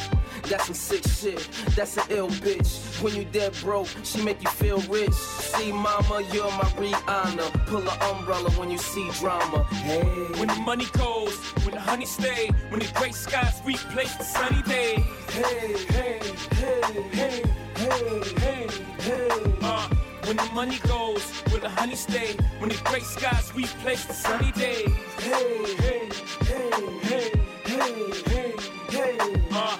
That's 0.49 0.65
some 0.65 0.75
sick 0.75 1.03
shit, 1.03 1.47
that's 1.75 1.97
an 1.97 2.03
ill 2.09 2.29
bitch. 2.29 3.01
When 3.01 3.15
you 3.15 3.25
dead 3.25 3.53
broke, 3.61 3.89
she 4.03 4.21
make 4.23 4.41
you 4.41 4.49
feel 4.49 4.79
rich. 4.81 5.13
See, 5.13 5.71
mama, 5.71 6.23
you're 6.31 6.51
my 6.51 6.69
Rihanna. 6.77 7.65
Pull 7.65 7.87
an 7.89 8.01
umbrella 8.01 8.49
when 8.51 8.71
you 8.71 8.77
see 8.77 9.09
drama. 9.19 9.63
Hey. 9.65 10.03
When 10.39 10.47
the 10.47 10.55
money 10.65 10.85
goes, 10.93 11.35
when 11.65 11.75
the 11.75 11.81
honey 11.81 12.05
stay, 12.05 12.49
when 12.69 12.79
the 12.79 12.89
gray 12.95 13.11
skies 13.11 13.61
replace 13.65 14.15
the 14.15 14.23
sunny 14.23 14.61
days. 14.63 15.03
Hey, 15.29 15.75
hey, 15.89 16.19
hey, 16.51 16.81
hey, 17.11 17.43
hey, 17.75 18.21
hey, 18.37 18.67
hey. 18.99 19.29
Uh, 19.61 19.89
when 20.25 20.37
the 20.37 20.49
money 20.53 20.79
goes, 20.87 21.23
will 21.51 21.59
the 21.59 21.69
honey 21.69 21.95
stay? 21.95 22.35
When 22.59 22.69
the 22.69 22.79
gray 22.85 23.01
skies 23.01 23.51
replace 23.55 24.05
the 24.05 24.13
sunny 24.13 24.51
days. 24.53 24.89
Hey, 25.19 25.75
hey, 25.75 26.09
hey, 26.45 26.71
hey, 27.01 27.31
hey, 27.65 28.11
hey, 28.25 28.76
hey. 28.97 29.17
Uh, 29.51 29.77